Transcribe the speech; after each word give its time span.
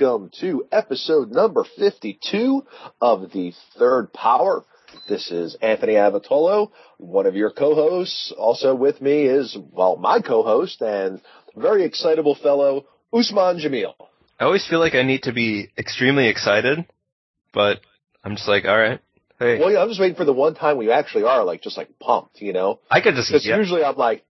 welcome 0.00 0.30
to 0.40 0.64
episode 0.70 1.30
number 1.30 1.64
52 1.76 2.62
of 3.00 3.32
the 3.32 3.52
Third 3.76 4.12
Power. 4.12 4.64
This 5.08 5.30
is 5.30 5.56
Anthony 5.60 5.94
Avatolo, 5.94 6.70
one 6.98 7.26
of 7.26 7.34
your 7.34 7.50
co-hosts. 7.50 8.32
Also 8.36 8.74
with 8.74 9.00
me 9.00 9.24
is, 9.24 9.56
well, 9.72 9.96
my 9.96 10.20
co-host 10.20 10.82
and 10.82 11.20
very 11.56 11.84
excitable 11.84 12.36
fellow, 12.36 12.86
Usman 13.12 13.58
Jamil. 13.58 13.94
I 14.38 14.44
always 14.44 14.66
feel 14.68 14.78
like 14.78 14.94
I 14.94 15.02
need 15.02 15.24
to 15.24 15.32
be 15.32 15.70
extremely 15.76 16.28
excited, 16.28 16.86
but 17.52 17.80
I'm 18.22 18.36
just 18.36 18.48
like, 18.48 18.66
all 18.66 18.78
right, 18.78 19.00
hey. 19.40 19.58
Well, 19.58 19.72
yeah, 19.72 19.80
I'm 19.80 19.88
just 19.88 20.00
waiting 20.00 20.16
for 20.16 20.24
the 20.24 20.32
one 20.32 20.54
time 20.54 20.76
we 20.76 20.92
actually 20.92 21.24
are 21.24 21.42
like, 21.44 21.62
just 21.62 21.76
like 21.76 21.98
pumped, 21.98 22.40
you 22.40 22.52
know? 22.52 22.78
I 22.90 23.00
could 23.00 23.14
just, 23.14 23.30
Because 23.30 23.46
yeah, 23.46 23.56
usually 23.56 23.82
I'm 23.82 23.96
like, 23.96 24.24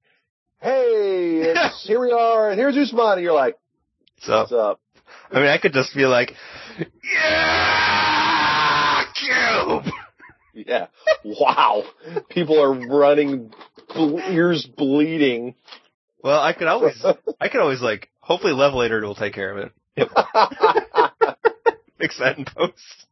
hey, 0.61 1.43
it's, 1.43 1.85
here 1.87 2.01
we 2.01 2.13
are, 2.13 2.51
and 2.51 2.59
here's 2.59 2.77
Usman, 2.77 3.15
and 3.15 3.23
you're 3.23 3.35
like, 3.35 3.59
so, 4.21 4.33
what's 4.33 4.53
up? 4.53 4.81
I 5.31 5.37
mean, 5.41 5.49
I 5.49 5.59
could 5.59 5.73
just 5.73 5.95
be 5.95 6.07
like, 6.07 6.33
yeah, 7.15 9.05
cube. 9.15 9.85
Yeah. 10.55 10.87
Wow. 11.25 11.85
People 12.31 12.61
are 12.61 12.73
running, 12.73 13.53
ble- 13.95 14.21
ears 14.21 14.67
bleeding. 14.67 15.55
Well, 16.23 16.41
I 16.41 16.53
could 16.53 16.67
always, 16.67 17.05
I 17.41 17.49
could 17.49 17.61
always 17.61 17.81
like, 17.81 18.11
hopefully 18.21 18.53
Levelator 18.53 19.03
will 19.03 19.15
take 19.15 19.35
care 19.35 19.57
of 19.57 19.59
it. 19.59 19.73
Fix 21.99 22.19
that 22.19 22.39
in 22.39 22.45
post. 22.45 23.07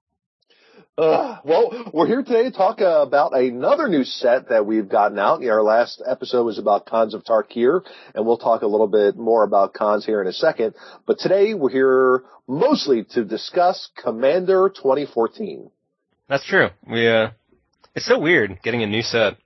Uh, 0.98 1.36
well, 1.44 1.90
we're 1.92 2.06
here 2.06 2.22
today 2.22 2.44
to 2.44 2.50
talk 2.50 2.80
uh, 2.80 3.02
about 3.02 3.36
another 3.36 3.86
new 3.86 4.02
set 4.02 4.48
that 4.48 4.64
we've 4.64 4.88
gotten 4.88 5.18
out. 5.18 5.44
Our 5.44 5.62
last 5.62 6.02
episode 6.06 6.44
was 6.44 6.58
about 6.58 6.86
Khans 6.86 7.12
of 7.12 7.22
Tarkir, 7.22 7.82
and 8.14 8.24
we'll 8.24 8.38
talk 8.38 8.62
a 8.62 8.66
little 8.66 8.86
bit 8.86 9.14
more 9.14 9.44
about 9.44 9.74
Khans 9.74 10.06
here 10.06 10.22
in 10.22 10.26
a 10.26 10.32
second. 10.32 10.74
But 11.06 11.18
today 11.18 11.52
we're 11.52 11.68
here 11.68 12.22
mostly 12.48 13.04
to 13.10 13.26
discuss 13.26 13.90
Commander 14.02 14.70
2014. 14.70 15.70
That's 16.30 16.46
true. 16.46 16.68
We, 16.90 17.06
uh, 17.06 17.32
it's 17.94 18.06
so 18.06 18.18
weird 18.18 18.62
getting 18.62 18.82
a 18.82 18.86
new 18.86 19.02
set 19.02 19.36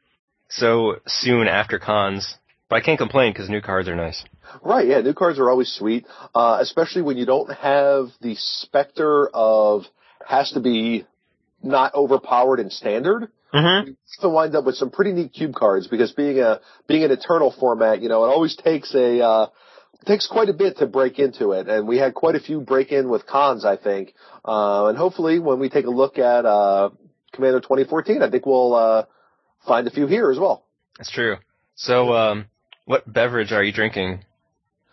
so 0.51 1.01
soon 1.09 1.49
after 1.49 1.81
Khans, 1.81 2.33
but 2.69 2.77
I 2.77 2.81
can't 2.81 2.99
complain 2.99 3.33
because 3.33 3.51
new 3.51 3.61
cards 3.61 3.89
are 3.89 3.97
nice. 3.97 4.23
Right, 4.63 4.87
yeah, 4.87 5.01
new 5.01 5.15
cards 5.15 5.41
are 5.41 5.51
always 5.51 5.73
sweet, 5.73 6.07
uh, 6.33 6.59
especially 6.61 7.03
when 7.03 7.17
you 7.17 7.27
don't 7.27 7.53
have 7.53 8.07
the 8.21 8.37
specter 8.37 9.29
of 9.35 9.83
has 10.25 10.53
to 10.53 10.61
be 10.61 11.07
not 11.63 11.95
overpowered 11.95 12.61
and 12.61 12.73
standard. 12.73 13.29
Mm-hmm. 13.53 13.91
to 14.21 14.29
wind 14.29 14.55
up 14.55 14.65
with 14.65 14.77
some 14.77 14.91
pretty 14.91 15.11
neat 15.11 15.33
cube 15.33 15.57
cards 15.57 15.89
because 15.89 16.13
being 16.13 16.39
a 16.39 16.61
being 16.87 17.03
an 17.03 17.11
eternal 17.11 17.53
format, 17.59 18.01
you 18.01 18.09
know, 18.09 18.25
it 18.25 18.29
always 18.29 18.55
takes 18.55 18.95
a 18.95 19.21
uh, 19.21 19.47
takes 20.07 20.27
quite 20.27 20.49
a 20.49 20.53
bit 20.53 20.79
to 20.79 20.87
break 20.87 21.19
into 21.19 21.51
it, 21.51 21.69
and 21.69 21.89
we 21.89 21.99
had 21.99 22.15
quite 22.15 22.37
a 22.37 22.41
few 22.41 22.61
break 22.61 22.93
in 22.93 23.09
with 23.09 23.27
Khans, 23.27 23.65
I 23.65 23.77
think, 23.77 24.15
uh, 24.45 24.87
and 24.87 24.97
hopefully 24.97 25.41
when 25.41 25.59
we 25.59 25.69
take 25.69 25.87
a 25.87 25.91
look 25.91 26.19
at 26.19 26.47
uh, 26.47 26.91
Commander 27.33 27.61
2014, 27.61 28.23
I 28.23 28.31
think 28.31 28.47
we'll 28.47 28.75
uh, 28.75 29.05
find 29.67 29.87
a 29.87 29.91
few 29.91 30.07
here 30.07 30.31
as 30.31 30.39
well. 30.39 30.65
That's 30.99 31.11
true. 31.11 31.37
So, 31.75 32.13
um, 32.15 32.47
what 32.85 33.11
beverage 33.11 33.53
are 33.53 33.63
you 33.63 33.73
drinking, 33.73 34.25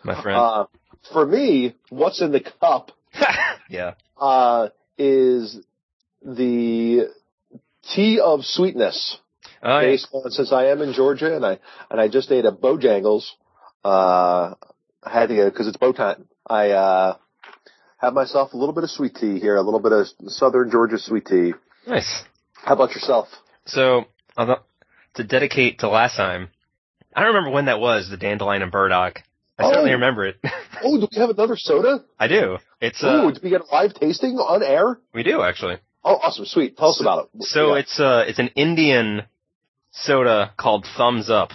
my 0.03 0.21
friend? 0.21 0.37
Uh, 0.37 0.65
for 1.11 1.25
me, 1.25 1.75
what's 1.89 2.21
in 2.21 2.31
the 2.31 2.41
cup 2.59 2.91
yeah. 3.69 3.93
uh, 4.17 4.69
is 4.97 5.59
the 6.35 7.09
tea 7.95 8.19
of 8.19 8.43
sweetness. 8.43 9.17
Oh, 9.63 9.79
yeah. 9.79 9.85
based 9.87 10.07
on 10.13 10.29
since 10.29 10.51
I 10.51 10.65
am 10.67 10.81
in 10.83 10.93
Georgia 10.93 11.35
and 11.35 11.43
I 11.45 11.57
and 11.89 11.99
I 11.99 12.07
just 12.09 12.31
ate 12.31 12.45
a 12.45 12.51
Bojangles. 12.51 13.23
Uh, 13.83 14.53
I 15.03 15.09
had 15.11 15.29
to 15.29 15.35
get 15.35 15.45
because 15.51 15.67
it's 15.67 15.77
bow 15.77 15.93
time. 15.93 16.27
I 16.47 16.71
uh, 16.71 17.17
have 17.97 18.13
myself 18.13 18.53
a 18.53 18.57
little 18.57 18.73
bit 18.75 18.83
of 18.83 18.91
sweet 18.91 19.15
tea 19.15 19.39
here, 19.39 19.55
a 19.55 19.61
little 19.61 19.79
bit 19.79 19.91
of 19.93 20.05
Southern 20.27 20.69
Georgia 20.69 20.99
sweet 20.99 21.25
tea. 21.25 21.53
Nice. 21.87 22.23
How 22.53 22.73
about 22.75 22.91
yourself? 22.91 23.29
So, 23.65 24.05
to 24.37 25.23
dedicate 25.23 25.79
to 25.79 25.89
last 25.89 26.15
time, 26.17 26.49
I 27.15 27.21
don't 27.21 27.33
remember 27.33 27.51
when 27.51 27.65
that 27.65 27.79
was, 27.79 28.09
the 28.09 28.17
dandelion 28.17 28.61
and 28.61 28.71
burdock. 28.71 29.23
I 29.57 29.63
Oh. 29.63 29.69
certainly 29.69 29.91
remember 29.93 30.25
it. 30.25 30.37
Oh, 30.83 30.99
do 30.99 31.07
we 31.11 31.19
have 31.19 31.31
another 31.31 31.55
soda? 31.57 32.03
I 32.19 32.27
do. 32.27 32.57
It's, 32.79 33.03
Ooh, 33.03 33.07
uh, 33.07 33.31
did 33.31 33.41
we 33.41 33.49
get 33.49 33.61
a 33.61 33.65
live 33.73 33.95
tasting 33.95 34.35
on 34.37 34.61
air? 34.61 34.99
we 35.13 35.23
do 35.23 35.41
actually. 35.41 35.77
Oh, 36.09 36.15
awesome, 36.23 36.45
sweet. 36.45 36.77
Tell 36.77 36.89
us 36.89 36.97
So- 36.99 37.03
about 37.03 37.29
it. 37.35 37.43
So 37.43 37.73
it's, 37.73 37.99
uh, 37.99 38.23
it's 38.27 38.39
an 38.39 38.49
Indian 38.55 39.23
soda 39.91 40.53
called 40.57 40.85
Thumbs 40.95 41.29
Up. 41.29 41.51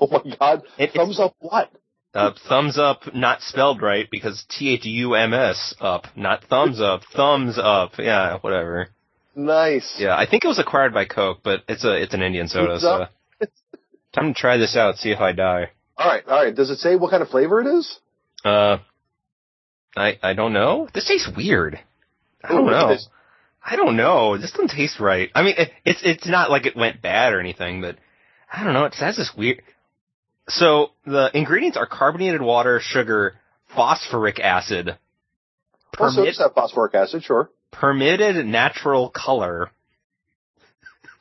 oh 0.00 0.06
my 0.10 0.36
god, 0.38 0.62
It- 0.78 0.92
thumbs 0.92 1.18
up 1.18 1.34
what? 1.40 1.70
Uh, 2.14 2.30
thumbs 2.48 2.78
up, 2.78 3.14
not 3.14 3.40
spelled 3.42 3.82
right 3.82 4.08
because 4.10 4.44
T-H-U-M-S 4.48 5.74
up, 5.80 6.06
not 6.16 6.42
thumbs 6.44 6.80
up, 6.80 7.02
thumbs 7.14 7.56
up. 7.58 7.92
Yeah, 7.98 8.38
whatever. 8.38 8.88
Nice. 9.36 9.96
Yeah, 9.98 10.16
I 10.16 10.26
think 10.26 10.44
it 10.44 10.48
was 10.48 10.58
acquired 10.58 10.92
by 10.94 11.04
Coke, 11.04 11.38
but 11.44 11.62
it's 11.68 11.84
a, 11.84 11.94
it's 12.02 12.14
an 12.14 12.22
Indian 12.22 12.48
soda, 12.48 12.78
so. 12.80 13.06
Time 14.12 14.34
to 14.34 14.40
try 14.40 14.56
this 14.56 14.76
out, 14.76 14.96
see 14.98 15.10
if 15.10 15.20
I 15.20 15.32
die. 15.32 15.70
All 15.96 16.06
right, 16.08 16.26
all 16.26 16.44
right. 16.44 16.54
Does 16.54 16.70
it 16.70 16.78
say 16.78 16.96
what 16.96 17.10
kind 17.10 17.22
of 17.22 17.28
flavor 17.28 17.60
it 17.60 17.66
is? 17.68 17.98
Uh, 18.44 18.78
I 19.96 20.18
I 20.22 20.32
don't 20.34 20.52
know. 20.52 20.88
This 20.94 21.06
tastes 21.06 21.28
weird. 21.36 21.78
I 22.42 22.48
don't 22.48 22.66
Ooh, 22.66 22.70
know. 22.70 22.88
it 22.90 22.94
is- 22.94 23.08
I 23.64 23.76
don't 23.76 23.96
know. 23.96 24.36
This 24.38 24.52
doesn't 24.52 24.68
taste 24.70 25.00
right. 25.00 25.30
I 25.34 25.42
mean, 25.42 25.54
it, 25.58 25.70
it's 25.84 26.00
it's 26.02 26.26
not 26.26 26.50
like 26.50 26.66
it 26.66 26.76
went 26.76 27.02
bad 27.02 27.32
or 27.32 27.40
anything, 27.40 27.80
but 27.80 27.96
I 28.52 28.64
don't 28.64 28.72
know. 28.74 28.84
It 28.86 28.94
has 28.94 29.16
this 29.16 29.32
weird. 29.36 29.62
So 30.48 30.90
the 31.06 31.30
ingredients 31.36 31.76
are 31.76 31.86
carbonated 31.86 32.42
water, 32.42 32.80
sugar, 32.82 33.34
phosphoric 33.76 34.40
acid, 34.40 34.96
Also, 35.98 36.16
permit, 36.16 36.30
just 36.30 36.40
have 36.40 36.54
phosphoric 36.54 36.94
acid, 36.94 37.22
sure. 37.22 37.50
permitted 37.70 38.44
natural 38.46 39.10
color. 39.10 39.70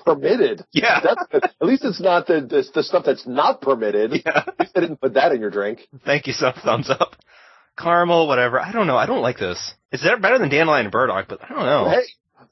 Permitted. 0.05 0.66
Yeah. 0.72 1.01
That's. 1.03 1.45
At 1.61 1.67
least 1.67 1.83
it's 1.83 2.01
not 2.01 2.25
the, 2.25 2.41
the 2.41 2.63
the 2.73 2.83
stuff 2.83 3.03
that's 3.05 3.28
not 3.28 3.61
permitted. 3.61 4.13
Yeah. 4.25 4.44
At 4.47 4.59
least 4.59 4.72
I 4.75 4.79
didn't 4.79 5.01
put 5.01 5.13
that 5.16 5.31
in 5.33 5.41
your 5.41 5.51
drink. 5.51 5.81
Thank 6.05 6.25
you, 6.25 6.33
so 6.33 6.51
thumbs 6.63 6.89
up. 6.89 7.16
Caramel, 7.78 8.28
whatever. 8.28 8.59
I 8.59 8.72
don't 8.72 8.88
know. 8.88 8.97
I 8.97 9.05
don't 9.05 9.22
like 9.22 9.38
this. 9.38 9.57
Is 9.91 10.01
It's 10.03 10.22
better 10.22 10.38
than 10.39 10.49
dandelion 10.49 10.85
and 10.85 10.91
burdock, 10.91 11.28
but 11.28 11.44
I 11.44 11.49
don't 11.49 11.66
know. 11.66 11.89
Hey, 11.89 12.03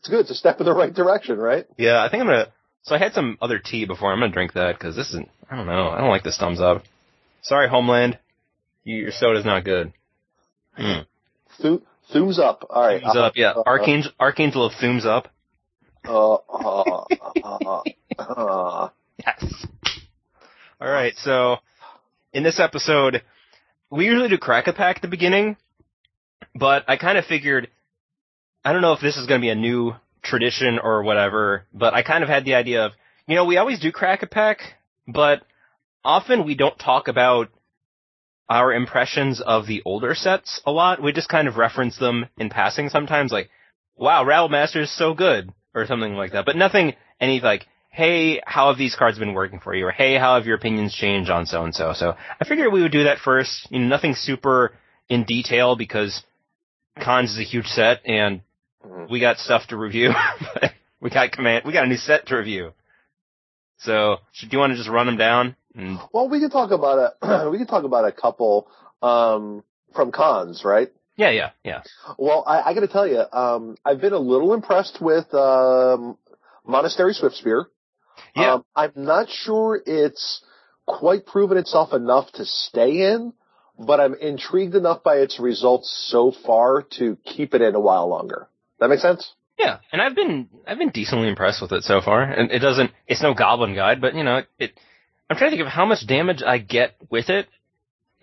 it's 0.07 0.13
good. 0.13 0.21
It's 0.21 0.31
a 0.31 0.35
step 0.35 0.59
in 0.59 0.65
the 0.65 0.73
right 0.73 0.93
direction, 0.93 1.37
right? 1.37 1.65
Yeah, 1.77 2.01
I 2.03 2.09
think 2.09 2.21
I'm 2.21 2.27
gonna. 2.27 2.47
So 2.83 2.95
I 2.95 2.97
had 2.97 3.13
some 3.13 3.37
other 3.41 3.59
tea 3.59 3.85
before. 3.85 4.11
I'm 4.13 4.19
gonna 4.19 4.31
drink 4.31 4.53
that 4.53 4.77
because 4.77 4.95
this 4.95 5.09
isn't. 5.09 5.29
I 5.51 5.57
don't 5.57 5.65
know. 5.65 5.89
I 5.89 5.99
don't 5.99 6.09
like 6.09 6.23
this 6.23 6.37
thumbs 6.37 6.61
up. 6.61 6.83
Sorry, 7.41 7.67
Homeland. 7.67 8.17
You, 8.85 8.95
your 8.95 9.11
soda's 9.11 9.45
not 9.45 9.65
good. 9.65 9.91
Mm. 10.79 11.05
Thu- 11.61 11.81
thumbs 12.13 12.39
up. 12.39 12.65
All 12.69 12.81
right. 12.81 13.01
Thumbs 13.01 13.17
up, 13.17 13.33
yeah. 13.35 13.51
Uh, 13.51 13.63
Archangel, 13.65 14.11
Archangel 14.19 14.65
of 14.65 14.73
thumbs 14.79 15.05
up. 15.05 15.27
Uh, 16.05 16.35
uh, 16.35 17.05
uh, 17.43 17.81
uh, 18.17 18.89
Yes. 19.25 19.65
All 20.79 20.89
right. 20.89 21.13
So 21.17 21.57
in 22.31 22.43
this 22.43 22.59
episode, 22.59 23.23
we 23.89 24.05
usually 24.05 24.29
do 24.29 24.37
crack 24.37 24.67
a 24.67 24.73
pack 24.73 24.97
at 24.97 25.01
the 25.01 25.07
beginning, 25.09 25.57
but 26.55 26.85
I 26.87 26.95
kind 26.95 27.17
of 27.17 27.25
figured. 27.25 27.69
I 28.67 28.73
don't 28.73 28.81
know 28.81 28.91
if 28.91 28.99
this 28.99 29.15
is 29.15 29.27
going 29.27 29.39
to 29.39 29.45
be 29.45 29.49
a 29.49 29.55
new 29.55 29.95
tradition 30.21 30.77
or 30.77 31.01
whatever, 31.01 31.65
but 31.73 31.93
I 31.93 32.03
kind 32.03 32.21
of 32.21 32.29
had 32.29 32.43
the 32.43 32.55
idea 32.55 32.85
of, 32.85 32.91
you 33.25 33.35
know, 33.35 33.45
we 33.45 33.55
always 33.55 33.79
do 33.79 33.93
crack 33.93 34.23
a 34.23 34.27
pack, 34.27 34.59
but 35.07 35.41
often 36.03 36.45
we 36.45 36.53
don't 36.53 36.77
talk 36.77 37.07
about 37.07 37.47
our 38.49 38.73
impressions 38.73 39.39
of 39.39 39.67
the 39.67 39.83
older 39.85 40.13
sets 40.15 40.59
a 40.65 40.71
lot. 40.73 41.01
We 41.01 41.13
just 41.13 41.29
kind 41.29 41.47
of 41.47 41.55
reference 41.55 41.97
them 41.97 42.25
in 42.37 42.49
passing 42.49 42.89
sometimes, 42.89 43.31
like, 43.31 43.49
wow, 43.95 44.25
Rattle 44.25 44.49
Master 44.49 44.81
is 44.81 44.93
so 44.93 45.13
good, 45.13 45.49
or 45.73 45.85
something 45.85 46.15
like 46.15 46.33
that. 46.33 46.45
But 46.45 46.57
nothing, 46.57 46.95
any 47.21 47.39
like, 47.39 47.67
hey, 47.89 48.41
how 48.45 48.67
have 48.67 48.77
these 48.77 48.97
cards 48.97 49.17
been 49.17 49.33
working 49.33 49.61
for 49.61 49.73
you? 49.73 49.85
Or 49.85 49.91
hey, 49.91 50.17
how 50.17 50.35
have 50.35 50.45
your 50.45 50.57
opinions 50.57 50.93
changed 50.93 51.29
on 51.29 51.45
so 51.45 51.63
and 51.63 51.73
so? 51.73 51.93
So 51.95 52.15
I 52.37 52.43
figured 52.43 52.73
we 52.73 52.81
would 52.81 52.91
do 52.91 53.05
that 53.05 53.19
first. 53.19 53.71
You 53.71 53.79
know, 53.79 53.87
nothing 53.87 54.13
super 54.13 54.73
in 55.07 55.23
detail 55.23 55.77
because 55.77 56.21
Khans 56.97 57.31
is 57.31 57.39
a 57.39 57.43
huge 57.43 57.67
set 57.67 58.01
and 58.05 58.41
Mhm. 58.87 59.09
we 59.09 59.19
got 59.19 59.37
stuff 59.37 59.67
to 59.67 59.77
review. 59.77 60.11
we 61.01 61.09
got 61.09 61.31
command, 61.31 61.65
we 61.65 61.73
got 61.73 61.85
a 61.85 61.87
new 61.87 61.97
set 61.97 62.27
to 62.27 62.37
review. 62.37 62.73
So, 63.79 64.17
should, 64.31 64.49
do 64.49 64.55
you 64.55 64.59
want 64.59 64.71
to 64.71 64.77
just 64.77 64.89
run 64.89 65.05
them 65.05 65.17
down? 65.17 65.55
And, 65.75 65.99
well, 66.11 66.29
we 66.29 66.39
can 66.39 66.49
talk 66.49 66.71
about 66.71 67.13
a 67.21 67.49
we 67.51 67.57
can 67.57 67.67
talk 67.67 67.83
about 67.83 68.05
a 68.05 68.11
couple 68.11 68.67
um, 69.01 69.63
from 69.93 70.11
Khans, 70.11 70.63
right? 70.63 70.89
yeah, 71.17 71.31
yeah, 71.31 71.49
yeah. 71.63 71.81
Well, 72.17 72.43
I, 72.45 72.61
I 72.61 72.73
got 72.73 72.81
to 72.81 72.87
tell 72.87 73.07
you, 73.07 73.23
um, 73.31 73.75
I've 73.83 73.99
been 73.99 74.13
a 74.13 74.19
little 74.19 74.53
impressed 74.53 74.99
with 75.01 75.31
um, 75.33 76.17
Monastery 76.65 77.13
Swiftspear. 77.13 77.65
Yeah. 78.35 78.53
Um, 78.55 78.65
I'm 78.75 78.91
not 78.95 79.27
sure 79.29 79.81
it's 79.85 80.43
quite 80.85 81.25
proven 81.25 81.57
itself 81.57 81.93
enough 81.93 82.31
to 82.33 82.45
stay 82.45 83.11
in, 83.11 83.33
but 83.77 83.99
I'm 83.99 84.15
intrigued 84.15 84.75
enough 84.75 85.03
by 85.03 85.17
its 85.17 85.39
results 85.39 85.91
so 86.09 86.31
far 86.45 86.83
to 86.97 87.17
keep 87.25 87.53
it 87.53 87.61
in 87.61 87.75
a 87.75 87.79
while 87.79 88.07
longer. 88.07 88.47
That 88.79 88.89
makes 88.89 89.01
sense? 89.01 89.33
Yeah, 89.57 89.79
and 89.91 90.01
I've 90.01 90.15
been 90.15 90.49
I've 90.67 90.77
been 90.77 90.89
decently 90.91 91.27
impressed 91.27 91.61
with 91.61 91.71
it 91.71 91.83
so 91.83 92.01
far. 92.01 92.21
And 92.21 92.51
it 92.51 92.59
doesn't 92.59 92.91
it's 93.07 93.23
no 93.23 93.33
goblin 93.33 93.75
guide, 93.75 94.01
but 94.01 94.13
you 94.13 94.23
know, 94.23 94.43
it 94.59 94.77
I'm 95.29 95.37
trying 95.37 95.51
to 95.51 95.57
think 95.57 95.67
of 95.67 95.73
how 95.73 95.85
much 95.85 96.05
damage 96.07 96.43
I 96.45 96.59
get 96.59 96.95
with 97.09 97.29
it. 97.29 97.47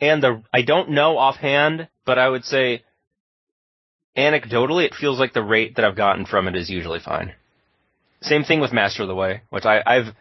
And 0.00 0.22
the 0.22 0.42
I 0.52 0.62
don't 0.62 0.90
know 0.90 1.18
offhand, 1.18 1.88
but 2.04 2.18
I 2.18 2.28
would 2.28 2.44
say 2.44 2.84
anecdotally, 4.16 4.84
it 4.84 4.94
feels 4.94 5.18
like 5.18 5.32
the 5.32 5.42
rate 5.42 5.76
that 5.76 5.84
I've 5.84 5.96
gotten 5.96 6.24
from 6.24 6.46
it 6.46 6.56
is 6.56 6.70
usually 6.70 7.00
fine. 7.00 7.34
Same 8.20 8.44
thing 8.44 8.60
with 8.60 8.72
Master 8.72 9.02
of 9.02 9.08
the 9.08 9.14
Way, 9.14 9.42
which 9.50 9.64
I, 9.64 9.82
I've 9.84 10.14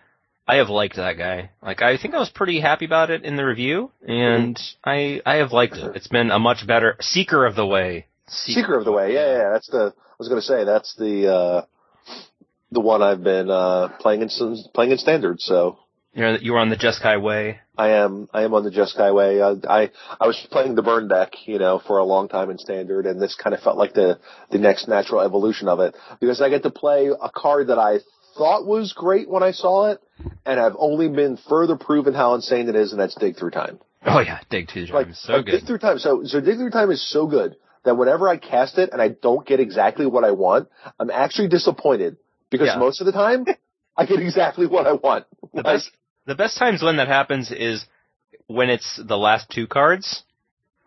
I 0.48 0.56
have 0.56 0.70
liked 0.70 0.98
that 0.98 1.18
guy. 1.18 1.52
Like 1.62 1.82
I 1.82 1.98
think 1.98 2.16
I 2.16 2.20
was 2.20 2.30
pretty 2.30 2.60
happy 2.60 2.86
about 2.86 3.12
it 3.12 3.24
in 3.24 3.36
the 3.36 3.46
review, 3.46 3.92
and 4.06 4.56
mm-hmm. 4.56 4.90
I 4.90 5.22
I 5.26 5.36
have 5.38 5.54
liked 5.54 5.76
it. 5.76 5.96
It's 5.96 6.08
been 6.08 6.32
a 6.32 6.40
much 6.40 6.66
better 6.68 6.98
Seeker 7.02 7.46
of 7.46 7.56
the 7.56 7.66
Way. 7.66 8.08
Seeker, 8.28 8.78
of 8.78 8.86
the 8.86 8.92
Way, 8.92 9.14
yeah, 9.14 9.38
yeah. 9.38 9.50
That's 9.52 9.68
the 9.68 9.94
I 10.24 10.26
was 10.26 10.30
gonna 10.30 10.42
say 10.60 10.64
that's 10.64 10.96
the 10.96 11.28
uh 11.28 11.66
the 12.72 12.80
one 12.80 13.02
I've 13.02 13.24
been 13.26 13.50
uh 13.50 13.90
playing 14.00 14.22
in 14.22 14.30
some 14.30 14.56
playing 14.74 14.92
in 14.92 14.98
standard. 14.98 15.42
So 15.42 15.78
You're 16.14 16.38
you 16.38 16.54
were 16.54 16.60
on 16.60 16.70
the 16.70 16.78
Jeskai 16.78 17.22
Way. 17.22 17.60
I 17.78 17.90
am 17.90 18.30
I 18.34 18.44
am 18.44 18.54
on 18.54 18.64
the 18.64 18.70
Jeskai 18.72 19.14
Way. 19.14 19.42
Uh, 19.42 19.56
I 19.68 19.92
I 20.22 20.26
was 20.28 20.48
playing 20.50 20.76
the 20.76 20.82
burn 20.82 21.10
deck, 21.10 21.34
you 21.46 21.60
know, 21.60 21.82
for 21.86 21.98
a 21.98 22.06
long 22.06 22.30
time 22.30 22.50
in 22.52 22.58
standard, 22.58 23.06
and 23.06 23.22
this 23.22 23.36
kind 23.36 23.54
of 23.54 23.60
felt 23.62 23.76
like 23.78 23.94
the 23.96 24.18
the 24.50 24.60
next 24.60 24.88
natural 24.88 25.20
evolution 25.20 25.68
of 25.68 25.82
it 25.82 25.94
because 26.22 26.40
I 26.42 26.48
get 26.48 26.64
to 26.64 26.70
play 26.72 27.08
a 27.08 27.30
card 27.30 27.68
that 27.68 27.78
I 27.80 28.00
thought 28.38 28.66
was 28.66 28.94
great 28.94 29.28
when 29.30 29.44
I 29.44 29.52
saw 29.52 29.92
it, 29.92 30.00
and 30.46 30.58
have 30.58 30.78
only 30.80 31.10
been 31.10 31.38
further 31.50 31.76
proven 31.76 32.14
how 32.14 32.34
insane 32.36 32.70
it 32.70 32.78
is, 32.78 32.94
and 32.94 33.02
that's 33.02 33.16
dig 33.16 33.36
through 33.36 33.52
time. 33.52 33.78
Oh 34.06 34.22
yeah, 34.22 34.40
dig 34.50 34.72
through 34.72 34.86
time 34.88 34.96
Like, 34.96 35.08
is 35.10 35.22
so 35.22 35.34
like, 35.34 35.46
good. 35.48 35.52
dig 35.52 35.66
through 35.68 35.80
time. 35.80 36.00
So 36.00 36.24
so 36.24 36.40
dig 36.40 36.56
through 36.56 36.70
time 36.72 36.92
is 36.92 37.06
so 37.12 37.28
good 37.28 37.58
that 37.86 37.96
whenever 37.96 38.28
I 38.30 38.38
cast 38.38 38.78
it 38.78 38.92
and 38.92 39.02
I 39.02 39.10
don't 39.10 39.46
get 39.46 39.60
exactly 39.60 40.06
what 40.06 40.24
I 40.24 40.32
want, 40.32 40.70
I'm 41.00 41.12
actually 41.12 41.48
disappointed 41.50 42.18
because 42.50 42.68
Yeah. 42.68 42.78
most 42.78 43.02
of 43.02 43.06
the 43.06 43.12
time 43.12 43.46
I 43.98 44.06
get 44.06 44.20
exactly 44.20 44.66
what 44.66 44.88
I 44.88 44.94
want. 44.94 45.26
The 45.54 45.64
best 45.64 45.92
the 46.26 46.36
best 46.36 46.58
times 46.58 46.82
when 46.82 46.98
that 46.98 47.08
happens 47.08 47.52
is 47.52 47.86
when 48.48 48.70
it's 48.70 49.00
the 49.04 49.18
last 49.18 49.50
two 49.50 49.68
cards, 49.68 50.24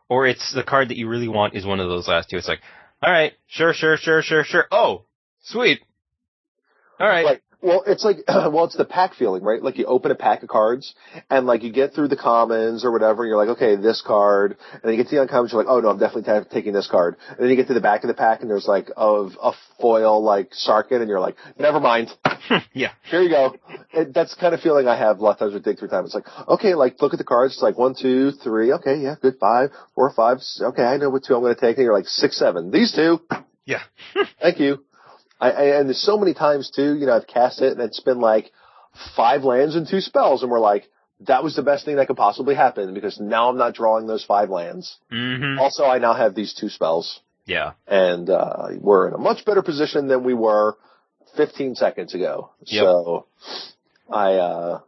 or 0.08 0.26
it's 0.26 0.52
the 0.54 0.62
card 0.62 0.88
that 0.88 0.96
you 0.96 1.08
really 1.08 1.28
want 1.28 1.54
is 1.54 1.66
one 1.66 1.80
of 1.80 1.88
those 1.88 2.08
last 2.08 2.30
two. 2.30 2.36
It's 2.36 2.48
like, 2.48 2.60
all 3.02 3.12
right, 3.12 3.32
sure, 3.46 3.74
sure, 3.74 3.96
sure, 3.96 4.22
sure, 4.22 4.44
sure. 4.44 4.66
Oh, 4.70 5.04
sweet. 5.42 5.80
All 6.98 7.06
right. 7.06 7.24
Like, 7.24 7.42
well, 7.62 7.82
it's 7.86 8.04
like, 8.04 8.18
well, 8.28 8.64
it's 8.64 8.76
the 8.76 8.84
pack 8.84 9.14
feeling, 9.14 9.42
right? 9.42 9.62
Like 9.62 9.78
you 9.78 9.86
open 9.86 10.10
a 10.10 10.14
pack 10.14 10.42
of 10.42 10.48
cards 10.48 10.94
and 11.30 11.46
like 11.46 11.62
you 11.62 11.72
get 11.72 11.94
through 11.94 12.08
the 12.08 12.16
commons 12.16 12.84
or 12.84 12.92
whatever 12.92 13.22
and 13.22 13.28
you're 13.28 13.38
like, 13.38 13.56
okay, 13.56 13.76
this 13.76 14.02
card. 14.06 14.56
And 14.72 14.82
then 14.82 14.92
you 14.92 14.96
get 14.96 15.08
to 15.10 15.16
the 15.16 15.26
uncommons, 15.26 15.52
you're 15.52 15.62
like, 15.62 15.70
oh 15.70 15.80
no, 15.80 15.88
I'm 15.88 15.98
definitely 15.98 16.24
ta- 16.24 16.44
taking 16.50 16.72
this 16.72 16.88
card. 16.88 17.16
And 17.30 17.38
then 17.38 17.48
you 17.48 17.56
get 17.56 17.68
to 17.68 17.74
the 17.74 17.80
back 17.80 18.04
of 18.04 18.08
the 18.08 18.14
pack 18.14 18.42
and 18.42 18.50
there's 18.50 18.66
like 18.66 18.90
a, 18.96 19.28
a 19.42 19.52
foil 19.80 20.22
like 20.22 20.50
Sarkhan 20.50 21.00
and 21.00 21.08
you're 21.08 21.20
like, 21.20 21.36
never 21.58 21.80
mind. 21.80 22.10
yeah. 22.72 22.92
Here 23.10 23.22
you 23.22 23.30
go. 23.30 23.56
It, 23.92 24.12
that's 24.12 24.34
the 24.34 24.40
kind 24.40 24.54
of 24.54 24.60
feeling 24.60 24.86
I 24.86 24.96
have 24.96 25.18
a 25.18 25.22
lot 25.22 25.32
of 25.32 25.38
times 25.38 25.54
with 25.54 25.64
Dig 25.64 25.78
Through 25.78 25.88
Time. 25.88 26.04
It's 26.04 26.14
like, 26.14 26.26
okay, 26.48 26.74
like 26.74 27.00
look 27.00 27.14
at 27.14 27.18
the 27.18 27.24
cards. 27.24 27.54
It's 27.54 27.62
like 27.62 27.78
one, 27.78 27.94
two, 28.00 28.32
three. 28.32 28.72
Okay, 28.74 28.96
yeah, 28.98 29.16
good. 29.20 29.36
Five, 29.40 29.70
four, 29.94 30.12
five. 30.14 30.38
Okay, 30.60 30.82
I 30.82 30.98
know 30.98 31.10
what 31.10 31.24
two 31.24 31.34
I'm 31.34 31.42
going 31.42 31.54
to 31.54 31.60
take. 31.60 31.76
And 31.76 31.84
you're 31.84 31.94
like 31.94 32.06
six, 32.06 32.38
seven. 32.38 32.70
These 32.70 32.92
two. 32.92 33.20
Yeah. 33.64 33.82
Thank 34.40 34.60
you. 34.60 34.84
I, 35.40 35.50
I, 35.50 35.62
and 35.78 35.88
there's 35.88 36.00
so 36.02 36.16
many 36.18 36.34
times 36.34 36.70
too, 36.74 36.96
you 36.96 37.06
know, 37.06 37.14
I've 37.14 37.26
cast 37.26 37.60
it 37.60 37.72
and 37.72 37.80
it's 37.80 38.00
been 38.00 38.20
like 38.20 38.50
five 39.16 39.44
lands 39.44 39.76
and 39.76 39.86
two 39.86 40.00
spells 40.00 40.42
and 40.42 40.50
we're 40.50 40.60
like, 40.60 40.88
that 41.20 41.42
was 41.42 41.56
the 41.56 41.62
best 41.62 41.84
thing 41.84 41.96
that 41.96 42.06
could 42.08 42.16
possibly 42.16 42.54
happen 42.54 42.92
because 42.94 43.18
now 43.20 43.48
I'm 43.48 43.56
not 43.56 43.74
drawing 43.74 44.06
those 44.06 44.24
five 44.24 44.50
lands. 44.50 44.96
Mm-hmm. 45.12 45.58
Also, 45.58 45.84
I 45.84 45.98
now 45.98 46.14
have 46.14 46.34
these 46.34 46.54
two 46.54 46.68
spells 46.68 47.20
Yeah. 47.46 47.72
and, 47.86 48.28
uh, 48.30 48.68
we're 48.80 49.08
in 49.08 49.14
a 49.14 49.18
much 49.18 49.44
better 49.44 49.62
position 49.62 50.08
than 50.08 50.24
we 50.24 50.34
were 50.34 50.76
15 51.36 51.74
seconds 51.74 52.14
ago. 52.14 52.50
Yep. 52.66 52.82
So 52.82 53.26
I, 54.10 54.34
uh, 54.34 54.80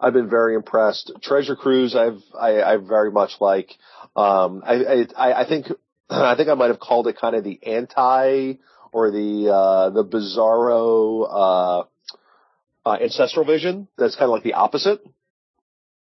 I've 0.00 0.12
been 0.12 0.28
very 0.28 0.54
impressed. 0.54 1.12
Treasure 1.22 1.56
Cruise, 1.56 1.94
I've, 1.96 2.20
I, 2.38 2.62
I 2.62 2.76
very 2.76 3.10
much 3.10 3.32
like, 3.40 3.70
um, 4.14 4.62
I, 4.64 5.06
I, 5.16 5.40
I 5.42 5.48
think, 5.48 5.66
I 6.10 6.34
think 6.36 6.48
I 6.48 6.54
might 6.54 6.68
have 6.70 6.80
called 6.80 7.06
it 7.08 7.18
kind 7.18 7.34
of 7.36 7.44
the 7.44 7.58
anti 7.66 8.54
or 8.96 9.10
the, 9.10 9.52
uh, 9.52 9.90
the 9.90 10.02
bizarro, 10.02 11.28
uh, 11.28 12.88
uh, 12.88 12.96
ancestral 13.02 13.44
vision. 13.44 13.88
That's 13.98 14.14
kind 14.16 14.24
of 14.24 14.30
like 14.30 14.42
the 14.42 14.54
opposite. 14.54 15.00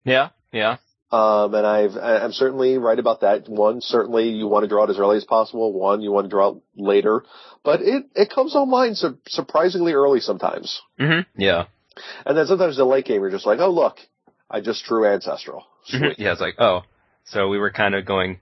Yeah. 0.04 0.30
Yeah. 0.50 0.78
Um, 1.12 1.54
and 1.54 1.66
I've, 1.66 1.96
I'm 1.96 2.32
certainly 2.32 2.78
right 2.78 2.98
about 2.98 3.20
that. 3.20 3.48
One, 3.48 3.82
certainly 3.82 4.30
you 4.30 4.46
want 4.46 4.62
to 4.62 4.68
draw 4.68 4.84
it 4.84 4.90
as 4.90 4.98
early 4.98 5.18
as 5.18 5.24
possible. 5.24 5.72
One, 5.72 6.00
you 6.00 6.10
want 6.10 6.24
to 6.24 6.30
draw 6.30 6.52
it 6.52 6.62
later, 6.74 7.24
but 7.64 7.82
it, 7.82 8.04
it 8.14 8.30
comes 8.30 8.54
online 8.54 8.94
su- 8.94 9.18
surprisingly 9.26 9.92
early 9.92 10.20
sometimes. 10.20 10.80
Mm-hmm. 10.98 11.28
Yeah. 11.38 11.64
And 12.24 12.38
then 12.38 12.46
sometimes 12.46 12.78
the 12.78 12.84
late 12.84 13.04
game, 13.04 13.20
you're 13.20 13.30
just 13.30 13.44
like, 13.44 13.58
oh 13.58 13.70
look, 13.70 13.98
I 14.48 14.60
just 14.60 14.84
drew 14.84 15.04
ancestral. 15.04 15.66
Sweet. 15.84 16.18
yeah. 16.18 16.32
It's 16.32 16.40
like, 16.40 16.54
oh, 16.58 16.82
so 17.24 17.48
we 17.48 17.58
were 17.58 17.72
kind 17.72 17.94
of 17.94 18.06
going 18.06 18.40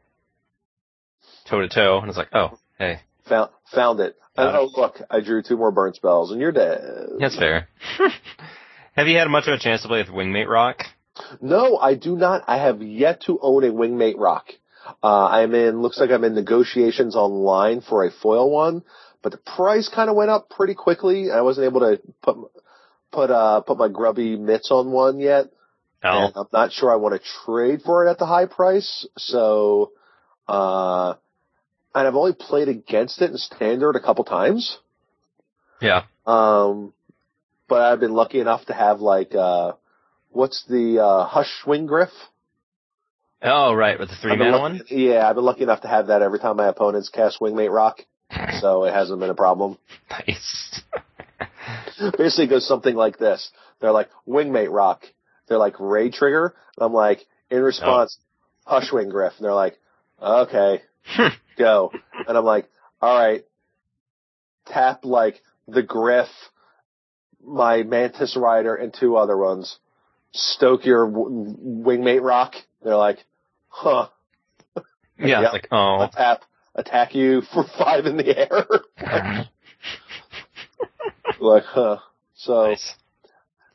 toe 1.47 1.61
to 1.61 1.69
toe, 1.69 1.99
and 1.99 2.09
it's 2.09 2.19
like, 2.19 2.35
oh, 2.35 2.59
hey, 2.79 3.01
Found, 3.29 3.51
found 3.75 4.01
it. 4.01 4.17
Got 4.37 4.55
oh 4.55 4.71
look, 4.77 5.01
I 5.11 5.21
drew 5.21 5.43
two 5.43 5.57
more 5.57 5.73
burn 5.73 5.95
spells 5.95 6.31
and 6.31 6.41
you're 6.41 6.53
dead. 6.53 6.81
that's 7.19 7.37
fair. 7.37 7.69
Have 8.95 9.09
you 9.09 9.17
had 9.17 9.29
much 9.29 9.47
of 9.47 9.55
a 9.55 9.59
chance 9.59 9.83
to 9.83 9.89
play 9.89 9.99
with 10.01 10.09
Wingmate 10.09 10.49
Roc? 10.49 10.83
No, 11.41 11.77
I 11.77 11.95
do 11.95 12.17
not. 12.17 12.45
I 12.47 12.59
have 12.59 12.83
yet 12.83 13.23
to 13.23 13.39
own 13.41 13.65
a 13.65 13.69
wingmate 13.69 14.19
roc. 14.19 14.47
Uh, 15.03 15.27
I'm 15.27 15.55
in, 15.55 15.83
looks 15.83 15.99
like 15.99 16.11
I'm 16.11 16.25
in 16.25 16.35
negotiations 16.35 17.15
online 17.15 17.81
for 17.81 18.05
a 18.05 18.11
foil 18.11 18.51
one, 18.51 18.83
but 19.23 19.33
the 19.33 19.39
price 19.39 19.89
kind 19.89 20.09
of 20.09 20.17
went 20.17 20.31
up 20.31 20.49
pretty 20.49 20.75
quickly. 20.75 21.31
I 21.31 21.43
wasn't 21.43 21.67
able 21.67 21.81
to 21.81 22.01
put, 22.23 22.37
put, 23.13 23.31
uh, 23.31 23.61
put 23.61 23.79
my 23.79 23.89
grubby 23.89 24.37
mitts 24.37 24.71
on 24.71 24.91
one 24.91 25.19
yet. 25.19 25.47
Oh. 26.03 26.27
And 26.27 26.33
I'm 26.37 26.47
not 26.53 26.73
sure 26.73 26.91
I 26.91 26.97
want 26.97 27.21
to 27.21 27.29
trade 27.45 27.83
for 27.83 28.07
it 28.07 28.11
at 28.11 28.19
the 28.19 28.27
high 28.27 28.47
price. 28.47 29.07
So, 29.19 29.93
uh, 30.47 31.15
and 31.95 32.07
I've 32.07 32.15
only 32.15 32.33
played 32.33 32.69
against 32.69 33.23
it 33.23 33.31
in 33.31 33.37
standard 33.39 33.97
a 33.97 34.01
couple 34.01 34.25
times. 34.25 34.79
Yeah. 35.81 36.03
Um, 36.27 36.93
but 37.69 37.83
I've 37.83 38.01
been 38.01 38.15
lucky 38.15 38.41
enough 38.41 38.67
to 38.67 38.75
have 38.75 39.01
like, 39.01 39.35
uh, 39.35 39.73
what's 40.31 40.65
the, 40.69 41.03
uh, 41.03 41.27
Hush 41.27 41.51
Swing 41.63 41.87
Griff? 41.87 42.11
Oh, 43.41 43.73
right, 43.73 43.99
with 43.99 44.09
the 44.09 44.17
three 44.17 44.37
mana 44.37 44.59
one. 44.59 44.81
Yeah, 44.89 45.29
I've 45.29 45.37
been 45.37 45.45
lucky 45.45 45.63
enough 45.63 45.83
to 45.83 45.89
have 45.89 46.09
that 46.09 46.23
every 46.23 46.41
time 46.41 46.57
my 46.57 46.67
opponents 46.67 47.09
cast 47.09 47.41
Wingmate 47.41 47.73
Roc. 47.73 48.01
So 48.61 48.85
it 48.85 48.93
hasn't 48.93 49.21
been 49.21 49.31
a 49.31 49.35
problem. 49.35 49.79
Nice. 50.11 50.83
Basically 52.19 52.45
it 52.45 52.51
goes 52.51 52.67
something 52.67 52.95
like 52.95 53.19
this. 53.19 53.51
They're 53.81 53.93
like, 53.93 54.11
Wingmate 54.27 54.73
Roc. 54.73 55.03
They're 55.47 55.59
like, 55.59 55.79
Raid 55.79 56.13
Trigger. 56.13 56.55
And 56.77 56.85
I'm 56.85 56.93
like, 56.93 57.27
in 57.51 57.63
response, 57.63 58.19
Hushwing 58.67 59.11
Gryff. 59.11 59.37
And 59.37 59.45
they're 59.45 59.55
like, 59.55 59.79
okay, 60.21 60.83
go. 61.59 61.93
And 62.27 62.37
I'm 62.37 62.45
like, 62.45 62.69
alright, 63.03 63.45
tap 64.67 65.05
like 65.05 65.43
the 65.67 65.83
Gryff, 65.83 66.29
my 67.45 67.83
Mantis 67.83 68.37
Rider, 68.37 68.75
and 68.75 68.93
two 68.93 69.17
other 69.17 69.37
ones. 69.37 69.79
Stoke 70.33 70.85
your 70.85 71.11
w- 71.11 71.57
Wingmate 71.59 72.23
Roc. 72.23 72.55
They're 72.83 72.97
like, 72.97 73.19
huh. 73.69 74.09
yeah, 75.19 75.43
it's 75.45 75.53
like, 75.53 75.69
oh. 75.71 75.77
I'll 75.77 76.11
tap, 76.11 76.43
attack 76.75 77.15
you 77.15 77.43
for 77.53 77.65
five 77.79 78.07
in 78.07 78.17
the 78.17 78.39
air. 78.39 78.67
like, 81.41 81.65
huh. 81.65 81.99
So, 82.37 82.67
nice. 82.67 82.95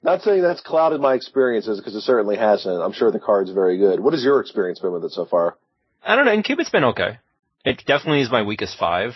not 0.04 0.22
saying 0.22 0.42
that's 0.42 0.62
clouded 0.62 1.02
my 1.02 1.16
experiences 1.16 1.80
because 1.80 1.96
it 1.96 2.02
certainly 2.02 2.38
hasn't. 2.38 2.82
I'm 2.82 2.94
sure 2.94 3.12
the 3.12 3.20
card's 3.20 3.52
very 3.52 3.78
good. 3.78 4.00
What 4.00 4.14
has 4.14 4.24
your 4.24 4.40
experience 4.40 4.80
been 4.80 4.94
with 4.94 5.04
it 5.04 5.12
so 5.12 5.26
far? 5.26 5.58
I 6.06 6.16
don't 6.16 6.26
know. 6.26 6.32
In 6.34 6.44
Cubit's 6.44 6.70
been 6.70 6.84
okay. 6.86 7.20
It 7.66 7.84
definitely 7.86 8.22
is 8.22 8.32
my 8.32 8.42
weakest 8.44 8.78
five, 8.78 9.14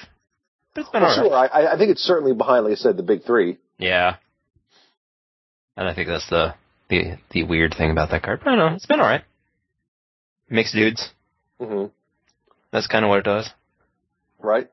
but 0.73 0.81
it's 0.81 0.89
been 0.89 1.01
Well, 1.01 1.11
alright. 1.29 1.51
sure. 1.51 1.59
I, 1.67 1.73
I 1.73 1.77
think 1.77 1.91
it's 1.91 2.01
certainly 2.03 2.33
behind, 2.33 2.63
like 2.63 2.73
I 2.73 2.75
said, 2.75 2.95
the 2.97 3.03
big 3.03 3.23
three. 3.23 3.57
Yeah. 3.77 4.15
And 5.75 5.87
I 5.87 5.93
think 5.93 6.07
that's 6.07 6.29
the 6.29 6.55
the 6.89 7.17
the 7.31 7.43
weird 7.43 7.75
thing 7.77 7.91
about 7.91 8.09
that 8.11 8.23
card. 8.23 8.39
But 8.43 8.51
I 8.51 8.55
don't 8.55 8.69
know. 8.69 8.75
It's 8.75 8.85
been 8.85 8.99
alright. 9.01 9.23
Mixed 10.49 10.73
dudes. 10.73 11.09
hmm 11.59 11.85
That's 12.71 12.87
kind 12.87 13.03
of 13.03 13.09
what 13.09 13.19
it 13.19 13.25
does. 13.25 13.49
Right? 14.39 14.69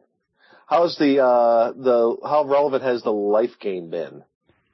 How's 0.67 0.97
the, 0.97 1.23
uh, 1.23 1.73
the, 1.73 2.17
how 2.25 2.45
relevant 2.45 2.83
has 2.85 3.03
the 3.03 3.13
life 3.13 3.59
gain 3.61 3.91
been? 3.91 4.25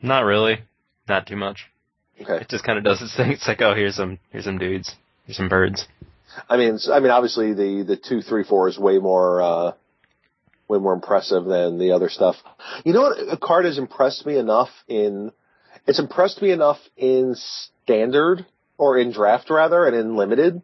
Not 0.01 0.21
really. 0.25 0.61
Not 1.09 1.27
too 1.27 1.37
much. 1.37 1.67
Okay. 2.21 2.37
It 2.43 2.49
just 2.49 2.65
kind 2.65 2.79
of 2.79 2.85
does 2.85 3.03
its 3.03 3.17
thing. 3.17 3.33
It's 3.33 3.49
like, 3.49 3.61
oh, 3.63 3.75
here's 3.75 3.97
some 3.97 4.19
here's 4.31 4.45
some 4.45 4.59
dudes. 4.59 4.95
Here's 5.27 5.37
some 5.39 5.49
birds. 5.49 5.87
I 6.49 6.57
mean, 6.57 6.79
I 6.91 7.01
mean, 7.01 7.11
obviously 7.11 7.53
the, 7.55 7.85
the 7.87 7.97
two, 7.97 8.23
three, 8.23 8.45
four 8.45 8.69
is 8.69 8.79
way 8.79 8.99
more, 8.99 9.43
uh, 9.43 9.73
way 10.69 10.79
more 10.79 10.93
impressive 10.93 11.45
than 11.45 11.79
the 11.79 11.93
other 11.93 12.09
stuff. 12.09 12.37
You 12.85 12.93
know 12.93 13.03
what? 13.03 13.33
A 13.33 13.37
card 13.37 13.65
has 13.65 13.79
impressed 13.79 14.25
me 14.27 14.37
enough 14.39 14.71
in, 14.89 15.33
it's 15.87 15.99
impressed 15.99 16.41
me 16.41 16.53
enough 16.53 16.79
in 16.97 17.35
standard 17.37 18.47
or 18.79 18.99
in 18.99 19.13
draft 19.13 19.51
rather 19.51 19.87
and 19.87 19.97
in 19.97 20.17
limited 20.17 20.63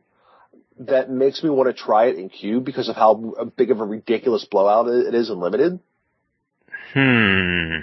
that 0.79 1.11
makes 1.11 1.43
me 1.43 1.51
want 1.51 1.75
to 1.75 1.83
try 1.83 2.07
it 2.07 2.17
in 2.17 2.29
cube 2.29 2.65
because 2.65 2.89
of 2.89 2.97
how 2.97 3.35
big 3.57 3.71
of 3.71 3.81
a 3.81 3.85
ridiculous 3.85 4.45
blowout 4.45 4.89
it 4.89 5.15
is 5.15 5.31
in 5.31 5.39
limited. 5.39 5.81
Hmm. 6.93 7.79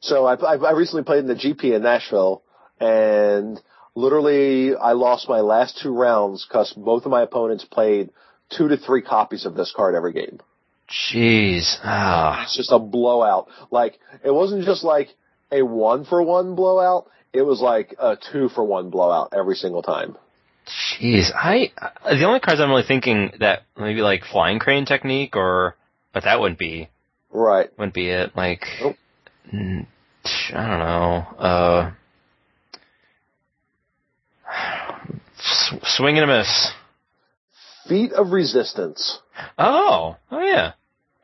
So 0.00 0.26
I, 0.26 0.34
I, 0.34 0.56
I 0.56 0.72
recently 0.72 1.04
played 1.04 1.20
in 1.20 1.26
the 1.26 1.34
GP 1.34 1.74
in 1.74 1.82
Nashville, 1.82 2.42
and 2.78 3.60
literally 3.98 4.74
I 4.76 4.92
lost 4.92 5.28
my 5.28 5.40
last 5.40 5.78
two 5.82 5.92
rounds 5.94 6.46
because 6.48 6.72
both 6.72 7.04
of 7.04 7.10
my 7.10 7.22
opponents 7.22 7.64
played 7.64 8.10
two 8.50 8.68
to 8.68 8.76
three 8.76 9.02
copies 9.02 9.44
of 9.44 9.54
this 9.54 9.72
card 9.74 9.94
every 9.94 10.12
game. 10.12 10.38
Jeez. 10.88 11.76
Ah. 11.82 12.44
It's 12.44 12.56
just 12.56 12.72
a 12.72 12.78
blowout. 12.78 13.48
Like 13.70 13.98
it 14.24 14.30
wasn't 14.30 14.64
just 14.64 14.84
like 14.84 15.08
a 15.52 15.62
one 15.62 16.04
for 16.04 16.22
one 16.22 16.54
blowout. 16.54 17.10
It 17.32 17.42
was 17.42 17.60
like 17.60 17.94
a 17.98 18.16
two 18.16 18.48
for 18.48 18.64
one 18.64 18.88
blowout 18.90 19.32
every 19.36 19.56
single 19.56 19.82
time. 19.82 20.16
Jeez. 20.66 21.30
I 21.34 21.72
the 22.04 22.24
only 22.24 22.40
cards 22.40 22.60
I'm 22.60 22.70
really 22.70 22.84
thinking 22.86 23.32
that 23.40 23.64
maybe 23.76 24.00
like 24.00 24.24
flying 24.24 24.58
crane 24.60 24.86
technique 24.86 25.34
or 25.36 25.74
but 26.12 26.24
that 26.24 26.40
wouldn't 26.40 26.58
be 26.58 26.88
Right. 27.30 27.68
wouldn't 27.78 27.94
be 27.94 28.08
it. 28.08 28.36
Like 28.36 28.64
Nope. 28.80 28.96
I 29.52 30.66
don't 30.66 30.78
know. 30.78 31.26
Uh 31.38 31.90
s- 35.48 35.74
swing 35.96 36.18
and 36.18 36.30
a 36.30 36.38
miss. 36.38 36.70
Feat 37.88 38.12
of 38.12 38.32
Resistance. 38.32 39.18
Oh. 39.56 40.16
Oh 40.30 40.40
yeah. 40.40 40.72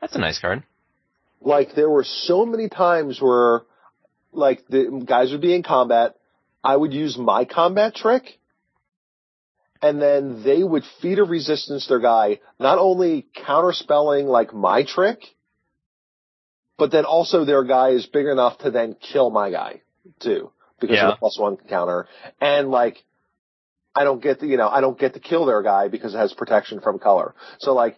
That's 0.01 0.15
a 0.15 0.19
nice 0.19 0.39
card. 0.39 0.63
Like 1.41 1.75
there 1.75 1.89
were 1.89 2.03
so 2.03 2.45
many 2.45 2.69
times 2.69 3.21
where 3.21 3.61
like 4.31 4.65
the 4.67 5.03
guys 5.05 5.31
would 5.31 5.41
be 5.41 5.53
in 5.55 5.63
combat, 5.63 6.15
I 6.63 6.75
would 6.75 6.93
use 6.93 7.17
my 7.17 7.45
combat 7.45 7.95
trick 7.95 8.39
and 9.81 10.01
then 10.01 10.43
they 10.43 10.63
would 10.63 10.83
feat 11.01 11.19
of 11.19 11.29
resistance 11.29 11.87
their 11.87 11.99
guy, 11.99 12.39
not 12.59 12.79
only 12.79 13.27
counterspelling 13.37 14.25
like 14.25 14.53
my 14.53 14.83
trick, 14.83 15.19
but 16.77 16.91
then 16.91 17.05
also 17.05 17.45
their 17.45 17.63
guy 17.63 17.89
is 17.89 18.05
big 18.07 18.25
enough 18.25 18.57
to 18.59 18.71
then 18.71 18.95
kill 18.95 19.29
my 19.29 19.51
guy 19.51 19.81
too, 20.19 20.51
because 20.79 20.95
Yeah. 20.97 21.09
of 21.09 21.13
the 21.13 21.17
plus 21.17 21.37
one 21.39 21.57
counter. 21.57 22.07
And 22.41 22.71
like, 22.71 23.03
I 23.95 24.03
don't 24.03 24.21
get 24.21 24.39
the, 24.39 24.47
you 24.47 24.57
know, 24.57 24.67
I 24.67 24.81
don't 24.81 24.99
get 24.99 25.13
to 25.13 25.19
kill 25.19 25.45
their 25.45 25.61
guy 25.61 25.87
because 25.87 26.13
it 26.13 26.17
has 26.17 26.33
protection 26.33 26.81
from 26.81 26.99
color. 26.99 27.33
So 27.59 27.73
like, 27.73 27.97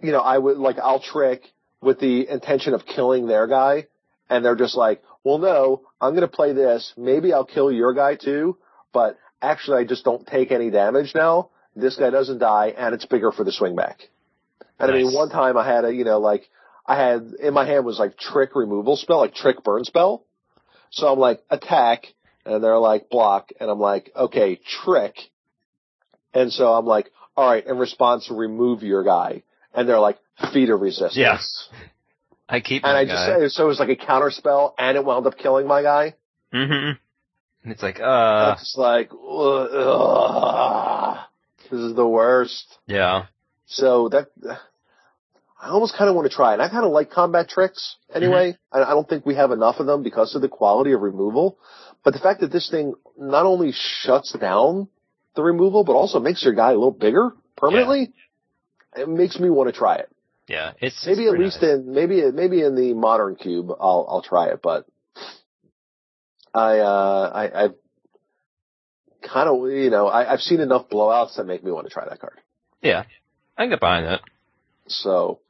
you 0.00 0.12
know, 0.12 0.20
I 0.20 0.38
would 0.38 0.58
like, 0.58 0.78
I'll 0.78 1.00
trick 1.00 1.42
with 1.80 1.98
the 1.98 2.28
intention 2.28 2.74
of 2.74 2.86
killing 2.86 3.26
their 3.26 3.46
guy, 3.46 3.88
and 4.30 4.44
they're 4.44 4.56
just 4.56 4.76
like, 4.76 5.02
well 5.24 5.38
no, 5.38 5.82
I'm 6.00 6.14
gonna 6.14 6.28
play 6.28 6.52
this, 6.52 6.92
maybe 6.96 7.32
I'll 7.32 7.44
kill 7.44 7.72
your 7.72 7.94
guy 7.94 8.14
too, 8.14 8.56
but 8.92 9.18
actually 9.40 9.78
I 9.78 9.84
just 9.84 10.04
don't 10.04 10.26
take 10.26 10.52
any 10.52 10.70
damage 10.70 11.12
now. 11.14 11.50
This 11.74 11.96
guy 11.96 12.10
doesn't 12.10 12.38
die, 12.38 12.74
and 12.76 12.94
it's 12.94 13.06
bigger 13.06 13.32
for 13.32 13.44
the 13.44 13.52
swing 13.52 13.74
back. 13.74 14.10
And 14.78 14.90
I 14.90 14.94
mean, 14.94 15.12
one 15.14 15.30
time 15.30 15.56
I 15.56 15.66
had 15.66 15.84
a, 15.84 15.94
you 15.94 16.04
know, 16.04 16.18
like, 16.18 16.48
I 16.84 16.96
had, 16.96 17.32
in 17.40 17.54
my 17.54 17.64
hand 17.64 17.84
was 17.84 17.98
like 17.98 18.18
trick 18.18 18.54
removal 18.54 18.96
spell, 18.96 19.18
like 19.18 19.34
trick 19.34 19.62
burn 19.62 19.84
spell. 19.84 20.24
So 20.90 21.06
I'm 21.06 21.18
like, 21.18 21.42
attack, 21.48 22.06
and 22.44 22.62
they're 22.62 22.78
like, 22.78 23.08
block, 23.08 23.50
and 23.60 23.70
I'm 23.70 23.80
like, 23.80 24.10
okay, 24.14 24.60
trick. 24.84 25.14
And 26.34 26.52
so 26.52 26.72
I'm 26.72 26.86
like, 26.86 27.10
alright, 27.36 27.66
in 27.66 27.78
response, 27.78 28.28
remove 28.30 28.82
your 28.82 29.04
guy. 29.04 29.42
And 29.74 29.88
they're 29.88 30.00
like, 30.00 30.18
feat 30.52 30.70
of 30.70 30.80
resistance. 30.80 31.16
Yeah. 31.16 31.38
I 32.48 32.60
keep 32.60 32.84
And 32.84 32.96
I 32.96 33.04
guy. 33.04 33.40
just, 33.40 33.56
so 33.56 33.64
it 33.64 33.68
was 33.68 33.78
like 33.78 33.88
a 33.88 33.96
counter 33.96 34.30
spell, 34.30 34.74
and 34.78 34.96
it 34.96 35.04
wound 35.04 35.26
up 35.26 35.38
killing 35.38 35.66
my 35.66 35.82
guy. 35.82 36.14
Mm-hmm. 36.52 36.98
And 37.64 37.72
it's 37.72 37.82
like, 37.82 38.00
uh, 38.00 38.56
just 38.56 38.76
like, 38.76 39.10
ugh, 39.12 41.18
this 41.70 41.80
is 41.80 41.94
the 41.94 42.06
worst. 42.06 42.66
yeah. 42.86 43.26
So 43.66 44.10
that 44.10 44.26
I 45.58 45.68
almost 45.68 45.96
kind 45.96 46.10
of 46.10 46.16
want 46.16 46.30
to 46.30 46.36
try, 46.36 46.50
it. 46.50 46.54
and 46.54 46.62
I 46.62 46.68
kind 46.68 46.84
of 46.84 46.92
like 46.92 47.10
combat 47.10 47.48
tricks 47.48 47.96
anyway. 48.14 48.58
I, 48.70 48.82
I 48.82 48.90
don't 48.90 49.08
think 49.08 49.24
we 49.24 49.36
have 49.36 49.52
enough 49.52 49.76
of 49.78 49.86
them 49.86 50.02
because 50.02 50.34
of 50.34 50.42
the 50.42 50.48
quality 50.48 50.92
of 50.92 51.00
removal. 51.00 51.56
But 52.04 52.14
the 52.14 52.20
fact 52.20 52.40
that 52.40 52.50
this 52.50 52.68
thing 52.70 52.94
not 53.18 53.46
only 53.46 53.72
shuts 53.72 54.32
down 54.32 54.88
the 55.36 55.42
removal, 55.42 55.84
but 55.84 55.92
also 55.92 56.18
makes 56.20 56.42
your 56.42 56.54
guy 56.54 56.70
a 56.70 56.74
little 56.74 56.90
bigger 56.90 57.30
permanently, 57.56 58.12
it 58.96 59.08
makes 59.08 59.38
me 59.38 59.50
want 59.50 59.72
to 59.72 59.78
try 59.78 59.96
it. 59.96 60.10
Yeah. 60.48 60.72
It's 60.80 61.06
Maybe 61.06 61.24
it's 61.24 61.32
at 61.32 61.38
least 61.38 61.62
nice. 61.62 61.70
in 61.72 61.94
maybe 61.94 62.22
maybe 62.32 62.62
in 62.62 62.74
the 62.74 62.92
modern 62.94 63.36
cube, 63.36 63.70
I'll 63.70 64.06
I'll 64.08 64.22
try 64.22 64.48
it. 64.48 64.60
But 64.62 64.86
I 66.52 66.78
uh 66.80 67.30
I 67.34 67.64
I've 67.64 67.74
kind 69.22 69.48
of 69.48 69.70
you 69.70 69.90
know 69.90 70.08
I, 70.08 70.32
I've 70.32 70.40
seen 70.40 70.60
enough 70.60 70.88
blowouts 70.90 71.36
that 71.36 71.44
make 71.44 71.62
me 71.62 71.70
want 71.70 71.86
to 71.86 71.92
try 71.92 72.04
that 72.08 72.20
card. 72.20 72.40
Yeah. 72.82 73.04
I 73.56 73.62
can 73.62 73.70
get 73.70 73.80
behind 73.80 74.06
that. 74.06 74.20
So 74.88 75.40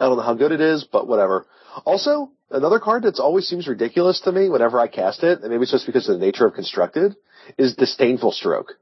I 0.00 0.06
don't 0.06 0.16
know 0.16 0.22
how 0.24 0.34
good 0.34 0.52
it 0.52 0.60
is, 0.60 0.84
but 0.90 1.06
whatever. 1.06 1.46
Also, 1.84 2.32
another 2.52 2.78
card 2.78 3.02
that's 3.02 3.20
always 3.20 3.46
seems 3.48 3.66
ridiculous 3.66 4.20
to 4.20 4.32
me 4.32 4.48
whenever 4.48 4.78
I 4.78 4.86
cast 4.88 5.22
it, 5.22 5.40
and 5.40 5.50
maybe 5.50 5.62
it's 5.62 5.72
just 5.72 5.86
because 5.86 6.08
of 6.08 6.18
the 6.20 6.24
nature 6.24 6.46
of 6.46 6.54
constructed, 6.54 7.16
is 7.58 7.74
disdainful 7.74 8.32
stroke. 8.32 8.74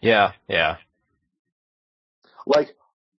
Yeah. 0.00 0.32
Yeah. 0.48 0.76
Like 2.46 2.74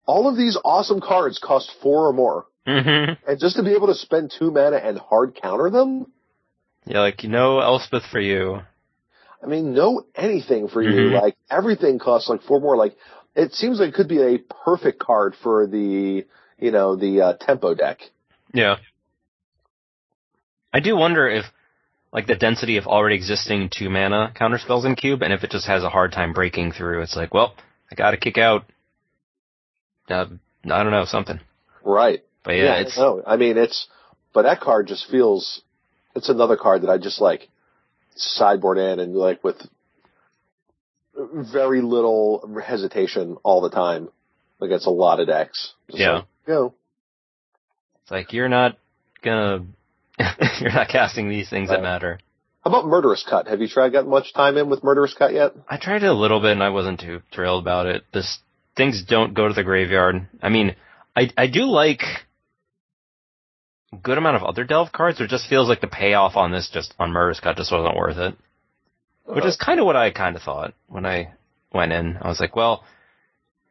all 0.05 0.27
of 0.27 0.35
these 0.37 0.57
awesome 0.63 0.99
cards 1.01 1.39
cost 1.39 1.71
four 1.81 2.07
or 2.07 2.13
more, 2.13 2.45
Mm-hmm. 2.65 3.29
and 3.29 3.39
just 3.41 3.57
to 3.57 3.63
be 3.63 3.73
able 3.73 3.87
to 3.87 3.95
spend 3.95 4.31
two 4.39 4.49
mana 4.49 4.77
and 4.77 4.97
hard 4.97 5.35
counter 5.41 5.69
them, 5.69 6.09
Yeah, 6.85 7.01
like, 7.01 7.21
no 7.25 7.59
Elspeth 7.59 8.03
for 8.09 8.21
you. 8.21 8.61
I 9.43 9.47
mean, 9.47 9.73
no 9.73 10.05
anything 10.15 10.69
for 10.69 10.81
you. 10.81 11.09
Mhm. 11.11 11.21
Like 11.21 11.35
everything 11.51 11.99
costs 11.99 12.29
like 12.29 12.41
four 12.43 12.61
more. 12.61 12.77
Like 12.77 12.95
it 13.35 13.51
seems 13.53 13.79
like 13.81 13.89
it 13.89 13.95
could 13.95 14.07
be 14.07 14.21
a 14.21 14.37
perfect 14.37 14.99
card 14.99 15.35
for 15.43 15.67
the 15.67 16.25
you 16.57 16.71
know 16.71 16.95
the 16.95 17.21
uh, 17.21 17.33
tempo 17.33 17.73
deck. 17.75 17.99
Yeah. 18.53 18.77
I 20.73 20.79
do 20.79 20.95
wonder 20.97 21.29
if, 21.29 21.45
like, 22.11 22.27
the 22.27 22.35
density 22.35 22.77
of 22.77 22.87
already 22.87 23.15
existing 23.15 23.69
two 23.69 23.89
mana 23.89 24.33
counterspells 24.35 24.85
in 24.85 24.95
cube, 24.95 25.21
and 25.21 25.31
if 25.31 25.43
it 25.43 25.51
just 25.51 25.67
has 25.67 25.83
a 25.83 25.89
hard 25.89 26.11
time 26.11 26.33
breaking 26.33 26.71
through. 26.71 27.01
It's 27.01 27.15
like, 27.15 27.33
well, 27.33 27.55
I 27.91 27.95
gotta 27.95 28.17
kick 28.17 28.37
out, 28.37 28.65
uh, 30.09 30.25
I 30.65 30.83
don't 30.83 30.91
know, 30.91 31.05
something. 31.05 31.39
Right. 31.83 32.23
But 32.43 32.55
yeah, 32.55 32.79
it's, 32.81 32.97
no, 32.97 33.23
I 33.25 33.37
mean 33.37 33.57
it's, 33.57 33.87
but 34.33 34.43
that 34.43 34.59
card 34.59 34.87
just 34.87 35.09
feels, 35.09 35.61
it's 36.15 36.29
another 36.29 36.57
card 36.57 36.81
that 36.81 36.89
I 36.89 36.97
just 36.97 37.21
like 37.21 37.47
sideboard 38.15 38.77
in 38.77 38.99
and 38.99 39.15
like 39.15 39.43
with 39.43 39.57
very 41.15 41.81
little 41.81 42.59
hesitation 42.65 43.37
all 43.43 43.61
the 43.61 43.69
time 43.69 44.09
against 44.59 44.87
a 44.87 44.91
lot 44.91 45.19
of 45.19 45.27
decks. 45.27 45.73
Just 45.87 45.99
Yeah. 45.99 46.13
like, 46.13 46.25
go. 46.47 46.73
it's 48.01 48.11
like, 48.11 48.33
you're 48.33 48.49
not 48.49 48.77
gonna, 49.21 49.65
you're 50.61 50.71
not 50.71 50.89
casting 50.89 51.29
these 51.29 51.49
things 51.49 51.69
that 51.69 51.79
uh, 51.79 51.83
matter. 51.83 52.19
How 52.63 52.69
about 52.69 52.85
Murderous 52.85 53.25
Cut? 53.27 53.47
Have 53.47 53.61
you 53.61 53.67
tried 53.67 53.91
got 53.91 54.07
much 54.07 54.33
time 54.33 54.57
in 54.57 54.69
with 54.69 54.83
Murderous 54.83 55.13
Cut 55.13 55.33
yet? 55.33 55.53
I 55.67 55.77
tried 55.77 56.03
it 56.03 56.07
a 56.07 56.13
little 56.13 56.39
bit 56.39 56.51
and 56.51 56.63
I 56.63 56.69
wasn't 56.69 56.99
too 56.99 57.21
thrilled 57.33 57.63
about 57.63 57.87
it. 57.87 58.03
This 58.13 58.39
things 58.75 59.03
don't 59.03 59.33
go 59.33 59.47
to 59.47 59.53
the 59.53 59.63
graveyard. 59.63 60.27
I 60.41 60.49
mean, 60.49 60.75
I 61.15 61.29
I 61.35 61.47
do 61.47 61.63
like 61.65 62.01
a 63.91 63.97
good 63.97 64.17
amount 64.17 64.37
of 64.37 64.43
other 64.43 64.63
delve 64.63 64.91
cards. 64.91 65.19
It 65.19 65.29
just 65.29 65.49
feels 65.49 65.67
like 65.67 65.81
the 65.81 65.87
payoff 65.87 66.37
on 66.37 66.51
this 66.51 66.69
just 66.73 66.93
on 66.99 67.11
Murderous 67.11 67.41
Cut 67.41 67.57
just 67.57 67.71
wasn't 67.71 67.97
worth 67.97 68.17
it. 68.17 68.35
Which 69.25 69.45
is 69.45 69.57
uh, 69.59 69.65
kind 69.65 69.79
of 69.79 69.85
what 69.85 69.95
I 69.95 70.11
kind 70.11 70.35
of 70.35 70.41
thought 70.41 70.73
when 70.87 71.05
I 71.05 71.33
went 71.73 71.91
in. 71.91 72.17
I 72.21 72.27
was 72.27 72.39
like, 72.39 72.55
well, 72.55 72.83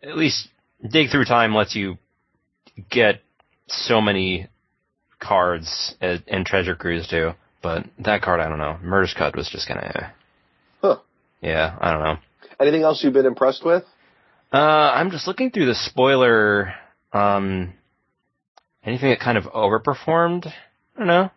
at 0.03 0.17
least 0.17 0.49
dig 0.87 1.11
through 1.11 1.25
time 1.25 1.55
lets 1.55 1.75
you 1.75 1.99
get 2.91 3.21
so 3.69 4.01
many 4.01 4.49
cards 5.23 5.95
and 6.01 6.45
treasure 6.45 6.75
cruise 6.75 7.07
too. 7.09 7.31
But 7.63 7.85
that 8.01 8.23
card, 8.23 8.41
I 8.41 8.49
don't 8.49 8.59
know. 8.59 8.77
Murderous 8.83 9.15
Cut 9.17 9.37
was 9.37 9.49
just 9.49 9.69
kind 9.69 9.81
of, 9.81 10.03
Huh. 10.83 10.97
yeah, 11.41 11.77
I 11.81 11.93
don't 11.93 12.03
know. 12.03 12.17
Anything 12.61 12.83
else 12.83 13.03
you've 13.03 13.13
been 13.13 13.27
impressed 13.27 13.65
with? 13.65 13.85
Uh, 14.53 14.57
I'm 14.59 15.11
just 15.11 15.27
looking 15.29 15.51
through 15.51 15.67
the 15.67 15.75
spoiler. 15.75 16.75
Um, 17.13 17.73
anything 18.85 19.11
that 19.11 19.21
kind 19.21 19.39
of 19.39 19.45
overperformed? 19.45 20.47
I 20.49 20.99
don't 20.99 21.07
know. 21.07 21.31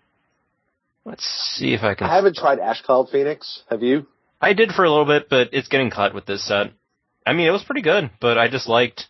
Let's 1.05 1.23
see 1.55 1.73
if 1.73 1.83
I 1.83 1.93
can. 1.93 2.07
I 2.07 2.15
haven't 2.15 2.35
tried 2.35 2.59
Ash 2.59 2.81
Cloud 2.81 3.09
Phoenix. 3.11 3.61
Have 3.69 3.83
you? 3.83 4.07
I 4.41 4.53
did 4.53 4.71
for 4.71 4.83
a 4.83 4.89
little 4.89 5.05
bit, 5.05 5.29
but 5.29 5.49
it's 5.53 5.67
getting 5.67 5.91
cut 5.91 6.13
with 6.15 6.25
this 6.25 6.45
set. 6.47 6.71
I 7.25 7.33
mean, 7.33 7.47
it 7.47 7.51
was 7.51 7.63
pretty 7.63 7.81
good, 7.83 8.09
but 8.19 8.37
I 8.37 8.47
just 8.49 8.67
liked 8.67 9.05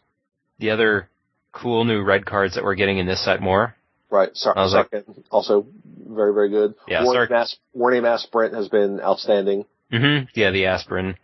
the 0.60 0.72
other 0.72 1.10
cool 1.51 1.86
new 1.86 2.03
red 2.03 2.25
cards 2.25 2.55
that 2.55 2.63
we're 2.63 2.75
getting 2.75 2.98
in 2.98 3.05
this 3.08 3.24
set 3.24 3.41
more. 3.41 3.75
Right. 4.09 4.29
I 4.55 4.65
like- 4.65 5.05
also 5.31 5.65
very, 6.07 6.33
very 6.33 6.50
good. 6.50 6.75
Yeah, 6.88 7.03
Warning 7.03 7.21
Sark- 7.21 7.29
Mass, 7.31 7.57
War-Name 7.74 8.05
Aspirant 8.05 8.53
has 8.53 8.67
been 8.69 9.01
outstanding. 9.01 9.65
hmm 9.91 10.19
Yeah, 10.33 10.51
the 10.51 10.67
aspirin. 10.67 11.15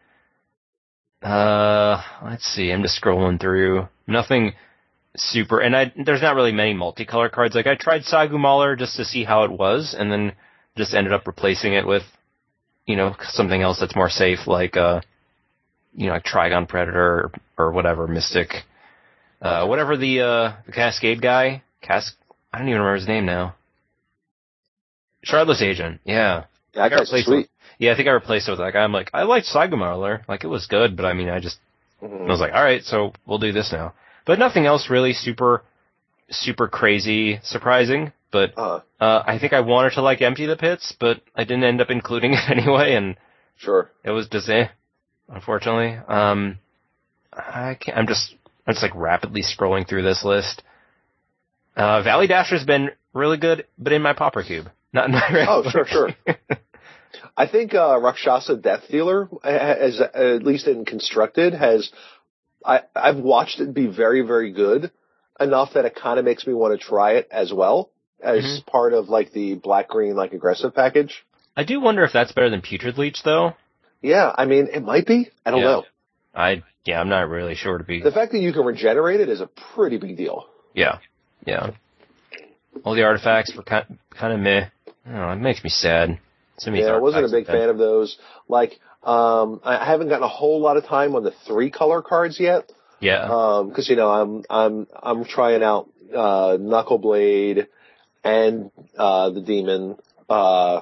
Uh, 1.21 2.01
let's 2.23 2.45
see. 2.45 2.71
I'm 2.71 2.81
just 2.81 2.99
scrolling 3.01 3.39
through. 3.39 3.87
Nothing 4.07 4.53
super, 5.15 5.59
and 5.59 5.75
I 5.75 5.93
there's 5.95 6.21
not 6.21 6.35
really 6.35 6.51
many 6.51 6.73
multicolor 6.73 7.31
cards. 7.31 7.53
Like 7.53 7.67
I 7.67 7.75
tried 7.75 8.01
Sagu 8.03 8.39
Mauler 8.39 8.75
just 8.75 8.97
to 8.97 9.05
see 9.05 9.23
how 9.23 9.43
it 9.43 9.51
was, 9.51 9.95
and 9.97 10.11
then 10.11 10.33
just 10.77 10.93
ended 10.95 11.13
up 11.13 11.27
replacing 11.27 11.73
it 11.73 11.85
with, 11.85 12.03
you 12.87 12.95
know, 12.95 13.15
something 13.21 13.61
else 13.61 13.79
that's 13.79 13.95
more 13.95 14.09
safe, 14.09 14.47
like 14.47 14.75
uh, 14.77 15.01
you 15.95 16.07
know, 16.07 16.13
like 16.13 16.23
Trygon 16.25 16.67
Predator 16.67 17.31
or, 17.57 17.65
or 17.67 17.71
whatever 17.71 18.07
Mystic, 18.07 18.63
uh, 19.41 19.65
whatever 19.67 19.97
the 19.97 20.21
uh 20.21 20.53
the 20.65 20.71
Cascade 20.71 21.21
guy. 21.21 21.61
Cas, 21.81 22.13
I 22.53 22.57
don't 22.59 22.67
even 22.67 22.79
remember 22.81 22.95
his 22.99 23.07
name 23.07 23.25
now. 23.25 23.55
Shardless 25.25 25.61
Agent. 25.61 26.01
Yeah. 26.03 26.45
Yeah, 26.73 26.83
that 26.83 26.89
got 26.89 26.99
guy's 26.99 27.07
replaced 27.11 27.27
sweet. 27.27 27.49
Yeah, 27.79 27.93
I 27.93 27.95
think 27.95 28.07
I 28.07 28.11
replaced 28.11 28.47
it 28.47 28.51
with 28.51 28.59
that 28.59 28.73
guy. 28.73 28.79
I'm 28.83 28.93
like, 28.93 29.09
I 29.13 29.23
liked 29.23 29.47
Sagu 29.47 29.77
Mauler. 29.77 30.23
Like, 30.27 30.43
it 30.43 30.47
was 30.47 30.67
good, 30.67 30.95
but 30.95 31.05
I 31.05 31.13
mean, 31.13 31.29
I 31.29 31.39
just 31.39 31.57
Mhm. 32.01 32.25
I 32.27 32.31
was 32.31 32.39
like, 32.39 32.53
all 32.53 32.63
right, 32.63 32.83
so 32.83 33.13
we'll 33.27 33.37
do 33.37 33.51
this 33.51 33.71
now. 33.71 33.93
but 34.25 34.37
nothing 34.39 34.65
else 34.67 34.89
really 34.89 35.13
super, 35.13 35.63
super 36.29 36.67
crazy 36.67 37.39
surprising. 37.43 38.11
But 38.31 38.53
Uh, 38.57 38.79
uh, 38.99 39.23
I 39.25 39.37
think 39.39 39.51
I 39.53 39.59
wanted 39.61 39.93
to 39.93 40.01
like 40.01 40.21
empty 40.21 40.45
the 40.45 40.55
pits, 40.55 40.93
but 40.99 41.21
I 41.35 41.43
didn't 41.43 41.63
end 41.65 41.81
up 41.81 41.89
including 41.91 42.33
it 42.35 42.49
anyway, 42.49 42.93
and 42.95 43.17
sure. 43.57 43.89
it 44.03 44.11
was 44.11 44.27
just 44.29 44.47
eh, 44.49 44.67
unfortunately. 45.29 45.97
Um, 46.07 46.59
I 47.33 47.75
can't, 47.79 47.97
I'm 47.97 48.07
just, 48.07 48.35
I'm 48.65 48.73
just 48.73 48.83
like 48.83 48.95
rapidly 48.95 49.41
scrolling 49.43 49.87
through 49.87 50.03
this 50.03 50.23
list. 50.23 50.63
Uh, 51.81 52.03
Valley 52.03 52.27
Dasher's 52.27 52.63
been 52.63 52.91
really 53.13 53.37
good, 53.37 53.65
but 53.77 53.91
in 53.93 54.01
my 54.01 54.13
pauper 54.13 54.43
Cube, 54.43 54.69
not 54.93 55.05
in 55.05 55.11
my 55.13 55.45
Oh, 55.49 55.63
sure, 55.69 55.85
sure. 55.87 56.09
I 57.37 57.47
think 57.47 57.73
uh, 57.73 57.97
Rakshasa 57.99 58.57
Death 58.57 58.83
Dealer, 58.89 59.29
as 59.43 59.99
at 59.99 60.43
least 60.43 60.67
in 60.67 60.85
constructed, 60.85 61.53
has 61.53 61.91
I 62.65 62.81
I've 62.95 63.17
watched 63.17 63.59
it 63.59 63.73
be 63.73 63.87
very 63.87 64.21
very 64.21 64.51
good 64.51 64.91
enough 65.39 65.73
that 65.73 65.85
it 65.85 65.95
kind 65.95 66.19
of 66.19 66.25
makes 66.25 66.45
me 66.45 66.53
want 66.53 66.79
to 66.79 66.85
try 66.85 67.13
it 67.13 67.27
as 67.31 67.51
well 67.51 67.89
as 68.21 68.43
Mhm. 68.43 68.65
part 68.67 68.93
of 68.93 69.09
like 69.09 69.31
the 69.31 69.55
black 69.55 69.87
green 69.89 70.15
like 70.15 70.33
aggressive 70.33 70.75
package. 70.75 71.25
I 71.57 71.63
do 71.63 71.79
wonder 71.81 72.03
if 72.03 72.13
that's 72.13 72.31
better 72.31 72.49
than 72.49 72.61
Putrid 72.61 72.97
Leech, 72.99 73.23
though. 73.23 73.55
Yeah, 74.01 74.31
I 74.37 74.45
mean 74.45 74.67
it 74.71 74.83
might 74.83 75.07
be. 75.07 75.29
I 75.45 75.51
don't 75.51 75.61
Yeah. 75.61 75.65
know. 75.67 75.85
I 76.35 76.63
yeah, 76.85 76.99
I'm 77.01 77.09
not 77.09 77.27
really 77.29 77.55
sure 77.55 77.77
to 77.79 77.83
be. 77.83 78.01
The 78.01 78.11
fact 78.11 78.31
that 78.33 78.39
you 78.39 78.53
can 78.53 78.65
regenerate 78.65 79.19
it 79.19 79.29
is 79.29 79.41
a 79.41 79.47
pretty 79.75 79.97
big 79.97 80.15
deal. 80.17 80.45
Yeah, 80.73 80.99
yeah. 81.45 81.71
All 82.83 82.95
the 82.95 83.03
artifacts 83.03 83.55
were 83.55 83.63
kind 83.63 83.97
kind 84.09 84.33
of 84.33 84.39
meh. 84.39 84.69
I 85.05 85.09
don't 85.09 85.13
know, 85.13 85.31
it 85.31 85.35
makes 85.37 85.63
me 85.63 85.69
sad. 85.69 86.19
Some 86.57 86.75
Yeah, 86.75 86.93
I 86.93 86.99
wasn't 86.99 87.25
a 87.25 87.29
big 87.29 87.47
fan 87.47 87.69
of 87.69 87.77
those. 87.77 88.17
Like, 88.47 88.79
um, 89.03 89.61
I 89.63 89.83
haven't 89.83 90.09
gotten 90.09 90.23
a 90.23 90.27
whole 90.27 90.61
lot 90.61 90.77
of 90.77 90.85
time 90.85 91.15
on 91.15 91.23
the 91.23 91.33
three 91.47 91.71
color 91.71 92.03
cards 92.03 92.39
yet. 92.39 92.71
Yeah, 92.99 93.23
Um, 93.23 93.71
cause 93.71 93.89
you 93.89 93.95
know, 93.95 94.09
I'm, 94.11 94.43
I'm, 94.47 94.87
I'm 94.93 95.25
trying 95.25 95.63
out, 95.63 95.89
uh, 96.13 96.57
Knuckleblade 96.59 97.65
and, 98.23 98.69
uh, 98.95 99.31
the 99.31 99.41
Demon, 99.41 99.97
uh, 100.29 100.81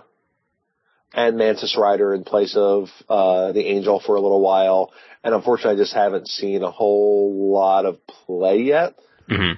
and 1.14 1.38
Mantis 1.38 1.78
Rider 1.80 2.14
in 2.14 2.26
place 2.26 2.58
of, 2.58 2.90
uh, 3.08 3.54
the 3.54 3.66
Angel 3.66 4.02
for 4.06 4.16
a 4.16 4.22
little 4.22 4.42
while. 4.42 4.92
And 5.24 5.34
unfortunately 5.34 5.80
I 5.80 5.84
just 5.84 5.94
haven't 5.94 6.28
seen 6.28 6.62
a 6.62 6.72
whole 6.72 7.54
lot 7.54 7.86
of 7.86 8.06
play 8.06 8.64
yet. 8.64 8.96
hmm 9.30 9.54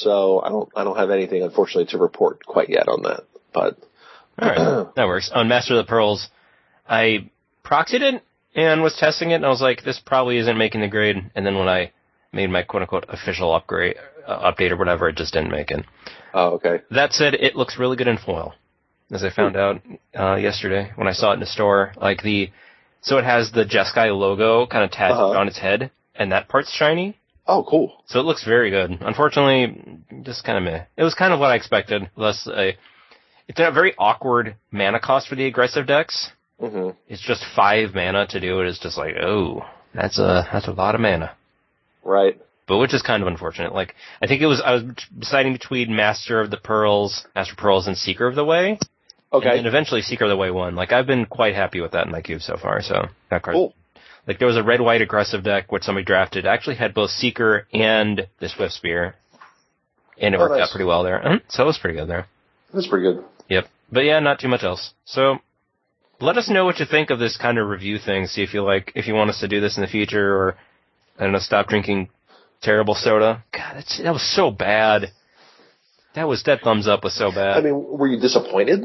So 0.00 0.40
I 0.42 0.48
don't, 0.48 0.68
I 0.76 0.84
don't 0.84 0.96
have 0.96 1.10
anything 1.10 1.42
unfortunately 1.42 1.86
to 1.92 1.98
report 1.98 2.44
quite 2.44 2.68
yet 2.68 2.88
on 2.88 3.02
that. 3.02 3.24
But, 3.52 3.78
all 4.40 4.48
right, 4.48 4.86
that 4.96 5.06
works. 5.06 5.30
On 5.34 5.48
Master 5.48 5.74
of 5.74 5.84
the 5.86 5.88
Pearls, 5.88 6.28
I 6.88 7.30
proxied 7.64 8.02
it 8.02 8.22
and 8.54 8.82
was 8.82 8.96
testing 8.96 9.30
it, 9.30 9.36
and 9.36 9.46
I 9.46 9.48
was 9.48 9.60
like, 9.62 9.82
this 9.84 10.00
probably 10.04 10.38
isn't 10.38 10.58
making 10.58 10.80
the 10.80 10.88
grade. 10.88 11.30
And 11.34 11.46
then 11.46 11.56
when 11.58 11.68
I 11.68 11.92
made 12.32 12.50
my 12.50 12.62
quote 12.62 12.82
unquote 12.82 13.04
official 13.08 13.54
upgrade 13.54 13.96
uh, 14.26 14.50
update 14.52 14.70
or 14.70 14.76
whatever, 14.76 15.08
it 15.08 15.16
just 15.16 15.32
didn't 15.32 15.50
make 15.50 15.70
it. 15.70 15.84
oh, 16.34 16.50
okay. 16.54 16.80
That 16.90 17.12
said, 17.12 17.34
it 17.34 17.54
looks 17.56 17.78
really 17.78 17.96
good 17.96 18.08
in 18.08 18.18
foil, 18.18 18.54
as 19.12 19.22
I 19.24 19.30
found 19.30 19.56
out 19.56 19.80
uh, 20.18 20.34
yesterday 20.36 20.90
when 20.96 21.06
I 21.08 21.12
saw 21.12 21.30
it 21.30 21.34
in 21.34 21.40
the 21.40 21.46
store. 21.46 21.92
Like 21.96 22.22
the, 22.22 22.50
so 23.02 23.18
it 23.18 23.24
has 23.24 23.52
the 23.52 23.64
Jeskai 23.64 24.16
logo 24.16 24.66
kind 24.66 24.82
of 24.84 24.90
tattooed 24.90 25.18
Uh-huh. 25.18 25.38
on 25.38 25.46
its 25.48 25.58
head, 25.58 25.90
and 26.16 26.32
that 26.32 26.48
part's 26.48 26.72
shiny. 26.72 27.16
Oh, 27.46 27.64
cool. 27.68 27.92
So 28.06 28.20
it 28.20 28.24
looks 28.24 28.44
very 28.44 28.70
good. 28.70 28.98
Unfortunately, 29.00 30.00
just 30.22 30.44
kind 30.44 30.56
of 30.58 30.64
meh. 30.64 30.84
It 30.96 31.02
was 31.02 31.14
kind 31.14 31.32
of 31.32 31.40
what 31.40 31.50
I 31.50 31.56
expected. 31.56 32.10
Less 32.16 32.46
a, 32.46 32.72
it's 33.48 33.60
a 33.60 33.70
very 33.70 33.94
awkward 33.98 34.56
mana 34.70 34.98
cost 34.98 35.28
for 35.28 35.34
the 35.34 35.44
aggressive 35.46 35.86
decks. 35.86 36.30
hmm 36.58 36.90
It's 37.08 37.20
just 37.20 37.44
five 37.54 37.94
mana 37.94 38.26
to 38.28 38.40
do 38.40 38.60
it. 38.60 38.68
It's 38.68 38.78
just 38.78 38.96
like, 38.96 39.14
oh, 39.20 39.62
that's 39.94 40.18
a 40.18 40.48
that's 40.52 40.68
a 40.68 40.72
lot 40.72 40.94
of 40.94 41.00
mana. 41.02 41.36
Right. 42.02 42.40
But 42.66 42.78
which 42.78 42.94
is 42.94 43.02
kind 43.02 43.22
of 43.22 43.26
unfortunate. 43.28 43.74
Like 43.74 43.94
I 44.22 44.26
think 44.26 44.40
it 44.40 44.46
was 44.46 44.62
I 44.64 44.72
was 44.72 44.82
deciding 45.18 45.52
between 45.52 45.94
Master 45.94 46.40
of 46.40 46.50
the 46.50 46.56
Pearls, 46.56 47.26
Master 47.34 47.52
of 47.52 47.58
Pearls, 47.58 47.86
and 47.86 47.96
Seeker 47.96 48.26
of 48.26 48.34
the 48.36 48.44
Way. 48.44 48.78
Okay. 49.34 49.58
And 49.58 49.66
eventually 49.66 50.00
Seeker 50.00 50.24
of 50.24 50.30
the 50.30 50.36
Way 50.36 50.50
won. 50.50 50.74
Like 50.76 50.92
I've 50.92 51.06
been 51.06 51.26
quite 51.26 51.54
happy 51.54 51.82
with 51.82 51.92
that 51.92 52.06
in 52.06 52.12
my 52.12 52.22
cube 52.22 52.40
so 52.40 52.56
far. 52.56 52.80
So 52.80 53.08
that 53.30 53.42
card. 53.42 53.54
Cool. 53.54 53.74
Like 54.26 54.38
there 54.38 54.48
was 54.48 54.56
a 54.56 54.62
red 54.62 54.80
white 54.80 55.02
aggressive 55.02 55.42
deck 55.44 55.70
which 55.70 55.82
somebody 55.82 56.04
drafted. 56.04 56.46
Actually 56.46 56.76
had 56.76 56.94
both 56.94 57.10
Seeker 57.10 57.66
and 57.72 58.26
the 58.40 58.48
Swift 58.48 58.72
Spear, 58.74 59.14
and 60.18 60.34
it 60.34 60.38
Oh, 60.38 60.40
worked 60.44 60.54
nice. 60.58 60.68
out 60.68 60.70
pretty 60.70 60.86
well 60.86 61.02
there. 61.02 61.20
Mhm. 61.20 61.42
So 61.48 61.62
it 61.64 61.66
was 61.66 61.78
pretty 61.78 61.98
good 61.98 62.08
there. 62.08 62.26
That's 62.72 62.86
pretty 62.86 63.04
good. 63.04 63.24
Yep. 63.48 63.66
But 63.92 64.04
yeah, 64.04 64.20
not 64.20 64.38
too 64.40 64.48
much 64.48 64.64
else. 64.64 64.94
So 65.04 65.38
let 66.20 66.38
us 66.38 66.48
know 66.48 66.64
what 66.64 66.80
you 66.80 66.86
think 66.86 67.10
of 67.10 67.18
this 67.18 67.36
kind 67.36 67.58
of 67.58 67.68
review 67.68 67.98
thing. 67.98 68.26
See 68.26 68.42
if 68.42 68.54
you 68.54 68.62
like, 68.62 68.92
if 68.94 69.06
you 69.06 69.14
want 69.14 69.30
us 69.30 69.40
to 69.40 69.48
do 69.48 69.60
this 69.60 69.76
in 69.76 69.82
the 69.82 69.86
future 69.88 70.34
or, 70.34 70.56
I 71.18 71.24
don't 71.24 71.32
know, 71.32 71.38
stop 71.38 71.68
drinking 71.68 72.08
terrible 72.62 72.94
soda. 72.94 73.44
God, 73.52 73.76
that's, 73.76 73.98
that 73.98 74.12
was 74.12 74.22
so 74.34 74.50
bad. 74.50 75.12
That 76.14 76.26
was, 76.28 76.42
that 76.44 76.62
thumbs 76.62 76.88
up 76.88 77.04
was 77.04 77.12
so 77.14 77.30
bad. 77.30 77.58
I 77.58 77.60
mean, 77.60 77.74
were 77.98 78.06
you 78.06 78.18
disappointed? 78.20 78.84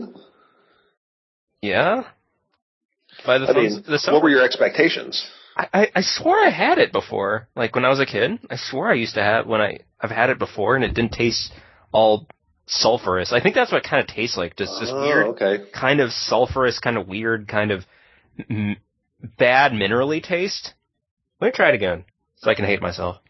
yeah? 1.62 2.04
By 3.30 3.38
the 3.38 3.48
I 3.48 3.54
thumbs, 3.54 3.76
mean, 3.76 3.84
the 3.88 4.00
soda. 4.00 4.16
what 4.16 4.24
were 4.24 4.30
your 4.32 4.44
expectations? 4.44 5.24
I, 5.56 5.68
I, 5.72 5.88
I 5.98 6.02
swore 6.02 6.40
I 6.40 6.50
had 6.50 6.80
it 6.80 6.92
before. 6.92 7.48
Like 7.56 7.76
when 7.76 7.86
I 7.86 7.90
was 7.90 8.00
a 8.00 8.06
kid, 8.08 8.40
I 8.50 8.56
swore 8.56 8.90
I 8.90 8.96
used 8.96 9.14
to 9.14 9.22
have 9.22 9.46
when 9.46 9.62
I 9.62 9.82
I've 10.02 10.10
had 10.10 10.32
it 10.32 10.40
before, 10.40 10.76
and 10.76 10.84
it 10.84 10.96
didn't 10.96 11.12
taste 11.12 11.52
all 11.92 12.28
sulfurous. 12.68 13.32
I 13.32 13.40
think 13.40 13.54
that's 13.54 13.72
what 13.72 13.86
it 13.86 13.88
kind 13.88 14.02
of 14.02 14.08
tastes 14.08 14.36
like. 14.36 14.56
Just 14.56 14.80
this 14.80 14.90
oh, 14.92 15.00
weird 15.04 15.28
Okay. 15.28 15.66
kind 15.72 16.00
of 16.00 16.10
sulfurous, 16.10 16.82
kind 16.82 16.98
of 16.98 17.08
weird, 17.08 17.48
kind 17.48 17.70
of 17.70 17.86
m- 18.50 18.78
bad 19.38 19.74
minerally 19.74 20.24
taste. 20.24 20.74
Let 21.40 21.50
me 21.50 21.52
try 21.52 21.70
it 21.70 21.76
again 21.76 22.06
so 22.38 22.50
I 22.50 22.56
can 22.56 22.66
hate 22.66 22.82
myself. 22.82 23.18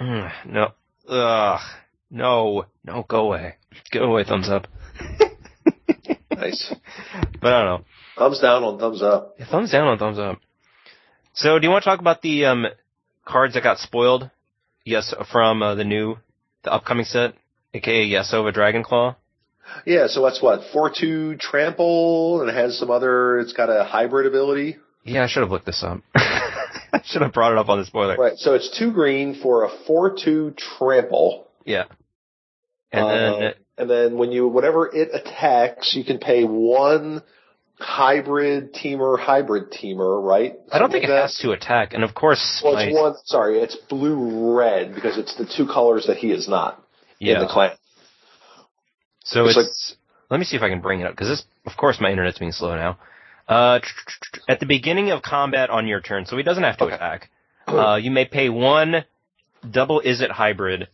Mm, 0.00 0.32
no, 0.46 0.72
ugh, 1.06 1.60
no, 2.10 2.64
no, 2.84 3.04
go 3.06 3.26
away, 3.26 3.56
go 3.92 4.04
away, 4.04 4.24
thumbs 4.24 4.48
up. 4.48 4.66
Nice. 6.36 6.74
But 7.40 7.52
I 7.52 7.62
don't 7.64 7.80
know. 7.80 7.84
Thumbs 8.18 8.38
down 8.40 8.62
on 8.62 8.78
thumbs 8.78 9.02
up. 9.02 9.34
Yeah, 9.38 9.46
thumbs 9.50 9.72
down 9.72 9.88
on 9.88 9.98
thumbs 9.98 10.18
up. 10.18 10.38
So, 11.34 11.58
do 11.58 11.66
you 11.66 11.70
want 11.70 11.82
to 11.82 11.90
talk 11.90 11.98
about 12.00 12.22
the 12.22 12.44
um, 12.46 12.66
cards 13.24 13.54
that 13.54 13.62
got 13.64 13.78
spoiled? 13.78 14.30
Yes, 14.84 15.12
from 15.32 15.60
uh, 15.62 15.74
the 15.74 15.82
new, 15.84 16.16
the 16.62 16.72
upcoming 16.72 17.04
set, 17.04 17.34
aka 17.74 18.06
Yasova 18.08 18.54
Dragonclaw. 18.54 19.16
Yeah, 19.86 20.06
so 20.08 20.22
that's 20.22 20.40
what? 20.42 20.60
4-2 20.74 21.40
trample, 21.40 22.40
and 22.42 22.50
it 22.50 22.54
has 22.54 22.78
some 22.78 22.90
other, 22.90 23.38
it's 23.40 23.52
got 23.54 23.70
a 23.70 23.84
hybrid 23.84 24.26
ability. 24.26 24.76
Yeah, 25.04 25.24
I 25.24 25.26
should 25.26 25.40
have 25.42 25.50
looked 25.50 25.66
this 25.66 25.82
up. 25.82 26.00
I 26.14 27.00
should 27.04 27.22
have 27.22 27.32
brought 27.32 27.52
it 27.52 27.58
up 27.58 27.68
on 27.68 27.78
the 27.78 27.86
spoiler. 27.86 28.16
Right, 28.16 28.36
so 28.36 28.54
it's 28.54 28.76
two 28.78 28.92
green 28.92 29.34
for 29.42 29.64
a 29.64 29.70
4-2 29.88 30.56
trample. 30.56 31.48
Yeah. 31.64 31.84
And 32.92 33.04
Uh, 33.04 33.38
then, 33.38 33.54
and 33.78 33.88
then 33.88 34.16
when 34.18 34.32
you, 34.32 34.48
whenever 34.48 34.86
it 34.94 35.10
attacks, 35.12 35.94
you 35.94 36.04
can 36.04 36.18
pay 36.18 36.44
one 36.44 37.22
hybrid 37.78 38.72
teamer, 38.74 39.18
hybrid 39.18 39.72
teamer, 39.72 40.22
right? 40.22 40.54
I 40.70 40.78
don't 40.78 40.90
think 40.90 41.04
it 41.04 41.10
has 41.10 41.36
to 41.38 41.50
attack. 41.52 41.94
And 41.94 42.04
of 42.04 42.14
course, 42.14 42.60
Well, 42.64 42.74
my- 42.74 42.84
it's 42.84 42.94
one, 42.96 43.14
sorry, 43.24 43.58
it's 43.58 43.76
blue-red, 43.76 44.94
because 44.94 45.18
it's 45.18 45.34
the 45.36 45.46
two 45.46 45.66
colors 45.66 46.06
that 46.06 46.16
he 46.18 46.30
is 46.30 46.48
not 46.48 46.80
in 47.20 47.38
the 47.38 47.46
clan. 47.48 47.72
So 49.24 49.46
it's 49.46 49.56
it's, 49.56 49.96
let 50.30 50.38
me 50.38 50.44
see 50.44 50.56
if 50.56 50.62
I 50.62 50.68
can 50.68 50.80
bring 50.80 51.00
it 51.00 51.06
up 51.06 51.12
because 51.12 51.28
this, 51.28 51.44
of 51.66 51.76
course, 51.76 52.00
my 52.00 52.10
internet's 52.10 52.38
being 52.38 52.52
slow 52.52 52.74
now. 52.74 52.98
Uh, 53.48 53.80
at 54.48 54.60
the 54.60 54.66
beginning 54.66 55.10
of 55.10 55.22
combat 55.22 55.70
on 55.70 55.86
your 55.86 56.00
turn, 56.00 56.26
so 56.26 56.36
he 56.36 56.42
doesn't 56.42 56.62
have 56.62 56.76
to 56.78 56.84
Okay. 56.84 56.94
attack. 56.94 57.30
Uh, 57.66 57.96
you 57.96 58.10
may 58.10 58.24
pay 58.24 58.48
one 58.48 59.04
double 59.68 60.00
is 60.00 60.20
it 60.20 60.30
hybrid. 60.30 60.88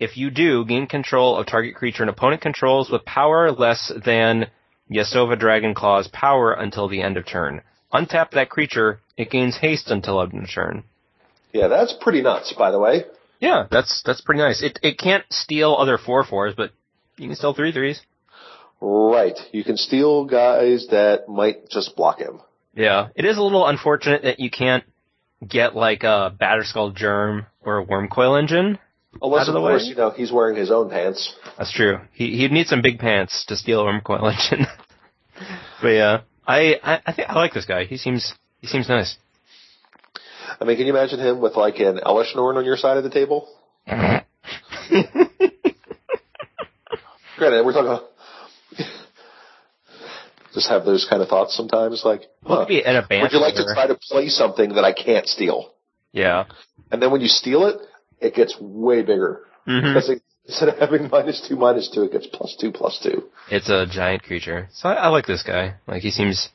If 0.00 0.16
you 0.16 0.30
do, 0.30 0.64
gain 0.64 0.86
control 0.86 1.36
of 1.36 1.46
target 1.46 1.74
creature 1.74 2.02
an 2.02 2.08
opponent 2.08 2.40
controls 2.40 2.90
with 2.90 3.04
power 3.04 3.52
less 3.52 3.92
than 4.04 4.46
Yasova 4.90 5.38
Dragonclaw's 5.38 6.08
power 6.08 6.52
until 6.52 6.88
the 6.88 7.02
end 7.02 7.18
of 7.18 7.26
turn. 7.26 7.60
Untap 7.92 8.30
that 8.30 8.48
creature, 8.48 9.00
it 9.18 9.30
gains 9.30 9.58
haste 9.58 9.90
until 9.90 10.22
end 10.22 10.42
of 10.42 10.50
turn. 10.50 10.84
Yeah, 11.52 11.68
that's 11.68 11.92
pretty 11.92 12.22
nuts, 12.22 12.54
by 12.56 12.70
the 12.70 12.78
way. 12.78 13.04
Yeah, 13.40 13.66
that's 13.70 14.02
that's 14.04 14.22
pretty 14.22 14.40
nice. 14.40 14.62
It 14.62 14.78
it 14.82 14.98
can't 14.98 15.24
steal 15.30 15.74
other 15.74 15.98
four 15.98 16.24
fours, 16.24 16.54
but 16.56 16.70
you 17.18 17.26
can 17.26 17.36
steal 17.36 17.52
three 17.52 17.72
threes. 17.72 18.00
Right. 18.80 19.38
You 19.52 19.64
can 19.64 19.76
steal 19.76 20.24
guys 20.24 20.86
that 20.90 21.28
might 21.28 21.68
just 21.68 21.96
block 21.96 22.18
him. 22.20 22.40
Yeah, 22.74 23.08
it 23.14 23.24
is 23.26 23.36
a 23.36 23.42
little 23.42 23.66
unfortunate 23.66 24.22
that 24.22 24.40
you 24.40 24.50
can't 24.50 24.84
get 25.46 25.74
like 25.76 26.04
a 26.04 26.34
Batterskull 26.40 26.94
Germ 26.94 27.46
or 27.62 27.78
a 27.78 27.86
Wurmcoil 27.86 28.38
Engine. 28.38 28.78
Unless, 29.20 29.48
of 29.48 29.56
of 29.56 29.60
course, 29.60 29.86
you 29.86 29.96
know, 29.96 30.10
he's 30.10 30.30
wearing 30.30 30.56
his 30.56 30.70
own 30.70 30.88
pants. 30.88 31.34
That's 31.58 31.72
true. 31.72 31.98
He 32.12 32.36
he'd 32.36 32.52
need 32.52 32.68
some 32.68 32.80
big 32.80 32.98
pants 32.98 33.44
to 33.46 33.56
steal 33.56 33.80
a 33.80 33.84
Wurmcoil 33.84 34.32
Engine. 34.32 34.66
but 35.82 35.88
yeah, 35.88 36.20
I, 36.46 36.76
I 36.82 37.00
I 37.06 37.12
think 37.12 37.28
I 37.28 37.34
like 37.34 37.52
this 37.52 37.66
guy. 37.66 37.84
He 37.84 37.96
seems 37.96 38.34
he 38.60 38.66
seems 38.66 38.88
nice. 38.88 39.16
I 40.60 40.64
mean, 40.64 40.76
can 40.76 40.86
you 40.86 40.92
imagine 40.92 41.18
him 41.18 41.40
with 41.40 41.56
like 41.56 41.78
an 41.80 41.98
Elesh 42.04 42.36
Norn 42.36 42.56
on 42.56 42.64
your 42.64 42.76
side 42.76 42.96
of 42.98 43.04
the 43.04 43.10
table? 43.10 43.48
Granted, 43.86 44.24
we're 47.64 47.72
talking. 47.72 48.06
Just 50.54 50.68
have 50.68 50.84
those 50.84 51.06
kind 51.08 51.22
of 51.22 51.28
thoughts 51.28 51.56
sometimes, 51.56 52.02
like, 52.04 52.22
huh, 52.44 52.66
be 52.66 52.84
in 52.84 52.96
a 52.96 53.06
band. 53.06 53.22
would 53.22 53.32
you 53.32 53.38
like 53.40 53.54
to 53.54 53.64
try 53.72 53.86
to 53.86 53.94
play 53.94 54.28
something 54.28 54.74
that 54.74 54.84
I 54.84 54.92
can't 54.92 55.26
steal? 55.26 55.72
Yeah. 56.12 56.46
And 56.90 57.00
then 57.00 57.10
when 57.12 57.20
you 57.20 57.28
steal 57.28 57.66
it, 57.66 57.76
it 58.20 58.34
gets 58.34 58.56
way 58.60 59.02
bigger. 59.02 59.42
hmm 59.66 59.80
Because 59.80 60.08
it, 60.10 60.22
instead 60.46 60.68
of 60.68 60.78
having 60.78 61.08
minus 61.10 61.46
two, 61.46 61.56
minus 61.56 61.90
two, 61.92 62.02
it 62.02 62.12
gets 62.12 62.26
plus 62.26 62.56
two, 62.60 62.72
plus 62.72 62.98
two. 63.02 63.24
It's 63.50 63.68
a 63.68 63.86
giant 63.86 64.22
creature. 64.22 64.68
So 64.72 64.88
I, 64.88 64.94
I 64.94 65.08
like 65.08 65.26
this 65.26 65.42
guy. 65.42 65.74
Like 65.86 66.02
he 66.02 66.10
seems, 66.10 66.48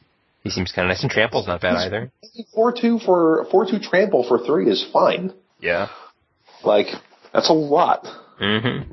he 0.43 0.49
seems 0.49 0.71
kind 0.71 0.85
of 0.85 0.89
nice. 0.89 1.01
And 1.03 1.11
trample's 1.11 1.47
not 1.47 1.61
bad 1.61 1.75
either. 1.77 2.11
Four 2.53 2.73
two 2.73 2.99
for 2.99 3.45
four 3.51 3.65
two 3.65 3.79
trample 3.79 4.23
for 4.27 4.39
three 4.45 4.69
is 4.69 4.85
fine. 4.91 5.33
Yeah. 5.59 5.87
Like 6.63 6.87
that's 7.33 7.49
a 7.49 7.53
lot, 7.53 8.05
Mm-hmm. 8.41 8.91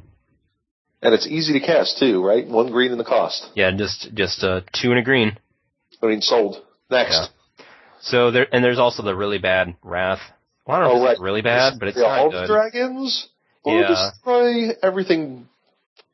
and 1.02 1.14
it's 1.14 1.26
easy 1.26 1.52
to 1.58 1.60
cast 1.66 1.98
too, 1.98 2.24
right? 2.24 2.46
One 2.46 2.70
green 2.70 2.92
in 2.92 2.98
the 2.98 3.04
cost. 3.04 3.48
Yeah, 3.54 3.70
just 3.76 4.08
just 4.14 4.44
uh, 4.44 4.60
two 4.72 4.90
and 4.90 4.98
a 4.98 5.02
green. 5.02 5.36
I 6.02 6.06
mean, 6.06 6.20
sold. 6.20 6.62
Next. 6.90 7.12
Yeah. 7.58 7.64
So 8.02 8.30
there, 8.30 8.46
and 8.52 8.62
there's 8.64 8.78
also 8.78 9.02
the 9.02 9.14
really 9.16 9.38
bad 9.38 9.74
wrath. 9.82 10.20
I 10.66 10.78
don't 10.78 10.88
know 10.88 10.92
Oh, 10.92 10.96
if 10.98 11.04
right. 11.04 11.12
it's 11.12 11.20
really 11.20 11.42
bad, 11.42 11.74
but 11.78 11.88
it's 11.88 11.96
the 11.96 12.02
not 12.04 12.30
good. 12.30 12.46
dragons 12.46 13.28
will 13.64 13.80
Yeah. 13.80 13.88
destroy 13.88 14.70
everything 14.82 15.48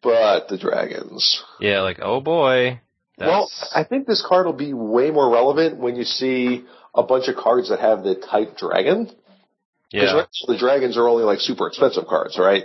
but 0.02 0.48
the 0.48 0.56
dragons. 0.58 1.42
yeah, 1.60 1.80
like 1.82 1.98
oh 2.00 2.20
boy. 2.20 2.80
Well, 3.18 3.50
I 3.74 3.82
think 3.82 4.06
this 4.06 4.24
card 4.26 4.46
will 4.46 4.52
be 4.52 4.72
way 4.72 5.10
more 5.10 5.28
relevant 5.28 5.76
when 5.78 5.96
you 5.96 6.04
see 6.04 6.64
a 6.94 7.02
bunch 7.02 7.26
of 7.26 7.34
cards 7.34 7.68
that 7.70 7.80
have 7.80 8.04
the 8.04 8.14
type 8.14 8.56
dragon. 8.56 9.10
Because 9.90 10.12
yeah, 10.12 10.24
the 10.46 10.56
dragons 10.58 10.96
are 10.96 11.08
only 11.08 11.24
like 11.24 11.40
super 11.40 11.66
expensive 11.66 12.06
cards, 12.06 12.38
right? 12.38 12.64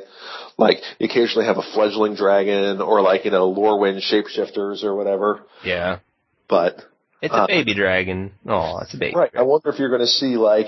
Like 0.57 0.77
you 0.99 1.05
occasionally 1.05 1.47
have 1.47 1.57
a 1.57 1.63
fledgling 1.73 2.13
dragon 2.15 2.81
or 2.81 3.01
like, 3.01 3.25
you 3.25 3.31
know, 3.31 3.51
Lorewind 3.51 4.01
shapeshifters 4.03 4.83
or 4.83 4.93
whatever. 4.95 5.41
yeah. 5.63 5.99
But 6.47 6.83
It's 7.21 7.33
Uh, 7.33 7.45
a 7.45 7.47
baby 7.47 7.73
dragon. 7.73 8.33
Oh, 8.45 8.77
it's 8.81 8.93
a 8.93 8.97
baby. 8.97 9.15
right, 9.15 9.31
I 9.35 9.41
wonder 9.43 9.69
if 9.69 9.79
you're 9.79 9.89
gonna 9.89 10.05
see 10.05 10.35
like, 10.37 10.67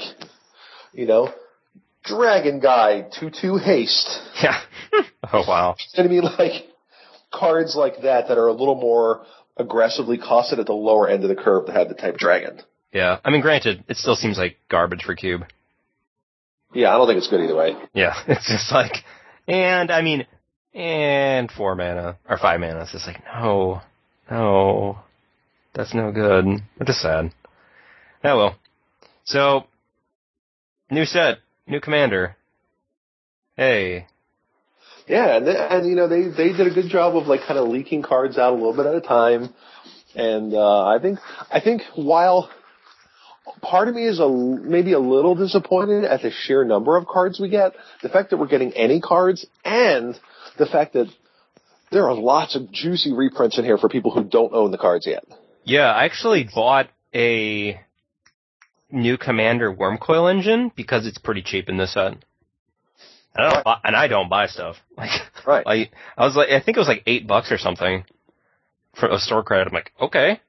you 0.95 1.05
know, 1.05 1.33
Dragon 2.03 2.59
Guide, 2.59 3.11
two 3.19 3.29
two 3.29 3.57
haste. 3.57 4.19
Yeah. 4.41 4.59
oh 5.33 5.43
wow. 5.47 5.75
You 5.93 6.03
know 6.03 6.09
what 6.09 6.37
I 6.37 6.47
mean? 6.47 6.51
Like 6.51 6.63
cards 7.31 7.75
like 7.75 8.01
that 8.03 8.27
that 8.29 8.37
are 8.37 8.47
a 8.47 8.53
little 8.53 8.75
more 8.75 9.25
aggressively 9.57 10.17
costed 10.17 10.59
at 10.59 10.65
the 10.65 10.73
lower 10.73 11.07
end 11.09 11.23
of 11.23 11.29
the 11.29 11.35
curve 11.35 11.67
that 11.67 11.75
have 11.75 11.89
the 11.89 11.95
type 11.95 12.17
dragon. 12.17 12.61
Yeah. 12.93 13.19
I 13.25 13.29
mean, 13.29 13.41
granted, 13.41 13.83
it 13.87 13.97
still 13.97 14.15
seems 14.15 14.37
like 14.37 14.57
garbage 14.69 15.03
for 15.03 15.15
cube. 15.15 15.41
Yeah, 16.73 16.93
I 16.93 16.97
don't 16.97 17.07
think 17.07 17.17
it's 17.17 17.27
good 17.27 17.41
either 17.41 17.55
way. 17.55 17.75
Yeah. 17.93 18.13
It's 18.27 18.47
just 18.47 18.71
like, 18.71 18.93
and 19.47 19.91
I 19.91 20.01
mean, 20.01 20.25
and 20.73 21.49
four 21.51 21.75
mana 21.75 22.17
or 22.29 22.37
five 22.37 22.59
mana. 22.59 22.81
It's 22.81 22.91
just 22.91 23.07
like 23.07 23.23
no, 23.33 23.81
no, 24.29 24.99
that's 25.73 25.93
no 25.93 26.11
good. 26.11 26.45
It's 26.79 26.87
just 26.87 27.01
sad. 27.01 27.33
Oh 28.23 28.37
well. 28.37 28.55
So, 29.23 29.65
new 30.89 31.05
set, 31.05 31.39
new 31.67 31.79
commander. 31.79 32.35
Hey. 33.55 34.07
Yeah, 35.07 35.37
and, 35.37 35.47
they, 35.47 35.55
and 35.55 35.87
you 35.87 35.95
know 35.95 36.07
they 36.07 36.29
they 36.29 36.55
did 36.55 36.67
a 36.67 36.73
good 36.73 36.89
job 36.89 37.15
of 37.15 37.27
like 37.27 37.41
kind 37.41 37.59
of 37.59 37.67
leaking 37.69 38.01
cards 38.01 38.37
out 38.37 38.53
a 38.53 38.55
little 38.55 38.75
bit 38.75 38.87
at 38.87 38.95
a 38.95 39.01
time, 39.01 39.53
and 40.15 40.53
uh, 40.53 40.85
I 40.85 40.99
think 40.99 41.19
I 41.51 41.59
think 41.59 41.83
while 41.95 42.49
part 43.61 43.87
of 43.87 43.93
me 43.93 44.05
is 44.05 44.19
a 44.19 44.27
maybe 44.27 44.93
a 44.93 44.99
little 44.99 45.35
disappointed 45.35 46.05
at 46.05 46.23
the 46.23 46.31
sheer 46.31 46.63
number 46.63 46.97
of 46.97 47.05
cards 47.05 47.39
we 47.39 47.49
get, 47.49 47.73
the 48.01 48.09
fact 48.09 48.31
that 48.31 48.37
we're 48.37 48.47
getting 48.47 48.73
any 48.73 48.99
cards, 48.99 49.45
and 49.63 50.19
the 50.57 50.65
fact 50.65 50.93
that 50.93 51.07
there 51.91 52.07
are 52.09 52.15
lots 52.15 52.55
of 52.55 52.71
juicy 52.71 53.13
reprints 53.13 53.59
in 53.59 53.65
here 53.65 53.77
for 53.77 53.89
people 53.89 54.11
who 54.11 54.23
don't 54.23 54.53
own 54.53 54.71
the 54.71 54.77
cards 54.77 55.05
yet. 55.05 55.23
Yeah, 55.63 55.91
I 55.91 56.05
actually 56.05 56.49
bought 56.53 56.87
a 57.13 57.79
new 58.95 59.17
Commander 59.17 59.73
Wurmcoil 59.73 60.29
engine 60.31 60.71
because 60.75 61.05
it's 61.05 61.17
pretty 61.17 61.41
cheap 61.41 61.69
in 61.69 61.77
this 61.77 61.93
set. 61.93 62.13
And 63.37 63.45
I 63.45 63.49
don't 63.51 63.63
buy, 63.65 63.77
and 63.83 63.95
I 63.95 64.07
don't 64.07 64.29
buy 64.29 64.47
stuff. 64.47 64.77
Like, 64.97 65.11
Right. 65.45 65.65
like 65.65 65.91
I 66.17 66.25
was 66.25 66.35
like, 66.35 66.49
I 66.49 66.59
think 66.61 66.77
it 66.77 66.79
was 66.79 66.87
like 66.87 67.03
eight 67.05 67.27
bucks 67.27 67.51
or 67.51 67.57
something 67.57 68.05
for 68.99 69.09
a 69.09 69.19
store 69.19 69.43
credit. 69.43 69.67
I'm 69.67 69.73
like, 69.73 69.91
okay, 70.01 70.39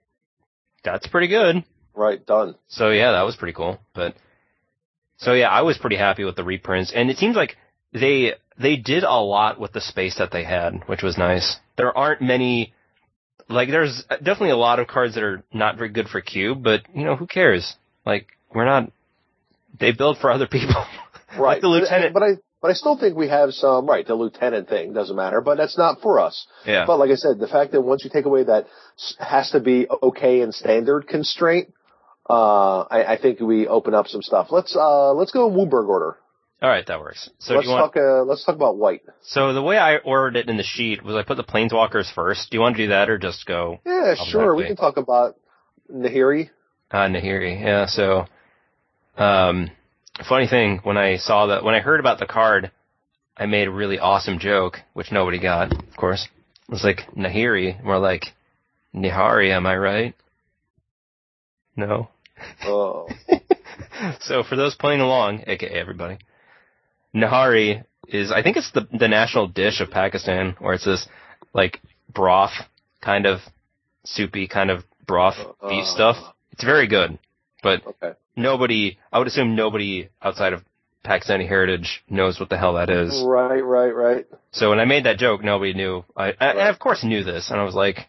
that's 0.84 1.06
pretty 1.08 1.26
good. 1.28 1.64
Right. 1.94 2.24
Done. 2.24 2.54
So 2.68 2.90
yeah, 2.90 3.12
that 3.12 3.22
was 3.22 3.36
pretty 3.36 3.52
cool. 3.54 3.78
But 3.94 4.14
so 5.18 5.32
yeah, 5.34 5.48
I 5.48 5.62
was 5.62 5.76
pretty 5.78 5.96
happy 5.96 6.24
with 6.24 6.36
the 6.36 6.44
reprints, 6.44 6.92
and 6.94 7.10
it 7.10 7.16
seems 7.18 7.36
like 7.36 7.56
they 7.92 8.34
they 8.58 8.76
did 8.76 9.02
a 9.04 9.20
lot 9.20 9.58
with 9.60 9.72
the 9.72 9.80
space 9.80 10.16
that 10.18 10.30
they 10.30 10.44
had, 10.44 10.86
which 10.86 11.02
was 11.02 11.18
nice. 11.18 11.56
There 11.76 11.96
aren't 11.96 12.22
many. 12.22 12.72
Like, 13.48 13.68
there's 13.68 14.02
definitely 14.10 14.50
a 14.50 14.56
lot 14.56 14.80
of 14.80 14.86
cards 14.88 15.14
that 15.14 15.22
are 15.22 15.42
not 15.52 15.76
very 15.76 15.88
good 15.90 16.08
for 16.08 16.20
cube, 16.20 16.62
but 16.64 16.80
you 16.94 17.04
know, 17.04 17.14
who 17.16 17.26
cares? 17.26 17.76
Like, 18.04 18.26
we're 18.54 18.64
not. 18.64 18.90
They 19.78 19.92
build 19.92 20.18
for 20.18 20.30
other 20.30 20.46
people. 20.46 20.84
Right. 21.36 21.54
like 21.54 21.60
the 21.60 21.68
lieutenant. 21.68 22.14
But 22.14 22.22
I 22.22 22.28
but 22.62 22.70
I 22.70 22.74
still 22.74 22.96
think 22.96 23.14
we 23.14 23.28
have 23.28 23.52
some 23.52 23.86
right. 23.86 24.06
The 24.06 24.14
lieutenant 24.14 24.68
thing 24.70 24.94
doesn't 24.94 25.14
matter, 25.14 25.42
but 25.42 25.58
that's 25.58 25.76
not 25.76 26.00
for 26.00 26.18
us. 26.18 26.46
yeah. 26.64 26.86
But 26.86 26.98
like 26.98 27.10
I 27.10 27.16
said, 27.16 27.38
the 27.38 27.48
fact 27.48 27.72
that 27.72 27.82
once 27.82 28.04
you 28.04 28.10
take 28.10 28.24
away 28.24 28.44
that 28.44 28.68
has 29.18 29.50
to 29.50 29.60
be 29.60 29.86
okay 30.02 30.40
and 30.40 30.54
standard 30.54 31.06
constraint, 31.06 31.74
uh, 32.28 32.80
I, 32.80 33.14
I 33.14 33.18
think 33.20 33.40
we 33.40 33.66
open 33.66 33.92
up 33.94 34.06
some 34.06 34.22
stuff. 34.22 34.48
Let's 34.50 34.74
uh, 34.74 35.12
let's 35.12 35.30
go 35.30 35.48
in 35.48 35.54
WUBRG 35.54 35.88
order. 35.88 36.16
All 36.62 36.70
right, 36.70 36.86
that 36.86 37.00
works. 37.00 37.28
So 37.38 37.54
let's 37.54 37.68
want? 37.68 37.92
talk. 37.92 38.02
Uh, 38.02 38.22
let's 38.24 38.44
talk 38.44 38.54
about 38.54 38.78
white. 38.78 39.02
So 39.22 39.52
the 39.52 39.62
way 39.62 39.76
I 39.76 39.98
ordered 39.98 40.36
it 40.36 40.48
in 40.48 40.56
the 40.56 40.62
sheet 40.62 41.02
was 41.04 41.14
I 41.14 41.22
put 41.22 41.36
the 41.36 41.44
planeswalkers 41.44 42.12
first. 42.14 42.50
Do 42.50 42.56
you 42.56 42.62
want 42.62 42.76
to 42.76 42.84
do 42.84 42.88
that 42.88 43.10
or 43.10 43.18
just 43.18 43.44
go 43.44 43.78
Yeah, 43.84 44.14
sure. 44.14 44.54
We 44.54 44.66
can 44.66 44.76
talk 44.76 44.96
about 44.96 45.36
Nahiri. 45.92 46.48
Uh, 46.90 47.08
Nahiri, 47.08 47.60
yeah. 47.60 47.86
So, 47.86 48.24
um, 49.16 49.70
funny 50.28 50.46
thing, 50.48 50.80
when 50.82 50.96
I 50.96 51.16
saw 51.16 51.46
that, 51.46 51.64
when 51.64 51.74
I 51.74 51.80
heard 51.80 52.00
about 52.00 52.18
the 52.18 52.26
card, 52.26 52.70
I 53.36 53.46
made 53.46 53.68
a 53.68 53.72
really 53.72 53.98
awesome 53.98 54.38
joke, 54.38 54.78
which 54.94 55.12
nobody 55.12 55.38
got, 55.38 55.72
of 55.72 55.96
course. 55.96 56.26
It 56.68 56.72
was 56.72 56.84
like, 56.84 57.00
Nahiri, 57.16 57.82
more 57.84 57.98
like, 57.98 58.24
Nihari, 58.94 59.50
am 59.52 59.66
I 59.66 59.76
right? 59.76 60.14
No. 61.76 62.08
Oh, 62.64 63.08
so 64.20 64.42
for 64.42 64.56
those 64.56 64.74
playing 64.74 65.00
along, 65.00 65.44
aka 65.46 65.68
everybody, 65.68 66.18
Nihari 67.14 67.84
is, 68.08 68.32
I 68.32 68.42
think 68.42 68.56
it's 68.56 68.70
the, 68.72 68.86
the 68.98 69.08
national 69.08 69.48
dish 69.48 69.80
of 69.80 69.90
Pakistan, 69.90 70.56
where 70.58 70.74
it's 70.74 70.84
this, 70.84 71.06
like, 71.52 71.80
broth, 72.12 72.52
kind 73.02 73.26
of, 73.26 73.40
soupy 74.04 74.46
kind 74.48 74.70
of 74.70 74.84
broth 75.06 75.36
beef 75.68 75.84
Uh. 75.84 75.94
stuff. 75.94 76.16
It's 76.52 76.64
very 76.64 76.86
good, 76.86 77.18
but 77.66 77.84
okay. 77.84 78.16
nobody, 78.36 78.96
I 79.12 79.18
would 79.18 79.26
assume 79.26 79.56
nobody 79.56 80.08
outside 80.22 80.52
of 80.52 80.62
Pakistani 81.04 81.48
heritage 81.48 82.04
knows 82.08 82.38
what 82.38 82.48
the 82.48 82.56
hell 82.56 82.74
that 82.74 82.88
is. 82.88 83.20
Right, 83.26 83.60
right, 83.60 83.90
right, 83.90 84.26
So 84.52 84.70
when 84.70 84.78
I 84.78 84.84
made 84.84 85.04
that 85.06 85.18
joke, 85.18 85.42
nobody 85.42 85.74
knew. 85.74 86.04
I, 86.16 86.32
I, 86.40 86.52
I 86.52 86.68
of 86.68 86.78
course 86.78 87.02
knew 87.02 87.24
this, 87.24 87.50
and 87.50 87.60
I 87.60 87.64
was 87.64 87.74
like, 87.74 88.06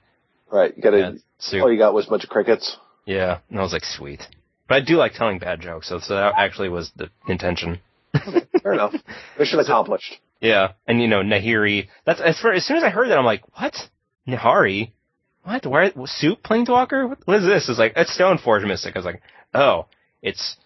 right. 0.52 0.78
You 0.78 0.84
got 0.84 0.92
to. 0.92 1.00
yeah, 1.00 1.12
soup. 1.40 1.64
all 1.64 1.72
you 1.72 1.80
got 1.80 1.96
was 1.96 2.06
a 2.06 2.10
bunch 2.12 2.24
of 2.24 2.30
crickets. 2.30 2.78
Yeah, 3.06 3.40
and 3.50 3.58
I 3.58 3.64
was 3.64 3.74
like, 3.74 3.84
sweet. 3.84 4.22
But 4.70 4.76
I 4.76 4.82
do 4.82 4.98
like 4.98 5.14
telling 5.14 5.40
bad 5.40 5.60
jokes, 5.60 5.90
so, 5.90 5.98
so 6.00 6.14
that 6.14 6.34
actually 6.38 6.70
was 6.70 6.92
the 6.96 7.10
intention. 7.28 7.80
Fair 8.62 8.74
enough. 8.74 8.94
Mission 9.40 9.60
accomplished. 9.60 10.20
Yeah, 10.40 10.74
and 10.86 11.02
you 11.02 11.08
know, 11.08 11.22
Nahiri. 11.22 11.88
That's 12.06 12.22
as, 12.22 12.40
far, 12.40 12.54
as 12.54 12.64
soon 12.64 12.78
as 12.78 12.84
I 12.84 12.90
heard 12.90 13.10
that, 13.10 13.18
I'm 13.18 13.26
like, 13.26 13.42
what? 13.58 13.76
Nahari? 14.28 14.92
What? 15.44 15.66
Where? 15.66 15.92
Soup 16.06 16.38
Planeswalker? 16.44 17.10
What, 17.10 17.20
what 17.26 17.38
is 17.38 17.46
this? 17.46 17.70
It's 17.70 17.80
like 17.80 17.94
it's 17.96 18.16
Stoneforge 18.16 18.68
Mystic. 18.68 18.96
I 18.96 19.00
was 19.00 19.06
like, 19.06 19.22
oh, 19.54 19.86
it's 20.22 20.58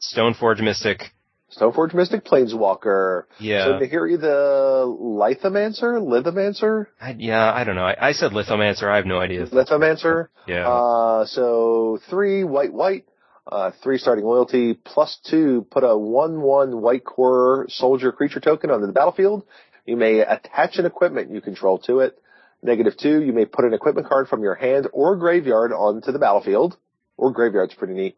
Stoneforge 0.00 0.60
Mystic. 0.60 1.12
Stoneforge 1.56 1.94
Mystic 1.94 2.24
Planeswalker. 2.24 3.24
Yeah, 3.40 3.64
So 3.64 3.70
Nahiri 3.80 4.20
the 4.20 4.84
Lithomancer? 4.86 5.98
Lithomancer? 5.98 6.86
I, 7.00 7.16
yeah. 7.18 7.52
I 7.52 7.64
don't 7.64 7.74
know. 7.74 7.84
I, 7.84 8.08
I 8.08 8.12
said 8.12 8.32
Lithomancer. 8.32 8.84
I 8.84 8.96
have 8.96 9.06
no 9.06 9.18
idea. 9.18 9.46
Lithomancer? 9.46 10.28
Yeah, 10.46 10.66
Uh, 10.66 11.26
so 11.26 11.98
three 12.08 12.42
white 12.42 12.72
white, 12.72 13.04
uh, 13.52 13.70
three 13.82 13.98
starting 13.98 14.24
loyalty, 14.24 14.72
plus 14.72 15.18
two, 15.28 15.66
put 15.70 15.84
a 15.84 15.94
one 15.96 16.40
one 16.40 16.80
white 16.80 17.04
Kor 17.04 17.66
Soldier 17.68 18.12
creature 18.12 18.40
token 18.40 18.70
onto 18.70 18.86
the 18.86 18.92
battlefield. 18.94 19.44
You 19.84 19.98
may 19.98 20.20
attach 20.20 20.76
an 20.78 20.86
equipment 20.86 21.30
you 21.30 21.42
control 21.42 21.78
to 21.80 22.00
it. 22.00 22.18
Negative 22.62 22.94
two, 22.96 23.22
you 23.22 23.32
may 23.34 23.44
put 23.44 23.66
an 23.66 23.74
equipment 23.74 24.08
card 24.08 24.28
from 24.28 24.42
your 24.42 24.54
hand 24.54 24.88
or 24.92 25.16
graveyard 25.16 25.70
onto 25.72 26.12
the 26.12 26.18
battlefield. 26.18 26.78
Or 27.18 27.30
graveyard's 27.32 27.74
pretty 27.74 27.92
neat. 27.94 28.16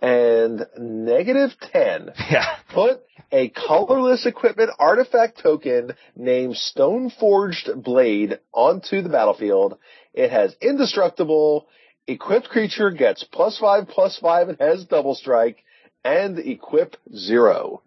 And 0.00 0.64
negative 0.78 1.50
ten, 1.72 2.10
yeah. 2.30 2.56
put 2.72 3.00
a 3.32 3.48
colorless 3.48 4.26
equipment 4.26 4.70
artifact 4.78 5.40
token 5.42 5.92
named 6.14 6.54
Stoneforged 6.54 7.82
Blade 7.82 8.38
onto 8.52 9.02
the 9.02 9.08
battlefield. 9.08 9.76
It 10.14 10.30
has 10.30 10.54
indestructible, 10.60 11.66
equipped 12.06 12.48
creature 12.48 12.92
gets 12.92 13.24
plus 13.24 13.58
five, 13.58 13.88
plus 13.88 14.16
five, 14.18 14.48
and 14.48 14.58
has 14.60 14.84
double 14.84 15.16
strike, 15.16 15.64
and 16.04 16.38
equip 16.38 16.94
zero. 17.12 17.82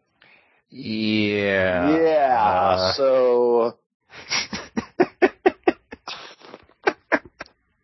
Yeah. 0.69 1.97
Yeah, 1.97 2.43
Uh, 2.43 2.93
so 2.93 3.77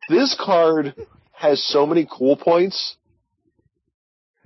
this 0.10 0.36
card 0.40 0.96
has 1.38 1.64
so 1.64 1.86
many 1.86 2.08
cool 2.12 2.36
points. 2.36 2.96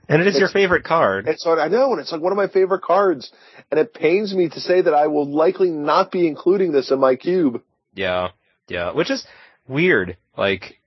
And 0.10 0.22
it 0.22 0.28
is 0.28 0.38
your 0.38 0.50
favorite 0.50 0.84
card. 0.84 1.26
So 1.38 1.58
I 1.58 1.70
know, 1.70 1.92
and 1.92 2.02
it's 2.02 2.12
like 2.12 2.22
one 2.22 2.34
of 2.34 2.38
my 2.38 2.50
favorite 2.50 2.82
cards. 2.82 3.32
And 3.72 3.80
it 3.80 3.94
pains 3.94 4.36
me 4.36 4.50
to 4.50 4.60
say 4.60 4.82
that 4.82 4.94
I 4.94 5.08
will 5.08 5.26
likely 5.26 5.70
not 5.70 6.12
be 6.12 6.28
including 6.28 6.74
this 6.74 6.92
in 6.92 7.00
my 7.00 7.16
cube. 7.16 7.62
Yeah. 7.94 8.30
Yeah. 8.68 8.92
Which 8.92 9.10
is 9.10 9.26
weird. 9.70 10.18
Like, 10.38 10.82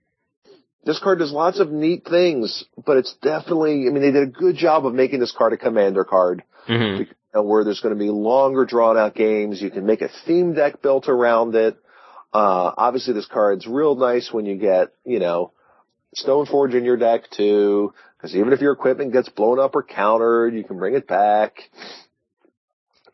This 0.85 0.99
card 0.99 1.21
does 1.21 1.33
lots 1.33 1.59
of 1.59 1.73
neat 1.73 2.05
things, 2.07 2.65
but 2.85 2.99
it's 2.99 3.15
definitely, 3.23 3.87
I 3.89 3.91
mean, 3.91 4.03
they 4.03 4.11
did 4.11 4.29
a 4.29 4.31
good 4.31 4.57
job 4.57 4.85
of 4.85 4.93
making 4.93 5.21
this 5.21 5.33
card 5.33 5.55
a 5.55 5.57
commander 5.57 6.05
card. 6.05 6.43
mhm. 6.69 7.07
where 7.33 7.65
there's 7.65 7.81
going 7.81 7.95
to 7.95 7.99
be 7.99 8.11
longer 8.11 8.65
drawn 8.67 8.97
out 8.99 9.15
games. 9.15 9.61
You 9.63 9.71
can 9.71 9.87
make 9.87 10.03
a 10.03 10.11
theme 10.27 10.53
deck 10.55 10.83
built 10.83 11.09
around 11.09 11.55
it. 11.55 11.77
Uh, 12.33 12.73
obviously 12.77 13.15
this 13.15 13.27
card's 13.27 13.67
real 13.67 13.95
nice 13.95 14.31
when 14.33 14.45
you 14.45 14.57
get, 14.57 14.89
you 15.05 15.19
know, 15.19 15.53
Stoneforge 16.17 16.75
in 16.75 16.85
your 16.85 16.97
deck 16.97 17.31
too, 17.31 17.93
because 18.17 18.37
even 18.37 18.53
if 18.53 18.61
your 18.61 18.73
equipment 18.73 19.13
gets 19.13 19.29
blown 19.29 19.59
up 19.59 19.75
or 19.75 19.83
countered, 19.83 20.55
you 20.55 20.65
can 20.65 20.79
bring 20.79 20.95
it 20.95 21.07
back. 21.07 21.57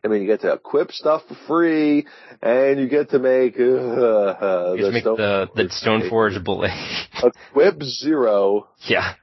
I 0.03 0.07
mean, 0.07 0.21
you 0.21 0.27
get 0.27 0.41
to 0.41 0.53
equip 0.53 0.91
stuff 0.91 1.21
for 1.27 1.35
free, 1.47 2.07
and 2.41 2.79
you 2.79 2.87
get 2.89 3.11
to 3.11 3.19
make, 3.19 3.59
uh, 3.59 3.63
uh, 3.63 4.73
You 4.75 4.83
just 4.83 4.93
make 4.93 5.03
the, 5.03 5.47
the 5.55 5.63
Stoneforge 5.65 6.43
blade. 6.43 6.71
Equip 7.51 7.83
zero, 7.83 8.67
yeah. 8.87 9.13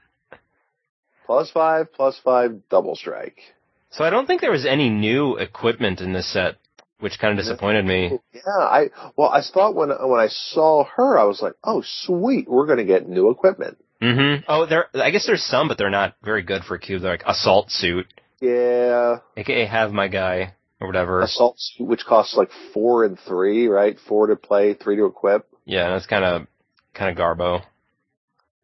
plus 1.27 1.51
five, 1.51 1.93
plus 1.93 2.21
five, 2.23 2.69
double 2.71 2.95
strike. 2.95 3.41
So 3.91 4.05
I 4.05 4.11
don't 4.11 4.27
think 4.27 4.41
there 4.41 4.53
was 4.53 4.67
any 4.67 4.89
new 4.89 5.37
equipment 5.37 6.01
in 6.01 6.13
this 6.13 6.33
set, 6.33 6.59
which 7.01 7.19
kind 7.19 7.39
of 7.39 7.45
disappointed 7.45 7.85
me. 7.85 8.19
Yeah, 8.33 8.41
I 8.59 8.91
well, 9.17 9.29
I 9.29 9.41
thought 9.43 9.75
when 9.75 9.89
when 9.91 10.21
I 10.21 10.29
saw 10.29 10.85
her, 10.85 11.19
I 11.19 11.25
was 11.25 11.41
like, 11.43 11.55
oh, 11.65 11.83
sweet, 11.85 12.49
we're 12.49 12.67
going 12.67 12.79
to 12.79 12.85
get 12.85 13.09
new 13.09 13.31
equipment. 13.31 13.79
Mm-hmm. 14.03 14.45
Oh, 14.49 14.67
there. 14.67 14.87
I 14.95 15.11
guess 15.11 15.27
there's 15.27 15.43
some, 15.43 15.69
but 15.69 15.77
they're 15.79 15.91
not 15.91 16.15
very 16.23 16.43
good 16.43 16.63
for 16.65 16.79
cube. 16.79 17.03
They're 17.03 17.13
like 17.13 17.25
assault 17.27 17.71
suit, 17.71 18.07
Yeah, 18.41 19.19
aka 19.37 19.67
have 19.67 19.93
my 19.93 20.09
guy 20.09 20.55
or 20.81 20.87
whatever. 20.87 21.21
assault 21.21 21.57
suit, 21.59 21.85
which 21.87 22.05
costs 22.07 22.37
like 22.37 22.51
four 22.73 23.05
and 23.05 23.19
three, 23.19 23.67
right? 23.67 23.97
Four 24.09 24.29
to 24.29 24.37
play, 24.37 24.75
three 24.75 24.97
to 24.97 25.07
equip. 25.07 25.47
Yeah, 25.65 25.91
that's 25.91 26.07
kind 26.07 26.25
of 26.25 26.47
kind 26.95 27.11
of 27.11 27.17
garbo. 27.23 27.63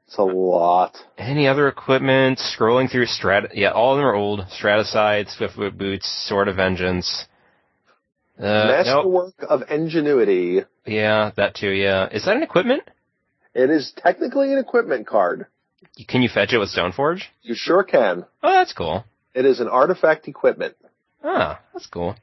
It's 0.07 0.19
a 0.19 0.23
lot. 0.23 0.97
Any 1.19 1.49
other 1.49 1.67
equipment? 1.67 2.39
Scrolling 2.39 2.91
through 2.91 3.07
strat. 3.07 3.49
Yeah, 3.55 3.71
all 3.71 3.93
of 3.95 3.99
them 3.99 4.07
are 4.07 4.15
old. 4.15 4.43
Strata 4.51 4.85
Scythe, 4.85 5.29
Swiftfoot 5.29 5.77
Boots, 5.79 6.07
Sword 6.29 6.47
of 6.49 6.57
Vengeance. 6.57 7.25
Uh, 8.39 8.43
nope. 8.43 8.87
Masterwork 8.87 9.35
of 9.49 9.63
Ingenuity. 9.71 10.63
Yeah, 10.87 11.31
that 11.37 11.55
too. 11.55 11.71
Yeah, 11.71 12.09
is 12.11 12.25
that 12.25 12.37
an 12.37 12.43
equipment? 12.43 12.83
It 13.55 13.71
is 13.71 13.93
technically 13.97 14.53
an 14.53 14.59
equipment 14.59 15.07
card. 15.07 15.47
Can 16.09 16.23
you 16.23 16.29
fetch 16.29 16.53
it 16.53 16.59
with 16.59 16.71
Stoneforge? 16.71 17.23
You 17.43 17.55
sure 17.55 17.85
can. 17.85 18.25
Oh, 18.43 18.53
that's 18.53 18.73
cool. 18.73 19.05
It 19.35 19.47
is 19.47 19.61
an 19.61 19.69
artifact 19.69 20.27
equipment. 20.27 20.75
Ah, 21.23 21.61
that's 21.73 21.87
cool. 21.87 22.17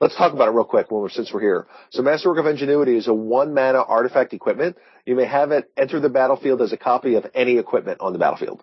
Let's 0.00 0.16
talk 0.16 0.32
about 0.32 0.48
it 0.48 0.52
real 0.52 0.64
quick 0.64 0.90
when 0.90 1.02
we're, 1.02 1.10
since 1.10 1.30
we're 1.32 1.40
here. 1.42 1.66
So 1.90 2.00
Masterwork 2.02 2.38
of 2.38 2.46
Ingenuity 2.46 2.96
is 2.96 3.06
a 3.06 3.12
one 3.12 3.52
mana 3.52 3.82
artifact 3.82 4.32
equipment. 4.32 4.78
You 5.04 5.14
may 5.14 5.26
have 5.26 5.50
it 5.50 5.70
enter 5.76 6.00
the 6.00 6.08
battlefield 6.08 6.62
as 6.62 6.72
a 6.72 6.78
copy 6.78 7.16
of 7.16 7.26
any 7.34 7.58
equipment 7.58 8.00
on 8.00 8.14
the 8.14 8.18
battlefield. 8.18 8.62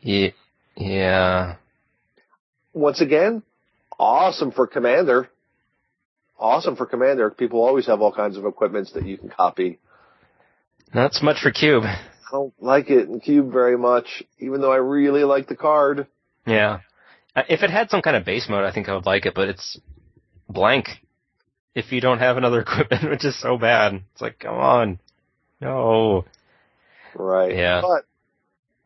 Yeah, 0.00 0.30
yeah. 0.74 1.56
Once 2.72 3.02
again, 3.02 3.42
awesome 3.98 4.52
for 4.52 4.66
commander. 4.66 5.28
Awesome 6.38 6.76
for 6.76 6.86
commander. 6.86 7.30
People 7.30 7.64
always 7.64 7.86
have 7.86 8.00
all 8.00 8.12
kinds 8.12 8.36
of 8.36 8.44
equipments 8.44 8.92
that 8.92 9.06
you 9.06 9.16
can 9.16 9.28
copy. 9.30 9.78
Not 10.94 11.14
so 11.14 11.24
much 11.24 11.40
for 11.42 11.50
cube. 11.50 11.84
I 11.84 11.98
don't 12.30 12.52
like 12.60 12.90
it 12.90 13.08
in 13.08 13.20
cube 13.20 13.52
very 13.52 13.78
much, 13.78 14.22
even 14.38 14.60
though 14.60 14.72
I 14.72 14.76
really 14.76 15.24
like 15.24 15.48
the 15.48 15.56
card. 15.56 16.06
Yeah. 16.46 16.80
Uh, 17.34 17.42
If 17.48 17.62
it 17.62 17.70
had 17.70 17.90
some 17.90 18.02
kind 18.02 18.16
of 18.16 18.24
base 18.24 18.48
mode, 18.48 18.64
I 18.64 18.72
think 18.72 18.88
I 18.88 18.94
would 18.94 19.06
like 19.06 19.26
it, 19.26 19.34
but 19.34 19.48
it's 19.48 19.78
blank. 20.48 20.88
If 21.74 21.92
you 21.92 22.00
don't 22.00 22.18
have 22.18 22.36
another 22.36 22.60
equipment, 22.66 23.08
which 23.10 23.24
is 23.24 23.38
so 23.40 23.56
bad. 23.58 23.94
It's 24.12 24.20
like, 24.22 24.38
come 24.38 24.54
on. 24.54 24.98
No. 25.60 26.24
Right. 27.14 27.54
Yeah. 27.56 27.80
But, 27.80 28.04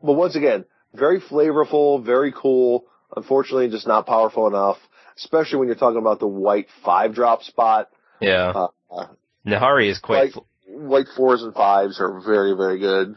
but 0.01 0.13
once 0.13 0.35
again, 0.35 0.65
very 0.93 1.19
flavorful, 1.19 2.03
very 2.03 2.33
cool. 2.35 2.85
Unfortunately, 3.15 3.69
just 3.69 3.87
not 3.87 4.05
powerful 4.05 4.47
enough, 4.47 4.77
especially 5.17 5.59
when 5.59 5.67
you're 5.67 5.75
talking 5.75 5.99
about 5.99 6.19
the 6.19 6.27
white 6.27 6.67
five 6.85 7.13
drop 7.13 7.43
spot. 7.43 7.89
Yeah. 8.19 8.67
Uh, 8.91 9.05
Nahari 9.45 9.89
is 9.89 9.99
quite, 9.99 10.35
Like- 10.35 10.43
white 10.67 11.07
fours 11.15 11.41
and 11.43 11.53
fives 11.53 11.99
are 11.99 12.19
very, 12.21 12.55
very 12.55 12.79
good. 12.79 13.15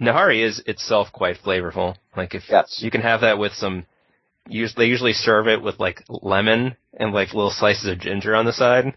Nahari 0.00 0.42
is 0.44 0.60
itself 0.66 1.08
quite 1.12 1.36
flavorful. 1.38 1.96
Like 2.16 2.34
if 2.34 2.44
Yes. 2.50 2.80
you 2.82 2.90
can 2.90 3.00
have 3.00 3.22
that 3.22 3.38
with 3.38 3.52
some, 3.54 3.86
they 4.48 4.84
usually 4.86 5.12
serve 5.14 5.48
it 5.48 5.62
with 5.62 5.80
like 5.80 6.02
lemon 6.08 6.76
and 6.98 7.12
like 7.12 7.34
little 7.34 7.50
slices 7.50 7.86
of 7.90 7.98
ginger 7.98 8.34
on 8.36 8.44
the 8.44 8.52
side. 8.52 8.94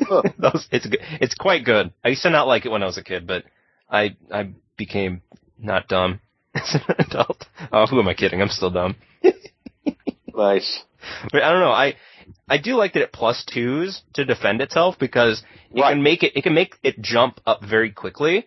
Huh. 0.00 0.22
Those, 0.38 0.66
it's. 0.70 0.86
It's 1.20 1.34
quite 1.34 1.64
good. 1.64 1.92
I 2.04 2.08
used 2.08 2.22
to 2.22 2.30
not 2.30 2.46
like 2.48 2.66
it 2.66 2.70
when 2.70 2.82
I 2.82 2.86
was 2.86 2.98
a 2.98 3.04
kid, 3.04 3.26
but 3.26 3.44
I 3.88 4.16
I 4.30 4.50
became 4.76 5.22
not 5.58 5.88
dumb 5.88 6.20
as 6.54 6.74
an 6.74 6.96
adult. 6.98 7.46
Oh, 7.72 7.86
who 7.86 8.00
am 8.00 8.08
I 8.08 8.14
kidding? 8.14 8.42
I'm 8.42 8.48
still 8.48 8.70
dumb. 8.70 8.96
Nice. 10.34 10.82
But 11.32 11.42
I 11.42 11.50
don't 11.52 11.60
know. 11.60 11.72
I 11.72 11.94
I 12.48 12.58
do 12.58 12.76
like 12.76 12.92
that 12.94 13.02
it 13.02 13.12
plus 13.12 13.44
twos 13.44 14.02
to 14.14 14.24
defend 14.24 14.60
itself 14.60 14.96
because 14.98 15.42
it 15.74 15.80
Right. 15.80 15.92
can 15.92 16.02
make 16.02 16.22
it 16.22 16.32
it 16.36 16.42
can 16.42 16.54
make 16.54 16.74
it 16.82 17.00
jump 17.00 17.40
up 17.46 17.62
very 17.64 17.90
quickly, 17.90 18.46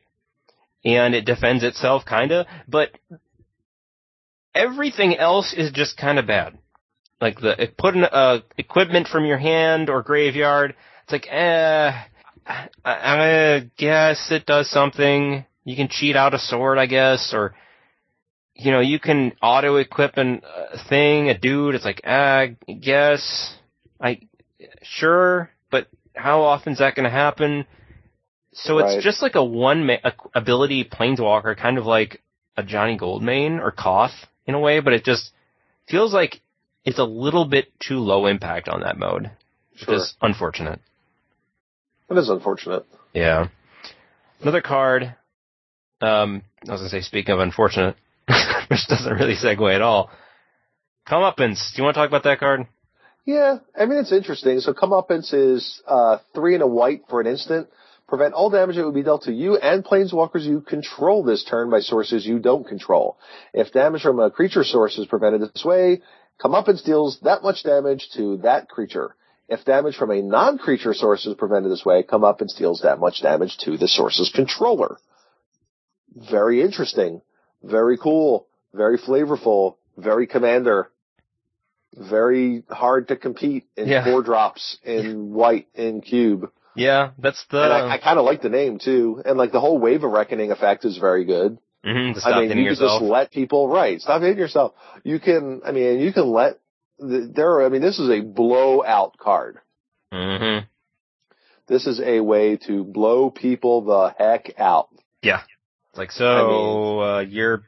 and 0.84 1.14
it 1.16 1.26
defends 1.26 1.64
itself 1.64 2.06
kinda. 2.06 2.46
But 2.68 2.92
everything 4.54 5.16
else 5.18 5.54
is 5.54 5.72
just 5.72 5.98
kind 5.98 6.20
of 6.20 6.28
bad. 6.28 6.58
Like 7.22 7.40
the 7.40 7.62
it- 7.64 7.78
putting 7.78 8.04
uh, 8.04 8.40
equipment 8.58 9.08
from 9.08 9.26
your 9.26 9.38
hand 9.38 9.90
or 9.90 10.04
graveyard. 10.04 10.76
It's 11.04 11.12
like 11.12 11.28
eh. 11.30 11.92
I, 12.48 12.70
I 12.86 13.72
guess 13.76 14.28
it 14.32 14.46
does 14.46 14.70
something. 14.70 15.46
You 15.64 15.76
can 15.76 15.88
cheat 15.90 16.16
out 16.16 16.36
a 16.36 16.40
sword, 16.40 16.78
I 16.78 16.86
guess, 16.86 17.32
or 17.34 17.56
you 18.56 18.72
know, 18.72 18.80
you 18.80 19.00
can 19.00 19.34
auto 19.42 19.76
equip 19.78 20.18
an 20.18 20.42
uh, 20.44 20.78
thing, 20.90 21.30
a 21.30 21.38
dude. 21.38 21.76
It's 21.76 21.86
like, 21.86 22.02
ah, 22.06 22.40
I 22.40 22.56
guess, 22.72 23.54
I 24.00 24.22
sure, 24.82 25.50
but 25.70 25.88
how 26.16 26.42
often 26.44 26.74
is 26.74 26.80
that 26.80 26.96
going 26.96 27.04
to 27.04 27.10
happen? 27.10 27.66
So 28.54 28.78
it's 28.78 29.04
just 29.04 29.22
like 29.22 29.36
a 29.36 29.44
one 29.44 29.86
ma- 29.86 29.98
a- 30.04 30.14
ability 30.34 30.86
planeswalker, 30.86 31.58
kind 31.58 31.78
of 31.78 31.86
like 31.86 32.22
a 32.56 32.64
Ajani 32.64 32.98
Goldmane 33.00 33.60
or 33.60 33.72
Koth 33.72 34.14
in 34.46 34.56
a 34.56 34.60
way, 34.60 34.80
but 34.80 34.94
it 34.94 35.04
just 35.04 35.32
feels 35.90 36.14
like 36.14 36.40
it's 36.86 37.00
a 37.00 37.04
little 37.04 37.44
bit 37.46 37.68
too 37.86 38.00
low 38.00 38.28
impact 38.28 38.70
on 38.70 38.80
that 38.82 38.98
mode, 38.98 39.30
which 39.72 39.82
Sure. 39.84 39.96
is 39.96 40.16
unfortunate. 40.22 40.80
It 42.10 42.18
is 42.18 42.30
unfortunate. 42.30 42.86
Yeah. 43.14 43.48
Another 44.42 44.62
card. 44.62 45.16
Um, 46.00 46.44
I 46.68 46.72
was 46.72 46.82
gonna 46.82 46.90
say, 46.90 47.02
speaking 47.02 47.34
of 47.34 47.40
unfortunate, 47.40 47.96
which 48.70 48.88
doesn't 48.88 49.14
really 49.14 49.36
segue 49.36 49.76
at 49.76 49.82
all. 49.82 50.10
Comeuppance. 51.08 51.74
Do 51.74 51.78
you 51.78 51.84
want 51.84 51.96
to 51.96 52.00
talk 52.00 52.10
about 52.10 52.24
that 52.24 52.40
card? 52.40 52.68
Yeah, 53.26 53.58
I 53.78 53.86
mean 53.86 54.00
it's 54.00 54.12
interesting. 54.12 54.60
So 54.60 54.74
comeuppance 54.74 55.34
is 55.34 55.82
uh, 55.88 56.20
three 56.34 56.54
and 56.54 56.64
a 56.64 56.68
white 56.68 57.04
for 57.10 57.22
an 57.22 57.28
instant. 57.28 57.68
Prevent 58.08 58.36
all 58.36 58.52
damage 58.52 58.76
that 58.76 58.86
would 58.86 58.94
be 58.94 59.02
dealt 59.02 59.24
to 59.24 59.34
you 59.34 59.58
and 59.58 59.84
planeswalkers 59.84 60.44
you 60.44 60.62
control 60.62 61.24
this 61.24 61.44
turn 61.44 61.72
by 61.72 61.80
sources 61.80 62.26
you 62.26 62.38
don't 62.38 62.68
control. 62.68 63.18
If 63.52 63.74
damage 63.74 64.04
from 64.04 64.20
a 64.20 64.30
creature 64.30 64.64
source 64.64 65.00
is 65.00 65.08
prevented 65.08 65.42
this 65.42 65.66
way, 65.66 66.04
comeuppance 66.40 66.84
deals 66.84 67.20
that 67.24 67.42
much 67.42 67.64
damage 67.64 68.10
to 68.16 68.38
that 68.38 68.70
creature. 68.70 69.16
If 69.48 69.66
damage 69.66 69.96
from 69.96 70.12
a 70.12 70.22
non-creature 70.22 70.94
source 70.94 71.26
is 71.26 71.36
prevented 71.36 71.72
this 71.72 71.86
way, 71.86 72.04
comeuppance 72.04 72.56
deals 72.58 72.82
that 72.82 73.00
much 73.00 73.22
damage 73.22 73.58
to 73.60 73.78
the 73.78 73.88
source's 73.88 74.32
controller. 74.34 74.98
Very 76.16 76.62
interesting. 76.62 77.22
Very 77.64 77.98
cool. 77.98 78.48
Very 78.76 78.98
flavorful. 78.98 79.78
Very 79.98 80.28
commander 80.28 80.90
very 81.98 82.64
hard 82.70 83.08
to 83.08 83.16
compete 83.16 83.66
in 83.78 83.88
Yeah. 83.88 84.04
four 84.04 84.22
drops 84.22 84.78
in 84.84 85.34
white 85.34 85.68
in 85.74 86.02
cube. 86.02 86.52
Yeah, 86.76 87.12
that's 87.18 87.46
the. 87.46 87.64
And 87.64 87.74
I, 87.74 87.94
I 87.94 87.98
kind 88.00 88.20
of 88.20 88.26
like 88.26 88.42
the 88.42 88.50
name 88.50 88.80
too. 88.80 89.22
And 89.26 89.38
like 89.38 89.52
the 89.52 89.62
whole 89.62 89.80
wave 89.80 90.04
of 90.04 90.12
reckoning 90.12 90.52
effect 90.52 90.84
is 90.84 90.98
very 90.98 91.24
good. 91.24 91.58
Mhm, 91.86 92.20
stop 92.20 92.34
I 92.34 92.40
mean, 92.42 92.58
you 92.58 92.66
can 92.66 92.76
just 92.76 93.02
let 93.02 93.32
people, 93.32 93.70
right, 93.70 94.02
stop 94.02 94.22
hitting 94.22 94.38
yourself. 94.40 94.74
You 95.04 95.20
can, 95.20 95.62
I 95.64 95.72
mean, 95.72 96.00
you 96.00 96.12
can 96.12 96.28
let, 96.28 96.60
there 97.00 97.52
are, 97.52 97.66
I 97.66 97.70
mean, 97.70 97.82
this 97.82 98.00
is 98.00 98.10
a 98.10 98.22
blowout 98.22 99.18
card. 99.18 99.60
hmm 100.12 100.60
This 101.68 101.86
is 101.86 102.02
a 102.02 102.20
way 102.22 102.58
to 102.68 102.84
blow 102.84 103.30
people 103.30 103.82
the 103.82 104.16
heck 104.18 104.60
out. 104.60 104.90
It's 105.22 105.98
like, 105.98 106.12
so, 106.12 107.02
uh, 107.02 107.20
your 107.22 107.64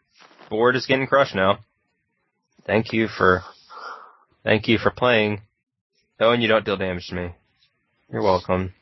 board 0.50 0.76
is 0.76 0.86
getting 0.86 1.08
crushed 1.08 1.36
now. 1.36 1.60
Thank 2.66 2.94
you 2.94 3.08
for, 3.08 3.44
thank 4.44 4.68
you 4.68 4.78
for 4.78 4.92
playing. 4.92 5.42
Oh, 6.20 6.32
and 6.32 6.42
you 6.42 6.48
don't 6.48 6.66
deal 6.66 6.78
damage 6.78 7.08
to 7.08 7.16
me. 7.16 7.36
You're 8.12 8.24
welcome. 8.24 8.74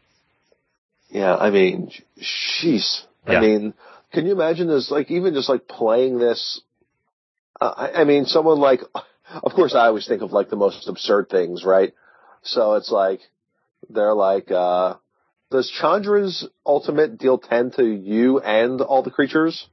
Yeah, 1.09 1.35
I 1.35 1.49
mean, 1.49 1.91
jeez. 2.19 3.03
Yeah. 3.27 3.37
I 3.37 3.41
mean, 3.41 3.73
can 4.13 4.25
you 4.25 4.31
imagine 4.31 4.67
this, 4.67 4.89
like, 4.91 5.11
even 5.11 5.33
just 5.33 5.49
like 5.49 5.67
playing 5.67 6.19
this 6.19 6.61
Uh, 7.59 7.73
I, 7.77 8.01
I 8.01 8.03
mean, 8.03 8.25
someone 8.25 8.59
like, 8.59 8.81
of 9.43 9.53
course, 9.53 9.73
I 9.73 9.87
always 9.87 10.07
think 10.07 10.21
of 10.21 10.33
like 10.33 10.49
the 10.49 10.57
most 10.57 10.89
absurd 10.89 11.29
things, 11.29 11.63
right? 11.63 11.93
So 12.43 12.75
it's 12.75 12.91
like 12.91 13.21
they're 13.89 14.13
like, 14.13 14.51
uh, 14.51 14.95
does 15.51 15.71
Chandra's 15.71 16.47
ultimate 16.65 17.17
deal 17.17 17.37
ten 17.37 17.71
to 17.77 17.85
you 17.85 18.39
and 18.39 18.81
all 18.81 19.03
the 19.03 19.11
creatures? 19.11 19.69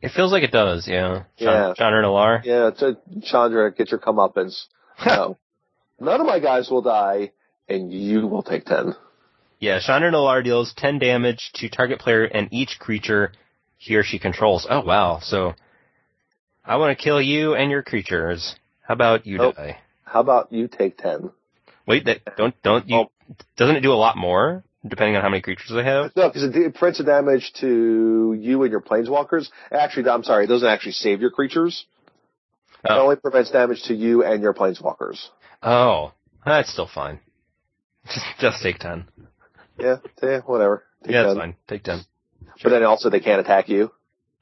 It 0.00 0.12
feels 0.12 0.30
like 0.30 0.44
it 0.44 0.52
does, 0.52 0.86
yeah. 0.86 1.24
Yeah. 1.36 1.74
Chandra 1.76 2.02
Nalaar. 2.02 2.44
Yeah, 2.44 2.70
to 2.70 2.98
Chandra, 3.22 3.72
get 3.72 3.90
your 3.90 3.98
comeuppance. 3.98 4.66
no, 5.06 5.36
none 6.00 6.20
of 6.20 6.26
my 6.26 6.38
guys 6.38 6.70
will 6.70 6.82
die, 6.82 7.32
and 7.68 7.92
you 7.92 8.26
will 8.26 8.42
take 8.42 8.64
ten. 8.64 8.94
Yeah, 9.58 9.80
Chandra 9.80 10.10
Nalaar 10.12 10.44
deals 10.44 10.72
10 10.76 11.00
damage 11.00 11.50
to 11.54 11.68
target 11.68 11.98
player 11.98 12.24
and 12.24 12.48
each 12.52 12.78
creature 12.78 13.32
he 13.76 13.96
or 13.96 14.04
she 14.04 14.18
controls. 14.18 14.66
Oh 14.68 14.82
wow, 14.82 15.18
so 15.20 15.54
I 16.64 16.76
want 16.76 16.96
to 16.96 17.02
kill 17.02 17.20
you 17.20 17.54
and 17.54 17.70
your 17.70 17.82
creatures. 17.82 18.54
How 18.86 18.94
about 18.94 19.26
you 19.26 19.38
Nope. 19.38 19.56
die? 19.56 19.78
How 20.04 20.20
about 20.20 20.52
you 20.52 20.68
take 20.68 20.96
ten? 20.98 21.30
Wait, 21.86 22.04
that 22.06 22.36
don't 22.36 22.60
don't 22.62 22.88
you? 22.88 22.96
Oh. 22.96 23.10
Doesn't 23.56 23.76
it 23.76 23.80
do 23.80 23.92
a 23.92 23.94
lot 23.94 24.16
more 24.16 24.64
depending 24.86 25.16
on 25.16 25.22
how 25.22 25.28
many 25.28 25.40
creatures 25.42 25.72
I 25.72 25.82
have? 25.82 26.12
No, 26.16 26.28
because 26.28 26.44
it, 26.44 26.56
it 26.56 26.74
prints 26.74 27.00
a 27.00 27.04
damage 27.04 27.52
to 27.60 28.34
you 28.38 28.62
and 28.62 28.70
your 28.70 28.80
planeswalkers. 28.80 29.48
Actually, 29.72 30.08
I'm 30.10 30.24
sorry, 30.24 30.44
it 30.44 30.48
doesn't 30.48 30.68
actually 30.68 30.92
save 30.92 31.20
your 31.20 31.30
creatures. 31.30 31.84
It 32.84 32.90
Oh. 32.90 33.02
only 33.02 33.16
prevents 33.16 33.50
damage 33.50 33.82
to 33.84 33.94
you 33.94 34.22
and 34.24 34.42
your 34.42 34.54
planeswalkers. 34.54 35.18
Oh, 35.62 36.12
that's 36.44 36.70
still 36.72 36.86
fine. 36.86 37.20
Just 38.40 38.62
take 38.62 38.78
10. 38.78 39.06
Yeah, 39.78 39.96
yeah, 40.22 40.40
whatever. 40.40 40.84
Take 41.04 41.12
Yeah, 41.12 41.22
that's 41.24 41.34
10. 41.34 41.40
fine. 41.40 41.56
Take 41.66 41.82
10. 41.84 42.00
But 42.62 42.70
then 42.70 42.84
also 42.84 43.10
they 43.10 43.20
can't 43.20 43.40
attack 43.40 43.68
you. 43.68 43.90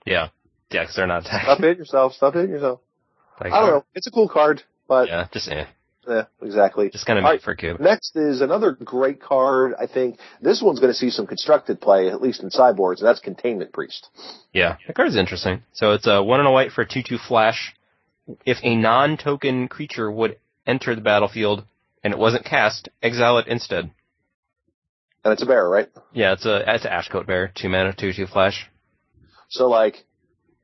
Yeah. 0.05 0.29
Yeah, 0.71 0.85
'cause 0.85 0.95
they're 0.97 1.07
not 1.07 1.23
Stop 1.25 1.35
attacking. 1.43 1.63
hitting 1.65 1.79
yourself. 1.79 2.13
Stop 2.15 2.35
hitting 2.35 2.51
yourself. 2.51 2.81
Like, 3.41 3.53
I 3.53 3.61
don't 3.61 3.71
know. 3.71 3.85
It's 3.95 4.07
a 4.07 4.11
cool 4.11 4.29
card, 4.29 4.63
but 4.89 5.09
yeah, 5.09 5.21
Yeah, 5.21 5.27
just 5.33 5.49
eh. 5.51 5.65
Eh, 6.09 6.23
exactly. 6.43 6.91
Just 6.91 7.07
kind 7.07 7.19
of 7.19 7.25
right. 7.25 7.41
for 7.43 7.51
a 7.53 7.57
cube. 7.57 7.81
Next 7.81 8.15
is 8.17 8.41
another 8.41 8.73
great 8.73 9.21
card. 9.21 9.75
I 9.79 9.87
think 9.87 10.19
this 10.41 10.63
one's 10.63 10.79
going 10.79 10.93
to 10.93 10.99
see 10.99 11.11
some 11.11 11.27
constructed 11.27 11.81
play, 11.81 12.09
at 12.09 12.23
least 12.23 12.43
in 12.43 12.51
sideboards, 12.51 13.01
and 13.01 13.09
that's 13.09 13.21
Containment 13.21 13.73
Priest. 13.73 14.09
Yeah, 14.53 14.77
that 14.87 14.95
card 14.95 15.09
is 15.09 15.17
interesting. 15.17 15.63
So 15.73 15.93
it's 15.93 16.07
a 16.07 16.23
one 16.23 16.41
and 16.41 16.49
a 16.49 16.53
white 16.53 16.73
for 16.73 16.83
a 16.83 16.89
two-two 16.89 17.19
flash. 17.19 17.75
If 18.45 18.59
a 18.63 18.77
non-token 18.77 19.69
creature 19.69 20.11
would 20.11 20.39
enter 20.67 20.95
the 20.95 21.01
battlefield 21.01 21.65
and 22.03 22.13
it 22.13 22.19
wasn't 22.19 22.45
cast, 22.45 22.89
exile 23.03 23.39
it 23.39 23.49
instead. 23.49 23.91
And 25.25 25.33
it's 25.33 25.43
a 25.43 25.47
bear, 25.47 25.69
right? 25.69 25.89
Yeah, 26.13 26.35
it's 26.35 26.47
a 26.47 26.63
it's 26.73 26.85
an 26.85 26.93
Ashcoat 26.93 27.27
Bear, 27.27 27.53
two 27.53 27.69
mana, 27.69 27.93
two-two 27.93 28.27
flash. 28.29 28.69
So 29.49 29.69
like, 29.69 30.05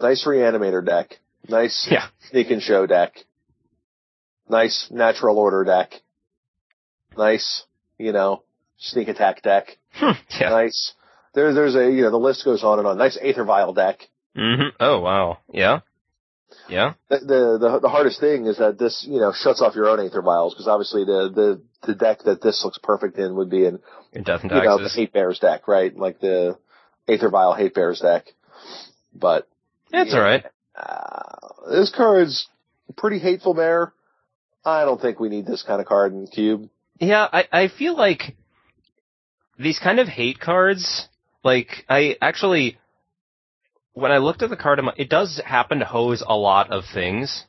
nice 0.00 0.24
reanimator 0.24 0.84
deck, 0.86 1.18
nice 1.48 1.88
Yeah. 1.90 2.06
sneak 2.30 2.50
and 2.50 2.62
show 2.62 2.86
deck, 2.86 3.14
nice 4.48 4.88
natural 4.90 5.38
order 5.38 5.64
deck, 5.64 6.00
nice, 7.16 7.64
you 7.98 8.12
know, 8.12 8.42
sneak 8.78 9.08
attack 9.08 9.42
deck, 9.42 9.78
Hmm, 9.94 10.12
yeah. 10.40 10.48
nice. 10.48 10.94
There, 11.34 11.52
there's 11.54 11.74
a, 11.74 11.90
you 11.90 12.02
know, 12.02 12.10
the 12.10 12.18
list 12.18 12.44
goes 12.44 12.62
on 12.62 12.78
and 12.78 12.86
on. 12.86 12.98
Nice 12.98 13.18
Aether 13.20 13.44
Vial 13.44 13.72
deck. 13.72 14.00
hmm 14.34 14.68
Oh 14.80 15.00
wow. 15.00 15.38
Yeah. 15.50 15.80
Yeah. 16.68 16.94
The, 17.08 17.18
the, 17.18 17.58
the, 17.58 17.78
the 17.80 17.88
hardest 17.88 18.20
thing 18.20 18.44
is 18.46 18.58
that 18.58 18.78
this, 18.78 19.06
you 19.08 19.18
know, 19.18 19.32
shuts 19.34 19.62
off 19.62 19.74
your 19.74 19.88
own 19.88 19.98
Aether 20.00 20.20
Vials, 20.22 20.52
because 20.52 20.68
obviously 20.68 21.04
the, 21.04 21.30
the, 21.34 21.62
the 21.86 21.94
deck 21.94 22.18
that 22.24 22.42
this 22.42 22.62
looks 22.64 22.78
perfect 22.82 23.18
in 23.18 23.34
would 23.36 23.48
be 23.50 23.64
in, 23.64 23.78
In 24.12 24.22
Death 24.22 24.42
and 24.42 24.50
you 24.50 24.62
know, 24.62 24.76
the 24.78 24.90
Hate 24.90 25.12
Bears 25.14 25.38
deck, 25.38 25.66
right? 25.66 25.96
Like 25.96 26.20
the 26.20 26.58
Aether 27.08 27.30
Vial 27.30 27.54
Hate 27.54 27.74
Bears 27.74 28.00
deck. 28.00 28.26
But, 29.14 29.48
It's 29.92 30.12
alright. 30.14 30.44
Uh, 30.76 31.70
this 31.70 31.90
card's 31.94 32.48
pretty 32.96 33.18
hateful 33.18 33.54
bear. 33.54 33.92
I 34.64 34.84
don't 34.84 35.00
think 35.00 35.18
we 35.18 35.28
need 35.28 35.46
this 35.46 35.62
kind 35.62 35.80
of 35.80 35.86
card 35.86 36.12
in 36.12 36.26
cube. 36.26 36.68
Yeah, 37.00 37.26
I, 37.32 37.44
I 37.50 37.68
feel 37.68 37.96
like 37.96 38.36
these 39.58 39.78
kind 39.78 39.98
of 39.98 40.08
hate 40.08 40.38
cards, 40.38 41.08
like, 41.42 41.84
I 41.88 42.16
actually, 42.20 42.78
when 43.92 44.12
I 44.12 44.18
looked 44.18 44.42
at 44.42 44.50
the 44.50 44.56
card, 44.56 44.80
it 44.96 45.08
does 45.08 45.40
happen 45.44 45.80
to 45.80 45.84
hose 45.84 46.22
a 46.26 46.36
lot 46.36 46.70
of 46.70 46.84
things, 46.92 47.44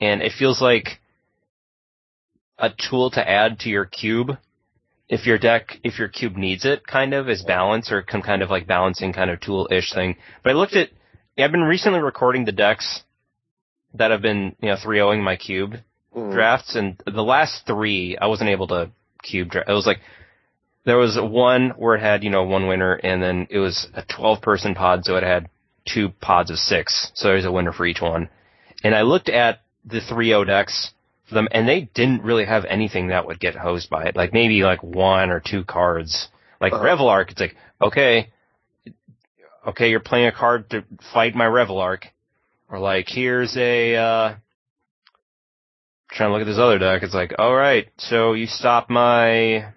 and 0.00 0.22
it 0.22 0.32
feels 0.38 0.60
like 0.60 0.98
a 2.58 2.70
tool 2.70 3.10
to 3.10 3.28
add 3.28 3.60
to 3.60 3.68
your 3.68 3.84
cube. 3.84 4.38
If 5.08 5.26
your 5.26 5.38
deck, 5.38 5.78
if 5.84 5.98
your 5.98 6.08
cube 6.08 6.36
needs 6.36 6.64
it, 6.64 6.86
kind 6.86 7.14
of, 7.14 7.28
as 7.28 7.42
balance, 7.42 7.92
or 7.92 8.04
some 8.10 8.22
kind 8.22 8.42
of 8.42 8.50
like 8.50 8.66
balancing 8.66 9.12
kind 9.12 9.30
of 9.30 9.40
tool-ish 9.40 9.92
thing. 9.92 10.16
But 10.42 10.50
I 10.50 10.54
looked 10.54 10.74
at, 10.74 10.88
I've 11.38 11.52
been 11.52 11.62
recently 11.62 12.00
recording 12.00 12.44
the 12.44 12.52
decks 12.52 13.02
that 13.94 14.10
have 14.10 14.22
been, 14.22 14.56
you 14.60 14.70
know, 14.70 14.76
3-0ing 14.76 15.22
my 15.22 15.36
cube, 15.36 15.74
Mm. 16.16 16.32
drafts, 16.32 16.74
and 16.76 17.00
the 17.04 17.22
last 17.22 17.66
three 17.66 18.16
I 18.18 18.26
wasn't 18.26 18.50
able 18.50 18.68
to 18.68 18.90
cube 19.22 19.50
draft. 19.50 19.68
It 19.68 19.72
was 19.72 19.86
like 19.86 20.00
there 20.84 20.96
was 20.96 21.18
one 21.20 21.70
where 21.76 21.94
it 21.96 22.00
had 22.00 22.24
you 22.24 22.30
know 22.30 22.44
one 22.44 22.66
winner, 22.68 22.94
and 22.94 23.22
then 23.22 23.46
it 23.50 23.58
was 23.58 23.86
a 23.94 24.02
twelve 24.02 24.40
person 24.40 24.74
pod, 24.74 25.04
so 25.04 25.16
it 25.16 25.22
had 25.22 25.48
two 25.86 26.08
pods 26.20 26.50
of 26.50 26.58
six, 26.58 27.12
so 27.14 27.28
there's 27.28 27.44
a 27.44 27.52
winner 27.52 27.72
for 27.72 27.86
each 27.86 28.00
one. 28.00 28.28
And 28.82 28.94
I 28.94 29.02
looked 29.02 29.28
at 29.28 29.60
the 29.84 30.00
three 30.00 30.32
O 30.32 30.42
decks 30.44 30.92
for 31.28 31.34
them, 31.34 31.48
and 31.52 31.68
they 31.68 31.82
didn't 31.94 32.22
really 32.22 32.46
have 32.46 32.64
anything 32.64 33.08
that 33.08 33.26
would 33.26 33.38
get 33.40 33.54
hosed 33.54 33.90
by 33.90 34.04
it. 34.06 34.16
Like 34.16 34.32
maybe 34.32 34.62
like 34.62 34.82
one 34.82 35.30
or 35.30 35.40
two 35.40 35.64
cards. 35.64 36.28
Like 36.60 36.72
Uh-huh. 36.72 36.82
Reveillark, 36.84 37.30
it's 37.30 37.40
like 37.40 37.56
okay, 37.82 38.30
okay, 39.66 39.90
you're 39.90 40.00
playing 40.00 40.28
a 40.28 40.32
card 40.32 40.70
to 40.70 40.84
fight 41.12 41.34
my 41.34 41.44
Reveillark, 41.44 42.04
or 42.70 42.78
like 42.78 43.06
here's 43.08 43.54
a. 43.58 43.96
uh 43.96 44.34
trying 46.10 46.30
to 46.30 46.32
look 46.32 46.42
at 46.42 46.50
this 46.50 46.58
other 46.58 46.78
deck. 46.78 47.02
It's 47.02 47.14
like, 47.14 47.34
all 47.38 47.54
right, 47.54 47.88
so 47.98 48.32
you 48.32 48.46
stop 48.46 48.90
my. 48.90 49.72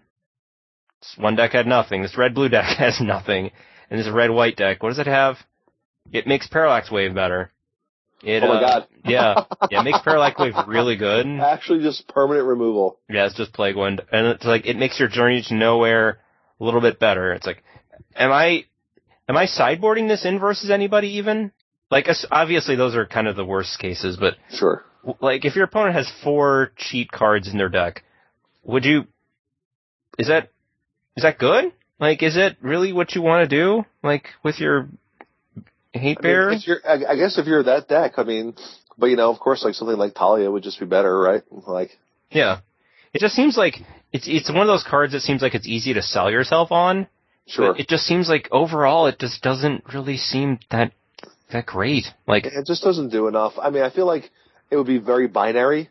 This 1.02 1.16
one 1.18 1.36
deck 1.36 1.52
had 1.52 1.68
nothing. 1.68 2.02
This 2.02 2.18
red 2.18 2.36
blue 2.36 2.50
deck 2.50 2.78
has 2.78 3.00
nothing, 3.02 3.52
and 3.90 4.00
this 4.00 4.10
red 4.10 4.30
white 4.32 4.56
deck. 4.56 4.84
What 4.84 4.90
does 4.90 5.00
it 5.00 5.08
have? 5.08 5.38
It 6.12 6.28
makes 6.28 6.48
Parallax 6.48 6.92
Wave 6.92 7.14
better. 7.14 7.52
It, 8.24 8.44
Oh 8.44 8.48
my 8.48 8.56
uh, 8.56 8.60
god. 8.60 8.88
yeah, 9.06 9.46
yeah, 9.72 9.82
it 9.82 9.84
makes 9.84 10.00
Parallax 10.02 10.40
Wave 10.40 10.54
really 10.68 10.98
good. 10.98 11.26
Actually 11.42 11.82
just 11.84 12.08
permanent 12.08 12.48
removal. 12.48 13.00
Yeah, 13.10 13.26
it's 13.26 13.36
just 13.36 13.54
Plague 13.54 13.76
Wind, 13.76 14.02
and 14.12 14.28
it's 14.28 14.46
like 14.46 14.66
it 14.66 14.78
makes 14.78 15.00
your 15.00 15.10
Journey 15.10 15.42
to 15.48 15.56
Nowhere 15.56 16.20
a 16.60 16.64
little 16.64 16.82
bit 16.82 17.00
better. 17.00 17.34
It's 17.34 17.46
like, 17.46 17.64
am 18.16 18.32
I, 18.32 18.66
am 19.30 19.38
I 19.38 19.46
sideboarding 19.46 20.08
this 20.08 20.26
in 20.26 20.40
versus 20.40 20.70
anybody 20.70 21.18
even? 21.18 21.52
Like, 21.90 22.08
obviously 22.30 22.76
those 22.76 22.96
are 22.96 23.06
kind 23.06 23.28
of 23.28 23.36
the 23.36 23.46
worst 23.46 23.80
cases, 23.80 24.18
but 24.18 24.36
Sure. 24.52 24.84
Like 25.22 25.46
if 25.46 25.56
your 25.56 25.66
opponent 25.66 25.96
has 25.96 26.12
four 26.24 26.72
cheat 26.76 27.12
cards 27.12 27.48
in 27.48 27.58
their 27.58 27.70
deck, 27.70 28.04
would 28.64 28.86
you 28.86 29.08
is 30.18 30.28
that 30.28 30.50
is 31.16 31.24
that 31.24 31.38
good? 31.38 31.72
Like 32.00 32.22
is 32.22 32.38
it 32.38 32.58
really 32.62 32.94
what 32.94 33.16
you 33.16 33.22
want 33.22 33.50
to 33.50 33.56
do? 33.56 33.86
Like 34.04 34.28
with 34.44 34.60
your 34.60 34.90
hate 35.94 36.18
I, 36.20 36.22
bear? 36.22 36.50
mean, 36.50 36.58
if 36.60 36.68
you're, 36.68 36.82
I, 36.86 37.14
I 37.14 37.16
guess 37.16 37.38
if 37.38 37.48
you're 37.48 37.64
that 37.64 37.88
deck, 37.88 38.14
I 38.18 38.24
mean, 38.24 38.56
but 38.98 39.08
you 39.08 39.16
know, 39.16 39.32
of 39.32 39.40
course, 39.40 39.64
like 39.64 39.74
something 39.74 39.98
like 39.98 40.14
Thalia 40.14 40.52
would 40.52 40.64
just 40.64 40.80
be 40.80 40.86
better, 40.86 41.18
right? 41.18 41.44
Like, 41.68 41.92
yeah. 42.30 42.60
It 43.14 43.22
just 43.22 43.36
seems 43.36 43.58
like 43.58 43.76
it's 44.12 44.28
it's 44.28 44.50
one 44.50 44.62
of 44.62 44.68
those 44.68 44.86
cards 44.88 45.14
that 45.14 45.22
seems 45.22 45.42
like 45.42 45.56
it's 45.56 45.68
easy 45.68 45.94
to 45.94 46.02
sell 46.02 46.30
yourself 46.30 46.72
on. 46.72 47.08
sure. 47.48 47.76
It 47.76 47.88
just 47.88 48.06
seems 48.06 48.30
like 48.30 48.48
overall 48.52 49.08
it 49.08 49.20
just 49.20 49.42
doesn't 49.42 49.84
really 49.94 50.18
seem 50.18 50.60
that 50.70 50.92
that 51.52 51.66
great. 51.66 52.06
Like 52.28 52.46
It 52.46 52.68
just 52.68 52.84
doesn't 52.84 53.10
do 53.10 53.28
enough. 53.28 53.54
I 53.60 53.72
mean, 53.72 53.82
I 53.82 53.90
feel 53.90 54.06
like 54.06 54.30
it 54.72 54.78
would 54.78 54.88
be 54.88 54.98
very 55.00 55.28
binary. 55.28 55.90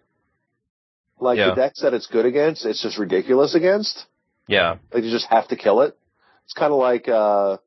Like 1.21 1.39
Yeah. 1.39 1.51
the 1.51 1.55
decks 1.57 1.81
that 1.83 1.95
it's 1.95 2.07
good 2.07 2.27
against, 2.27 2.65
it's 2.65 2.83
just 2.83 2.99
ridiculous 2.99 3.55
against. 3.55 4.07
yeah. 4.47 4.77
Like 4.93 5.05
you 5.05 5.11
just 5.11 5.27
have 5.27 5.49
to 5.49 5.57
kill 5.57 5.81
it. 5.83 5.97
It's 6.45 6.55
kind 6.55 6.73
of 6.73 6.79
like, 6.79 7.09
uh, 7.09 7.59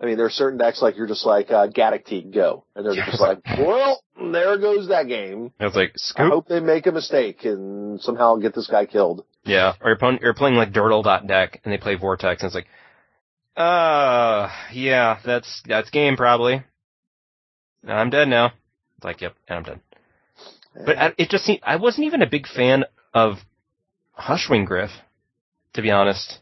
I 0.00 0.06
mean, 0.06 0.16
there 0.16 0.26
are 0.26 0.30
certain 0.30 0.58
decks 0.58 0.80
like 0.80 0.96
you're 0.96 1.08
just 1.08 1.26
like, 1.26 1.50
uh, 1.50 1.66
Gaddock 1.66 2.04
Teeg, 2.06 2.32
go. 2.32 2.64
And 2.76 2.84
they're 2.86 2.94
just 2.94 3.20
like, 3.28 3.40
well, 3.58 4.00
there 4.16 4.56
goes 4.58 4.88
that 4.88 5.08
game. 5.08 5.52
It's 5.58 5.74
like 5.74 5.94
I 6.16 6.28
hope 6.28 6.46
they 6.46 6.60
make 6.60 6.86
a 6.86 6.92
mistake 6.92 7.44
and 7.44 8.00
somehow 8.00 8.36
get 8.36 8.54
this 8.54 8.68
guy 8.68 8.86
killed. 8.86 9.24
Yeah, 9.44 9.72
or 9.80 9.88
you're, 9.90 9.98
playing, 9.98 10.18
you're 10.22 10.34
playing 10.34 10.54
like 10.56 10.72
Dirtle 10.72 11.02
dot 11.02 11.26
deck 11.26 11.60
and 11.64 11.72
they 11.72 11.78
play 11.78 11.94
Vortex 11.96 12.42
and 12.42 12.48
it's 12.48 12.54
like, 12.54 12.66
uh, 13.56 14.48
yeah, 14.72 15.18
that's 15.24 15.62
that's 15.66 15.90
game 15.90 16.16
probably. 16.16 16.62
I'm 17.86 18.10
dead 18.10 18.28
now. 18.28 18.52
It's 18.96 19.04
like, 19.04 19.20
yep, 19.20 19.34
and 19.48 19.58
I'm 19.58 19.62
dead. 19.64 19.80
But 20.84 20.98
I, 20.98 21.12
it 21.18 21.28
just 21.30 21.44
seemed 21.44 21.60
I 21.62 21.76
wasn't 21.76 22.06
even 22.06 22.22
a 22.22 22.28
big 22.28 22.46
fan 22.46 22.84
of 23.14 23.38
Hushwing 24.18 24.66
Gryff, 24.68 24.90
to 25.74 25.82
be 25.82 25.90
honest. 25.90 26.38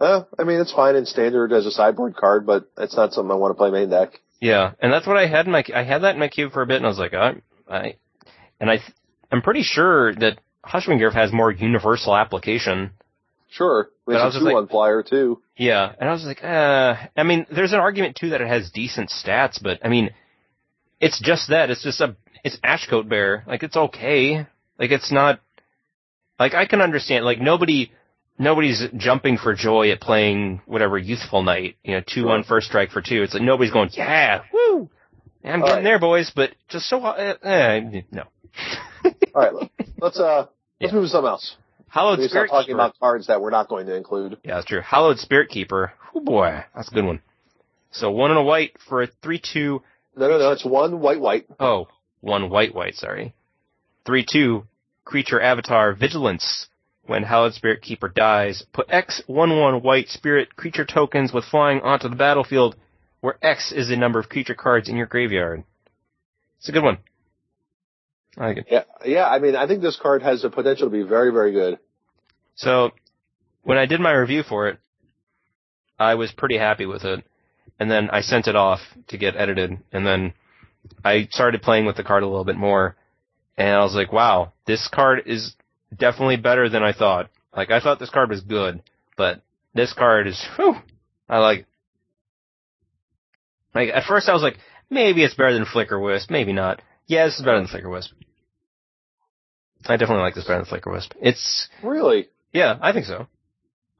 Uh, 0.00 0.24
I 0.38 0.44
mean, 0.44 0.60
it's 0.60 0.72
fine 0.72 0.96
in 0.96 1.06
standard 1.06 1.52
as 1.52 1.66
a 1.66 1.70
sideboard 1.70 2.16
card, 2.16 2.46
but 2.46 2.68
it's 2.78 2.96
not 2.96 3.12
something 3.12 3.30
I 3.30 3.34
want 3.34 3.50
to 3.52 3.56
play 3.56 3.70
main 3.70 3.90
deck. 3.90 4.20
Yeah, 4.40 4.72
and 4.80 4.92
that's 4.92 5.06
what 5.06 5.16
I 5.16 5.26
had 5.26 5.46
in 5.46 5.52
my 5.52 5.64
I 5.74 5.82
had 5.82 6.02
that 6.02 6.14
in 6.14 6.20
my 6.20 6.28
cube 6.28 6.52
for 6.52 6.62
a 6.62 6.66
bit, 6.66 6.76
and 6.76 6.86
I 6.86 6.88
was 6.88 6.98
like, 6.98 7.14
I, 7.14 7.34
I 7.68 7.96
and 8.58 8.70
I 8.70 8.76
th- 8.78 8.92
I'm 9.30 9.42
pretty 9.42 9.62
sure 9.62 10.14
that 10.14 10.38
Hushwing 10.64 10.98
Gryff 11.00 11.12
has 11.14 11.32
more 11.32 11.50
universal 11.52 12.16
application. 12.16 12.90
Sure. 13.50 13.90
But 14.06 14.16
I 14.16 14.24
was 14.26 14.34
It's 14.34 14.36
a 14.36 14.38
just 14.38 14.44
like- 14.44 14.52
two-one 14.52 14.68
flyer 14.68 15.02
too. 15.02 15.42
Yeah, 15.56 15.92
and 16.00 16.08
I 16.08 16.12
was 16.12 16.24
like, 16.24 16.42
uh, 16.42 16.94
I 17.16 17.22
mean, 17.22 17.46
there's 17.52 17.72
an 17.74 17.80
argument 17.80 18.16
too 18.16 18.30
that 18.30 18.40
it 18.40 18.48
has 18.48 18.70
decent 18.70 19.10
stats, 19.10 19.62
but 19.62 19.80
I 19.84 19.88
mean, 19.88 20.10
it's 21.00 21.20
just 21.20 21.48
that. 21.50 21.68
It's 21.70 21.82
just 21.82 22.00
a, 22.00 22.16
it's 22.44 22.56
Ashcoat 22.64 23.08
Bear. 23.08 23.44
Like 23.46 23.62
it's 23.62 23.76
okay. 23.76 24.46
Like 24.78 24.90
it's 24.90 25.12
not, 25.12 25.40
like 26.38 26.54
I 26.54 26.66
can 26.66 26.80
understand, 26.80 27.24
like 27.24 27.40
nobody, 27.40 27.92
nobody's 28.38 28.82
jumping 28.96 29.36
for 29.38 29.54
joy 29.54 29.90
at 29.90 30.00
playing 30.00 30.62
whatever 30.66 30.96
Youthful 30.98 31.42
Knight, 31.42 31.76
you 31.84 31.92
know, 31.94 32.02
two 32.06 32.24
one 32.26 32.44
first 32.44 32.66
strike 32.68 32.90
for 32.90 33.02
two. 33.02 33.22
It's 33.22 33.34
like 33.34 33.42
nobody's 33.42 33.72
going, 33.72 33.90
yeah, 33.92 34.42
woo, 34.52 34.88
I'm 35.44 35.60
All 35.62 35.68
getting 35.68 35.74
right. 35.76 35.82
there, 35.84 35.98
boys. 35.98 36.32
But 36.34 36.50
just 36.68 36.88
so, 36.88 37.02
uh, 37.04 37.34
eh, 37.42 38.00
no. 38.10 38.24
All 39.04 39.12
right, 39.34 39.52
look, 39.54 39.70
let's 40.00 40.18
uh 40.18 40.46
let's 40.80 40.92
Yeah. 40.92 40.92
move 40.92 41.04
to 41.04 41.08
something 41.10 41.28
else. 41.28 41.56
Hallowed 41.88 42.20
Spirit 42.28 42.50
talking 42.50 42.74
about 42.74 42.98
cards 43.00 43.26
that 43.26 43.40
we're 43.40 43.50
not 43.50 43.68
going 43.68 43.86
to 43.86 43.96
include. 43.96 44.38
Yeah, 44.44 44.54
that's 44.54 44.66
true. 44.66 44.80
Hallowed 44.80 45.18
Spirit 45.18 45.48
Keeper. 45.50 45.92
Oh 46.14 46.20
boy, 46.20 46.64
that's 46.74 46.88
a 46.90 46.94
good 46.94 47.04
one. 47.04 47.20
So 47.90 48.10
one 48.12 48.30
and 48.30 48.38
a 48.38 48.42
white 48.42 48.76
for 48.88 49.02
a 49.02 49.08
three-two. 49.22 49.82
No, 50.16 50.28
no, 50.28 50.38
no. 50.38 50.52
It's 50.52 50.64
one 50.64 51.00
white, 51.00 51.20
white. 51.20 51.46
Oh, 51.58 51.88
one 52.20 52.50
white 52.50 52.74
white. 52.74 52.94
Sorry. 52.94 53.34
Three-two 54.06 54.66
creature 55.04 55.40
avatar 55.40 55.92
vigilance. 55.94 56.66
When 57.06 57.24
Hallowed 57.24 57.54
Spirit 57.54 57.82
Keeper 57.82 58.08
dies, 58.08 58.64
put 58.72 58.86
X 58.88 59.20
one 59.26 59.58
one 59.58 59.82
white 59.82 60.08
spirit 60.08 60.54
creature 60.54 60.84
tokens 60.84 61.32
with 61.32 61.44
flying 61.44 61.80
onto 61.80 62.08
the 62.08 62.14
battlefield, 62.14 62.76
where 63.20 63.36
X 63.42 63.72
is 63.72 63.88
the 63.88 63.96
number 63.96 64.20
of 64.20 64.28
creature 64.28 64.54
cards 64.54 64.88
in 64.88 64.96
your 64.96 65.06
graveyard. 65.06 65.64
It's 66.58 66.68
a 66.68 66.72
good 66.72 66.84
one. 66.84 66.98
I 68.38 68.48
like 68.48 68.58
it. 68.58 68.66
Yeah, 68.70 68.84
yeah. 69.04 69.28
I 69.28 69.40
mean, 69.40 69.56
I 69.56 69.66
think 69.66 69.82
this 69.82 69.98
card 70.00 70.22
has 70.22 70.42
the 70.42 70.50
potential 70.50 70.86
to 70.86 70.92
be 70.92 71.02
very, 71.02 71.32
very 71.32 71.52
good. 71.52 71.78
So 72.54 72.90
when 73.62 73.78
I 73.78 73.86
did 73.86 73.98
my 73.98 74.12
review 74.12 74.44
for 74.44 74.68
it, 74.68 74.78
I 75.98 76.14
was 76.14 76.30
pretty 76.30 76.58
happy 76.58 76.86
with 76.86 77.04
it. 77.04 77.24
And 77.80 77.90
then 77.90 78.10
I 78.10 78.20
sent 78.20 78.46
it 78.46 78.54
off 78.54 78.80
to 79.08 79.18
get 79.18 79.36
edited. 79.36 79.78
And 79.90 80.06
then 80.06 80.34
I 81.04 81.28
started 81.30 81.62
playing 81.62 81.86
with 81.86 81.96
the 81.96 82.04
card 82.04 82.22
a 82.22 82.26
little 82.26 82.44
bit 82.44 82.56
more. 82.56 82.96
And 83.56 83.68
I 83.68 83.82
was 83.82 83.94
like, 83.94 84.12
wow, 84.12 84.52
this 84.66 84.88
card 84.88 85.22
is 85.26 85.54
definitely 85.96 86.36
better 86.36 86.68
than 86.68 86.82
I 86.82 86.92
thought. 86.92 87.30
Like 87.54 87.70
I 87.70 87.80
thought 87.80 87.98
this 87.98 88.10
card 88.10 88.30
was 88.30 88.40
good, 88.40 88.82
but 89.16 89.42
this 89.74 89.92
card 89.92 90.26
is, 90.26 90.42
whew, 90.56 90.76
I 91.28 91.38
like 91.38 91.60
it. 91.60 91.66
Like 93.74 93.90
at 93.90 94.04
first 94.04 94.28
I 94.28 94.32
was 94.32 94.42
like, 94.42 94.56
maybe 94.88 95.22
it's 95.24 95.34
better 95.34 95.52
than 95.52 95.64
Flicker 95.66 95.98
Wisp, 95.98 96.30
maybe 96.30 96.52
not. 96.52 96.80
Yeah, 97.06 97.26
this 97.26 97.38
is 97.38 97.44
better 97.44 97.58
than 97.58 97.68
Flicker 97.68 97.90
Wisp. 97.90 98.12
I 99.86 99.96
definitely 99.96 100.22
like 100.22 100.34
this 100.34 100.44
better 100.44 100.58
than 100.58 100.66
Flicker 100.66 100.92
Wisp. 100.92 101.12
It's, 101.20 101.68
Really? 101.82 102.28
yeah, 102.52 102.78
I 102.80 102.92
think 102.92 103.06
so. 103.06 103.26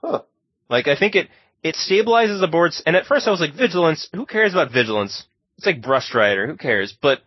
Huh. 0.02 0.22
Like 0.68 0.88
I 0.88 0.96
think 0.96 1.14
it 1.14 1.28
it 1.62 1.76
stabilizes 1.76 2.40
the 2.40 2.48
boards. 2.48 2.82
And 2.86 2.96
at 2.96 3.06
first 3.06 3.26
I 3.26 3.30
was 3.30 3.40
like, 3.40 3.54
vigilance. 3.54 4.08
Who 4.14 4.26
cares 4.26 4.52
about 4.52 4.72
vigilance? 4.72 5.24
It's 5.60 5.66
like 5.66 5.82
Brush 5.82 6.06
Strider. 6.06 6.46
Who 6.46 6.56
cares? 6.56 6.96
But 7.02 7.20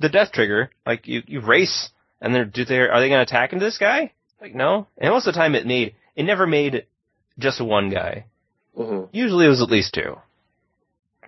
the 0.00 0.08
death 0.08 0.32
trigger, 0.32 0.70
like 0.86 1.06
you 1.06 1.22
you 1.26 1.42
race, 1.42 1.90
and 2.22 2.34
they're 2.34 2.46
do 2.46 2.64
they 2.64 2.78
are 2.78 3.00
they 3.00 3.10
going 3.10 3.18
to 3.18 3.30
attack 3.30 3.52
into 3.52 3.66
this 3.66 3.76
guy? 3.76 4.12
Like 4.40 4.54
no. 4.54 4.86
And 4.96 5.10
most 5.12 5.26
of 5.26 5.34
the 5.34 5.38
time 5.38 5.54
it 5.54 5.66
made 5.66 5.94
it 6.14 6.22
never 6.22 6.46
made 6.46 6.86
just 7.38 7.60
one 7.60 7.90
guy. 7.90 8.24
hmm 8.74 9.02
Usually 9.12 9.44
it 9.44 9.50
was 9.50 9.60
at 9.60 9.68
least 9.68 9.92
two. 9.92 10.16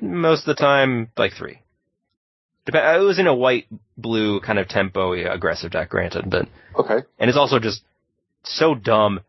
Most 0.01 0.49
of 0.49 0.57
the 0.57 0.62
time, 0.62 1.11
like 1.18 1.34
three. 1.34 1.61
It 2.66 3.03
was 3.05 3.18
in 3.18 3.26
a 3.26 3.34
white 3.34 3.66
blue 3.99 4.40
kind 4.40 4.59
of 4.59 4.68
tempo 4.68 5.12
aggressive 5.12 5.70
deck, 5.72 5.90
granted, 5.90 6.30
but 6.30 6.49
Okay. 6.78 7.07
and 7.18 7.28
it's 7.28 7.36
also 7.36 7.59
just 7.59 7.82
so 8.42 8.74
dumb 8.74 9.20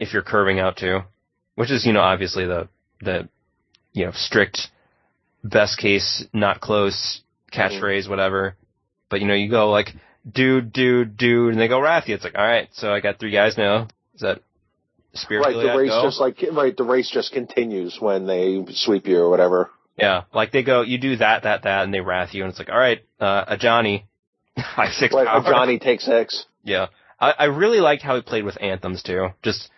if 0.00 0.12
you're 0.12 0.22
curving 0.22 0.58
out 0.58 0.76
too, 0.76 1.02
which 1.54 1.70
is 1.70 1.86
you 1.86 1.92
know 1.92 2.00
obviously 2.00 2.46
the 2.46 2.68
the 3.00 3.28
you 3.92 4.06
know 4.06 4.12
strict 4.12 4.70
best 5.44 5.78
case 5.78 6.24
not 6.32 6.60
close 6.60 7.20
catchphrase 7.52 8.08
whatever. 8.08 8.56
But 9.10 9.20
you 9.20 9.28
know 9.28 9.34
you 9.34 9.50
go 9.50 9.70
like 9.70 9.90
dude 10.30 10.72
dude 10.72 11.16
dude 11.16 11.52
and 11.52 11.60
they 11.60 11.68
go 11.68 11.78
Wrathy. 11.78 12.08
It's 12.10 12.24
like 12.24 12.34
all 12.36 12.44
right, 12.46 12.68
so 12.72 12.92
I 12.92 13.00
got 13.00 13.18
three 13.20 13.30
guys 13.30 13.56
now. 13.56 13.88
Is 14.14 14.22
that 14.22 14.40
spirit 15.12 15.44
Right. 15.46 15.54
The 15.54 15.76
race 15.78 15.92
just 16.02 16.20
like 16.20 16.44
right. 16.52 16.76
The 16.76 16.82
race 16.84 17.10
just 17.10 17.32
continues 17.32 17.98
when 18.00 18.26
they 18.26 18.64
sweep 18.70 19.06
you 19.06 19.18
or 19.18 19.30
whatever. 19.30 19.70
yeah, 19.96 20.22
like 20.32 20.50
they 20.50 20.62
go 20.64 20.80
you 20.82 20.98
do 20.98 21.16
that 21.16 21.44
that 21.44 21.62
that 21.62 21.84
and 21.84 21.94
they 21.94 22.00
wrath 22.00 22.34
you 22.34 22.42
and 22.42 22.50
it's 22.50 22.58
like 22.58 22.68
all 22.70 22.78
right, 22.78 23.04
uh, 23.20 23.44
a 23.46 23.56
Johnny, 23.56 24.06
five 24.76 24.92
six 24.94 25.14
Right. 25.14 25.26
power. 25.26 25.40
or 25.42 25.52
Johnny 25.52 25.78
takes 25.78 26.08
X. 26.08 26.46
Yeah. 26.64 26.86
I, 27.20 27.30
I 27.38 27.44
really 27.44 27.78
liked 27.80 28.02
how 28.02 28.16
he 28.16 28.22
played 28.22 28.44
with 28.44 28.60
anthems 28.60 29.02
too. 29.02 29.28
Just 29.42 29.70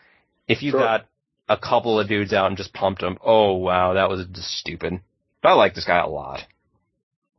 if 0.48 0.62
you 0.62 0.70
Sure. 0.70 0.80
got 0.80 1.06
a 1.48 1.56
couple 1.58 2.00
of 2.00 2.08
dudes 2.08 2.32
out 2.32 2.46
and 2.46 2.56
just 2.56 2.72
pumped 2.72 3.02
them, 3.02 3.18
oh 3.22 3.54
wow, 3.54 3.92
that 3.94 4.08
was 4.08 4.24
just 4.32 4.48
stupid. 4.58 5.00
But 5.47 5.53
I 5.53 5.55
like 5.55 5.76
this 5.76 5.84
guy 5.84 5.99
a 6.01 6.09
lot. 6.09 6.40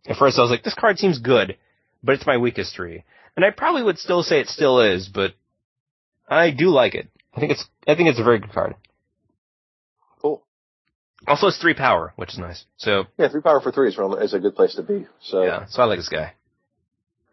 At 0.08 0.16
first 0.16 0.40
I 0.40 0.42
was 0.42 0.50
like, 0.50 0.64
this 0.64 0.74
card 0.74 0.98
seems 0.98 1.20
good, 1.20 1.58
but 2.02 2.16
it's 2.16 2.26
my 2.26 2.38
weakest 2.38 2.74
three. 2.74 3.04
And 3.36 3.44
I 3.44 3.50
probably 3.50 3.84
would 3.84 4.00
still 4.00 4.24
say 4.24 4.40
it 4.40 4.48
still 4.48 4.80
is, 4.80 5.10
but 5.14 5.34
I 6.26 6.52
do 6.52 6.70
like 6.70 6.96
it. 6.96 7.10
I 7.36 7.42
think 7.42 7.52
it's 7.52 7.66
I 7.86 7.96
think 7.96 8.08
it's 8.08 8.18
a 8.18 8.24
very 8.24 8.40
good 8.40 8.54
card. 8.54 8.76
Cool. 10.22 10.42
Also 11.28 11.48
it's 11.48 11.58
three 11.58 11.74
power, 11.74 12.14
which 12.16 12.32
is 12.32 12.40
nice. 12.40 12.64
So 12.78 13.08
Yeah, 13.18 13.28
three 13.28 13.42
power 13.42 13.60
for 13.60 13.74
three 13.74 13.90
is, 13.90 13.98
real- 13.98 14.16
is 14.16 14.34
a 14.34 14.40
good 14.40 14.56
place 14.56 14.76
to 14.76 14.84
be. 14.84 15.06
So 15.22 15.44
yeah, 15.44 15.66
so 15.68 15.82
I 15.82 15.86
like 15.88 16.00
this 16.00 16.08
guy. 16.08 16.32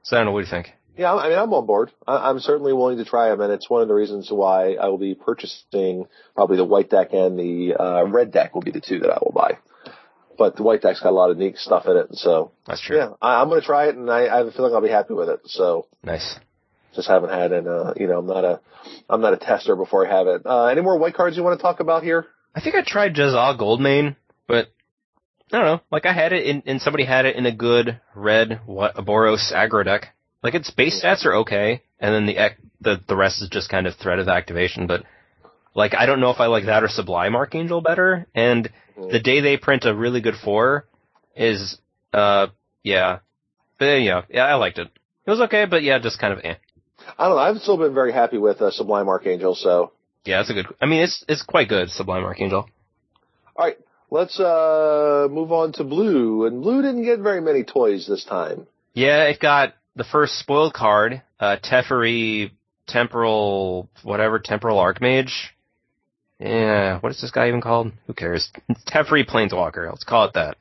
So 0.03 0.16
I 0.16 0.18
don't 0.18 0.27
know, 0.27 0.33
what 0.33 0.41
do 0.41 0.47
you 0.47 0.51
think? 0.51 0.72
Yeah, 0.99 1.14
I 1.14 1.29
mean, 1.29 1.39
I'm 1.39 1.55
on 1.55 1.66
board. 1.66 1.93
I, 2.05 2.29
I'm 2.29 2.41
certainly 2.41 2.72
willing 2.72 2.99
to 2.99 3.05
try 3.05 3.29
them, 3.29 3.41
and 3.43 3.53
it's 3.53 3.70
one 3.70 3.83
of 3.83 3.87
the 3.87 3.95
reasons 3.95 4.29
why 4.29 4.75
I 4.75 4.89
will 4.89 4.99
be 4.99 5.14
purchasing 5.14 6.09
probably 6.35 6.57
the 6.57 6.64
white 6.64 6.91
deck 6.91 7.12
and 7.12 7.39
the 7.39 7.75
uh, 7.81 8.05
red 8.07 8.33
deck 8.33 8.57
will 8.57 8.62
be 8.62 8.72
the 8.72 8.81
two 8.81 8.99
that 8.99 9.11
I 9.12 9.18
will 9.22 9.31
buy. 9.33 9.59
But 10.37 10.57
the 10.57 10.62
white 10.62 10.82
deck's 10.82 11.01
got 11.01 11.11
a 11.11 11.14
lot 11.16 11.30
of 11.30 11.39
neat 11.39 11.57
stuff 11.59 11.87
in 11.87 11.97
it, 11.97 12.09
so 12.14 12.51
That's 12.66 12.80
true. 12.80 12.97
yeah, 12.97 13.11
I, 13.22 13.41
I'm 13.41 13.49
going 13.49 13.61
to 13.61 13.66
try 13.66 13.87
it, 13.89 13.97
and 13.97 14.11
I, 14.11 14.26
I 14.26 14.39
have 14.39 14.47
a 14.47 14.53
feeling 14.53 14.74
I'll 14.74 14.80
be 14.82 14.89
happy 14.89 15.14
with 15.14 15.28
it. 15.28 15.41
So 15.47 15.87
Nice. 16.03 16.39
just 16.95 17.09
haven't 17.09 17.30
had 17.30 17.53
an, 17.53 17.68
uh, 17.68 17.95
you 17.97 18.07
know, 18.07 18.18
I'm 18.18 18.26
not 18.26 18.45
a, 18.45 18.61
I'm 19.09 19.20
not 19.20 19.32
a 19.32 19.37
tester 19.37 19.76
before 19.76 20.07
I 20.07 20.16
have 20.16 20.26
it. 20.26 20.43
Uh, 20.45 20.66
any 20.66 20.80
more 20.80 20.99
white 20.99 21.14
cards 21.14 21.37
you 21.37 21.43
want 21.45 21.59
to 21.59 21.62
talk 21.62 21.80
about 21.80 22.03
here? 22.03 22.26
I 22.55 22.61
think 22.61 22.74
I 22.74 22.82
tried 22.87 23.14
Jazal 23.14 23.59
Goldmane, 23.59 24.16
but 24.47 24.68
I 25.53 25.59
don't 25.59 25.66
know. 25.66 25.80
Like 25.91 26.07
I 26.07 26.12
had 26.12 26.32
it 26.32 26.47
in, 26.47 26.62
and 26.66 26.80
somebody 26.80 27.05
had 27.05 27.26
it 27.26 27.37
in 27.37 27.47
a 27.47 27.53
good 27.55 28.01
red 28.14 28.61
what 28.66 28.95
Boros 28.97 29.53
aggro 29.53 29.85
deck. 29.85 30.09
Like 30.43 30.55
its 30.55 30.70
base 30.70 31.03
stats 31.03 31.24
are 31.24 31.35
okay, 31.37 31.82
and 32.01 32.14
then 32.14 32.26
the 32.26 32.37
the 32.80 33.01
the 33.09 33.16
rest 33.16 33.41
is 33.43 33.49
just 33.49 33.70
kind 33.70 33.87
of 33.87 33.95
threat 33.95 34.18
of 34.18 34.28
activation. 34.28 34.87
But 34.87 35.05
like 35.74 35.95
I 35.95 36.07
don't 36.07 36.20
know 36.20 36.30
if 36.30 36.39
I 36.41 36.47
like 36.47 36.66
that 36.66 36.85
or 36.85 36.89
Sublime 36.89 37.35
Archangel 37.35 37.80
better. 37.80 38.26
And 38.35 38.70
the 38.97 39.20
day 39.20 39.40
they 39.40 39.57
print 39.57 39.84
a 39.84 39.95
really 39.95 40.20
good 40.20 40.34
four 40.42 40.86
is 41.36 41.78
uh 42.12 42.49
yeah, 42.82 43.18
but 43.78 43.86
yeah 43.86 44.22
yeah 44.28 44.45
I 44.45 44.55
liked 44.55 44.78
it. 44.78 44.88
It 45.26 45.30
was 45.30 45.40
okay, 45.42 45.64
but 45.66 45.82
yeah, 45.82 45.99
just 45.99 46.18
kind 46.18 46.32
of 46.32 46.40
eh. 46.45 46.55
I 47.18 47.26
don't 47.26 47.36
know. 47.36 47.42
I've 47.42 47.59
still 47.59 47.76
been 47.76 47.95
very 47.95 48.12
happy 48.12 48.38
with 48.38 48.61
uh, 48.62 48.70
Sublime 48.70 49.09
Archangel. 49.09 49.55
So 49.55 49.92
Yeah, 50.24 50.40
it's 50.40 50.51
a 50.51 50.55
good. 50.55 50.66
I 50.80 50.86
mean, 50.86 51.03
it's 51.03 51.24
it's 51.28 51.42
quite 51.42 51.68
good. 51.68 51.90
Sublime 51.90 52.24
Archangel. 52.24 52.68
all 53.57 53.64
right, 53.64 53.76
let's 54.11 54.38
uh, 54.38 55.28
move 55.30 55.53
on 55.53 55.72
to 55.74 55.84
blue. 55.84 56.47
And 56.47 56.62
blue 56.62 56.82
didn't 56.82 57.05
get 57.05 57.20
very 57.20 57.40
many 57.40 57.64
toys 57.64 58.07
this 58.07 58.24
time. 58.24 58.66
Yeah, 58.95 59.24
it 59.24 59.40
got 59.40 59.74
the 59.97 60.05
first 60.05 60.38
spoiled 60.38 60.72
card, 60.72 61.22
uh, 61.40 61.57
Teferi 61.62 62.51
Temporal, 62.86 63.88
whatever, 64.03 64.38
Temporal 64.38 64.78
Archmage. 64.78 65.32
Yeah, 66.45 67.01
what 67.01 67.11
is 67.11 67.20
this 67.22 67.30
guy 67.30 67.49
even 67.49 67.62
called? 67.62 67.92
Who 68.07 68.12
cares? 68.12 68.53
Teferi 68.86 69.26
Planeswalker, 69.26 69.88
let's 69.88 70.05
call 70.05 70.26
it 70.26 70.34
that. 70.34 70.57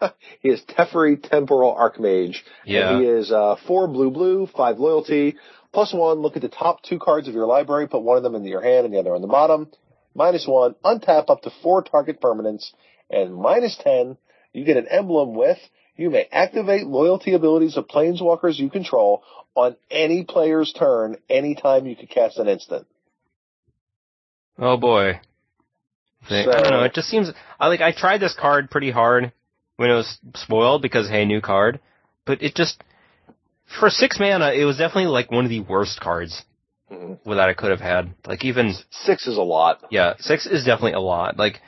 He 0.40 0.48
is 0.48 0.62
Teferi 0.62 1.20
Temporal 1.20 1.74
Archmage. 1.74 2.36
Yeah. 2.64 2.98
He 2.98 3.04
is 3.04 3.32
uh, 3.32 3.56
four 3.66 3.88
blue 3.88 4.10
blue, 4.10 4.46
five 4.46 4.78
loyalty, 4.78 5.36
plus 5.72 5.92
one. 5.92 6.18
Look 6.18 6.36
at 6.36 6.42
the 6.42 6.48
top 6.48 6.82
two 6.82 6.98
cards 7.00 7.26
of 7.28 7.34
your 7.34 7.46
library. 7.46 7.88
Put 7.88 8.02
one 8.02 8.16
of 8.16 8.22
them 8.22 8.36
into 8.36 8.48
your 8.48 8.62
hand 8.62 8.86
and 8.86 8.94
the 8.94 9.00
other 9.00 9.14
on 9.14 9.22
the 9.22 9.28
bottom. 9.28 9.68
Minus 10.14 10.46
one. 10.46 10.76
Untap 10.84 11.28
up 11.28 11.42
to 11.42 11.50
four 11.62 11.82
target 11.82 12.20
permanents. 12.20 12.70
And 13.10 13.34
minus 13.34 13.76
ten. 13.76 14.16
You 14.52 14.64
get 14.64 14.76
an 14.76 14.86
emblem 14.88 15.34
with. 15.34 15.58
You 15.96 16.10
may 16.10 16.28
activate 16.30 16.86
loyalty 16.86 17.34
abilities 17.34 17.76
of 17.76 17.88
planeswalkers 17.88 18.56
you 18.56 18.70
control 18.70 19.24
on 19.56 19.74
any 19.90 20.22
player's 20.22 20.72
turn 20.72 21.16
anytime 21.28 21.86
you 21.86 21.96
could 21.96 22.08
cast 22.08 22.38
an 22.38 22.46
instant. 22.46 22.86
Oh 24.58 24.76
boy. 24.76 25.20
I 26.30 26.44
don't 26.44 26.70
know, 26.70 26.82
it 26.82 26.92
just 26.94 27.08
seems, 27.08 27.30
I 27.58 27.68
like, 27.68 27.80
I 27.80 27.92
tried 27.92 28.18
this 28.20 28.34
card 28.38 28.70
pretty 28.70 28.90
hard 28.90 29.32
when 29.76 29.90
it 29.90 29.94
was 29.94 30.18
spoiled 30.34 30.82
because, 30.82 31.08
hey, 31.08 31.24
new 31.24 31.40
card. 31.40 31.80
But 32.26 32.42
it 32.42 32.54
just, 32.54 32.82
for 33.80 33.88
six 33.88 34.18
mana, 34.20 34.52
it 34.52 34.64
was 34.64 34.76
definitely 34.76 35.06
like 35.06 35.30
one 35.30 35.44
of 35.44 35.50
the 35.50 35.60
worst 35.60 36.00
cards 36.00 36.42
Mhm. 36.90 37.22
that 37.24 37.38
I 37.48 37.54
could 37.54 37.70
have 37.70 37.80
had. 37.80 38.14
Like 38.26 38.44
even 38.44 38.74
Six 38.90 39.26
is 39.26 39.36
a 39.36 39.42
lot. 39.42 39.82
Yeah, 39.90 40.14
six 40.18 40.46
is 40.46 40.64
definitely 40.64 40.94
a 40.94 41.00
lot. 41.00 41.36
Like 41.38 41.60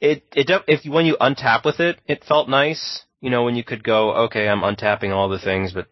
it, 0.00 0.24
it 0.34 0.46
def- 0.48 0.64
if 0.68 0.84
when 0.84 1.06
you 1.06 1.16
untap 1.20 1.64
with 1.64 1.80
it, 1.80 2.00
it 2.06 2.24
felt 2.24 2.48
nice. 2.48 3.02
You 3.20 3.30
know, 3.30 3.44
when 3.44 3.54
you 3.56 3.64
could 3.64 3.82
go, 3.84 4.12
okay, 4.26 4.48
I'm 4.48 4.60
untapping 4.62 5.10
all 5.12 5.28
the 5.28 5.38
things, 5.38 5.72
but 5.72 5.86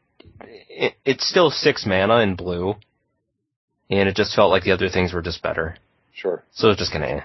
it, 0.68 0.94
it's 1.05 1.26
still 1.28 1.50
six 1.50 1.86
mana 1.86 2.18
in 2.18 2.34
blue, 2.34 2.74
and 3.88 4.09
it 4.09 4.16
just 4.16 4.34
felt 4.34 4.50
like 4.50 4.64
the 4.64 4.72
other 4.72 4.88
things 4.88 5.12
were 5.12 5.22
just 5.22 5.42
better. 5.42 5.76
Sure. 6.12 6.44
So 6.52 6.70
it's 6.70 6.78
just 6.78 6.92
kind 6.92 7.04
of, 7.04 7.10
eh. 7.10 7.20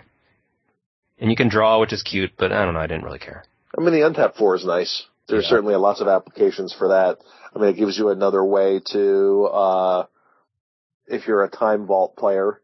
and 1.19 1.29
you 1.29 1.35
can 1.35 1.49
draw, 1.49 1.79
which 1.79 1.93
is 1.93 2.03
cute, 2.03 2.31
but 2.37 2.51
I 2.51 2.63
don't 2.65 2.73
know, 2.73 2.79
I 2.79 2.87
didn't 2.87 3.03
really 3.03 3.19
care. 3.19 3.43
I 3.77 3.81
mean, 3.81 3.91
the 3.93 3.99
untap 4.09 4.35
four 4.35 4.55
is 4.55 4.65
nice. 4.65 5.05
there's 5.27 5.43
Yeah. 5.43 5.49
certainly 5.49 5.75
lots 5.75 5.99
of 5.99 6.07
applications 6.07 6.73
for 6.73 6.87
that. 6.89 7.17
I 7.53 7.59
mean, 7.59 7.69
it 7.69 7.75
gives 7.75 7.97
you 7.97 8.09
another 8.09 8.43
way 8.45 8.79
to, 8.91 9.45
uh, 9.51 10.05
if 11.05 11.27
you're 11.27 11.43
a 11.43 11.49
time 11.49 11.85
vault 11.85 12.15
player, 12.15 12.61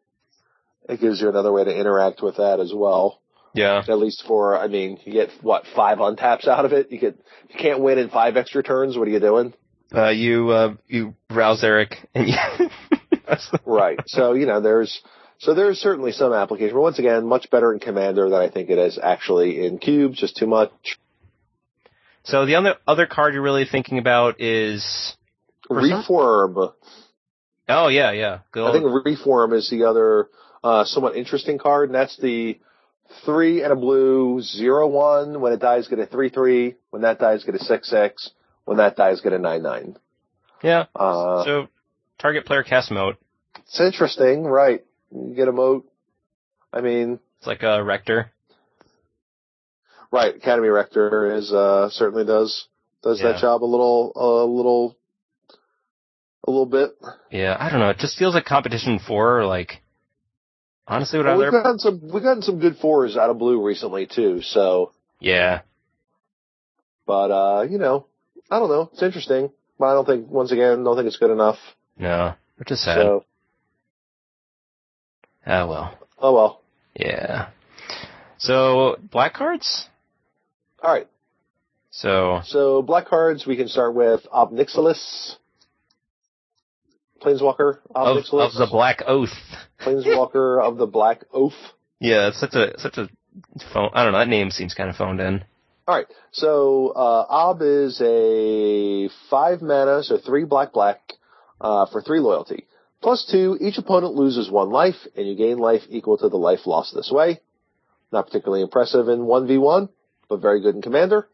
it 0.87 1.01
gives 1.01 1.21
you 1.21 1.27
another 1.29 1.51
way 1.51 1.63
to 1.65 1.75
interact 1.77 2.21
with 2.21 2.37
that 2.37 2.59
as 2.61 2.71
well. 2.73 3.19
Yeah. 3.53 3.83
At 3.87 3.97
least 3.99 4.23
for, 4.25 4.57
I 4.57 4.67
mean, 4.67 4.97
you 5.03 5.11
get 5.13 5.29
what 5.41 5.65
five 5.75 5.97
untaps 5.97 6.47
out 6.47 6.63
of 6.65 6.71
it. 6.73 6.89
You 6.91 6.99
get, 6.99 7.17
you 7.49 7.59
can't 7.59 7.81
win 7.81 7.97
in 7.99 8.09
five 8.09 8.37
extra 8.37 8.63
turns. 8.63 8.97
What 8.97 9.07
are 9.07 9.11
you 9.11 9.19
doing? 9.19 9.53
Uh, 9.93 10.09
you 10.09 10.49
uh, 10.49 10.73
you 10.87 11.13
rouse 11.29 11.63
Eric 11.63 11.97
and 12.15 12.27
you. 12.29 12.35
Right. 13.65 13.99
So 14.07 14.33
you 14.33 14.45
know, 14.45 14.59
there's 14.61 15.01
so 15.43 15.53
there's 15.53 15.77
certainly 15.79 16.11
some 16.11 16.33
application. 16.33 16.73
But 16.75 16.81
once 16.81 16.99
again, 16.99 17.25
much 17.27 17.49
better 17.51 17.73
in 17.73 17.79
Commander 17.79 18.29
than 18.29 18.39
I 18.41 18.49
think 18.49 18.69
it 18.69 18.77
is 18.77 18.97
actually 19.01 19.65
in 19.65 19.77
Cubes. 19.77 20.19
Just 20.19 20.37
too 20.37 20.47
much. 20.47 20.71
So 22.23 22.45
the 22.45 22.55
other 22.55 22.75
other 22.87 23.05
card 23.05 23.33
you're 23.33 23.43
really 23.43 23.65
thinking 23.65 23.97
about 23.97 24.39
is 24.39 25.15
For 25.67 25.77
Reef 25.81 26.09
Worm. 26.09 26.57
oh 27.69 27.87
yeah 27.89 28.11
yeah 28.11 28.39
good 28.51 28.65
I 28.67 28.71
think 28.71 29.05
Reef 29.05 29.19
Worm 29.25 29.53
is 29.53 29.69
the 29.69 29.83
other 29.85 30.29
uh, 30.63 30.85
somewhat 30.85 31.15
interesting 31.17 31.57
card, 31.57 31.89
and 31.89 31.95
that's 31.95 32.17
the 32.17 32.59
three 33.25 33.61
and 33.63 33.73
a 33.73 33.75
blue 33.75 34.41
zero 34.41 34.87
one. 34.87 35.41
When 35.41 35.51
it 35.51 35.59
dies, 35.59 35.89
get 35.89 35.99
a 35.99 36.05
three 36.05 36.29
three. 36.29 36.75
When 36.91 37.01
that 37.01 37.19
dies, 37.19 37.43
get 37.43 37.55
a 37.55 37.59
six 37.59 37.89
six. 37.89 38.31
When 38.65 38.77
that 38.77 38.95
dies, 38.95 39.19
get 39.19 39.33
a 39.33 39.39
nine 39.39 39.61
nine. 39.61 39.97
yeah. 40.63 40.85
Uh, 40.95 41.43
So 41.43 41.67
target 42.19 42.45
player 42.45 42.63
cast 42.63 42.89
mode. 42.91 43.17
it's 43.57 43.81
interesting, 43.81 44.43
right? 44.45 44.85
Get 45.35 45.47
a 45.47 45.51
moat. 45.51 45.85
I 46.71 46.81
mean, 46.81 47.19
It's 47.37 47.47
like 47.47 47.63
a 47.63 47.83
rector. 47.83 48.31
right? 50.11 50.35
Academy 50.35 50.69
Rector 50.69 51.35
is 51.35 51.51
uh, 51.51 51.89
certainly 51.91 52.25
does 52.25 52.67
does 53.03 53.19
Yeah. 53.21 53.33
that 53.33 53.41
job 53.41 53.63
a 53.63 53.65
little 53.65 54.11
a 54.15 54.45
little 54.45 54.97
a 56.47 56.51
little 56.51 56.65
bit. 56.65 56.97
Yeah, 57.31 57.55
I 57.59 57.69
don't 57.69 57.79
know. 57.79 57.89
It 57.89 57.99
just 57.99 58.17
feels 58.17 58.33
like 58.33 58.45
competition 58.45 58.99
for 58.99 59.45
like. 59.45 59.81
Honestly, 60.85 61.17
would 61.17 61.25
Well, 61.27 61.37
we've 61.37 61.51
gotten 61.51 61.79
some 61.79 62.01
we've 62.11 62.23
gotten 62.23 62.41
some 62.43 62.59
good 62.59 62.75
fours 62.77 63.15
out 63.15 63.29
of 63.29 63.37
blue 63.37 63.63
recently 63.65 64.05
too. 64.05 64.41
So, 64.41 64.91
Yeah. 65.19 65.61
but 67.05 67.31
uh, 67.31 67.61
you 67.69 67.77
know, 67.77 68.07
I 68.51 68.59
don't 68.59 68.67
know. 68.69 68.89
It's 68.91 69.01
interesting, 69.01 69.49
but 69.79 69.85
I 69.85 69.93
don't 69.93 70.05
think 70.05 70.29
once 70.29 70.51
again, 70.51 70.81
I 70.81 70.83
don't 70.83 70.95
think 70.97 71.07
it's 71.07 71.17
good 71.17 71.31
enough. 71.31 71.57
No. 71.97 72.33
Which 72.57 72.69
is 72.71 72.83
sad. 72.83 72.97
So, 72.97 73.25
oh 75.47 75.67
well. 75.67 75.97
oh 76.19 76.33
well. 76.33 76.61
Yeah. 76.95 77.49
So 78.37 78.97
black 79.11 79.33
cards. 79.33 79.87
All 80.81 80.91
right. 80.91 81.07
So 81.91 82.41
So 82.45 82.81
black 82.81 83.07
cards, 83.07 83.45
we 83.45 83.55
can 83.55 83.67
start 83.67 83.93
with 83.93 84.21
Ob 84.31 84.51
Nixilis, 84.51 85.35
Planeswalker, 87.21 87.79
of, 87.93 88.17
of 88.17 88.53
the 88.53 88.67
black 88.69 89.03
oath. 89.05 89.29
Planeswalker 89.79 90.61
of 90.67 90.77
the 90.77 90.87
Black 90.87 91.23
Oath. 91.33 91.53
Yeah, 91.99 92.29
it's 92.29 92.39
such 92.39 92.53
a 92.55 92.79
such 92.79 92.97
a 92.97 93.09
phone. 93.73 93.89
I 93.93 94.03
don't 94.03 94.13
know. 94.13 94.19
That 94.19 94.27
name 94.27 94.51
seems 94.51 94.73
kind 94.73 94.89
of 94.89 94.95
phoned 94.95 95.21
in. 95.21 95.43
All 95.87 95.95
right. 95.95 96.07
So 96.31 96.93
uh, 96.95 97.25
Ob 97.29 97.61
is 97.61 98.01
a 98.01 99.09
five 99.29 99.61
mana, 99.61 100.03
so 100.03 100.17
three 100.17 100.45
black 100.45 100.73
black 100.73 101.13
uh, 101.61 101.85
for 101.85 102.01
three 102.01 102.19
loyalty. 102.19 102.65
Plus 103.03 103.27
two, 103.29 103.57
each 103.59 103.77
opponent 103.77 104.15
loses 104.15 104.49
one 104.49 104.69
life, 104.69 104.95
and 105.17 105.27
you 105.27 105.35
gain 105.35 105.57
life 105.57 105.81
equal 105.89 106.17
to 106.17 106.29
the 106.29 106.37
life 106.37 106.65
lost 106.65 106.95
this 106.95 107.11
way. 107.11 107.41
Not 108.13 108.27
particularly 108.27 108.63
impressive 108.63 109.09
in 109.09 109.19
1v1, 109.19 109.89
but 110.29 110.39
very 110.39 110.61
good 110.61 110.75
in 110.75 110.81
Commander. 110.81 111.27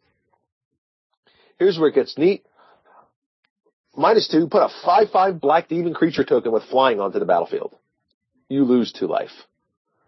Here's 1.59 1.77
where 1.77 1.89
it 1.89 1.95
gets 1.95 2.17
neat. 2.17 2.43
Minus 3.95 4.27
two, 4.27 4.47
put 4.47 4.63
a 4.63 4.69
5-5 4.83 5.39
black 5.39 5.67
demon 5.67 5.93
creature 5.93 6.23
token 6.23 6.51
with 6.51 6.63
flying 6.63 6.99
onto 6.99 7.19
the 7.19 7.25
battlefield. 7.25 7.75
You 8.47 8.63
lose 8.63 8.91
two 8.91 9.07
life. 9.07 9.29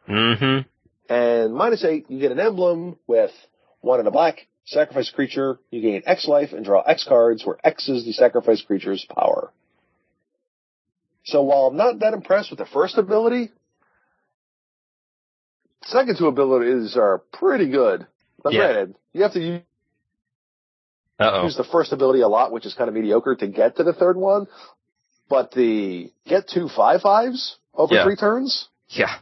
Mm-hmm. 0.09 1.13
And 1.13 1.53
minus 1.53 1.85
eight, 1.85 2.09
you 2.09 2.19
get 2.19 2.31
an 2.31 2.39
emblem 2.39 2.97
with 3.05 3.31
one 3.81 3.99
in 3.99 4.07
a 4.07 4.11
black, 4.11 4.47
sacrifice 4.65 5.11
creature, 5.11 5.59
you 5.69 5.81
gain 5.81 6.01
X 6.07 6.27
life 6.27 6.53
and 6.53 6.65
draw 6.65 6.81
X 6.81 7.05
cards, 7.07 7.45
where 7.45 7.57
X 7.63 7.87
is 7.87 8.03
the 8.03 8.13
sacrifice 8.13 8.63
creature's 8.65 9.05
power. 9.15 9.50
So 11.23 11.43
while 11.43 11.67
I'm 11.67 11.77
not 11.77 11.99
that 11.99 12.13
impressed 12.13 12.49
with 12.49 12.59
the 12.59 12.65
first 12.65 12.97
ability, 12.97 13.51
second 15.83 16.17
two 16.17 16.27
abilities 16.27 16.95
are 16.97 17.19
pretty 17.31 17.69
good. 17.69 18.05
Now 18.43 18.51
Yeah. 18.51 18.59
granted, 18.59 18.95
you 19.13 19.23
have 19.23 19.33
to 19.33 19.39
use 19.39 19.61
use 21.43 21.55
the 21.55 21.63
first 21.63 21.91
ability 21.93 22.21
a 22.21 22.27
lot, 22.27 22.51
which 22.51 22.65
is 22.65 22.73
kind 22.73 22.87
of 22.87 22.95
mediocre 22.95 23.35
to 23.35 23.45
get 23.45 23.75
to 23.75 23.83
the 23.83 23.93
third 23.93 24.17
one. 24.17 24.47
But 25.29 25.51
the 25.51 26.11
get 26.25 26.47
two 26.47 26.67
five 26.67 27.01
fives 27.01 27.57
over 27.75 27.93
Yeah. 27.93 28.03
three 28.03 28.15
turns, 28.15 28.67
Yeah. 28.89 29.19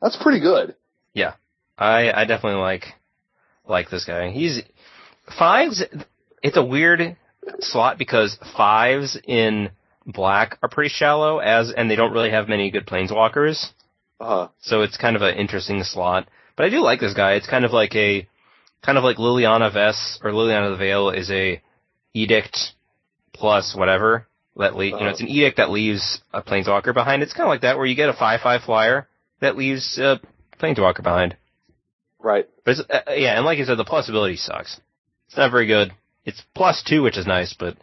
that's 0.00 0.16
pretty 0.16 0.40
good. 0.40 0.74
Yeah. 1.12 1.34
I 1.76 2.10
I 2.10 2.24
definitely 2.24 2.60
like 2.62 2.94
like 3.68 3.90
this 3.90 4.06
guy. 4.06 4.30
He's 4.30 4.62
fives. 5.38 5.82
It's 6.42 6.56
a 6.56 6.64
weird 6.64 7.16
slot 7.60 7.98
because 7.98 8.36
fives 8.56 9.18
in 9.26 9.70
black 10.06 10.58
are 10.62 10.68
pretty 10.68 10.90
shallow 10.90 11.38
as 11.38 11.72
and 11.72 11.90
they 11.90 11.96
don't 11.96 12.12
really 12.12 12.30
have 12.30 12.48
many 12.48 12.70
good 12.70 12.86
planeswalkers. 12.86 13.66
Uh-huh. 14.20 14.48
So 14.60 14.82
it's 14.82 14.96
kind 14.96 15.16
of 15.16 15.22
an 15.22 15.36
interesting 15.36 15.82
slot. 15.82 16.28
But 16.56 16.66
I 16.66 16.70
do 16.70 16.80
like 16.80 17.00
this 17.00 17.14
guy. 17.14 17.34
It's 17.34 17.48
kind 17.48 17.64
of 17.64 17.72
like 17.72 17.94
a, 17.94 18.26
kind 18.82 18.96
of 18.96 19.04
like 19.04 19.18
Liliana 19.18 19.70
Vess 19.74 20.18
or 20.22 20.30
Liliana 20.30 20.70
the 20.70 20.76
Veil 20.76 21.10
is 21.10 21.30
a 21.30 21.60
edict 22.14 22.58
plus 23.34 23.74
whatever 23.76 24.26
that 24.56 24.74
le- 24.74 24.86
you 24.86 24.92
know, 24.92 25.08
it's 25.08 25.20
an 25.20 25.28
edict 25.28 25.58
that 25.58 25.70
leaves 25.70 26.22
a 26.32 26.40
planeswalker 26.40 26.94
behind. 26.94 27.22
It's 27.22 27.34
kind 27.34 27.46
of 27.46 27.50
like 27.50 27.60
that 27.60 27.76
where 27.76 27.84
you 27.86 27.94
get 27.94 28.08
a 28.08 28.14
five 28.14 28.40
five 28.40 28.62
flyer 28.62 29.06
that 29.40 29.56
leaves 29.56 29.98
a 29.98 30.18
planeswalker 30.58 31.02
behind. 31.02 31.36
right. 32.18 32.48
But 32.64 32.78
it's, 32.78 32.90
uh, 32.90 33.12
yeah, 33.14 33.36
and 33.36 33.44
like 33.44 33.58
you 33.58 33.64
said, 33.64 33.76
the 33.76 33.84
plus 33.84 34.08
ability 34.08 34.36
sucks. 34.36 34.80
It's 35.28 35.36
not 35.36 35.50
very 35.50 35.66
good. 35.66 35.92
It's 36.24 36.42
plus 36.54 36.82
two, 36.82 37.02
which 37.02 37.18
is 37.18 37.26
nice, 37.26 37.54
but 37.58 37.76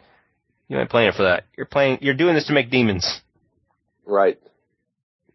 you 0.68 0.78
ain't 0.78 0.90
playing 0.90 1.08
it 1.08 1.14
for 1.14 1.24
that. 1.24 1.44
You're 1.56 1.66
playing, 1.66 1.98
you're 2.00 2.14
doing 2.14 2.34
this 2.34 2.46
to 2.46 2.52
make 2.52 2.70
demons. 2.70 3.20
Right. 4.06 4.38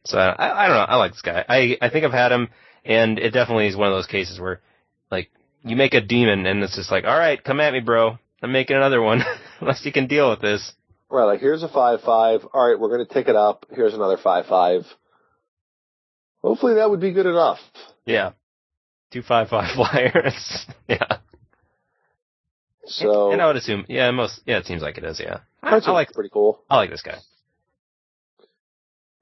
So 0.05 0.17
I, 0.17 0.65
I 0.65 0.67
don't 0.67 0.77
know. 0.77 0.83
I 0.83 0.95
like 0.95 1.11
this 1.11 1.21
guy. 1.21 1.43
I 1.47 1.77
I 1.81 1.89
think 1.89 2.05
I've 2.05 2.11
had 2.11 2.31
him, 2.31 2.49
and 2.85 3.19
it 3.19 3.31
definitely 3.31 3.67
is 3.67 3.75
one 3.75 3.87
of 3.87 3.93
those 3.93 4.07
cases 4.07 4.39
where, 4.39 4.61
like, 5.11 5.29
you 5.63 5.75
make 5.75 5.93
a 5.93 6.01
demon, 6.01 6.45
and 6.45 6.63
it's 6.63 6.75
just 6.75 6.91
like, 6.91 7.03
all 7.03 7.17
right, 7.17 7.43
come 7.43 7.59
at 7.59 7.73
me, 7.73 7.79
bro. 7.79 8.17
I'm 8.41 8.51
making 8.51 8.77
another 8.77 9.01
one, 9.01 9.21
unless 9.59 9.85
you 9.85 9.91
can 9.91 10.07
deal 10.07 10.29
with 10.29 10.41
this. 10.41 10.71
Right, 11.09 11.25
like 11.25 11.39
here's 11.41 11.63
a 11.63 11.67
five 11.67 12.01
five. 12.01 12.41
All 12.53 12.69
right, 12.69 12.79
we're 12.79 12.89
gonna 12.89 13.05
tick 13.05 13.27
it 13.27 13.35
up. 13.35 13.65
Here's 13.71 13.93
another 13.93 14.17
five 14.17 14.45
five. 14.45 14.83
Hopefully 16.41 16.75
that 16.75 16.89
would 16.89 17.01
be 17.01 17.11
good 17.11 17.25
enough. 17.25 17.57
Yeah, 18.05 18.31
two 19.11 19.21
five 19.23 19.49
five 19.49 19.71
flyers. 19.75 20.65
yeah, 20.87 21.17
So 22.89 23.31
and 23.31 23.41
I 23.41 23.47
would 23.47 23.55
assume, 23.55 23.85
yeah, 23.87 24.09
most, 24.11 24.41
yeah, 24.45 24.57
it 24.57 24.65
seems 24.65 24.81
like 24.81 24.97
it 24.97 25.03
is. 25.03 25.19
Yeah, 25.19 25.39
I, 25.61 25.77
I 25.77 25.91
like, 25.91 26.11
pretty 26.11 26.31
cool. 26.31 26.63
I 26.69 26.77
like 26.77 26.89
this 26.89 27.03
guy. 27.03 27.19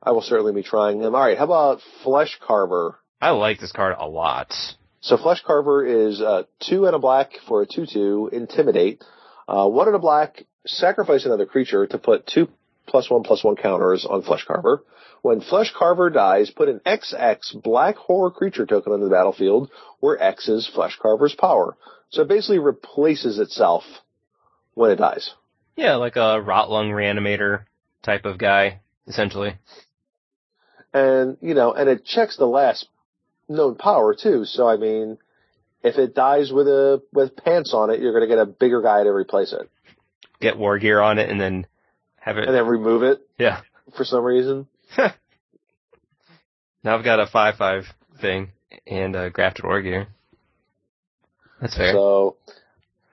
I 0.02 0.12
will 0.12 0.22
certainly 0.22 0.54
be 0.54 0.64
trying 0.64 1.00
them. 1.00 1.16
All 1.16 1.22
right, 1.22 1.38
how 1.38 1.44
about 1.44 1.82
Flesh 2.04 2.40
Carver? 2.42 2.98
I 3.22 3.32
like 3.32 3.60
this 3.60 3.74
card 3.74 3.96
a 4.00 4.08
lot. 4.08 4.54
So 5.02 5.18
Flesh 5.18 5.42
Carver 5.46 5.86
is 5.86 6.22
uh, 6.22 6.44
two 6.60 6.86
and 6.86 6.96
a 6.96 7.00
black 7.00 7.32
for 7.48 7.62
a 7.62 7.66
two-two. 7.66 8.30
Intimidate. 8.32 9.04
Uh, 9.48 9.68
one 9.68 9.88
and 9.88 9.96
a 9.96 10.00
black. 10.00 10.44
Sacrifice 10.66 11.26
another 11.26 11.46
creature 11.46 11.88
to 11.88 11.98
put 11.98 12.28
two 12.28 12.48
plus 12.88 13.10
one 13.10 13.24
plus 13.24 13.44
one 13.44 13.56
counters 13.56 14.06
on 14.06 14.22
Flesh 14.22 14.46
Carver. 14.46 14.84
When 15.22 15.42
Flesh 15.42 15.74
Carver 15.78 16.10
dies, 16.10 16.52
put 16.52 16.70
an 16.70 16.80
XX 16.86 17.62
black 17.62 17.98
horror 17.98 18.32
creature 18.32 18.66
token 18.66 18.94
on 18.94 19.02
the 19.02 19.10
battlefield, 19.10 19.72
where 20.00 20.22
X 20.22 20.48
is 20.48 20.68
Flesh 20.68 20.98
Carver's 21.02 21.36
power. 21.36 21.76
So 22.10 22.22
it 22.22 22.28
basically 22.28 22.60
replaces 22.60 23.40
itself 23.40 23.84
when 24.74 24.92
it 24.92 24.98
dies. 24.98 25.32
Yeah, 25.76 25.96
like 25.96 26.16
a 26.16 26.42
Rotlung 26.42 26.92
reanimator 26.92 27.66
type 28.02 28.26
of 28.26 28.38
guy, 28.38 28.80
essentially. 29.08 29.56
And, 30.94 31.38
you 31.42 31.54
know, 31.54 31.74
and 31.74 31.90
it 31.90 32.06
checks 32.06 32.38
the 32.38 32.46
last 32.46 32.88
known 33.50 33.76
power 33.76 34.16
too. 34.16 34.46
So 34.46 34.68
I 34.68 34.78
mean, 34.78 35.18
if 35.84 35.98
it 35.98 36.16
dies 36.16 36.52
with 36.52 36.68
a, 36.68 37.02
with 37.14 37.36
pants 37.36 37.74
on 37.74 37.90
it, 37.90 38.00
you're 38.00 38.14
gonna 38.14 38.28
get 38.28 38.40
a 38.40 38.46
bigger 38.46 38.82
guy 38.82 39.04
to 39.04 39.10
replace 39.10 39.54
it. 39.54 39.70
Get 40.40 40.58
war 40.58 40.80
gear 40.80 41.00
on 41.00 41.18
it, 41.20 41.30
and 41.30 41.42
then 41.42 41.66
have 42.20 42.38
it. 42.38 42.48
And 42.48 42.56
then 42.56 42.68
remove 42.68 43.04
it 43.04 43.28
yeah. 43.40 43.62
for 43.96 44.06
some 44.06 44.24
reason. 44.24 44.68
Now 46.84 46.98
I've 46.98 47.04
got 47.04 47.20
a 47.20 47.28
five 47.28 47.56
five 47.58 47.86
thing 48.22 48.54
and 48.86 49.14
a 49.14 49.30
grafted 49.30 49.66
war 49.66 49.82
gear. 49.82 50.08
That's 51.62 51.76
fair. 51.76 51.94
So, 51.94 52.38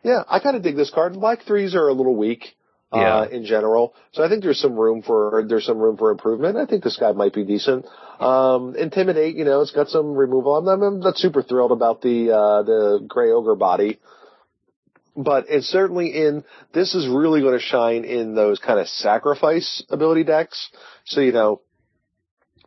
yeah, 0.02 0.22
I 0.28 0.38
kind 0.38 0.56
of 0.56 0.62
dig 0.62 0.76
this 0.76 0.90
card. 0.90 1.14
Black 1.14 1.42
threes 1.46 1.74
are 1.74 1.88
a 1.88 1.92
little 1.92 2.16
weak, 2.16 2.56
uh, 2.92 3.26
in 3.32 3.44
general. 3.44 3.94
So 4.12 4.22
I 4.22 4.28
think 4.28 4.44
there's 4.44 4.60
some 4.60 4.76
room 4.76 5.02
for, 5.02 5.44
there's 5.48 5.66
some 5.66 5.78
room 5.78 5.96
for 5.96 6.12
improvement. 6.12 6.56
I 6.56 6.66
think 6.66 6.84
this 6.84 6.96
guy 6.96 7.10
might 7.12 7.32
be 7.34 7.44
decent. 7.44 7.86
Um, 8.20 8.76
intimidate, 8.76 9.34
you 9.34 9.44
know, 9.44 9.62
it's 9.62 9.72
got 9.72 9.88
some 9.88 10.14
removal. 10.14 10.56
I'm 10.56 10.64
not, 10.64 10.80
I'm 10.80 11.00
not 11.00 11.16
super 11.16 11.42
thrilled 11.42 11.72
about 11.72 12.02
the, 12.02 12.30
uh, 12.30 12.62
the 12.62 13.04
gray 13.08 13.30
ogre 13.30 13.56
body. 13.56 13.98
but 15.16 15.46
it's 15.48 15.66
certainly 15.66 16.08
in, 16.08 16.44
this 16.72 16.94
is 16.94 17.06
really 17.06 17.40
going 17.40 17.58
to 17.58 17.64
shine 17.64 18.04
in 18.04 18.34
those 18.34 18.58
kind 18.58 18.80
of 18.80 18.88
sacrifice 18.88 19.82
ability 19.90 20.24
decks. 20.24 20.70
So, 21.04 21.20
you 21.20 21.32
know, 21.32 21.60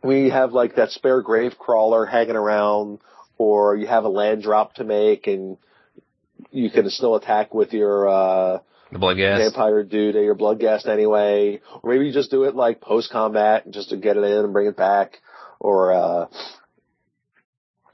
we 0.02 0.30
have 0.30 0.52
like 0.52 0.76
that 0.76 0.90
spare 0.90 1.22
grave 1.22 1.58
crawler 1.58 2.06
hanging 2.06 2.36
around, 2.36 3.00
or 3.36 3.76
you 3.76 3.86
have 3.86 4.04
a 4.04 4.08
land 4.08 4.42
drop 4.42 4.74
to 4.74 4.84
make 4.84 5.26
and 5.26 5.58
you 6.50 6.70
can 6.70 6.88
still 6.90 7.16
attack 7.16 7.54
with 7.54 7.72
your, 7.72 8.08
uh, 8.08 8.58
The 8.92 8.98
Bloodghast. 8.98 9.38
vampire 9.38 9.82
dude 9.84 10.16
or 10.16 10.22
your 10.22 10.34
Bloodghast 10.36 10.86
anyway. 10.86 11.60
Or 11.82 11.90
maybe 11.90 12.06
you 12.06 12.12
just 12.12 12.30
do 12.30 12.44
it 12.44 12.54
like 12.54 12.80
post 12.80 13.10
combat 13.10 13.70
just 13.70 13.90
to 13.90 13.96
get 13.96 14.16
it 14.16 14.24
in 14.24 14.44
and 14.44 14.52
bring 14.52 14.66
it 14.66 14.76
back. 14.76 15.18
Or, 15.60 15.92
uh, 15.92 16.26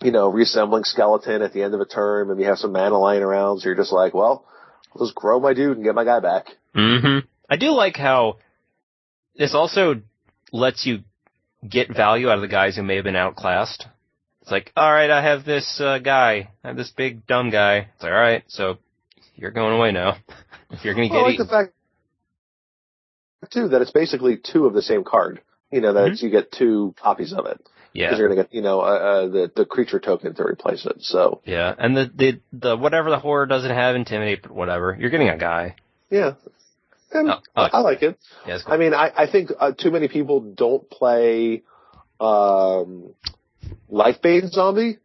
you 0.02 0.10
know, 0.12 0.28
reassembling 0.28 0.84
skeleton 0.84 1.40
at 1.42 1.52
the 1.52 1.62
end 1.62 1.74
of 1.74 1.80
a 1.80 1.86
turn. 1.86 2.28
Maybe 2.28 2.42
you 2.42 2.48
have 2.48 2.58
some 2.58 2.72
mana 2.72 2.98
lying 2.98 3.22
around. 3.22 3.60
So 3.60 3.68
you're 3.68 3.76
just 3.76 3.92
like, 3.92 4.12
well, 4.14 4.44
let's 4.94 5.12
grow 5.12 5.40
my 5.40 5.54
dude 5.54 5.76
and 5.76 5.84
get 5.84 5.94
my 5.94 6.04
guy 6.04 6.20
back. 6.20 6.46
hmm 6.74 7.18
I 7.48 7.56
do 7.56 7.70
like 7.70 7.96
how 7.96 8.38
this 9.36 9.54
also 9.54 10.00
lets 10.52 10.86
you 10.86 11.00
get 11.68 11.94
value 11.94 12.28
out 12.28 12.36
of 12.36 12.42
the 12.42 12.48
guys 12.48 12.76
who 12.76 12.82
may 12.82 12.96
have 12.96 13.04
been 13.04 13.16
outclassed. 13.16 13.86
It's 14.44 14.50
like, 14.50 14.72
all 14.76 14.92
right, 14.92 15.08
I 15.08 15.22
have 15.22 15.46
this 15.46 15.80
uh, 15.80 16.00
guy, 16.00 16.50
I 16.62 16.68
have 16.68 16.76
this 16.76 16.90
big 16.90 17.26
dumb 17.26 17.48
guy. 17.48 17.88
It's 17.94 18.02
like, 18.02 18.12
all 18.12 18.18
right, 18.18 18.44
so 18.48 18.76
you're 19.36 19.52
going 19.52 19.74
away 19.74 19.90
now. 19.90 20.18
you're 20.82 20.94
Well, 20.94 21.04
I 21.04 21.08
get 21.08 21.22
like 21.22 21.34
eaten. 21.34 21.46
the 21.46 21.50
fact 21.50 21.72
too 23.50 23.68
that 23.68 23.80
it's 23.80 23.90
basically 23.90 24.36
two 24.36 24.66
of 24.66 24.74
the 24.74 24.82
same 24.82 25.02
card. 25.02 25.40
You 25.70 25.80
know, 25.80 25.94
that 25.94 26.08
it's, 26.08 26.22
you 26.22 26.28
get 26.28 26.52
two 26.52 26.94
copies 27.02 27.32
of 27.32 27.46
it. 27.46 27.56
Because 27.56 27.70
yeah, 27.94 28.16
you're 28.18 28.28
gonna 28.28 28.42
get, 28.42 28.52
you 28.52 28.60
know, 28.60 28.80
uh, 28.80 28.84
uh, 28.84 29.28
the, 29.28 29.52
the 29.56 29.64
creature 29.64 29.98
token 29.98 30.34
to 30.34 30.42
replace 30.44 30.84
it. 30.84 30.96
So, 31.00 31.40
yeah, 31.46 31.74
and 31.78 31.96
the 31.96 32.10
the 32.14 32.40
the 32.52 32.76
whatever 32.76 33.08
the 33.08 33.18
horror 33.18 33.46
doesn't 33.46 33.70
have 33.70 33.96
intimidate, 33.96 34.42
but 34.42 34.50
whatever, 34.52 34.94
you're 35.00 35.08
getting 35.10 35.30
a 35.30 35.38
guy. 35.38 35.76
yeah. 36.10 36.32
And 37.12 37.30
Oh, 37.30 37.38
I 37.56 37.62
like 37.62 37.74
I 37.74 37.78
like 37.80 38.02
it. 38.02 38.18
Yeah, 38.46 38.58
cool. 38.62 38.74
I 38.74 38.76
mean, 38.76 38.92
I, 38.92 39.10
I 39.16 39.30
think 39.30 39.52
uh, 39.58 39.72
too 39.72 39.90
many 39.90 40.08
people 40.08 40.40
don't 40.40 40.90
play 40.90 41.62
um, 42.20 43.14
Life 43.88 44.16
Bane 44.22 44.48
Zombie. 44.48 44.98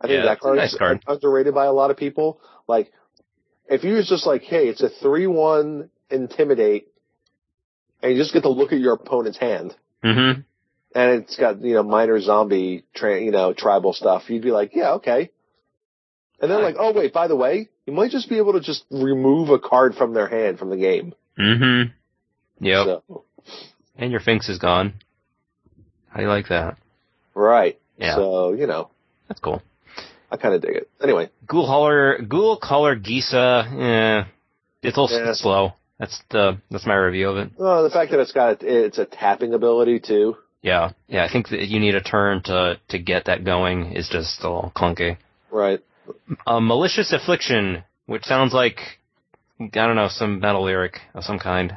I 0.00 0.06
think 0.06 0.18
Yeah, 0.18 0.24
that 0.26 0.40
card 0.40 0.56
nice 0.56 0.72
is 0.72 0.78
card. 0.78 1.02
underrated 1.06 1.54
by 1.54 1.66
a 1.66 1.72
lot 1.72 1.90
of 1.90 1.96
people. 1.96 2.40
Like, 2.66 2.90
if 3.68 3.84
you 3.84 3.94
was 3.94 4.08
just 4.08 4.26
like, 4.26 4.42
hey, 4.42 4.68
it's 4.68 4.82
a 4.82 4.88
three-one 4.88 5.90
intimidate, 6.10 6.88
and 8.02 8.12
you 8.12 8.18
just 8.18 8.32
get 8.32 8.42
to 8.42 8.48
look 8.48 8.72
at 8.72 8.80
your 8.80 8.94
opponent's 8.94 9.38
hand, 9.38 9.74
hmm 10.02 10.40
and 10.92 11.22
it's 11.22 11.36
got 11.36 11.60
you 11.62 11.74
know 11.74 11.82
minor 11.84 12.20
zombie, 12.20 12.84
tra- 12.94 13.20
you 13.20 13.30
know, 13.30 13.52
tribal 13.52 13.92
stuff, 13.92 14.28
you'd 14.28 14.42
be 14.42 14.50
like, 14.50 14.72
yeah, 14.74 14.94
okay. 14.94 15.30
And 16.40 16.50
then 16.50 16.62
like, 16.62 16.76
oh 16.78 16.92
wait, 16.92 17.12
by 17.12 17.28
the 17.28 17.36
way, 17.36 17.68
you 17.86 17.92
might 17.92 18.10
just 18.10 18.28
be 18.28 18.38
able 18.38 18.54
to 18.54 18.60
just 18.60 18.84
remove 18.90 19.50
a 19.50 19.58
card 19.58 19.94
from 19.94 20.14
their 20.14 20.26
hand 20.26 20.58
from 20.58 20.70
the 20.70 20.76
game. 20.78 21.14
hmm 21.36 21.82
Yep. 22.60 22.86
So, 23.08 23.24
And 23.96 24.10
your 24.10 24.20
Finks 24.20 24.48
is 24.48 24.58
gone. 24.58 24.94
How 26.08 26.16
do 26.16 26.22
you 26.24 26.28
like 26.28 26.48
that? 26.48 26.76
Right. 27.40 27.78
Yeah. 27.96 28.16
So 28.16 28.52
you 28.52 28.66
know, 28.66 28.90
That's 29.28 29.40
cool. 29.40 29.62
I 30.30 30.36
kind 30.36 30.54
of 30.54 30.60
dig 30.62 30.76
it. 30.76 30.90
Anyway, 31.02 31.30
Ghoulcaller, 31.46 32.28
Ghoul 32.28 32.56
Color 32.56 32.96
Gisa, 32.96 33.64
eh, 33.66 34.24
it's 34.82 34.96
a 34.96 35.00
little 35.00 35.26
Yeah. 35.26 35.32
slow. 35.32 35.72
That's 35.98 36.22
the 36.30 36.58
that's 36.70 36.86
my 36.86 36.94
review 36.94 37.28
of 37.30 37.36
it. 37.38 37.50
well, 37.58 37.82
the 37.82 37.90
fact 37.90 38.10
that 38.10 38.20
it's 38.20 38.32
got 38.32 38.62
it's 38.62 38.98
a 38.98 39.04
tapping 39.06 39.54
ability 39.54 40.00
too. 40.00 40.36
Yeah, 40.62 40.90
yeah. 41.08 41.24
I 41.24 41.32
think 41.32 41.48
that 41.48 41.68
you 41.68 41.80
need 41.80 41.94
a 41.94 42.02
turn 42.02 42.42
to 42.44 42.78
to 42.88 42.98
get 42.98 43.24
that 43.24 43.44
going 43.44 43.92
is 43.92 44.08
just 44.08 44.40
a 44.44 44.48
little 44.52 44.72
clunky. 44.76 45.16
Right. 45.50 45.80
Um, 46.46 46.66
Malicious 46.66 47.12
Affliction, 47.12 47.82
which 48.06 48.24
sounds 48.24 48.52
like 48.52 48.78
I 49.60 49.66
don't 49.72 49.96
know 49.96 50.08
some 50.08 50.40
metal 50.40 50.64
lyric 50.64 51.00
of 51.14 51.24
some 51.24 51.38
kind. 51.38 51.76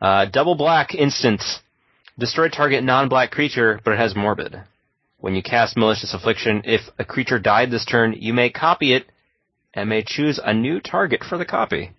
Uh, 0.00 0.26
double 0.26 0.54
black 0.54 0.94
instant, 0.94 1.42
destroy 2.18 2.48
target 2.48 2.84
non-black 2.84 3.30
creature, 3.32 3.80
but 3.84 3.92
it 3.94 3.98
has 3.98 4.14
morbid. 4.14 4.56
When 5.18 5.34
you 5.34 5.42
cast 5.42 5.76
Malicious 5.76 6.14
Affliction, 6.14 6.62
if 6.64 6.80
a 6.98 7.04
creature 7.04 7.38
died 7.38 7.70
this 7.70 7.84
turn, 7.84 8.14
you 8.18 8.32
may 8.32 8.50
copy 8.50 8.92
it 8.94 9.06
and 9.74 9.88
may 9.88 10.02
choose 10.06 10.40
a 10.42 10.54
new 10.54 10.80
target 10.80 11.22
for 11.28 11.36
the 11.38 11.44
copy. 11.44 11.92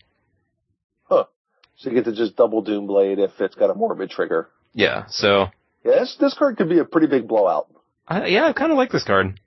So 1.80 1.90
you 1.90 1.96
get 1.96 2.04
to 2.06 2.14
just 2.14 2.36
double 2.36 2.62
Doom 2.62 2.88
Blade 2.88 3.20
if 3.20 3.32
it's 3.40 3.56
got 3.56 3.70
a 3.70 3.74
morbid 3.74 4.10
trigger. 4.10 4.50
Yeah, 4.74 5.06
so 5.08 5.46
Yeah, 5.86 6.00
this, 6.02 6.18
this 6.20 6.34
card 6.34 6.58
could 6.58 6.68
be 6.68 6.80
a 6.80 6.84
pretty 6.84 7.08
big 7.08 7.26
blowout. 7.26 7.68
I, 8.06 8.26
yeah, 8.26 8.44
I 8.48 8.52
kind 8.52 8.74
of 8.74 8.78
like 8.78 8.92
this 8.92 9.06
card. 9.06 9.40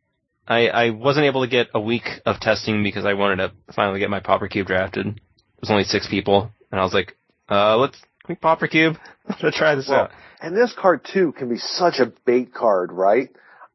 I, 0.49 0.69
I 0.69 0.91
wasn't 0.91 1.27
able 1.27 1.43
to 1.43 1.47
get 1.51 1.69
a 1.75 1.81
week 1.81 2.09
of 2.25 2.41
testing 2.41 2.83
because 2.83 3.05
I 3.05 3.13
wanted 3.13 3.37
to 3.37 3.53
finally 3.75 4.01
get 4.01 4.09
my 4.09 4.21
Pauper 4.21 4.49
Cube 4.49 4.67
drafted. 4.67 5.09
It 5.09 5.21
was 5.61 5.71
only 5.71 5.85
six 5.85 6.09
people, 6.09 6.51
and 6.71 6.81
I 6.81 6.85
was 6.85 6.95
like, 6.95 7.19
uh, 7.51 7.77
let's 7.77 8.01
quick 8.25 8.41
Pauper 8.41 8.67
Cube. 8.67 8.97
Let's 9.43 9.59
try 9.59 9.75
this 9.75 9.89
Well, 9.91 10.05
out. 10.05 10.11
and 10.41 10.57
this 10.57 10.73
card 10.73 11.05
too 11.05 11.33
can 11.33 11.51
be 11.51 11.59
such 11.59 11.99
a 11.99 12.13
bait 12.25 12.55
card, 12.55 12.93
right? 12.93 13.29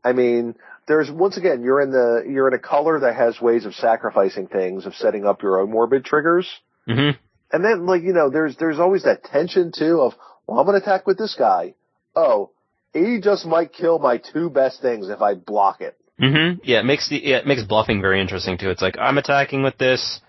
I 0.03 0.13
mean, 0.13 0.55
there's 0.87 1.11
once 1.11 1.37
again 1.37 1.63
you're 1.63 1.81
in 1.81 1.91
the 1.91 2.23
you're 2.27 2.47
in 2.47 2.53
a 2.53 2.59
color 2.59 2.99
that 3.01 3.15
has 3.15 3.41
ways 3.41 3.65
of 3.65 3.75
sacrificing 3.75 4.47
things, 4.47 4.85
of 4.85 4.95
setting 4.95 5.25
up 5.25 5.41
your 5.41 5.59
own 5.59 5.69
morbid 5.71 6.05
triggers. 6.05 6.47
hmm 6.85 7.11
And 7.51 7.63
then 7.63 7.85
like, 7.85 8.03
you 8.03 8.13
know, 8.13 8.29
there's 8.29 8.55
there's 8.57 8.79
always 8.79 9.03
that 9.03 9.23
tension 9.23 9.71
too 9.75 10.01
of, 10.01 10.13
well, 10.45 10.59
I'm 10.59 10.65
gonna 10.65 10.77
attack 10.79 11.05
with 11.05 11.17
this 11.17 11.35
guy. 11.37 11.73
Oh, 12.15 12.51
he 12.93 13.19
just 13.21 13.45
might 13.45 13.73
kill 13.73 13.99
my 13.99 14.17
two 14.17 14.49
best 14.49 14.81
things 14.81 15.09
if 15.09 15.21
I 15.21 15.35
block 15.35 15.81
it. 15.81 15.97
hmm 16.19 16.59
Yeah, 16.63 16.79
it 16.79 16.85
makes 16.85 17.09
the 17.09 17.17
yeah, 17.23 17.37
it 17.37 17.47
makes 17.47 17.63
bluffing 17.63 18.01
very 18.01 18.21
interesting 18.21 18.57
too. 18.57 18.69
It's 18.69 18.81
like 18.81 18.97
I'm 18.97 19.17
attacking 19.17 19.63
with 19.63 19.77
this, 19.77 20.19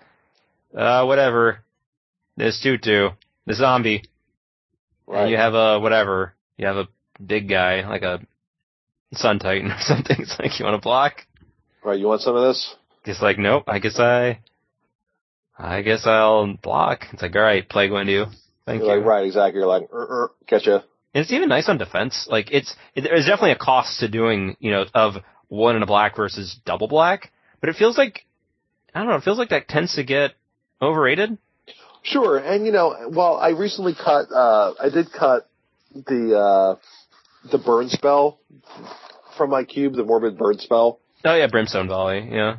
uh, 0.76 1.04
whatever, 1.04 1.60
this 2.36 2.60
tutu, 2.60 3.10
the 3.46 3.54
zombie, 3.54 4.02
and 5.06 5.30
you 5.30 5.36
have 5.36 5.54
a 5.54 5.78
whatever. 5.80 6.34
You 6.56 6.66
have 6.66 6.76
a 6.76 6.88
big 7.24 7.48
guy 7.48 7.88
like 7.88 8.02
a 8.02 8.20
Sun 9.14 9.38
Titan 9.38 9.70
or 9.70 9.76
something. 9.80 10.16
It's 10.18 10.38
like 10.38 10.58
you 10.58 10.64
want 10.64 10.80
to 10.80 10.84
block. 10.84 11.26
right, 11.84 11.98
you 11.98 12.06
want 12.06 12.20
some 12.20 12.36
of 12.36 12.42
this? 12.42 12.74
Just 13.04 13.22
like, 13.22 13.38
nope, 13.38 13.64
I 13.66 13.78
guess 13.78 13.98
I, 13.98 14.40
I 15.58 15.82
guess 15.82 16.06
I'll 16.06 16.54
block. 16.54 17.06
It's 17.12 17.22
like, 17.22 17.34
alright, 17.34 17.68
Plague 17.68 17.90
Windu. 17.90 18.30
Thank 18.66 18.82
You're 18.82 18.94
you. 18.94 18.98
like, 18.98 19.06
right, 19.06 19.24
exactly. 19.26 19.60
You're 19.60 19.68
like, 19.68 19.88
er, 19.92 19.96
er, 20.10 20.30
catcha. 20.46 20.84
And 21.14 21.22
it's 21.22 21.32
even 21.32 21.48
nice 21.48 21.68
on 21.68 21.78
defense. 21.78 22.26
Like, 22.30 22.52
it's, 22.52 22.74
it, 22.94 23.02
there's 23.02 23.24
definitely 23.24 23.52
a 23.52 23.56
cost 23.56 24.00
to 24.00 24.08
doing, 24.08 24.56
you 24.60 24.70
know, 24.72 24.84
of 24.94 25.14
one 25.48 25.74
and 25.74 25.82
a 25.82 25.86
black 25.86 26.16
versus 26.16 26.58
double 26.66 26.86
black, 26.86 27.32
but 27.60 27.70
it 27.70 27.76
feels 27.76 27.96
like, 27.96 28.26
I 28.94 28.98
don't 29.00 29.08
know, 29.08 29.16
it 29.16 29.24
feels 29.24 29.38
like 29.38 29.48
that 29.50 29.68
tends 29.68 29.94
to 29.94 30.04
get 30.04 30.32
overrated. 30.82 31.38
Sure, 32.02 32.38
and 32.38 32.64
you 32.64 32.72
know, 32.72 33.08
well, 33.10 33.36
I 33.36 33.50
recently 33.50 33.94
cut. 33.94 34.30
uh 34.32 34.74
I 34.80 34.88
did 34.88 35.12
cut 35.12 35.48
the 35.94 36.38
uh 36.38 36.74
the 37.50 37.58
burn 37.58 37.88
spell 37.88 38.40
from 39.36 39.50
my 39.50 39.64
cube, 39.64 39.94
the 39.94 40.04
morbid 40.04 40.36
burn 40.38 40.58
spell, 40.58 41.00
Oh 41.24 41.34
yeah, 41.34 41.48
Brimstone 41.48 41.88
Volley, 41.88 42.28
yeah. 42.30 42.56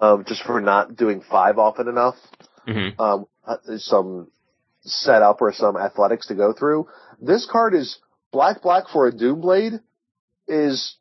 um, 0.00 0.24
just 0.26 0.42
for 0.42 0.60
not 0.60 0.96
doing 0.96 1.22
five 1.30 1.58
often 1.58 1.88
enough. 1.88 2.16
hmm 2.66 2.88
Um, 2.98 3.26
some 3.78 4.28
setup 4.82 5.40
or 5.40 5.52
some 5.52 5.76
athletics 5.76 6.26
to 6.28 6.34
go 6.34 6.52
through. 6.52 6.88
This 7.20 7.46
card 7.50 7.74
is 7.74 7.98
black 8.32 8.62
black 8.62 8.88
for 8.92 9.06
a 9.06 9.12
doom 9.12 9.40
blade 9.40 9.74
is 10.48 10.96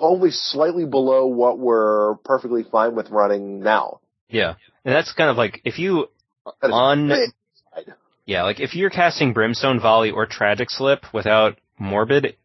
only 0.00 0.30
slightly 0.30 0.84
below 0.84 1.26
what 1.26 1.58
we're 1.58 2.16
perfectly 2.24 2.64
fine 2.70 2.94
with 2.94 3.10
running 3.10 3.60
now. 3.60 4.00
Yeah. 4.28 4.54
And 4.84 4.94
that's 4.94 5.12
kind 5.12 5.30
of 5.30 5.36
like, 5.36 5.60
if 5.64 5.78
you 5.78 6.08
on. 6.62 7.10
Yeah, 8.26 8.42
like 8.42 8.60
if 8.60 8.74
you're 8.74 8.90
casting 8.90 9.32
Brimstone 9.32 9.80
Volley 9.80 10.10
or 10.10 10.26
Tragic 10.26 10.68
Slip 10.70 11.06
without 11.14 11.58
Morbid, 11.78 12.36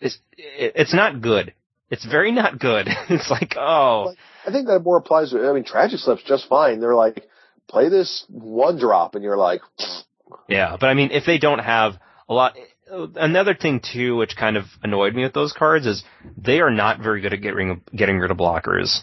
it's 0.00 0.18
it's 0.36 0.94
not 0.94 1.20
good. 1.20 1.52
It's 1.90 2.04
very 2.04 2.32
not 2.32 2.58
good. 2.58 2.88
It's 3.08 3.30
like, 3.30 3.54
oh, 3.56 4.14
I 4.46 4.52
think 4.52 4.66
that 4.68 4.80
more 4.80 4.98
applies 4.98 5.30
to, 5.30 5.48
I 5.48 5.52
mean, 5.52 5.64
Tragic 5.64 5.98
Slip's 5.98 6.22
just 6.22 6.48
fine. 6.48 6.80
They're 6.80 6.94
like, 6.94 7.26
play 7.68 7.88
this 7.88 8.24
one 8.28 8.78
drop 8.78 9.14
and 9.14 9.24
you're 9.24 9.36
like, 9.38 9.60
yeah. 10.48 10.76
But 10.78 10.88
I 10.88 10.94
mean, 10.94 11.10
if 11.12 11.24
they 11.24 11.38
don't 11.38 11.60
have 11.60 11.94
a 12.28 12.34
lot, 12.34 12.56
another 12.90 13.54
thing 13.54 13.80
too, 13.80 14.16
which 14.16 14.36
kind 14.36 14.56
of 14.56 14.64
annoyed 14.82 15.14
me 15.14 15.22
with 15.22 15.32
those 15.34 15.52
cards 15.52 15.86
is 15.86 16.04
they 16.36 16.60
are 16.60 16.70
not 16.70 17.00
very 17.00 17.20
good 17.22 17.32
at 17.32 17.40
getting 17.40 17.80
getting 17.96 18.18
rid 18.18 18.30
of 18.30 18.36
blockers. 18.36 19.00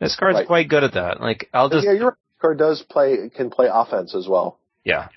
This 0.00 0.16
card's 0.16 0.38
Right. 0.38 0.46
quite 0.46 0.68
good 0.68 0.82
at 0.84 0.94
that. 0.94 1.20
Like 1.20 1.48
I'll 1.54 1.70
just 1.70 1.86
yeah, 1.86 1.92
your 1.92 2.16
card 2.40 2.58
does 2.58 2.82
play, 2.82 3.30
can 3.34 3.50
play 3.50 3.68
offense 3.72 4.14
as 4.14 4.26
well. 4.28 4.58
yeah. 4.84 5.08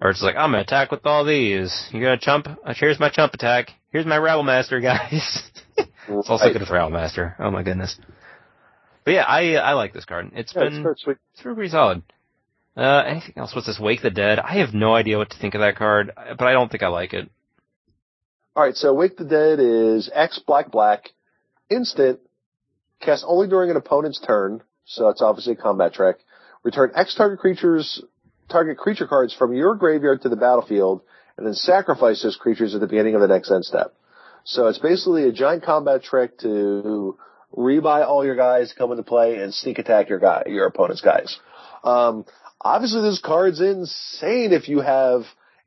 Or 0.00 0.10
it's 0.10 0.22
like 0.22 0.36
I'm 0.36 0.50
gonna 0.52 0.62
attack 0.62 0.90
with 0.90 1.04
all 1.04 1.24
these. 1.24 1.88
You 1.92 2.00
got 2.00 2.12
a 2.14 2.18
chump? 2.18 2.46
Uh, 2.48 2.74
here's 2.74 2.98
my 2.98 3.10
chump 3.10 3.34
attack. 3.34 3.70
Here's 3.90 4.06
my 4.06 4.16
Rebel 4.16 4.42
Master, 4.42 4.80
guys. 4.90 5.42
It's 5.76 6.28
also 6.30 6.52
good 6.52 6.66
for 6.66 6.74
Rebel 6.74 6.90
Master. 6.90 7.36
Oh 7.38 7.50
my 7.50 7.62
goodness. 7.62 7.98
But 9.04 9.12
yeah, 9.12 9.24
I 9.24 9.54
I 9.56 9.72
like 9.74 9.92
this 9.92 10.04
card. 10.04 10.30
It's 10.34 10.54
Yeah, 10.54 10.64
been 10.64 10.86
it's, 10.86 11.04
it's 11.06 11.42
been 11.42 11.54
pretty 11.54 11.70
solid. 11.70 12.02
Uh, 12.76 13.02
anything 13.06 13.34
else? 13.36 13.54
What's 13.54 13.66
this? 13.66 13.78
Wake 13.80 14.00
the 14.00 14.10
Dead. 14.10 14.38
I 14.38 14.58
have 14.58 14.72
no 14.72 14.94
idea 14.94 15.18
what 15.18 15.30
to 15.30 15.38
think 15.38 15.54
of 15.54 15.60
that 15.60 15.76
card, 15.76 16.12
but 16.16 16.46
I 16.46 16.52
don't 16.52 16.70
think 16.70 16.82
I 16.82 16.88
like 16.88 17.12
it. 17.12 17.28
All 18.56 18.62
right, 18.62 18.74
so 18.74 18.94
Wake 18.94 19.16
the 19.16 19.24
Dead 19.24 19.58
is 19.60 20.10
X 20.12 20.38
black 20.46 20.70
black, 20.70 21.10
instant, 21.70 22.20
cast 23.00 23.24
only 23.26 23.48
during 23.48 23.70
an 23.70 23.76
opponent's 23.76 24.20
turn, 24.20 24.62
so 24.84 25.08
it's 25.08 25.20
obviously 25.22 25.52
a 25.54 25.56
combat 25.56 25.92
trick. 25.94 26.18
Return 26.62 26.90
X 26.94 27.14
target 27.14 27.38
creatures, 27.38 28.02
target 28.50 28.76
creature 28.76 29.06
cards 29.06 29.34
from 29.34 29.54
your 29.54 29.74
graveyard 29.76 30.22
to 30.22 30.28
the 30.28 30.36
battlefield, 30.36 31.02
and 31.36 31.46
then 31.46 31.54
sacrifice 31.54 32.22
those 32.22 32.36
creatures 32.36 32.74
at 32.74 32.80
the 32.80 32.86
beginning 32.86 33.14
of 33.14 33.20
the 33.20 33.28
next 33.28 33.50
end 33.50 33.64
step. 33.64 33.94
So 34.44 34.66
it's 34.66 34.78
basically 34.78 35.24
a 35.28 35.32
giant 35.32 35.62
combat 35.62 36.02
trick 36.02 36.38
to 36.38 37.16
rebuy 37.56 38.06
all 38.06 38.24
your 38.24 38.36
guys, 38.36 38.70
to 38.70 38.76
come 38.76 38.90
into 38.90 39.02
play, 39.02 39.36
and 39.36 39.52
sneak 39.54 39.78
attack 39.78 40.08
your 40.08 40.18
guy, 40.18 40.44
your 40.46 40.66
opponent's 40.66 41.00
guys. 41.00 41.38
Um, 41.84 42.24
obviously 42.60 43.02
this 43.02 43.20
card's 43.20 43.60
insane 43.60 44.52
if 44.52 44.68
you 44.68 44.80
have 44.80 45.22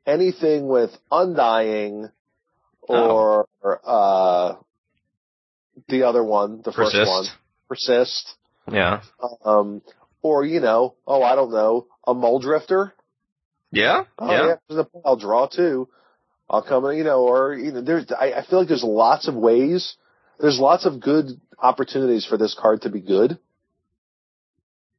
anything 0.06 0.66
with 0.68 0.90
Undying 1.10 2.10
or, 2.82 3.48
uh, 3.84 4.56
the 5.88 6.04
other 6.04 6.22
one, 6.22 6.62
the 6.62 6.72
Persist. 6.72 6.96
first 6.96 7.10
one, 7.10 7.24
Persist. 7.68 8.34
Yeah. 8.70 9.02
Um, 9.44 9.82
or, 10.22 10.44
you 10.44 10.60
know, 10.60 10.94
oh, 11.06 11.22
I 11.22 11.34
don't 11.34 11.50
know, 11.52 11.86
a 12.06 12.14
Mulldrifter. 12.14 12.92
Yeah. 13.70 14.04
Oh, 14.18 14.30
yeah. 14.30 14.54
yeah. 14.68 14.82
I'll 15.04 15.16
draw 15.16 15.46
too. 15.46 15.88
I'll 16.48 16.62
come, 16.62 16.84
you 16.92 17.04
know, 17.04 17.22
or, 17.22 17.54
you 17.54 17.72
know, 17.72 17.80
there's, 17.80 18.06
I, 18.12 18.32
I 18.32 18.44
feel 18.44 18.58
like 18.58 18.68
there's 18.68 18.84
lots 18.84 19.28
of 19.28 19.34
ways, 19.34 19.96
there's 20.38 20.58
lots 20.58 20.84
of 20.84 21.00
good 21.00 21.40
opportunities 21.58 22.26
for 22.26 22.36
this 22.36 22.54
card 22.58 22.82
to 22.82 22.90
be 22.90 23.00
good. 23.00 23.38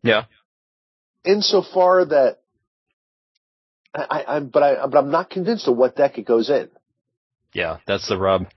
Yeah. 0.01 0.23
Insofar 1.23 2.05
that, 2.05 2.39
I, 3.93 4.05
I, 4.09 4.35
I'm, 4.35 4.47
but 4.47 4.63
I, 4.63 4.87
but 4.87 4.97
I'm 4.97 5.11
not 5.11 5.29
convinced 5.29 5.67
of 5.67 5.77
what 5.77 5.95
deck 5.95 6.17
it 6.17 6.25
goes 6.25 6.49
in. 6.49 6.69
Yeah. 7.53 7.77
That's 7.85 8.09
the 8.09 8.17
rub. 8.17 8.47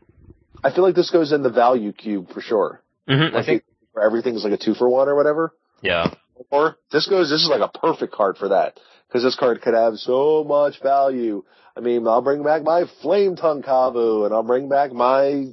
I 0.64 0.72
feel 0.72 0.82
like 0.82 0.94
this 0.94 1.10
goes 1.10 1.32
in 1.32 1.42
the 1.42 1.50
value 1.50 1.92
cube 1.92 2.32
for 2.32 2.40
sure. 2.40 2.82
Mm-hmm. 3.08 3.36
I 3.36 3.44
think. 3.44 3.62
where 3.92 4.06
everything's 4.06 4.44
like 4.44 4.52
a 4.52 4.56
two 4.56 4.74
for 4.74 4.88
one 4.88 5.08
or 5.08 5.14
whatever. 5.14 5.52
Yeah. 5.82 6.14
Or 6.50 6.76
this 6.90 7.08
goes, 7.08 7.30
this 7.30 7.42
is 7.42 7.48
like 7.48 7.60
a 7.60 7.78
perfect 7.78 8.12
card 8.12 8.36
for 8.36 8.48
that. 8.48 8.78
Cause 9.12 9.22
this 9.22 9.36
card 9.36 9.62
could 9.62 9.72
have 9.74 9.94
so 9.96 10.44
much 10.44 10.82
value. 10.82 11.42
I 11.74 11.80
mean, 11.80 12.06
I'll 12.06 12.20
bring 12.20 12.42
back 12.42 12.62
my 12.62 12.84
Flame 13.00 13.36
Tongue 13.36 13.62
Kavu 13.62 14.26
and 14.26 14.34
I'll 14.34 14.42
bring 14.42 14.68
back 14.68 14.92
my 14.92 15.46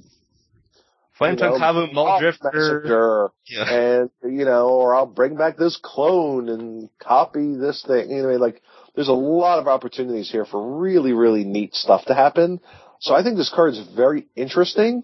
Flame 1.17 1.37
Tongue 1.37 1.59
Kavu 1.59 1.93
Mulldrifter. 1.93 3.29
Yeah. 3.45 3.73
and 3.73 4.09
you 4.23 4.43
know, 4.43 4.67
or 4.67 4.93
I'll 4.93 5.05
bring 5.05 5.37
back 5.37 5.55
this 5.55 5.79
clone 5.81 6.49
and 6.49 6.89
copy 6.99 7.55
this 7.55 7.83
thing. 7.87 8.09
You 8.09 8.23
know, 8.23 8.29
like 8.31 8.61
there's 8.95 9.07
a 9.07 9.13
lot 9.13 9.59
of 9.59 9.67
opportunities 9.67 10.29
here 10.29 10.45
for 10.45 10.79
really, 10.79 11.13
really 11.13 11.45
neat 11.45 11.75
stuff 11.75 12.05
to 12.05 12.13
happen. 12.13 12.59
So 12.99 13.13
I 13.13 13.23
think 13.23 13.37
this 13.37 13.51
card 13.53 13.73
is 13.73 13.87
very 13.95 14.27
interesting. 14.35 15.03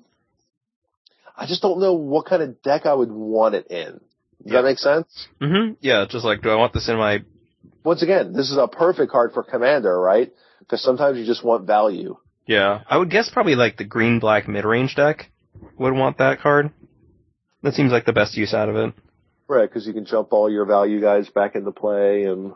I 1.37 1.45
just 1.45 1.61
don't 1.61 1.79
know 1.79 1.93
what 1.93 2.25
kind 2.25 2.41
of 2.41 2.61
deck 2.61 2.85
I 2.85 2.93
would 2.93 3.11
want 3.11 3.55
it 3.55 3.67
in. 3.67 4.01
Does 4.43 4.51
Yeah. 4.53 4.61
that 4.61 4.67
make 4.67 4.77
sense? 4.79 5.27
Mm-hmm. 5.41 5.73
Yeah. 5.81 6.05
Just 6.09 6.25
like, 6.25 6.41
do 6.41 6.49
I 6.49 6.55
want 6.55 6.73
this 6.73 6.89
in 6.89 6.97
my? 6.97 7.19
Once 7.83 8.01
again, 8.03 8.33
this 8.33 8.51
is 8.51 8.57
a 8.57 8.67
perfect 8.67 9.11
card 9.11 9.31
for 9.33 9.43
commander, 9.43 9.99
right? 9.99 10.31
Because 10.59 10.83
sometimes 10.83 11.17
you 11.17 11.25
just 11.25 11.43
want 11.43 11.65
value. 11.65 12.15
Yeah. 12.45 12.81
I 12.87 12.97
would 12.97 13.09
guess 13.09 13.29
probably 13.31 13.55
like 13.55 13.77
the 13.77 13.83
green 13.85 14.19
black 14.19 14.47
mid 14.47 14.65
range 14.65 14.95
deck 14.95 15.29
would 15.77 15.93
want 15.93 16.17
that 16.19 16.41
card. 16.41 16.71
That 17.63 17.73
seems 17.73 17.91
like 17.91 18.05
the 18.05 18.13
best 18.13 18.35
use 18.35 18.53
out 18.53 18.69
of 18.69 18.75
it. 18.75 18.93
Right, 19.47 19.69
because 19.69 19.85
you 19.85 19.93
can 19.93 20.05
jump 20.05 20.31
all 20.31 20.49
your 20.49 20.65
value 20.65 21.01
guys 21.01 21.29
back 21.29 21.55
into 21.55 21.71
play 21.71 22.23
and 22.23 22.53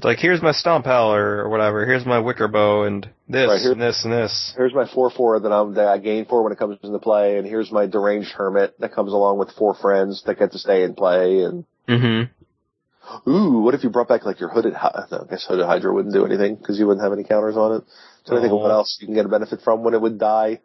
It's 0.00 0.04
like 0.06 0.18
here's 0.18 0.40
my 0.40 0.52
Stomp 0.52 0.86
Howler 0.86 1.44
or 1.44 1.50
whatever. 1.50 1.84
Here's 1.84 2.06
my 2.06 2.18
Wicker 2.20 2.48
Bow 2.48 2.84
and 2.84 3.06
this 3.28 3.46
Right, 3.46 3.60
here- 3.60 3.72
and 3.72 3.82
this 3.82 4.02
and 4.02 4.10
this. 4.10 4.54
here's 4.56 4.72
my 4.72 4.86
four 4.86 5.10
four 5.10 5.38
that 5.40 5.52
I'm 5.52 5.74
that 5.74 5.88
I 5.88 5.98
gain 5.98 6.24
for 6.24 6.42
when 6.42 6.52
it 6.54 6.58
comes 6.58 6.78
into 6.82 6.98
play, 6.98 7.36
and 7.36 7.46
here's 7.46 7.70
my 7.70 7.84
deranged 7.84 8.32
hermit 8.32 8.80
that 8.80 8.94
comes 8.94 9.12
along 9.12 9.36
with 9.36 9.50
four 9.50 9.74
friends 9.74 10.22
that 10.24 10.38
get 10.38 10.52
to 10.52 10.58
stay 10.58 10.84
in 10.84 10.94
play. 10.94 11.42
And 11.42 11.66
Mm-hmm. 11.86 13.30
ooh, 13.30 13.60
what 13.60 13.74
if 13.74 13.84
you 13.84 13.90
brought 13.90 14.08
back 14.08 14.24
like 14.24 14.40
your 14.40 14.48
hooded? 14.48 14.72
No, 14.72 14.78
I 14.80 15.26
guess 15.28 15.44
hooded 15.44 15.66
Hydra 15.66 15.92
wouldn't 15.92 16.14
do 16.14 16.24
anything 16.24 16.54
because 16.56 16.78
you 16.78 16.86
wouldn't 16.86 17.04
have 17.04 17.12
any 17.12 17.24
counters 17.24 17.58
on 17.58 17.76
it. 17.76 17.84
So 18.24 18.38
I 18.38 18.40
think 18.40 18.54
what 18.54 18.70
Oh. 18.70 18.76
else 18.76 18.96
you 19.02 19.06
can 19.06 19.14
get 19.14 19.26
a 19.26 19.28
benefit 19.28 19.60
from 19.60 19.82
when 19.82 19.92
it 19.92 20.00
would 20.00 20.18
die. 20.18 20.60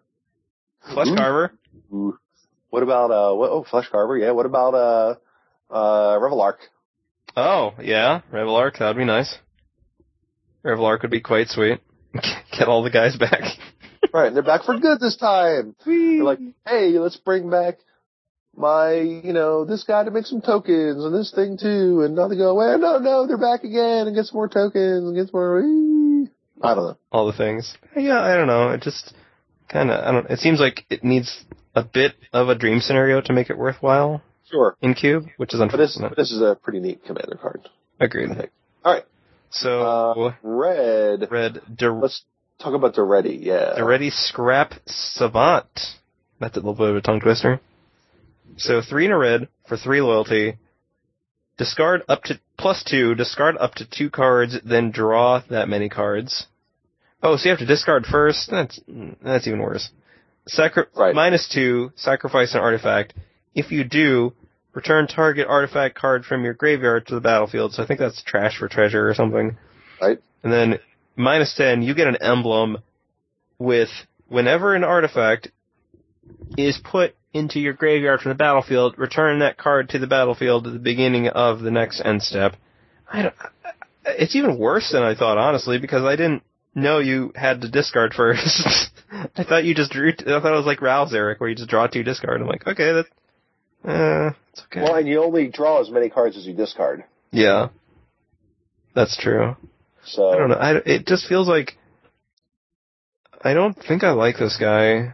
Flesh 0.94 1.10
Ooh. 1.10 1.16
Carver. 1.16 1.52
Ooh. 1.94 2.18
What 2.70 2.84
about 2.84 3.12
uh? 3.12 3.34
What, 3.36 3.50
oh, 3.52 3.64
Flesh 3.70 3.90
Carver. 3.92 4.18
Yeah. 4.18 4.32
What 4.32 4.46
about 4.46 4.76
uh? 4.76 5.16
Uh, 5.70 6.20
Reveillark. 6.20 6.58
Oh 7.36 7.74
yeah, 7.82 8.22
Reveillark. 8.32 8.80
That'd 8.80 8.98
be 8.98 9.06
nice. 9.06 9.38
Reveillark 10.64 11.02
would 11.02 11.12
be 11.12 11.22
quite 11.22 11.50
sweet. 11.50 11.80
Get 12.14 12.68
all 12.68 12.84
the 12.84 12.90
guys 12.90 13.16
back. 13.18 13.42
Right, 14.14 14.28
and 14.28 14.36
they're 14.36 14.44
back 14.44 14.64
for 14.64 14.78
good 14.80 15.02
this 15.02 15.18
time. 15.18 15.76
They're 15.86 16.24
like, 16.24 16.40
hey, 16.66 17.00
let's 17.00 17.18
bring 17.18 17.50
back 17.50 17.80
my, 18.56 18.94
you 18.94 19.34
know, 19.34 19.66
this 19.66 19.84
guy 19.84 20.06
to 20.06 20.12
make 20.12 20.26
some 20.26 20.42
tokens 20.42 21.04
and 21.04 21.14
this 21.14 21.34
thing 21.36 21.58
too. 21.58 22.02
And 22.02 22.16
now 22.16 22.30
they 22.30 22.38
go, 22.38 22.54
well, 22.54 22.78
no, 22.78 23.00
no, 23.00 23.28
they're 23.28 23.38
back 23.38 23.66
again 23.66 24.08
and 24.08 24.16
get 24.16 24.26
some 24.28 24.38
more 24.38 24.48
tokens 24.48 25.04
and 25.04 25.16
get 25.16 25.32
some 25.32 25.40
more. 25.40 25.60
I 26.62 26.76
don't 26.76 26.84
know. 26.86 26.98
all 27.12 27.26
the 27.28 27.38
things. 27.38 27.76
Yeah, 27.98 28.22
I 28.22 28.36
don't 28.36 28.48
know. 28.48 28.70
It 28.70 28.82
just 28.84 29.14
kind 29.68 29.92
of. 29.92 30.02
I 30.02 30.12
don't. 30.12 30.30
It 30.30 30.40
seems 30.40 30.62
like 30.62 30.86
it 30.90 31.04
needs 31.04 31.44
a 31.74 31.84
bit 31.84 32.14
of 32.32 32.48
a 32.48 32.56
dream 32.56 32.80
scenario 32.80 33.20
to 33.20 33.34
make 33.34 33.50
it 33.50 33.58
worthwhile 33.58 34.22
Sure. 34.52 34.76
in 34.82 34.94
Cube, 34.94 35.26
which 35.38 35.54
is 35.54 35.60
But 35.60 35.72
this, 35.78 35.96
unfortunate. 35.96 36.10
but 36.10 36.18
this 36.22 36.32
is 36.32 36.42
a 36.42 36.56
pretty 36.56 36.80
neat 36.80 37.04
commander 37.06 37.38
card. 37.42 37.68
Agreed. 38.00 38.30
All 38.84 38.94
right. 38.94 39.06
So 39.50 39.82
Uh, 39.82 40.34
red. 40.44 41.32
red 41.32 41.62
Der- 41.76 41.94
Let's 41.94 42.24
talk 42.60 42.74
about 42.74 42.94
Daretti. 42.96 43.38
Yeah. 43.42 43.74
Daretti 43.78 44.12
Scrap 44.12 44.74
Savant. 44.86 45.96
That's 46.40 46.56
a 46.58 46.60
little 46.60 46.74
bit 46.76 46.90
of 46.90 46.96
a 46.98 47.02
tongue 47.02 47.22
twister. 47.22 47.60
So 48.58 48.82
three 48.82 49.06
in 49.06 49.12
a 49.12 49.18
red 49.18 49.48
for 49.68 49.78
three 49.78 50.02
loyalty. 50.02 50.58
Discard 51.58 52.04
up 52.10 52.24
to 52.24 52.40
plus 52.58 52.84
two. 52.84 53.16
Discard 53.16 53.58
up 53.58 53.76
to 53.76 53.86
two 53.90 54.10
cards, 54.10 54.58
then 54.64 54.92
draw 54.92 55.42
that 55.50 55.70
many 55.70 55.88
cards. 55.90 56.48
Oh, 57.24 57.38
so 57.38 57.46
you 57.46 57.50
have 57.52 57.60
to 57.60 57.66
discard 57.66 58.06
first. 58.06 58.50
That's 58.52 58.80
that's 59.24 59.48
even 59.48 59.60
worse. 59.62 59.90
Sacri- 60.48 60.86
Right. 60.96 61.16
minus 61.16 61.48
two. 61.48 61.92
Sacrifice 61.96 62.54
an 62.54 62.60
artifact. 62.62 63.14
If 63.56 63.72
you 63.72 63.84
do, 63.84 64.34
return 64.74 65.08
target 65.08 65.48
artifact 65.48 65.96
card 65.96 66.26
from 66.26 66.44
your 66.44 66.54
graveyard 66.54 67.08
to 67.08 67.16
the 67.16 67.22
battlefield. 67.22 67.74
So 67.74 67.82
I 67.82 67.88
think 67.88 68.00
that's 68.00 68.22
trash 68.22 68.60
for 68.60 68.68
treasure 68.68 69.10
or 69.10 69.16
something. 69.16 69.58
Right. 70.00 70.20
And 70.44 70.52
then 70.52 70.80
minus 71.16 71.56
10, 71.56 71.82
you 71.82 71.96
get 71.96 72.08
an 72.08 72.18
emblem 72.18 72.78
with 73.58 73.90
whenever 74.28 74.76
an 74.76 74.84
artifact 74.84 75.50
is 76.58 76.78
put 76.84 77.16
into 77.34 77.60
your 77.60 77.74
graveyard 77.74 78.22
from 78.22 78.30
the 78.30 78.36
battlefield, 78.36 78.98
return 78.98 79.40
that 79.40 79.58
card 79.58 79.90
to 79.90 80.00
the 80.00 80.08
battlefield 80.08 80.68
at 80.68 80.74
the 80.74 80.80
beginning 80.80 81.28
of 81.28 81.62
the 81.62 81.72
next 81.72 82.02
end 82.04 82.22
step. 82.22 82.56
I 83.12 83.24
don't, 83.24 83.36
it's 84.06 84.36
even 84.36 84.58
worse 84.58 84.92
than 84.92 85.04
I 85.04 85.16
thought, 85.16 85.38
honestly, 85.38 85.78
because 85.78 86.04
I 86.04 86.16
didn't 86.16 86.44
know 86.74 87.00
you 87.00 87.32
had 87.36 87.62
to 87.62 87.70
discard 87.70 88.14
first. 88.14 88.92
I 89.12 89.44
thought 89.44 89.66
you 89.66 89.76
just 89.76 89.92
drew, 89.92 90.12
I 90.12 90.40
thought 90.40 90.54
it 90.54 90.58
was 90.58 90.66
like 90.66 90.82
Ralph's 90.82 91.14
Eric, 91.14 91.40
where 91.40 91.50
you 91.50 91.56
just 91.56 91.70
draw 91.70 91.88
two 91.88 92.04
discard. 92.04 92.42
I'm 92.42 92.48
like, 92.48 92.68
okay, 92.68 92.94
that, 92.94 93.06
uh, 93.88 94.32
it's 94.52 94.64
okay. 94.64 94.82
Well, 94.82 94.96
and 94.96 95.08
you 95.08 95.24
only 95.24 95.48
draw 95.48 95.82
as 95.82 95.90
many 95.90 96.10
cards 96.10 96.38
as 96.38 96.46
you 96.46 96.54
discard. 96.54 97.04
yeah. 97.32 97.70
That's 98.96 99.18
true. 99.18 99.58
So 100.06 100.30
I 100.30 100.38
don't 100.38 100.50
know. 100.50 100.56
I, 100.56 100.76
it 100.86 101.06
just 101.06 101.28
feels 101.28 101.50
like 101.50 101.78
I 103.44 103.54
don't 103.54 103.74
think 103.74 104.04
I 104.06 104.12
like 104.12 104.38
this 104.38 104.58
guy. 104.58 105.14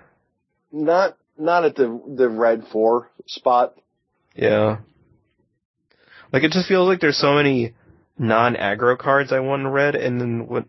not 0.71 1.17
not 1.37 1.65
at 1.65 1.75
the 1.75 1.99
the 2.15 2.29
red 2.29 2.65
four 2.71 3.09
spot. 3.25 3.73
Yeah. 4.35 4.77
Like 6.31 6.43
it 6.43 6.51
just 6.51 6.67
feels 6.67 6.87
like 6.87 6.99
there's 6.99 7.17
so 7.17 7.33
many 7.33 7.73
non-aggro 8.19 8.97
cards 8.99 9.33
I 9.33 9.39
want 9.39 9.63
in 9.63 9.67
red, 9.67 9.95
and 9.95 10.21
then 10.21 10.47
what? 10.47 10.65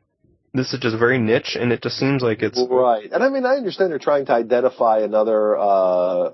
This 0.54 0.72
is 0.72 0.80
just 0.80 0.98
very 0.98 1.18
niche, 1.18 1.56
and 1.58 1.72
it 1.72 1.82
just 1.82 1.96
seems 1.96 2.22
like 2.22 2.42
it's 2.42 2.60
Right. 2.68 3.10
And 3.12 3.22
I 3.22 3.28
mean, 3.28 3.46
I 3.46 3.56
understand 3.56 3.90
they're 3.90 3.98
trying 3.98 4.26
to 4.26 4.32
identify 4.32 4.98
another, 5.00 5.56
uh, 5.56 6.30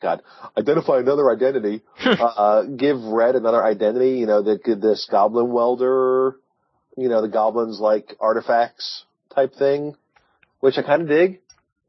God, 0.00 0.22
identify 0.56 0.98
another 0.98 1.30
identity, 1.30 1.82
uh, 2.04 2.64
give 2.64 3.02
Red 3.02 3.36
another 3.36 3.62
identity, 3.62 4.18
you 4.18 4.26
know, 4.26 4.42
that 4.42 4.64
this 4.64 5.08
goblin 5.10 5.50
welder, 5.50 6.36
you 6.96 7.08
know, 7.08 7.22
the 7.22 7.28
goblins 7.28 7.80
like 7.80 8.16
artifacts 8.20 9.04
type 9.34 9.54
thing, 9.54 9.96
which 10.60 10.78
I 10.78 10.82
kind 10.82 11.02
of 11.02 11.08
dig, 11.08 11.40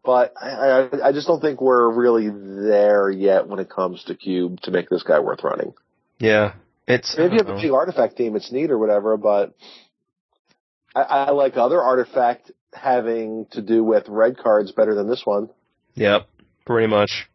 but 0.04 0.34
I, 0.42 0.50
I, 0.50 1.08
I 1.10 1.12
just 1.12 1.28
don't 1.28 1.42
think 1.42 1.62
we're 1.62 1.92
really 1.92 2.30
there 2.30 3.10
yet 3.10 3.48
when 3.48 3.60
it 3.60 3.70
comes 3.70 4.04
to 4.06 4.16
Cube 4.16 4.62
to 4.62 4.72
make 4.72 4.90
this 4.90 5.04
guy 5.04 5.20
worth 5.20 5.44
running. 5.44 5.74
yeah. 6.20 6.54
It's 6.88 7.16
I 7.18 7.22
Maybe 7.22 7.34
you 7.34 7.38
don't 7.40 7.48
have 7.48 7.58
a 7.58 7.62
big 7.62 7.72
artifact 7.72 8.18
team, 8.18 8.36
it's 8.36 8.52
neat 8.52 8.72
or 8.72 8.78
whatever, 8.78 9.16
but 9.16 9.54
I, 10.96 11.02
I 11.02 11.32
like 11.32 11.56
other 11.56 11.80
artifact 11.80 12.52
having 12.74 13.48
to 13.52 13.62
do 13.62 13.84
with 13.84 14.08
red 14.08 14.38
cards 14.38 14.72
better 14.72 14.96
than 14.96 15.08
this 15.08 15.22
one. 15.24 15.50
Yep, 15.96 16.28
pretty 16.66 16.88
much. 16.88 17.30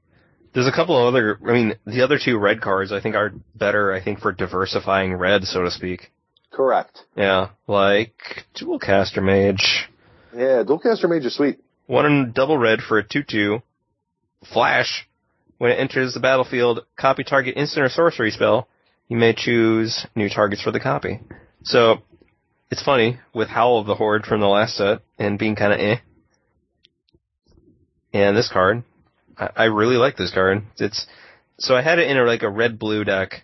There's 0.56 0.66
a 0.66 0.72
couple 0.72 0.96
of 0.96 1.14
other. 1.14 1.38
I 1.46 1.52
mean, 1.52 1.74
the 1.84 2.00
other 2.00 2.18
two 2.18 2.38
red 2.38 2.62
cards 2.62 2.90
I 2.90 2.98
think 2.98 3.14
are 3.14 3.30
better. 3.54 3.92
I 3.92 4.02
think 4.02 4.20
for 4.20 4.32
diversifying 4.32 5.12
red, 5.12 5.44
so 5.44 5.64
to 5.64 5.70
speak. 5.70 6.10
Correct. 6.50 7.00
Yeah, 7.14 7.50
like 7.66 8.46
Dualcaster 8.54 9.22
Mage. 9.22 9.86
Yeah, 10.34 10.62
Dualcaster 10.62 11.10
Mage 11.10 11.26
is 11.26 11.36
sweet. 11.36 11.58
One 11.84 12.06
in 12.06 12.32
double 12.32 12.56
red 12.56 12.80
for 12.80 12.98
a 12.98 13.04
2-2. 13.04 13.60
Flash. 14.50 15.06
When 15.58 15.72
it 15.72 15.78
enters 15.78 16.14
the 16.14 16.20
battlefield, 16.20 16.86
copy 16.96 17.22
target 17.22 17.58
instant 17.58 17.84
or 17.84 17.90
sorcery 17.90 18.30
spell. 18.30 18.66
you 19.08 19.18
may 19.18 19.34
choose 19.34 20.06
new 20.14 20.30
targets 20.30 20.62
for 20.62 20.70
the 20.70 20.80
copy. 20.80 21.20
So, 21.64 21.98
it's 22.70 22.82
funny, 22.82 23.18
with 23.34 23.48
Howl 23.48 23.78
of 23.78 23.86
the 23.86 23.94
Horde 23.94 24.24
from 24.24 24.40
the 24.40 24.48
last 24.48 24.76
set, 24.76 25.02
and 25.18 25.38
being 25.38 25.54
kinda 25.54 25.78
eh, 25.78 25.96
and 28.14 28.34
this 28.34 28.50
card, 28.50 28.84
I, 29.38 29.50
I 29.56 29.64
really 29.64 29.96
like 29.96 30.16
this 30.16 30.32
card. 30.32 30.62
It's, 30.78 31.06
so 31.58 31.74
I 31.74 31.82
had 31.82 31.98
it 31.98 32.10
in 32.10 32.16
a, 32.18 32.24
like 32.24 32.42
a 32.42 32.48
red-blue 32.50 33.04
deck, 33.04 33.42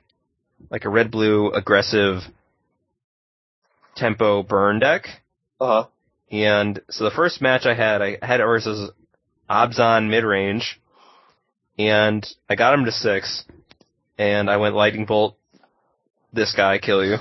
like 0.70 0.84
a 0.84 0.88
red-blue 0.90 1.52
aggressive 1.52 2.22
tempo 3.96 4.42
burn 4.42 4.78
deck, 4.78 5.06
Uh 5.60 5.66
huh. 5.84 5.88
and 6.30 6.80
so 6.90 7.04
the 7.04 7.10
first 7.10 7.40
match 7.42 7.66
I 7.66 7.74
had, 7.74 8.00
I 8.02 8.18
had 8.22 8.40
it 8.40 8.44
versus 8.46 8.90
Abzan 9.50 10.08
mid-range, 10.08 10.80
and 11.78 12.26
I 12.48 12.54
got 12.54 12.74
him 12.74 12.84
to 12.86 12.92
six, 12.92 13.44
and 14.18 14.48
I 14.50 14.56
went 14.56 14.74
lightning 14.74 15.04
bolt, 15.04 15.36
this 16.32 16.54
guy, 16.56 16.78
kill 16.78 17.04
you. 17.04 17.16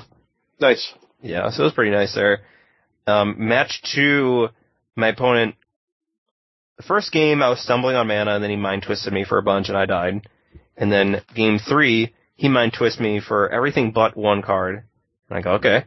Nice. 0.59 0.93
Yeah, 1.21 1.49
so 1.49 1.63
it 1.63 1.65
was 1.65 1.73
pretty 1.73 1.91
nice 1.91 2.15
there. 2.15 2.39
Um, 3.05 3.35
match 3.37 3.81
two, 3.93 4.47
my 4.95 5.09
opponent, 5.09 5.55
the 6.81 6.87
first 6.87 7.11
game 7.11 7.43
I 7.43 7.49
was 7.49 7.61
stumbling 7.61 7.95
on 7.95 8.07
mana 8.07 8.33
and 8.33 8.43
then 8.43 8.49
he 8.49 8.55
mind 8.55 8.83
twisted 8.83 9.13
me 9.13 9.23
for 9.23 9.37
a 9.37 9.43
bunch 9.43 9.69
and 9.69 9.77
I 9.77 9.85
died. 9.85 10.27
And 10.75 10.91
then 10.91 11.21
game 11.35 11.59
three, 11.59 12.13
he 12.35 12.49
mind 12.49 12.73
twisted 12.75 13.01
me 13.03 13.19
for 13.19 13.49
everything 13.49 13.91
but 13.91 14.17
one 14.17 14.41
card. 14.41 14.83
And 15.29 15.37
I 15.37 15.41
go, 15.41 15.51
okay, 15.53 15.85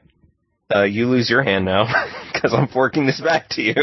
uh, 0.72 0.84
you 0.84 1.08
lose 1.08 1.28
your 1.28 1.42
hand 1.42 1.64
now 1.64 1.86
because 2.32 2.54
I'm 2.54 2.68
forking 2.68 3.06
this 3.06 3.20
back 3.20 3.48
to 3.50 3.62
you. 3.62 3.74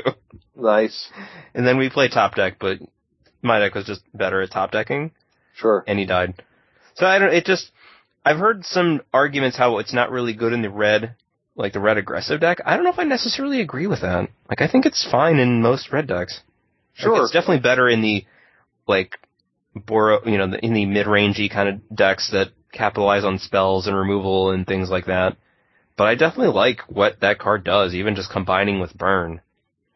Nice. 0.55 1.09
And 1.53 1.68
then 1.68 1.78
we 1.78 1.89
play 1.89 2.07
top 2.07 2.36
deck, 2.36 2.57
but 2.59 2.78
my 3.41 3.59
deck 3.59 3.76
was 3.76 3.86
just 3.86 4.01
better 4.14 4.41
at 4.41 4.51
top 4.51 4.72
decking 4.72 5.12
Sure. 5.55 5.84
and 5.86 5.99
he 5.99 6.05
died. 6.05 6.41
So 6.95 7.05
I 7.05 7.20
don't. 7.20 7.34
It 7.34 7.45
just. 7.45 7.72
I've 8.24 8.38
heard 8.38 8.64
some 8.66 9.01
arguments 9.14 9.57
how 9.57 9.80
it's 9.80 9.93
not 9.93 10.12
really 10.12 10.34
good 10.34 10.53
in 10.53 10.62
the 10.62 10.70
red, 10.70 11.16
like 11.55 11.74
the 11.74 11.80
red 11.80 11.97
aggressive 11.97 12.39
deck. 12.39 12.59
I 12.66 12.76
don't 12.76 12.84
know 12.84 12.91
if 12.91 12.99
I 12.99 13.03
necessarily 13.03 13.59
agree 13.62 13.88
with 13.88 14.01
that. 14.01 14.30
Like 14.47 14.62
I 14.62 14.68
think 14.68 14.86
it's 14.86 15.07
fine 15.09 15.39
in 15.39 15.62
most 15.62 15.91
red 15.91 16.07
decks. 16.07 16.41
Like, 16.97 17.03
Sure. 17.03 17.23
it's 17.23 17.31
definitely 17.31 17.59
better 17.59 17.87
in 17.89 18.01
the 18.01 18.25
like 18.87 19.17
Boro, 19.75 20.19
you 20.25 20.37
know, 20.37 20.47
the, 20.49 20.63
in 20.65 20.73
the 20.73 20.85
mid-rangey 20.85 21.49
kind 21.49 21.69
of 21.69 21.95
decks 21.95 22.31
that 22.31 22.49
capitalize 22.73 23.23
on 23.23 23.39
spells 23.39 23.87
and 23.87 23.95
removal 23.95 24.51
and 24.51 24.67
things 24.67 24.89
like 24.89 25.05
that. 25.05 25.37
But 25.97 26.05
I 26.07 26.15
definitely 26.15 26.53
like 26.53 26.81
what 26.89 27.19
that 27.21 27.39
card 27.39 27.63
does, 27.63 27.93
even 27.93 28.15
just 28.15 28.31
combining 28.31 28.79
with 28.79 28.93
burn. 28.97 29.41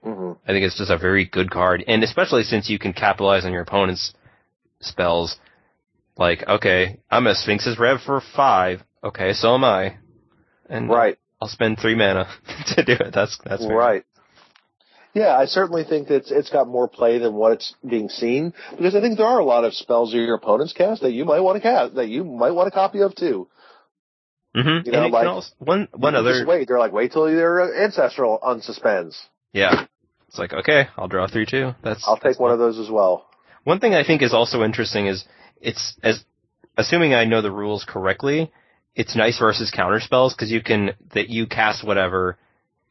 hmm 0.03 0.33
I 0.47 0.51
think 0.51 0.65
it's 0.65 0.77
just 0.77 0.91
a 0.91 0.97
very 0.97 1.25
good 1.25 1.49
card, 1.51 1.83
and 1.87 2.03
especially 2.03 2.43
since 2.43 2.69
you 2.69 2.77
can 2.79 2.93
capitalize 2.93 3.43
on 3.45 3.51
your 3.51 3.63
opponent's 3.63 4.13
spells. 4.79 5.37
Like, 6.17 6.47
okay, 6.47 6.99
I'm 7.11 7.27
a 7.27 7.35
Sphinx's 7.35 7.77
Rev 7.77 7.99
for 8.05 8.21
five. 8.35 8.81
Okay, 9.03 9.33
so 9.33 9.53
am 9.55 9.63
I. 9.65 9.97
And 10.69 10.89
Right. 10.89 11.17
I'll 11.41 11.47
spend 11.49 11.77
three 11.79 11.95
mana 11.95 12.27
to 12.75 12.83
do 12.85 12.93
it. 12.93 13.11
That's 13.13 13.37
that's. 13.43 13.65
Right. 13.65 14.05
Yeah, 15.15 15.33
I 15.35 15.45
certainly 15.45 15.85
think 15.85 16.09
that 16.09 16.17
it's, 16.17 16.31
it's 16.31 16.49
got 16.49 16.67
more 16.67 16.89
play 16.89 17.17
than 17.19 17.33
what 17.35 17.53
it's 17.53 17.73
being 17.87 18.09
seen 18.09 18.53
because 18.75 18.95
I 18.95 19.01
think 19.01 19.17
there 19.17 19.25
are 19.25 19.39
a 19.39 19.45
lot 19.45 19.63
of 19.63 19.73
spells 19.73 20.11
that 20.11 20.17
your 20.17 20.35
opponents 20.35 20.73
cast 20.73 21.01
that 21.03 21.13
you 21.13 21.23
might 21.23 21.39
want 21.39 21.55
to 21.55 21.61
cast 21.61 21.95
that 21.95 22.09
you 22.09 22.25
might 22.25 22.51
want 22.51 22.67
a 22.67 22.71
copy 22.71 23.01
of 23.01 23.15
too. 23.15 23.47
Mm-hmm. 24.55 24.85
You 24.85 24.91
know, 24.91 25.07
like- 25.07 25.27
also, 25.27 25.49
one 25.59 25.87
one 25.93 26.15
other 26.15 26.33
just 26.33 26.47
wait. 26.47 26.67
They're 26.67 26.79
like, 26.79 26.91
wait 26.93 27.11
till 27.13 27.29
your 27.31 27.73
ancestral 27.83 28.39
unsuspends. 28.43 29.17
yeah. 29.53 29.85
It's 30.27 30.37
like 30.39 30.53
okay, 30.53 30.87
I'll 30.97 31.07
draw 31.07 31.27
three 31.27 31.45
too. 31.45 31.71
That's 31.83 32.05
I'll 32.05 32.15
that's 32.15 32.35
take 32.35 32.39
one 32.41 32.49
fine. 32.49 32.53
of 32.55 32.59
those 32.59 32.77
as 32.77 32.89
well. 32.89 33.25
One 33.63 33.79
thing 33.79 33.93
I 33.93 34.03
think 34.03 34.21
is 34.21 34.33
also 34.33 34.63
interesting 34.63 35.07
is 35.07 35.23
it's 35.61 35.95
as 36.03 36.25
assuming 36.77 37.13
I 37.13 37.23
know 37.23 37.41
the 37.41 37.51
rules 37.51 37.85
correctly, 37.87 38.51
it's 38.95 39.15
nice 39.15 39.39
versus 39.39 39.71
counter 39.71 39.99
spells 40.01 40.33
because 40.33 40.51
you 40.51 40.61
can 40.61 40.91
that 41.13 41.29
you 41.29 41.47
cast 41.47 41.85
whatever. 41.87 42.37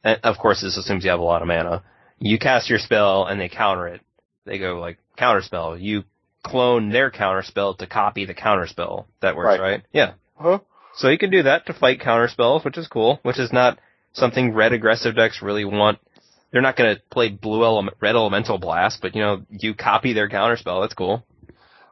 And 0.03 0.21
of 0.23 0.39
course, 0.39 0.63
this 0.63 0.77
assumes 0.79 1.05
you 1.05 1.11
have 1.11 1.21
a 1.21 1.25
lot 1.25 1.43
of 1.43 1.49
mana. 1.49 1.83
You 2.25 2.39
cast 2.39 2.71
your 2.71 2.79
spell 2.79 3.27
and 3.27 3.39
they 3.41 3.51
counter 3.51 3.87
it. 3.89 4.01
They 4.47 4.59
go 4.59 4.81
like 4.81 4.99
counter 5.19 5.43
spell. 5.43 5.77
You 5.79 6.05
clone 6.43 6.91
their 6.91 7.11
counter 7.11 7.43
spell 7.43 7.75
to 7.75 7.87
copy 7.87 8.25
the 8.25 8.35
counter 8.35 8.67
spell. 8.67 9.07
That 9.21 9.37
works, 9.37 9.59
Right. 9.59 9.61
right? 9.61 9.83
Yeah. 9.93 10.13
Huh? 10.39 10.61
So 10.97 11.09
you 11.09 11.19
can 11.19 11.31
do 11.31 11.43
that 11.43 11.67
to 11.67 11.75
fight 11.75 12.01
counter 12.01 12.29
spells, 12.29 12.65
which 12.65 12.79
is 12.79 12.87
cool. 12.89 13.21
Which 13.23 13.39
is 13.39 13.53
not 13.53 13.79
something 14.13 14.55
red 14.55 14.73
aggressive 14.73 15.15
decks 15.17 15.43
really 15.43 15.65
want. 15.67 15.99
They're 16.51 16.63
not 16.63 16.77
going 16.77 16.95
to 16.97 17.03
play 17.11 17.29
blue 17.29 17.63
element, 17.65 17.97
red 18.01 18.15
elemental 18.15 18.59
blast, 18.59 19.01
but 19.03 19.15
you 19.15 19.21
know 19.23 19.43
you 19.51 19.75
copy 19.75 20.13
their 20.15 20.29
counter 20.29 20.57
spell. 20.57 20.81
That's 20.81 20.95
cool. 20.95 21.27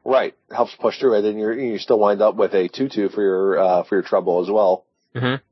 Right. 0.05 0.35
Helps 0.51 0.75
push 0.77 0.99
through 0.99 1.19
it, 1.19 1.25
and 1.27 1.39
you 1.39 1.53
you 1.53 1.79
still 1.79 1.99
wind 1.99 2.23
up 2.23 2.37
with 2.37 2.55
a 2.55 2.69
two-two 2.69 3.11
for 3.11 3.23
your 3.23 3.59
uh, 3.59 3.83
for 3.85 3.97
your 3.97 4.03
trouble 4.03 4.41
as 4.43 4.51
well. 4.51 4.87
Mm-hmm. 5.15 5.43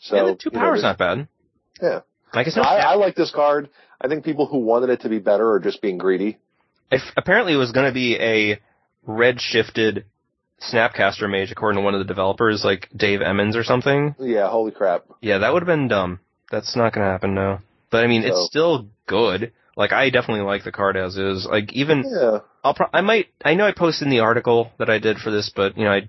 So 0.00 0.16
yeah, 0.16 0.22
the 0.24 0.34
two 0.34 0.50
you 0.52 0.58
know, 0.58 0.64
powers 0.64 0.82
not 0.82 0.98
bad. 0.98 1.28
Yeah. 1.80 2.00
Like 2.32 2.46
it's 2.48 2.56
no. 2.56 2.62
I, 2.62 2.78
I 2.78 2.94
like 2.96 3.14
this 3.14 3.30
card. 3.30 3.68
I 4.04 4.08
think 4.08 4.22
people 4.24 4.44
who 4.46 4.58
wanted 4.58 4.90
it 4.90 5.00
to 5.00 5.08
be 5.08 5.18
better 5.18 5.50
are 5.52 5.60
just 5.60 5.80
being 5.80 5.96
greedy. 5.96 6.36
if 6.90 7.00
apparently 7.16 7.54
it 7.54 7.56
was 7.56 7.72
going 7.72 7.86
to 7.86 7.94
be 7.94 8.16
a 8.20 8.60
red 9.06 9.40
shifted 9.40 10.04
Snapcaster 10.60 11.28
mage, 11.28 11.50
according 11.50 11.80
to 11.80 11.84
one 11.84 11.94
of 11.94 12.00
the 12.00 12.04
developers, 12.04 12.62
like 12.64 12.88
Dave 12.94 13.22
Emmons 13.22 13.56
or 13.56 13.64
something. 13.64 14.14
Yeah. 14.20 14.48
Holy 14.50 14.72
crap. 14.72 15.04
Yeah, 15.22 15.38
that 15.38 15.52
would 15.52 15.62
have 15.62 15.66
been 15.66 15.88
dumb. 15.88 16.20
That's 16.50 16.76
not 16.76 16.92
going 16.92 17.04
to 17.06 17.10
happen 17.10 17.34
now. 17.34 17.62
But 17.90 18.04
I 18.04 18.06
mean, 18.06 18.22
So- 18.22 18.28
it's 18.28 18.46
still 18.46 18.86
good. 19.06 19.52
Like 19.76 19.92
I 19.92 20.10
definitely 20.10 20.44
like 20.44 20.62
the 20.64 20.70
card 20.70 20.96
as 20.96 21.16
is. 21.16 21.46
Like 21.50 21.72
even 21.72 22.04
Yeah. 22.06 22.40
I'll 22.62 22.74
pro- 22.74 22.90
I 22.92 23.00
might 23.00 23.26
I 23.44 23.54
know 23.54 23.66
I 23.66 23.72
posted 23.72 24.06
in 24.06 24.10
the 24.10 24.20
article 24.20 24.70
that 24.78 24.88
I 24.88 24.98
did 25.00 25.18
for 25.18 25.32
this, 25.32 25.50
but 25.54 25.76
you 25.76 25.82
know 25.84 25.90
I 25.90 26.08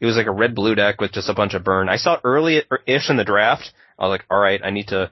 it 0.00 0.04
was 0.04 0.16
like 0.16 0.26
a 0.26 0.30
red 0.32 0.54
blue 0.54 0.74
deck 0.74 1.00
with 1.00 1.12
just 1.12 1.30
a 1.30 1.34
bunch 1.34 1.54
of 1.54 1.64
burn. 1.64 1.88
I 1.88 1.96
saw 1.96 2.14
it 2.16 2.20
early 2.24 2.62
er, 2.70 2.80
ish 2.86 3.08
in 3.08 3.16
the 3.16 3.24
draft. 3.24 3.72
I 3.98 4.02
was 4.04 4.10
like, 4.10 4.26
all 4.30 4.38
right, 4.38 4.60
I 4.62 4.68
need 4.68 4.88
to. 4.88 5.10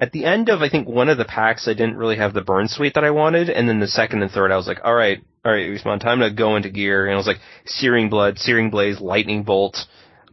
At 0.00 0.12
the 0.12 0.24
end 0.24 0.48
of 0.48 0.62
I 0.62 0.68
think 0.68 0.88
one 0.88 1.08
of 1.08 1.18
the 1.18 1.24
packs, 1.24 1.66
I 1.66 1.74
didn't 1.74 1.96
really 1.96 2.16
have 2.16 2.32
the 2.32 2.40
burn 2.42 2.68
suite 2.68 2.94
that 2.94 3.04
I 3.04 3.10
wanted, 3.10 3.50
and 3.50 3.68
then 3.68 3.80
the 3.80 3.88
second 3.88 4.22
and 4.22 4.30
third, 4.30 4.52
I 4.52 4.56
was 4.56 4.68
like, 4.68 4.80
all 4.84 4.94
right, 4.94 5.18
all 5.44 5.52
right, 5.52 5.74
Usman, 5.74 5.98
time 5.98 6.20
to 6.20 6.30
go 6.30 6.56
into 6.56 6.70
gear. 6.70 7.06
And 7.06 7.14
I 7.14 7.16
was 7.16 7.26
like 7.26 7.38
searing 7.66 8.08
blood, 8.08 8.38
searing 8.38 8.70
blaze, 8.70 9.00
lightning 9.00 9.42
bolt, 9.42 9.76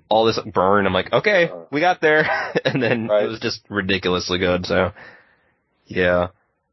all 0.07 0.25
this 0.25 0.39
burn. 0.53 0.85
I'm 0.85 0.93
like, 0.93 1.11
okay, 1.11 1.49
we 1.71 1.79
got 1.79 1.99
there, 1.99 2.25
and 2.65 2.81
then 2.81 3.07
Right. 3.07 3.23
it 3.23 3.27
was 3.27 3.39
just 3.39 3.61
ridiculously 3.69 4.37
good. 4.37 4.65
So 4.65 4.91
yeah. 5.87 6.27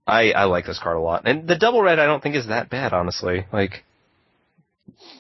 I, 0.07 0.33
I 0.33 0.45
like 0.45 0.67
this 0.67 0.81
card 0.81 0.97
a 0.97 1.01
lot. 1.01 1.23
And 1.27 1.47
the 1.47 1.57
double 1.57 1.81
red 1.81 2.01
I 2.01 2.07
don't 2.07 2.23
think 2.23 2.35
is 2.35 2.49
that 2.49 2.69
bad, 2.69 2.93
honestly. 2.93 3.47
Like, 3.53 3.85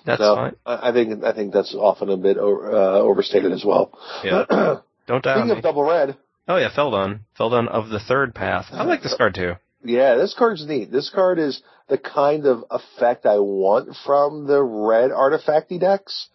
that's 0.04 0.20
no, 0.20 0.34
fine. 0.34 0.56
I 0.66 0.90
think 0.92 1.22
I 1.22 1.32
think 1.32 1.52
that's 1.52 1.74
often 1.74 2.08
a 2.10 2.16
bit 2.16 2.36
over, 2.36 2.72
uh, 2.72 2.98
overstated 2.98 3.52
as 3.52 3.64
well. 3.64 3.96
Yeah. 4.24 4.44
Don't 5.06 5.22
die 5.22 5.36
Speaking 5.36 5.56
of 5.56 5.62
double 5.62 5.84
red, 5.84 6.16
Oh 6.52 6.58
yeah, 6.58 6.68
Feldon. 6.68 7.20
Feldon 7.34 7.66
of 7.68 7.88
the 7.88 7.98
third 7.98 8.34
path. 8.34 8.66
I 8.72 8.84
like 8.84 9.02
this 9.02 9.14
card 9.16 9.34
too. 9.34 9.54
yeah, 9.82 10.16
this 10.16 10.34
card's 10.34 10.66
neat. 10.66 10.92
This 10.92 11.08
card 11.08 11.38
is 11.38 11.62
the 11.88 11.96
kind 11.96 12.44
of 12.44 12.62
effect 12.70 13.24
I 13.24 13.38
want 13.38 13.96
from 14.04 14.46
the 14.46 14.62
red 14.62 15.12
artifacty 15.12 15.80
decks. 15.80 16.28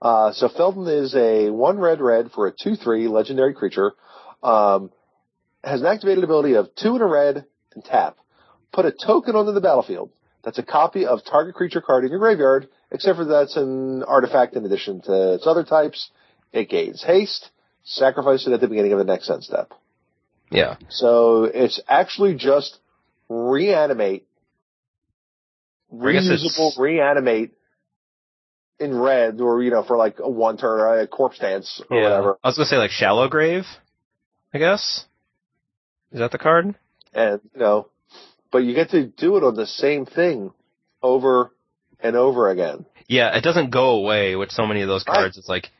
Uh, 0.00 0.30
so 0.30 0.48
Feldon 0.48 0.86
is 0.86 1.16
a 1.16 1.50
one 1.50 1.80
red 1.80 2.00
red 2.00 2.30
for 2.30 2.46
a 2.46 2.52
two 2.52 2.76
three 2.76 3.08
legendary 3.08 3.52
creature. 3.52 3.94
Um, 4.44 4.92
has 5.64 5.80
an 5.80 5.88
activated 5.88 6.22
ability 6.22 6.54
of 6.54 6.72
two 6.76 6.92
and 6.92 7.02
a 7.02 7.06
red 7.06 7.44
and 7.74 7.84
tap. 7.84 8.18
Put 8.72 8.84
a 8.84 8.92
token 8.92 9.34
onto 9.34 9.50
the 9.50 9.60
battlefield. 9.60 10.10
That's 10.44 10.58
a 10.58 10.62
copy 10.62 11.04
of 11.04 11.24
target 11.24 11.56
creature 11.56 11.80
card 11.80 12.04
in 12.04 12.10
your 12.10 12.20
graveyard, 12.20 12.68
except 12.92 13.16
for 13.16 13.24
that's 13.24 13.56
an 13.56 14.04
artifact 14.04 14.54
in 14.54 14.64
addition 14.64 15.00
to 15.00 15.34
its 15.34 15.48
other 15.48 15.64
types. 15.64 16.10
It 16.52 16.68
gains 16.68 17.02
haste. 17.02 17.50
Sacrifice 17.84 18.46
it 18.46 18.52
at 18.52 18.60
the 18.60 18.68
beginning 18.68 18.92
of 18.92 18.98
the 18.98 19.04
next 19.04 19.30
end 19.30 19.44
step. 19.44 19.72
Yeah. 20.50 20.76
So 20.88 21.44
it's 21.44 21.80
actually 21.88 22.34
just 22.34 22.78
reanimate, 23.28 24.26
I 25.92 26.12
guess 26.12 26.26
it's- 26.26 26.58
reusable 26.58 26.78
reanimate 26.78 27.52
in 28.80 28.98
red, 28.98 29.40
or 29.40 29.62
you 29.62 29.70
know, 29.70 29.84
for 29.84 29.96
like 29.96 30.18
a 30.18 30.28
one 30.28 30.56
turn 30.56 30.80
or 30.80 30.98
a 31.00 31.06
corpse 31.06 31.38
dance 31.38 31.80
or 31.90 31.96
yeah. 31.96 32.02
whatever. 32.04 32.38
I 32.42 32.48
was 32.48 32.56
gonna 32.56 32.66
say 32.66 32.76
like 32.76 32.90
Shallow 32.90 33.28
Grave, 33.28 33.64
I 34.52 34.58
guess. 34.58 35.04
Is 36.12 36.18
that 36.20 36.32
the 36.32 36.38
card? 36.38 36.74
And 37.12 37.40
you 37.54 37.60
know, 37.60 37.88
but 38.50 38.58
you 38.58 38.74
get 38.74 38.90
to 38.90 39.06
do 39.06 39.36
it 39.36 39.44
on 39.44 39.54
the 39.54 39.66
same 39.66 40.06
thing 40.06 40.52
over 41.02 41.52
and 42.00 42.16
over 42.16 42.50
again. 42.50 42.86
Yeah, 43.06 43.36
it 43.36 43.42
doesn't 43.42 43.70
go 43.70 43.90
away 43.96 44.36
with 44.36 44.50
so 44.50 44.66
many 44.66 44.82
of 44.82 44.88
those 44.88 45.04
cards. 45.04 45.36
It's 45.36 45.48
like, 45.48 45.70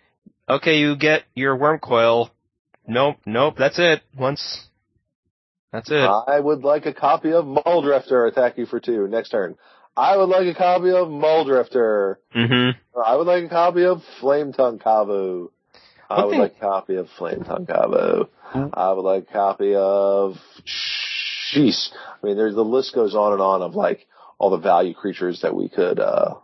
okay, 0.49 0.79
you 0.79 0.97
get 0.97 1.23
your 1.35 1.57
Wurmcoil. 1.57 2.31
Nope, 2.87 3.17
nope, 3.27 3.55
that's 3.59 3.79
it. 3.79 4.03
Once. 4.19 4.67
That's 5.73 5.91
it. 5.91 5.95
I 5.95 6.39
would 6.39 6.63
like 6.63 6.87
a 6.87 6.95
copy 6.95 7.33
of 7.33 7.45
Mulldrifter 7.45 8.29
attack 8.29 8.59
you 8.59 8.67
for 8.67 8.79
two 8.79 9.09
next 9.09 9.31
turn. 9.31 9.57
I 9.97 10.17
would 10.17 10.29
like 10.29 10.47
a 10.47 10.55
copy 10.55 10.91
of 10.91 11.09
Mulldrifter. 11.09 12.17
mm-hmm. 12.35 12.99
I 13.01 13.17
would 13.17 13.27
like 13.27 13.45
a 13.45 13.49
copy 13.49 13.85
of 13.85 14.03
Flame 14.21 14.53
Tongue 14.53 14.79
Kavu. 14.79 15.51
I 16.11 16.17
One 16.17 16.25
would 16.27 16.31
thing- 16.33 16.41
like 16.41 16.57
a 16.57 16.61
copy 16.61 16.97
of 16.97 17.09
Flame 17.19 17.43
Tongue 17.45 17.67
Kavu. 17.67 18.29
Mm. 18.55 18.71
I 18.75 18.93
would 18.93 19.03
like 19.03 19.25
a 19.29 19.33
copy 19.33 19.75
of 19.75 20.37
Jeez. 21.55 21.89
I 22.23 22.27
mean 22.27 22.37
there's 22.37 22.55
the 22.55 22.63
list 22.65 22.95
goes 22.95 23.15
on 23.15 23.33
and 23.33 23.43
on 23.43 23.63
of 23.63 23.75
like 23.75 24.07
all 24.39 24.51
the 24.51 24.59
value 24.59 24.95
creatures 24.95 25.41
that 25.43 25.55
we 25.57 25.69
could 25.69 25.99
uh 25.99 26.35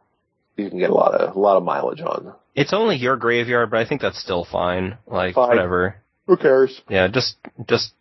you 0.57 0.69
can 0.69 0.79
get 0.79 0.91
a 0.91 0.95
lot 0.95 1.15
of 1.15 1.37
a 1.37 1.39
lot 1.39 1.57
of 1.57 1.63
mileage 1.63 2.01
on. 2.01 2.35
It's 2.55 2.73
only 2.73 2.97
your 2.97 3.17
graveyard, 3.17 3.71
but 3.71 3.79
I 3.81 3.87
think 3.89 4.01
that's 4.01 4.21
still 4.21 4.45
fine. 4.45 4.99
Like 5.07 5.35
Fine. 5.35 5.49
whatever. 5.49 5.97
Who 6.27 6.37
cares? 6.37 6.81
Yeah, 6.89 7.09
just 7.09 7.37
just. 7.69 7.93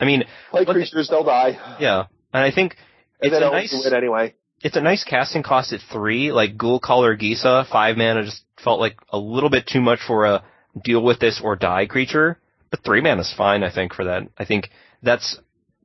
I 0.00 0.04
mean, 0.04 0.24
Play 0.50 0.64
creatures, 0.64 1.08
they'll 1.08 1.24
die. 1.24 1.76
yeah, 1.80 2.04
and 2.32 2.44
I 2.44 2.50
think 2.52 2.76
And 3.20 3.32
it's 3.32 3.36
a 3.36 3.50
nice. 3.50 3.86
it 3.86 3.92
anyway. 3.92 4.34
it's 4.62 4.76
a 4.76 4.80
nice 4.80 5.04
casting 5.04 5.42
cost 5.42 5.72
at 5.72 5.80
three. 5.92 6.32
Like 6.32 6.56
Ghoulcaller 6.56 7.20
Gisa, 7.20 7.66
five 7.70 7.96
mana 7.96 8.24
just 8.24 8.42
felt 8.62 8.80
like 8.80 8.96
a 9.10 9.18
little 9.18 9.50
bit 9.50 9.66
too 9.66 9.80
much 9.80 9.98
for 10.06 10.24
a 10.26 10.44
deal 10.82 11.02
with 11.02 11.18
this 11.18 11.40
or 11.42 11.56
die 11.56 11.86
creature. 11.86 12.38
But 12.70 12.84
three 12.84 13.00
mana 13.00 13.20
is 13.22 13.34
fine, 13.36 13.62
I 13.64 13.72
think, 13.72 13.94
for 13.94 14.04
that. 14.04 14.28
I 14.38 14.44
think 14.44 14.70
that's 15.02 15.38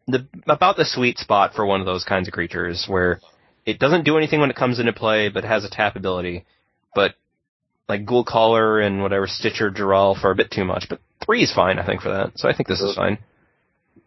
the 0.08 0.28
about 0.48 0.78
the 0.78 0.86
sweet 0.86 1.18
spot 1.18 1.54
for 1.56 1.66
one 1.66 1.80
of 1.82 1.86
those 1.86 2.04
kinds 2.04 2.28
of 2.28 2.34
creatures 2.34 2.86
where 2.88 3.20
it 3.66 3.80
doesn't 3.80 4.06
do 4.06 4.18
anything 4.18 4.40
when 4.40 4.50
it 4.52 4.56
comes 4.56 4.80
into 4.80 4.94
play, 4.94 5.30
but 5.30 5.44
has 5.44 5.66
a 5.66 5.70
tap 5.70 5.96
ability. 5.96 6.46
But 6.96 7.16
like 7.90 8.06
Ghoulcaller 8.06 8.86
and 8.86 9.02
whatever 9.02 9.28
Stitcher 9.28 9.72
Geralf 9.72 10.22
for 10.22 10.32
a 10.32 10.36
bit 10.36 10.52
too 10.52 10.66
much. 10.66 10.88
But 10.90 11.00
three 11.26 11.44
is 11.44 11.54
fine, 11.54 11.80
I 11.80 11.86
think, 11.86 12.02
for 12.02 12.10
that. 12.10 12.34
So 12.38 12.50
I 12.50 12.56
think 12.56 12.68
this 12.68 12.82
is 12.82 12.96
fine. 12.96 13.18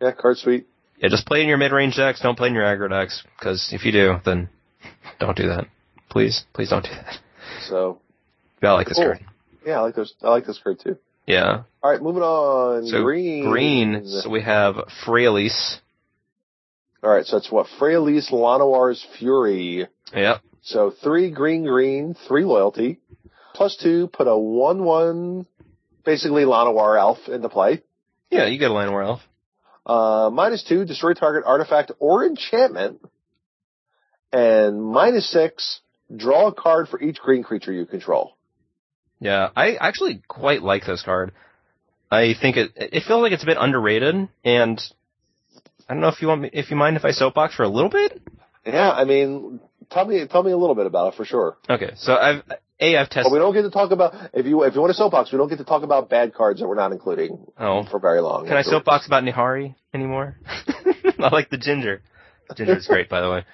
Yeah, 0.00 0.12
card 0.12 0.38
suite. 0.38 0.66
Yeah, 0.98 1.08
just 1.08 1.26
play 1.26 1.42
in 1.42 1.48
your 1.48 1.56
mid-range 1.58 1.96
decks. 1.96 2.20
Don't 2.20 2.36
play 2.36 2.48
in 2.48 2.54
your 2.54 2.64
aggro 2.64 2.88
decks, 2.90 3.22
because 3.38 3.70
if 3.72 3.84
you 3.84 3.92
do, 3.92 4.16
then 4.24 4.48
don't 5.18 5.36
do 5.36 5.48
that. 5.48 5.66
Please, 6.10 6.44
please 6.52 6.68
don't 6.70 6.84
do 6.84 6.90
that. 6.90 7.18
So 7.68 8.00
yeah, 8.62 8.70
I 8.70 8.72
like 8.72 8.88
this 8.88 8.98
Cool. 8.98 9.06
card. 9.06 9.24
yeah, 9.66 9.78
I 9.78 9.80
like 9.80 9.94
this. 9.94 10.12
I 10.22 10.28
like 10.28 10.44
this 10.46 10.58
card 10.62 10.80
too. 10.80 10.98
Yeah. 11.26 11.62
All 11.82 11.90
right, 11.90 12.02
moving 12.02 12.22
on. 12.22 12.86
So 12.86 13.02
green. 13.02 13.48
green. 13.50 14.06
So 14.06 14.28
we 14.28 14.42
have 14.42 14.74
Freyalise. 15.06 15.76
All 17.02 17.10
right, 17.10 17.24
so 17.24 17.36
it's 17.38 17.50
what 17.50 17.66
Freyalise 17.78 18.30
Llanowar's 18.30 19.06
Fury. 19.18 19.86
Yep. 20.14 20.40
So 20.62 20.90
three 21.02 21.30
green, 21.30 21.64
green, 21.64 22.14
three 22.28 22.44
loyalty, 22.44 22.98
plus 23.60 23.76
two. 23.76 24.08
Put 24.08 24.26
a 24.26 24.38
one-one, 24.38 25.46
basically 26.02 26.44
Llanowar 26.44 26.98
elf 26.98 27.18
into 27.28 27.50
play. 27.50 27.82
Yeah, 28.30 28.46
you 28.46 28.58
get 28.58 28.70
a 28.70 28.74
Llanowar 28.74 29.04
Elf. 29.04 29.20
Uh, 29.84 30.30
minus 30.32 30.64
two, 30.66 30.86
destroy 30.86 31.12
target 31.12 31.44
artifact 31.46 31.92
or 31.98 32.24
enchantment. 32.24 33.04
And 34.32 34.82
minus 34.82 35.30
six, 35.30 35.80
draw 36.14 36.48
a 36.48 36.54
card 36.54 36.88
for 36.88 37.02
each 37.02 37.18
green 37.18 37.42
creature 37.42 37.70
you 37.70 37.84
control. 37.84 38.34
Yeah, 39.18 39.50
I 39.54 39.74
actually 39.74 40.22
quite 40.26 40.62
like 40.62 40.86
this 40.86 41.02
card. 41.02 41.32
I 42.10 42.32
think 42.40 42.56
it 42.56 42.72
it 42.76 43.02
feels 43.06 43.20
like 43.20 43.32
it's 43.32 43.42
a 43.42 43.46
bit 43.46 43.58
underrated, 43.60 44.26
and 44.42 44.80
I 45.86 45.92
don't 45.92 46.00
know 46.00 46.08
if 46.08 46.22
you 46.22 46.28
want 46.28 46.40
me, 46.40 46.50
if 46.54 46.70
you 46.70 46.78
mind 46.78 46.96
if 46.96 47.04
I 47.04 47.10
soapbox 47.10 47.56
for 47.56 47.64
a 47.64 47.68
little 47.68 47.90
bit. 47.90 48.22
Yeah, 48.64 48.90
I 48.90 49.04
mean, 49.04 49.60
tell 49.90 50.06
me, 50.06 50.26
tell 50.26 50.42
me 50.42 50.52
a 50.52 50.56
little 50.56 50.74
bit 50.74 50.86
about 50.86 51.12
it 51.12 51.16
for 51.16 51.26
sure. 51.26 51.58
Okay, 51.68 51.92
so 51.96 52.14
I've 52.14 52.42
a 52.80 52.96
I've 52.96 53.10
But 53.10 53.30
we 53.32 53.38
don't 53.38 53.52
get 53.52 53.62
to 53.62 53.70
talk 53.70 53.90
about 53.90 54.14
if 54.32 54.46
you 54.46 54.62
if 54.64 54.74
you 54.74 54.80
want 54.80 54.90
a 54.90 54.94
soapbox, 54.94 55.30
we 55.32 55.38
don't 55.38 55.48
get 55.48 55.58
to 55.58 55.64
talk 55.64 55.82
about 55.82 56.08
bad 56.08 56.34
cards 56.34 56.60
that 56.60 56.66
we're 56.68 56.74
not 56.74 56.92
including 56.92 57.46
Oh, 57.58 57.84
for 57.90 58.00
very 58.00 58.20
long. 58.20 58.46
Can 58.46 58.56
I 58.56 58.62
soapbox 58.62 59.06
about 59.06 59.22
Nihari 59.24 59.74
anymore? 59.92 60.36
I 60.46 61.28
like 61.32 61.50
the 61.50 61.58
ginger. 61.58 62.02
Ginger's 62.56 62.86
great, 62.86 63.08
by 63.08 63.20
the 63.20 63.30
way. 63.30 63.44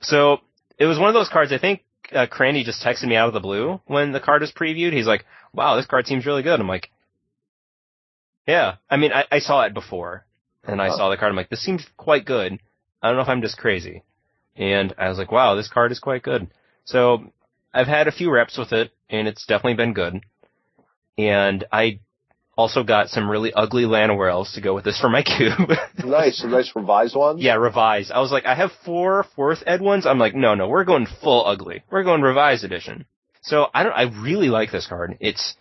So 0.00 0.38
it 0.78 0.86
was 0.86 0.98
one 0.98 1.08
of 1.08 1.14
those 1.14 1.28
cards. 1.28 1.52
I 1.52 1.58
think 1.58 1.84
uh, 2.12 2.26
Crandy 2.26 2.64
just 2.64 2.84
texted 2.84 3.06
me 3.06 3.16
out 3.16 3.28
of 3.28 3.34
the 3.34 3.40
blue 3.40 3.80
when 3.86 4.12
the 4.12 4.20
card 4.20 4.42
was 4.42 4.52
previewed. 4.52 4.92
He's 4.92 5.06
like, 5.06 5.24
"Wow, 5.54 5.76
this 5.76 5.86
card 5.86 6.06
seems 6.06 6.26
really 6.26 6.42
good." 6.42 6.58
I'm 6.60 6.68
like, 6.68 6.90
"Yeah." 8.46 8.76
I 8.90 8.96
mean, 8.96 9.12
I, 9.12 9.24
I 9.30 9.38
saw 9.38 9.62
it 9.62 9.74
before, 9.74 10.24
and 10.64 10.80
I 10.82 10.88
Uh-huh. 10.88 10.96
saw 10.96 11.10
the 11.10 11.16
card. 11.16 11.30
I'm 11.30 11.36
like, 11.36 11.48
"This 11.48 11.62
seems 11.64 11.86
quite 11.96 12.24
good." 12.24 12.58
I 13.02 13.08
don't 13.08 13.16
know 13.16 13.22
if 13.22 13.28
I'm 13.28 13.42
just 13.42 13.58
crazy, 13.58 14.02
and 14.56 14.94
I 14.98 15.08
was 15.08 15.18
like, 15.18 15.30
"Wow, 15.32 15.54
this 15.54 15.68
card 15.68 15.92
is 15.92 15.98
quite 15.98 16.22
good." 16.22 16.48
So 16.84 17.32
I've 17.76 17.86
had 17.86 18.08
a 18.08 18.12
few 18.12 18.30
reps 18.30 18.56
with 18.58 18.72
it, 18.72 18.90
and 19.10 19.28
it's 19.28 19.44
definitely 19.46 19.74
been 19.74 19.92
good. 19.92 20.20
And 21.18 21.64
I 21.72 22.00
also 22.56 22.82
got 22.82 23.08
some 23.08 23.30
really 23.30 23.52
ugly 23.52 23.84
Llanowar 23.84 24.30
elves 24.30 24.54
to 24.54 24.60
go 24.60 24.74
with 24.74 24.84
this 24.84 24.98
for 24.98 25.08
my 25.10 25.22
cube. 25.36 25.70
Nice, 26.04 26.38
some 26.38 26.50
nice 26.50 26.72
revised 26.74 27.14
ones. 27.14 27.42
yeah, 27.42 27.54
revised. 27.54 28.10
I 28.10 28.20
was 28.20 28.32
like, 28.32 28.46
I 28.46 28.54
have 28.54 28.70
four 28.84 29.24
fourth 29.36 29.62
ed 29.66 29.80
ones. 29.80 30.06
I'm 30.06 30.18
like, 30.18 30.34
no, 30.34 30.54
no, 30.54 30.68
we're 30.68 30.84
going 30.84 31.06
full 31.22 31.46
ugly. 31.46 31.82
We're 31.90 32.02
going 32.04 32.22
revised 32.22 32.64
edition. 32.64 33.04
So 33.42 33.66
I 33.74 33.82
don't, 33.82 33.92
I 33.92 34.02
really 34.22 34.48
like 34.48 34.72
this 34.72 34.86
card. 34.86 35.16
It's, 35.20 35.54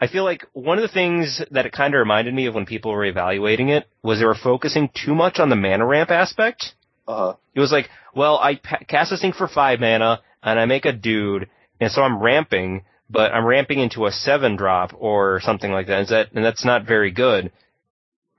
I 0.00 0.06
feel 0.06 0.24
like 0.24 0.46
one 0.52 0.78
of 0.78 0.82
the 0.82 0.88
things 0.88 1.42
that 1.50 1.66
it 1.66 1.72
kind 1.72 1.94
of 1.94 1.98
reminded 1.98 2.32
me 2.32 2.46
of 2.46 2.54
when 2.54 2.64
people 2.66 2.92
were 2.92 3.04
evaluating 3.04 3.68
it 3.68 3.86
was 4.02 4.18
they 4.20 4.24
were 4.24 4.34
focusing 4.34 4.90
too 4.94 5.14
much 5.14 5.38
on 5.38 5.50
the 5.50 5.56
mana 5.56 5.84
ramp 5.84 6.10
aspect. 6.10 6.74
Uh 7.06 7.16
huh. 7.16 7.34
It 7.54 7.60
was 7.60 7.72
like, 7.72 7.90
well, 8.14 8.38
I 8.38 8.56
pa- 8.56 8.80
cast 8.88 9.10
this 9.10 9.20
thing 9.20 9.32
for 9.32 9.48
five 9.48 9.80
mana, 9.80 10.20
and 10.44 10.58
I 10.58 10.66
make 10.66 10.84
a 10.84 10.92
dude, 10.92 11.48
and 11.80 11.90
so 11.90 12.02
I'm 12.02 12.22
ramping, 12.22 12.84
but 13.10 13.32
I'm 13.32 13.44
ramping 13.44 13.80
into 13.80 14.06
a 14.06 14.12
seven 14.12 14.56
drop 14.56 14.92
or 14.96 15.40
something 15.40 15.72
like 15.72 15.86
that. 15.88 16.02
Is 16.02 16.08
that 16.10 16.32
and 16.32 16.44
that's 16.44 16.64
not 16.64 16.86
very 16.86 17.10
good. 17.10 17.50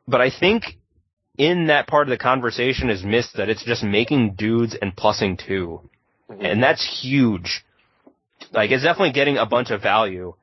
But 0.08 0.22
I 0.22 0.30
think 0.30 0.78
in 1.38 1.68
that 1.68 1.88
part 1.88 2.08
of 2.08 2.12
the 2.12 2.18
conversation 2.18 2.90
is 2.90 3.04
missed 3.04 3.38
that 3.38 3.50
it's 3.50 3.66
just 3.66 3.84
making 3.84 4.36
dudes 4.36 4.76
and 4.80 4.96
plussing 4.96 5.38
2 5.46 5.82
mm-hmm. 6.30 6.46
and 6.46 6.64
that's 6.64 7.02
huge. 7.02 7.66
Like 8.52 8.72
it's 8.72 8.84
definitely 8.84 9.14
getting 9.14 9.38
a 9.38 9.46
bunch 9.46 9.72
of 9.72 9.82
value. 9.82 10.36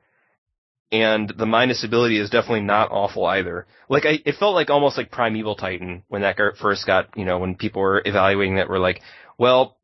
And 0.91 1.33
the 1.35 1.47
minus 1.47 1.83
ability 1.83 2.19
is 2.19 2.29
definitely 2.29 2.61
not 2.61 2.91
awful 2.91 3.25
either. 3.25 3.65
Like 3.89 4.05
I, 4.05 4.19
it 4.25 4.35
felt 4.35 4.53
like 4.53 4.69
almost 4.69 4.95
like 4.95 5.09
Primeval 5.09 5.55
Titan 5.55 6.03
when 6.07 6.21
that 6.21 6.37
first 6.61 6.85
got, 6.85 7.17
you 7.17 7.25
know, 7.25 7.39
when 7.39 7.55
people 7.55 7.81
were 7.81 8.03
evaluating 8.05 8.57
that 8.57 8.69
were 8.69 8.77
like, 8.77 9.01
well, 9.39 9.77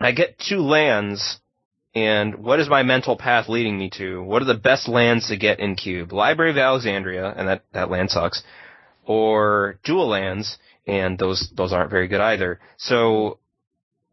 I 0.00 0.12
get 0.12 0.38
two 0.38 0.60
lands, 0.60 1.40
and 1.94 2.36
what 2.36 2.60
is 2.60 2.68
my 2.68 2.82
mental 2.82 3.16
path 3.16 3.48
leading 3.48 3.78
me 3.78 3.90
to? 3.98 4.22
What 4.22 4.42
are 4.42 4.46
the 4.46 4.54
best 4.54 4.88
lands 4.88 5.28
to 5.28 5.36
get 5.36 5.60
in 5.60 5.76
cube? 5.76 6.12
Library 6.12 6.50
of 6.50 6.58
Alexandria, 6.58 7.32
and 7.36 7.48
that, 7.48 7.64
that 7.72 7.90
land 7.90 8.10
sucks. 8.10 8.42
Or 9.04 9.78
dual 9.84 10.08
lands, 10.08 10.58
and 10.86 11.18
those, 11.18 11.50
those 11.56 11.72
aren't 11.72 11.90
very 11.90 12.08
good 12.08 12.20
either. 12.20 12.60
So, 12.78 13.38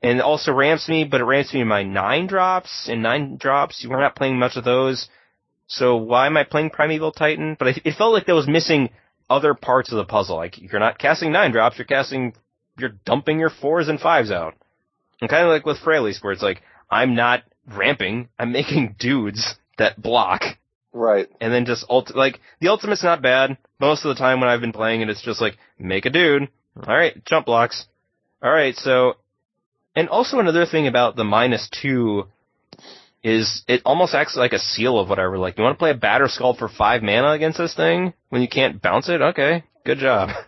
and 0.02 0.20
it 0.20 0.24
also 0.24 0.52
ramps 0.52 0.90
me, 0.90 1.04
but 1.06 1.22
it 1.22 1.26
ramps 1.26 1.54
me 1.54 1.62
in 1.62 1.68
my 1.68 1.84
nine 1.84 2.28
drops, 2.28 2.88
and 2.90 3.02
nine 3.02 3.38
drops, 3.38 3.84
you 3.84 3.90
were 3.90 4.00
not 4.00 4.16
playing 4.16 4.40
much 4.40 4.56
of 4.56 4.64
those. 4.64 5.08
So 5.68 5.98
why 5.98 6.26
am 6.26 6.36
I 6.36 6.44
playing 6.44 6.72
Primeval 6.72 7.12
Titan? 7.12 7.56
But 7.58 7.68
I, 7.68 7.82
it 7.86 7.96
felt 7.96 8.14
like 8.14 8.26
that 8.26 8.34
was 8.34 8.48
missing 8.48 8.90
other 9.30 9.54
parts 9.54 9.92
of 9.92 9.98
the 9.98 10.06
puzzle. 10.06 10.38
Like 10.38 10.60
you're 10.60 10.80
not 10.80 10.98
casting 10.98 11.32
nine 11.32 11.52
drops, 11.52 11.78
you're 11.78 11.86
casting, 11.86 12.34
you're 12.78 12.96
dumping 13.06 13.40
your 13.40 13.52
fours 13.52 13.88
and 13.88 14.00
fives 14.00 14.32
out. 14.32 14.56
And 15.22 15.30
kind 15.30 15.44
of 15.44 15.50
like 15.50 15.66
with 15.66 15.78
Freyalise, 15.80 16.24
where 16.24 16.34
it's 16.34 16.42
like 16.42 16.62
I'm 16.90 17.16
not 17.16 17.44
ramping, 17.68 18.30
I'm 18.38 18.52
making 18.52 18.96
dudes 19.00 19.56
that 19.78 20.02
block, 20.02 20.42
Right. 20.94 21.28
and 21.40 21.54
then 21.54 21.66
just 21.66 21.86
ult- 21.90 22.16
like 22.16 22.40
the 22.62 22.70
ultimate's 22.70 23.04
not 23.04 23.22
bad. 23.22 23.58
Most 23.80 24.04
of 24.06 24.10
the 24.10 24.20
time 24.20 24.40
when 24.40 24.50
I've 24.50 24.62
been 24.62 24.74
playing 24.74 25.02
it, 25.02 25.10
it's 25.10 25.22
just 25.22 25.42
like 25.42 25.58
make 25.78 26.06
a 26.06 26.10
dude. 26.10 26.48
All 26.76 26.96
right, 26.96 27.24
jump 27.26 27.46
blocks. 27.46 27.86
All 28.42 28.52
right, 28.52 28.76
so 28.76 29.16
and 29.96 30.08
also 30.10 30.40
another 30.40 30.66
thing 30.66 30.88
about 30.88 31.16
the 31.16 31.24
minus 31.24 31.70
two 31.82 32.26
is 33.22 33.64
it 33.68 33.82
almost 33.86 34.14
acts 34.14 34.38
like 34.38 34.54
a 34.54 34.60
seal 34.60 34.98
of 34.98 35.10
whatever. 35.10 35.38
Like, 35.38 35.58
you 35.58 35.64
want 35.64 35.76
to 35.76 35.80
play 35.80 35.92
a 35.92 35.98
Batterskull 35.98 36.58
for 36.58 36.70
five 36.70 37.04
mana 37.04 37.32
against 37.32 37.58
this 37.58 37.76
thing 37.76 38.14
when 38.30 38.42
you 38.42 38.48
can't 38.48 38.82
bounce 38.82 39.10
it? 39.10 39.22
Okay, 39.22 39.64
good 39.86 39.98
job. 40.00 40.30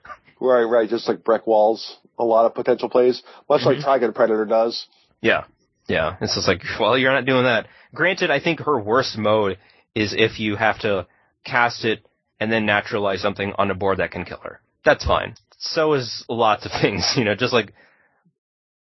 Right. 0.44 0.64
Right. 0.64 0.90
Just 0.90 1.08
like 1.08 1.24
brick 1.24 1.46
Walls, 1.46 1.98
a 2.20 2.24
lot 2.24 2.46
of 2.46 2.54
potential 2.54 2.90
plays, 2.90 3.22
much 3.50 3.64
like 3.64 3.78
Mhm. 3.78 3.84
Trygon 3.84 4.14
Predator 4.16 4.46
does. 4.46 4.86
Yeah. 5.22 5.46
Yeah. 5.88 6.18
It's 6.22 6.36
just 6.36 6.48
like, 6.48 6.62
well, 6.80 6.98
you're 6.98 7.12
not 7.12 7.26
doing 7.26 7.44
that. 7.46 7.68
Granted, 7.94 8.32
I 8.32 8.40
think 8.40 8.60
her 8.62 8.80
worst 8.80 9.18
mode 9.18 9.58
is 9.96 10.14
if 10.14 10.40
you 10.40 10.56
have 10.56 10.80
to 10.80 11.08
cast 11.44 11.84
it 11.86 12.06
and 12.40 12.52
then 12.52 12.66
naturalize 12.66 13.22
something 13.22 13.54
on 13.58 13.72
a 13.72 13.76
board 13.76 13.98
that 13.98 14.12
can 14.12 14.26
kill 14.26 14.40
her. 14.44 14.62
That's 14.86 15.04
fine. 15.06 15.36
So 15.58 15.94
is 15.94 16.24
lots 16.30 16.66
of 16.66 16.72
things, 16.82 17.14
you 17.18 17.24
know, 17.24 17.36
just 17.36 17.54
like 17.54 17.74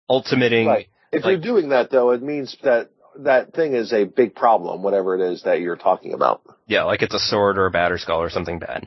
ultimating. 0.08 0.66
Right. 0.66 0.88
If 1.12 1.24
Like- 1.24 1.32
you're 1.32 1.40
doing 1.40 1.70
that 1.70 1.90
though, 1.90 2.10
it 2.10 2.22
means 2.22 2.56
that 2.62 2.90
that 3.20 3.52
thing 3.52 3.74
is 3.74 3.92
a 3.92 4.04
big 4.04 4.34
problem, 4.34 4.82
whatever 4.82 5.14
it 5.16 5.20
is 5.20 5.42
that 5.42 5.60
you're 5.60 5.76
talking 5.76 6.12
about. 6.14 6.42
Yeah, 6.66 6.84
like 6.84 7.02
it's 7.02 7.14
a 7.14 7.18
sword 7.18 7.58
or 7.58 7.66
a 7.66 7.72
Batterskull 7.72 8.18
or 8.18 8.30
something 8.30 8.60
bad. 8.60 8.86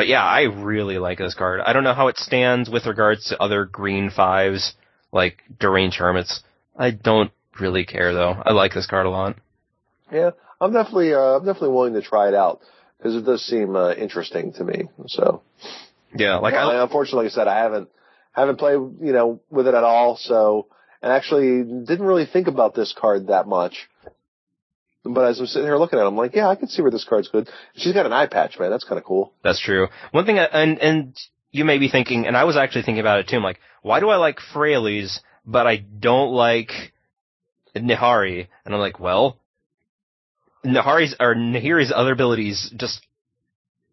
But 0.00 0.08
yeah, 0.08 0.24
I 0.24 0.44
really 0.44 0.96
like 0.96 1.18
this 1.18 1.34
card. 1.34 1.60
I 1.60 1.74
don't 1.74 1.84
know 1.84 1.92
how 1.92 2.08
it 2.08 2.16
stands 2.16 2.70
with 2.70 2.86
regards 2.86 3.26
to 3.26 3.38
other 3.38 3.66
green 3.66 4.08
fives, 4.08 4.72
like 5.12 5.42
deranged 5.58 5.98
hermits. 5.98 6.42
I 6.74 6.90
don't 6.90 7.30
really 7.60 7.84
care 7.84 8.14
though. 8.14 8.30
I 8.30 8.54
like 8.54 8.72
this 8.72 8.86
card 8.86 9.04
a 9.04 9.10
lot. 9.10 9.36
Yeah, 10.10 10.30
I'm 10.58 10.72
definitely, 10.72 11.12
uh, 11.12 11.36
I'm 11.36 11.44
definitely 11.44 11.74
willing 11.74 11.92
to 11.92 12.00
try 12.00 12.28
it 12.28 12.34
out 12.34 12.60
because 12.96 13.14
it 13.14 13.26
does 13.26 13.44
seem 13.44 13.76
uh, 13.76 13.92
interesting 13.92 14.54
to 14.54 14.64
me. 14.64 14.88
So, 15.08 15.42
Yeah, 16.14 16.36
like 16.36 16.54
Well, 16.54 16.70
I, 16.70 16.82
unfortunately, 16.82 17.24
like 17.24 17.32
I 17.32 17.34
said, 17.34 17.48
I 17.48 17.58
haven't 17.58 17.90
haven't 18.32 18.56
played, 18.56 18.78
you 19.02 19.12
know, 19.12 19.40
with 19.50 19.68
it 19.68 19.74
at 19.74 19.84
all. 19.84 20.16
So, 20.16 20.68
and 21.02 21.12
actually 21.12 21.62
didn't 21.62 22.06
really 22.06 22.24
think 22.24 22.46
about 22.46 22.74
this 22.74 22.94
card 22.98 23.26
that 23.26 23.46
much. 23.46 23.89
But 25.04 25.24
as 25.28 25.40
I'm 25.40 25.46
sitting 25.46 25.66
here 25.66 25.78
looking 25.78 25.98
at 25.98 26.04
it, 26.04 26.08
I'm 26.08 26.16
like, 26.16 26.34
yeah, 26.34 26.48
I 26.48 26.56
can 26.56 26.68
see 26.68 26.82
where 26.82 26.90
this 26.90 27.04
card's 27.04 27.28
good. 27.28 27.48
She's 27.74 27.94
got 27.94 28.06
an 28.06 28.12
eye 28.12 28.26
patch, 28.26 28.58
man. 28.58 28.70
That's 28.70 28.84
kind 28.84 28.98
of 28.98 29.04
cool. 29.04 29.32
That's 29.42 29.60
true. 29.60 29.88
One 30.10 30.26
thing, 30.26 30.38
I, 30.38 30.44
and 30.44 30.78
and 30.78 31.16
you 31.50 31.64
may 31.64 31.78
be 31.78 31.88
thinking, 31.88 32.26
and 32.26 32.36
I 32.36 32.44
was 32.44 32.56
actually 32.56 32.82
thinking 32.82 33.00
about 33.00 33.20
it 33.20 33.28
too. 33.28 33.36
I'm 33.36 33.42
like, 33.42 33.60
why 33.82 34.00
do 34.00 34.10
I 34.10 34.16
like 34.16 34.38
Freyalise, 34.54 35.20
but 35.46 35.66
I 35.66 35.76
don't 35.76 36.32
like 36.32 36.92
Nihari? 37.74 38.48
And 38.64 38.74
I'm 38.74 38.80
like, 38.80 39.00
well, 39.00 39.38
Nahari's 40.64 41.16
or 41.18 41.34
Nahiri's 41.34 41.92
other 41.94 42.12
abilities 42.12 42.72
just 42.76 43.00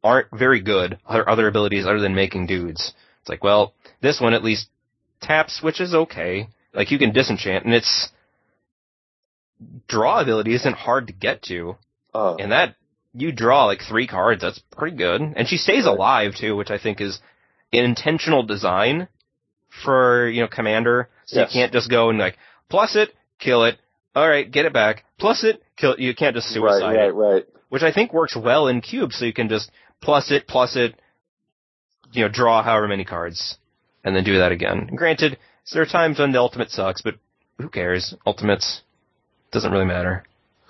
aren't 0.04 0.28
very 0.32 0.62
good. 0.62 1.00
Her 1.10 1.28
other 1.30 1.48
abilities 1.48 1.86
other 1.86 2.00
than 2.00 2.16
making 2.16 2.48
dudes. 2.48 2.94
It's 3.22 3.30
like, 3.30 3.44
well, 3.44 3.74
this 4.02 4.20
one 4.20 4.34
at 4.34 4.44
least 4.44 4.68
taps, 5.22 5.62
which 5.62 5.80
is 5.80 5.94
okay. 5.94 6.50
Like 6.74 6.92
you 6.92 7.00
can 7.00 7.14
disenchant, 7.14 7.66
and 7.66 7.74
its 7.74 8.10
draw 9.88 10.20
ability 10.22 10.54
isn't 10.54 10.76
hard 10.76 11.08
to 11.08 11.14
get 11.14 11.42
to, 11.44 11.78
Uh, 12.14 12.36
and 12.36 12.52
that 12.52 12.76
you 13.14 13.32
draw 13.32 13.66
like 13.66 13.82
three 13.82 14.08
cards. 14.08 14.42
That's 14.42 14.60
pretty 14.72 14.96
good, 14.98 15.22
and 15.22 15.48
she 15.48 15.58
stays 15.58 15.86
alive 15.86 16.36
too, 16.36 16.56
which 16.56 16.70
I 16.72 16.78
think 16.78 17.02
is 17.02 17.20
an 17.74 17.84
intentional 17.84 18.44
design 18.44 19.08
for 19.84 20.28
you 20.28 20.42
know 20.42 20.48
commander. 20.48 21.10
So 21.26 21.40
Yes. 21.42 21.54
you 21.54 21.60
can't 21.62 21.74
just 21.74 21.90
go 21.90 22.10
and 22.10 22.20
like 22.20 22.38
plus 22.70 22.96
it, 22.96 23.14
kill 23.40 23.64
it. 23.66 23.78
All 24.16 24.28
right, 24.28 24.50
get 24.50 24.66
it 24.66 24.74
back. 24.74 25.04
Plus 25.20 25.44
it, 25.44 25.62
kill. 25.78 25.96
You 26.00 26.16
can't 26.16 26.36
just 26.36 26.50
suicide 26.50 26.82
right, 26.96 26.96
it 27.10 27.14
right, 27.14 27.34
right. 27.34 27.46
which 27.70 27.84
I 27.84 27.92
think 27.92 28.14
works 28.14 28.36
well 28.36 28.68
in 28.68 28.82
cube. 28.82 29.12
So 29.14 29.26
you 29.26 29.34
can 29.34 29.50
just 29.50 29.70
plus 30.02 30.32
it, 30.32 30.48
plus 30.48 30.76
it, 30.76 30.96
you 32.12 32.22
know, 32.24 32.30
draw 32.30 32.64
however 32.64 32.88
many 32.88 33.06
cards, 33.06 33.58
and 34.04 34.16
then 34.16 34.24
do 34.24 34.38
that 34.40 34.52
again. 34.52 34.90
Granted, 34.96 35.38
there 35.74 35.82
are 35.82 35.86
times 35.86 36.20
when 36.20 36.32
the 36.32 36.40
ultimate 36.40 36.72
sucks, 36.72 37.02
but 37.02 37.16
who 37.60 37.70
cares? 37.70 38.14
Ultimates 38.26 38.82
doesn't 39.52 39.72
really 39.72 39.86
matter 39.86 40.24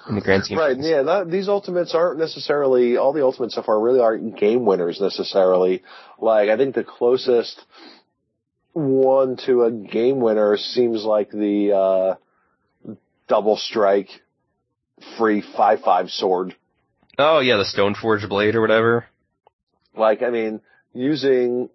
in 0.07 0.15
the 0.15 0.21
grand 0.21 0.45
scheme. 0.45 0.57
Right, 0.57 0.77
yeah, 0.79 1.03
that, 1.03 1.29
these 1.29 1.49
ultimates 1.49 1.93
aren't 1.93 2.19
necessarily, 2.19 2.97
all 2.97 3.13
the 3.13 3.23
ultimates 3.23 3.55
so 3.55 3.63
far 3.63 3.79
really 3.79 3.99
aren't 3.99 4.37
game 4.37 4.65
winners 4.65 4.99
necessarily. 5.01 5.83
Like, 6.19 6.49
I 6.49 6.57
think 6.57 6.75
the 6.75 6.83
closest 6.83 7.61
one 8.73 9.37
to 9.45 9.63
a 9.63 9.71
game 9.71 10.19
winner 10.19 10.57
seems 10.57 11.03
like 11.03 11.31
the, 11.31 11.73
uh, 11.75 12.95
double 13.27 13.57
strike 13.57 14.09
free 15.17 15.41
5-5 15.41 16.09
sword. 16.09 16.55
Oh 17.17 17.39
yeah, 17.39 17.57
the 17.57 17.65
Stoneforge 17.65 18.27
blade 18.29 18.55
or 18.55 18.61
whatever. 18.61 19.05
Like, 19.95 20.21
I 20.21 20.29
mean, 20.29 20.61
using, 20.93 21.69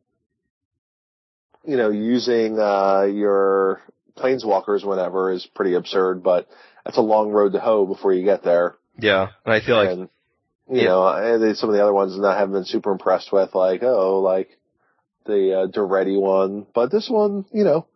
you 1.65 1.77
know, 1.77 1.91
using, 1.91 2.59
uh, 2.59 3.03
your 3.03 3.83
planeswalkers 4.17 4.85
whenever 4.85 5.33
is 5.33 5.47
pretty 5.55 5.75
absurd, 5.75 6.23
but 6.23 6.49
that's 6.85 6.99
a 6.99 7.03
long 7.03 7.31
road 7.31 7.53
to 7.53 7.61
hoe 7.61 7.87
before 7.87 8.13
you 8.13 8.25
get 8.25 8.43
there. 8.43 8.77
Yeah, 8.99 9.29
and 9.45 9.55
I 9.55 9.61
feel 9.61 9.77
like 9.77 9.91
and 9.91 10.09
you 10.71 10.83
Yeah. 10.83 10.89
know, 10.89 11.07
and 11.09 11.57
some 11.57 11.69
of 11.69 11.75
the 11.75 11.83
other 11.83 11.93
ones 11.93 12.17
that 12.17 12.27
I 12.27 12.39
haven't 12.39 12.55
been 12.55 12.65
super 12.65 12.93
impressed 12.93 13.33
with, 13.33 13.55
like 13.55 13.83
oh, 13.83 14.21
like 14.21 14.59
the 15.27 15.61
uh, 15.61 15.67
Daretti 15.69 16.21
one, 16.21 16.67
but 16.75 16.91
this 16.91 17.09
one, 17.09 17.45
you 17.53 17.65
know, 17.65 17.87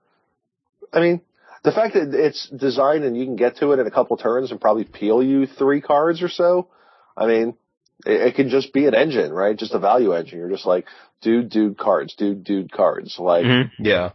I 0.92 1.00
mean, 1.00 1.20
the 1.64 1.72
fact 1.72 1.94
that 1.94 2.14
it's 2.14 2.48
designed 2.48 3.04
and 3.04 3.16
you 3.16 3.24
can 3.24 3.36
get 3.36 3.56
to 3.56 3.72
it 3.72 3.80
in 3.80 3.86
a 3.86 3.90
couple 3.90 4.16
turns 4.16 4.50
and 4.50 4.60
probably 4.60 4.84
peel 4.84 5.22
you 5.22 5.46
three 5.46 5.80
cards 5.80 6.22
or 6.22 6.28
so, 6.28 6.68
I 7.16 7.26
mean, 7.26 7.56
it, 8.04 8.20
it 8.28 8.34
can 8.36 8.48
just 8.48 8.72
be 8.72 8.86
an 8.86 8.94
engine, 8.94 9.32
right? 9.32 9.56
Just 9.58 9.74
a 9.74 9.78
value 9.80 10.12
engine. 10.12 10.38
You're 10.38 10.50
just 10.50 10.66
like, 10.66 10.86
dude, 11.22 11.50
dude 11.50 11.76
cards, 11.78 12.14
dude, 12.14 12.44
dude 12.44 12.70
cards, 12.70 13.16
like 13.18 13.44
Mhm, 13.44 13.70
yeah, 13.78 14.10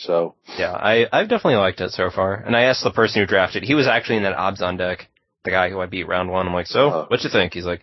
so. 0.00 0.34
yeah. 0.58 0.72
I 0.72 1.06
I've 1.12 1.28
definitely 1.28 1.56
liked 1.56 1.80
it 1.80 1.90
so 1.92 2.10
far. 2.10 2.34
And 2.34 2.56
I 2.56 2.62
asked 2.62 2.82
the 2.84 2.90
person 2.90 3.20
who 3.22 3.26
drafted. 3.26 3.62
He 3.62 3.74
was 3.74 3.86
actually 3.86 4.16
in 4.18 4.22
that 4.24 4.36
Abzan 4.36 4.78
deck. 4.78 5.08
The 5.44 5.50
guy 5.50 5.70
who 5.70 5.80
I 5.80 5.86
beat 5.86 6.06
round 6.08 6.30
one. 6.30 6.46
I'm 6.46 6.52
like, 6.54 6.66
so 6.66 6.88
Uh-huh. 6.88 7.04
what 7.08 7.22
you 7.24 7.30
think? 7.30 7.54
He's 7.54 7.64
like, 7.64 7.82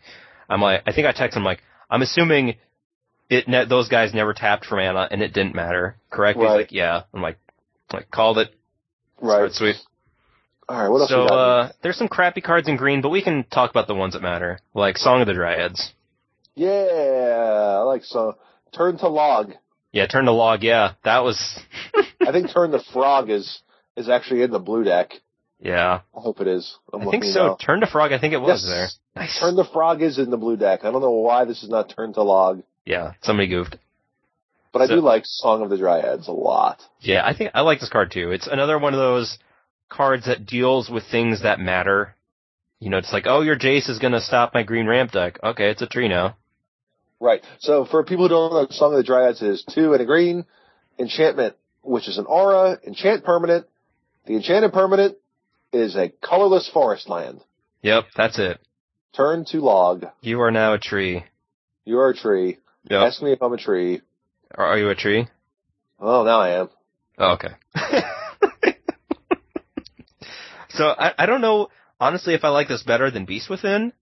I'm 0.50 0.62
like, 0.62 0.84
I 0.86 0.92
think 0.94 1.08
I 1.08 1.12
texted 1.14 1.38
him 1.38 1.44
like, 1.44 1.62
I'm 1.90 2.02
assuming 2.02 2.56
it 3.30 3.48
ne- 3.48 3.66
those 3.66 3.90
guys 3.90 4.14
never 4.14 4.34
tapped 4.34 4.66
for 4.66 4.76
mana 4.78 5.08
and 5.10 5.22
it 5.22 5.34
didn't 5.34 5.56
matter, 5.56 5.98
correct? 6.12 6.38
He's 6.40 6.46
like, 6.48 6.72
yeah. 6.72 7.04
I'm 7.14 7.22
like, 7.22 7.38
like 7.92 8.12
called 8.12 8.38
it. 8.38 8.54
Right. 9.20 9.52
Sweet. 9.52 9.76
All 10.70 10.78
right. 10.80 10.90
What 10.90 11.00
else 11.02 11.10
So 11.10 11.24
uh, 11.26 11.72
there's 11.82 11.98
some 11.98 12.08
crappy 12.10 12.42
cards 12.42 12.68
in 12.68 12.76
green, 12.78 13.02
but 13.02 13.10
we 13.10 13.24
can 13.24 13.44
talk 13.46 13.72
about 13.72 13.88
the 13.88 13.96
ones 13.96 14.14
that 14.14 14.22
matter, 14.22 14.60
like 14.74 14.98
Song 14.98 15.22
of 15.22 15.28
the 15.28 15.34
Dryads. 15.34 15.92
yeah, 16.56 17.78
I 17.80 17.82
like 17.84 18.04
so. 18.04 18.36
Turn 18.76 18.98
to 19.00 19.08
log. 19.08 19.54
Yeah, 19.98 20.06
turn 20.08 20.26
to 20.26 20.32
log. 20.32 20.64
Yeah, 20.64 20.94
that 21.04 21.24
was. 21.24 21.60
I 22.22 22.32
think 22.32 22.52
turn 22.52 22.72
the 22.72 22.84
frog 22.94 23.30
is 23.30 23.62
is 23.96 24.10
actually 24.10 24.44
in 24.44 24.52
the 24.52 24.60
blue 24.60 24.84
deck. 24.84 25.14
yeah, 25.60 26.02
I 26.16 26.20
hope 26.22 26.40
it 26.40 26.48
is. 26.48 26.78
I'm 26.94 27.08
I 27.08 27.10
think 27.12 27.24
so. 27.24 27.48
now. 27.48 27.58
Turn 27.60 27.80
to 27.82 27.88
frog. 27.88 28.12
I 28.14 28.20
think 28.20 28.34
it 28.34 28.38
was 28.42 28.62
Yes. 28.64 28.70
there. 29.16 29.24
Nice. 29.24 29.40
Turn 29.40 29.56
the 29.56 29.66
frog 29.66 30.02
is 30.04 30.20
in 30.20 30.30
the 30.30 30.38
blue 30.38 30.56
deck. 30.58 30.82
I 30.86 30.92
don't 30.92 31.02
know 31.02 31.10
why 31.10 31.46
this 31.46 31.64
is 31.64 31.70
not 31.70 31.90
turn 31.96 32.14
to 32.14 32.22
log, 32.24 32.62
yeah, 32.86 33.14
somebody 33.24 33.48
goofed. 33.48 33.76
but 34.72 34.84
I 34.84 34.86
So- 34.88 34.96
do 34.96 35.02
like 35.02 35.24
Song 35.26 35.64
of 35.64 35.70
the 35.72 35.78
Dryads 35.78 36.28
a 36.28 36.32
lot. 36.32 36.80
Yeah, 37.00 37.26
I 37.26 37.34
think 37.34 37.52
I 37.56 37.62
like 37.62 37.80
this 37.80 37.90
card 37.90 38.12
too. 38.12 38.32
It's 38.32 38.46
another 38.48 38.78
one 38.78 38.94
of 38.94 39.00
those 39.00 39.40
cards 39.90 40.26
that 40.28 40.46
deals 40.46 40.90
with 40.92 41.06
things 41.06 41.42
that 41.42 41.60
matter. 41.60 42.14
You 42.80 42.92
know, 42.92 43.00
it's 43.00 43.12
like, 43.12 43.26
oh, 43.26 43.42
your 43.42 43.58
Jace 43.58 43.90
is 43.90 43.98
gonna 43.98 44.22
stop 44.22 44.54
my 44.54 44.62
green 44.62 44.86
ramp 44.86 45.12
deck. 45.12 45.40
Okay, 45.44 45.72
it's 45.72 45.82
a 45.82 45.88
tree 45.88 46.08
now. 46.08 46.36
Right. 47.20 47.44
So 47.60 47.86
for 47.86 48.04
people 48.04 48.26
who 48.26 48.30
don't 48.30 48.54
know, 48.54 48.68
Song 48.70 48.94
of 48.94 48.98
the 48.98 49.04
Dryads 49.04 49.42
is 49.42 49.64
two 49.64 49.94
and 49.94 50.02
a 50.02 50.06
green 50.06 50.46
enchantment, 51.00 51.56
which 51.82 52.08
is 52.08 52.18
an 52.18 52.26
aura, 52.26 52.80
enchant 52.86 53.24
permanent. 53.24 53.66
The 54.26 54.36
enchanted 54.36 54.74
permanent 54.74 55.18
is 55.74 55.96
a 55.96 56.10
colorless 56.10 56.70
forest 56.70 57.10
land. 57.10 57.42
Yep, 57.82 58.06
that's 58.16 58.38
it. 58.40 58.60
Turn 59.16 59.46
to 59.46 59.60
log. 59.60 60.06
You 60.22 60.42
are 60.42 60.52
now 60.52 60.74
a 60.74 60.80
tree. 60.80 61.24
You 61.86 62.00
are 62.00 62.10
a 62.10 62.16
tree. 62.16 62.58
Yep. 62.90 63.02
Ask 63.02 63.22
me 63.22 63.32
if 63.32 63.42
I'm 63.42 63.54
a 63.54 63.58
tree. 63.58 64.02
Are 64.54 64.66
are 64.66 64.78
you 64.78 64.90
a 64.90 64.96
tree? 64.96 65.28
Oh, 66.00 66.24
now 66.24 66.40
I 66.40 66.60
am. 66.60 66.70
Oh, 67.18 67.34
okay. 67.34 67.50
so 70.70 70.86
I, 70.86 71.14
I 71.18 71.26
don't 71.26 71.42
know 71.42 71.70
honestly 72.00 72.36
if 72.36 72.44
I 72.44 72.50
like 72.50 72.68
this 72.68 72.84
better 72.84 73.10
than 73.10 73.26
Beast 73.26 73.50
Within. 73.50 73.94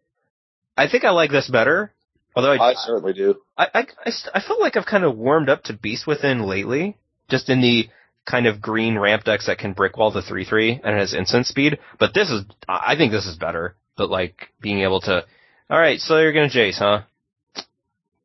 I 0.76 0.90
think 0.90 1.06
I 1.06 1.12
like 1.12 1.32
this 1.32 1.50
better. 1.50 1.94
Although 2.36 2.54
I, 2.54 2.72
I 2.72 2.74
certainly 2.76 3.14
do. 3.14 3.36
I, 3.58 3.68
I, 3.74 3.80
I, 4.06 4.12
I 4.36 4.40
feel 4.42 4.60
like 4.60 4.76
I've 4.76 4.86
kind 4.86 5.04
of 5.04 5.18
warmed 5.18 5.50
up 5.50 5.64
to 5.64 5.74
Beast 5.74 6.06
Within 6.06 6.44
lately, 6.44 6.98
just 7.30 7.50
in 7.50 7.62
the 7.62 7.88
kind 8.26 8.46
of 8.48 8.60
green 8.62 8.98
ramp 8.98 9.24
decks 9.24 9.46
that 9.48 9.58
can 9.60 9.74
brick 9.74 9.98
wall 9.98 10.12
the 10.12 10.22
3-3 10.22 10.82
and 10.84 10.98
has 10.98 11.14
instant 11.14 11.46
speed. 11.46 11.78
But 12.00 12.14
this 12.14 12.30
is, 12.30 12.44
I 12.68 12.96
think 12.98 13.12
this 13.12 13.26
is 13.28 13.38
better. 13.38 13.76
But 13.98 14.10
like, 14.10 14.50
being 14.62 14.82
able 14.82 15.00
to, 15.02 15.24
alright, 15.72 16.00
so 16.00 16.18
you're 16.20 16.34
gonna 16.34 16.50
Jace, 16.50 16.80
huh? 16.80 17.02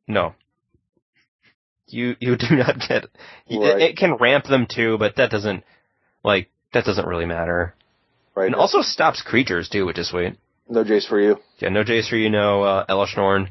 No. 0.07 0.35
You, 1.87 2.15
you 2.19 2.35
do 2.37 2.55
not 2.55 2.75
get, 2.87 3.05
it, 3.47 3.57
Right. 3.57 3.81
it 3.81 3.97
can 3.97 4.15
ramp 4.15 4.45
them 4.45 4.67
too, 4.69 4.97
but 4.97 5.15
that 5.17 5.29
doesn't, 5.31 5.63
like, 6.23 6.49
that 6.73 6.83
doesn't 6.85 7.07
really 7.07 7.25
matter. 7.25 7.75
Right. 8.35 8.47
And 8.47 8.55
also 8.55 8.81
stops 8.81 9.21
creatures 9.21 9.69
too, 9.69 9.85
which 9.85 9.99
is 9.99 10.09
sweet. 10.09 10.35
no 10.69 10.83
Jace 10.83 11.07
for 11.07 11.19
you. 11.19 11.37
Yeah, 11.59 11.69
no 11.69 11.83
Jace 11.83 12.09
for 12.09 12.15
you, 12.15 12.29
no 12.29 12.63
uh, 12.63 12.85
Elesh 12.87 13.15
Norn. 13.15 13.49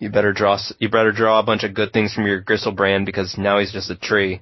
You 0.00 0.10
better 0.10 0.32
draw. 0.32 0.58
You 0.78 0.88
better 0.88 1.12
draw 1.12 1.38
a 1.38 1.42
bunch 1.42 1.62
of 1.62 1.74
good 1.74 1.92
things 1.92 2.14
from 2.14 2.26
your 2.26 2.42
Griselbrand 2.42 3.04
because 3.04 3.36
now 3.38 3.58
he's 3.58 3.70
just 3.70 3.90
a 3.90 3.96
tree. 3.96 4.40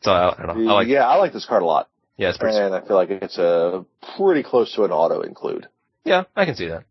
So 0.00 0.10
I, 0.10 0.32
I 0.32 0.46
don't 0.46 0.64
know. 0.64 0.70
I 0.70 0.74
like. 0.74 0.88
yeah, 0.88 1.06
I 1.06 1.16
like 1.16 1.32
this 1.32 1.44
card 1.44 1.62
a 1.62 1.66
lot. 1.66 1.88
Yeah, 2.16 2.30
it's 2.30 2.38
pretty. 2.38 2.56
And 2.56 2.74
I 2.74 2.80
feel 2.80 2.96
like 2.96 3.10
it's 3.10 3.36
a 3.36 3.84
pretty 4.16 4.42
close 4.42 4.74
to 4.74 4.84
an 4.84 4.90
auto 4.90 5.20
include. 5.20 5.68
Yeah, 6.04 6.24
I 6.34 6.46
can 6.46 6.56
see 6.56 6.68
that. 6.68 6.84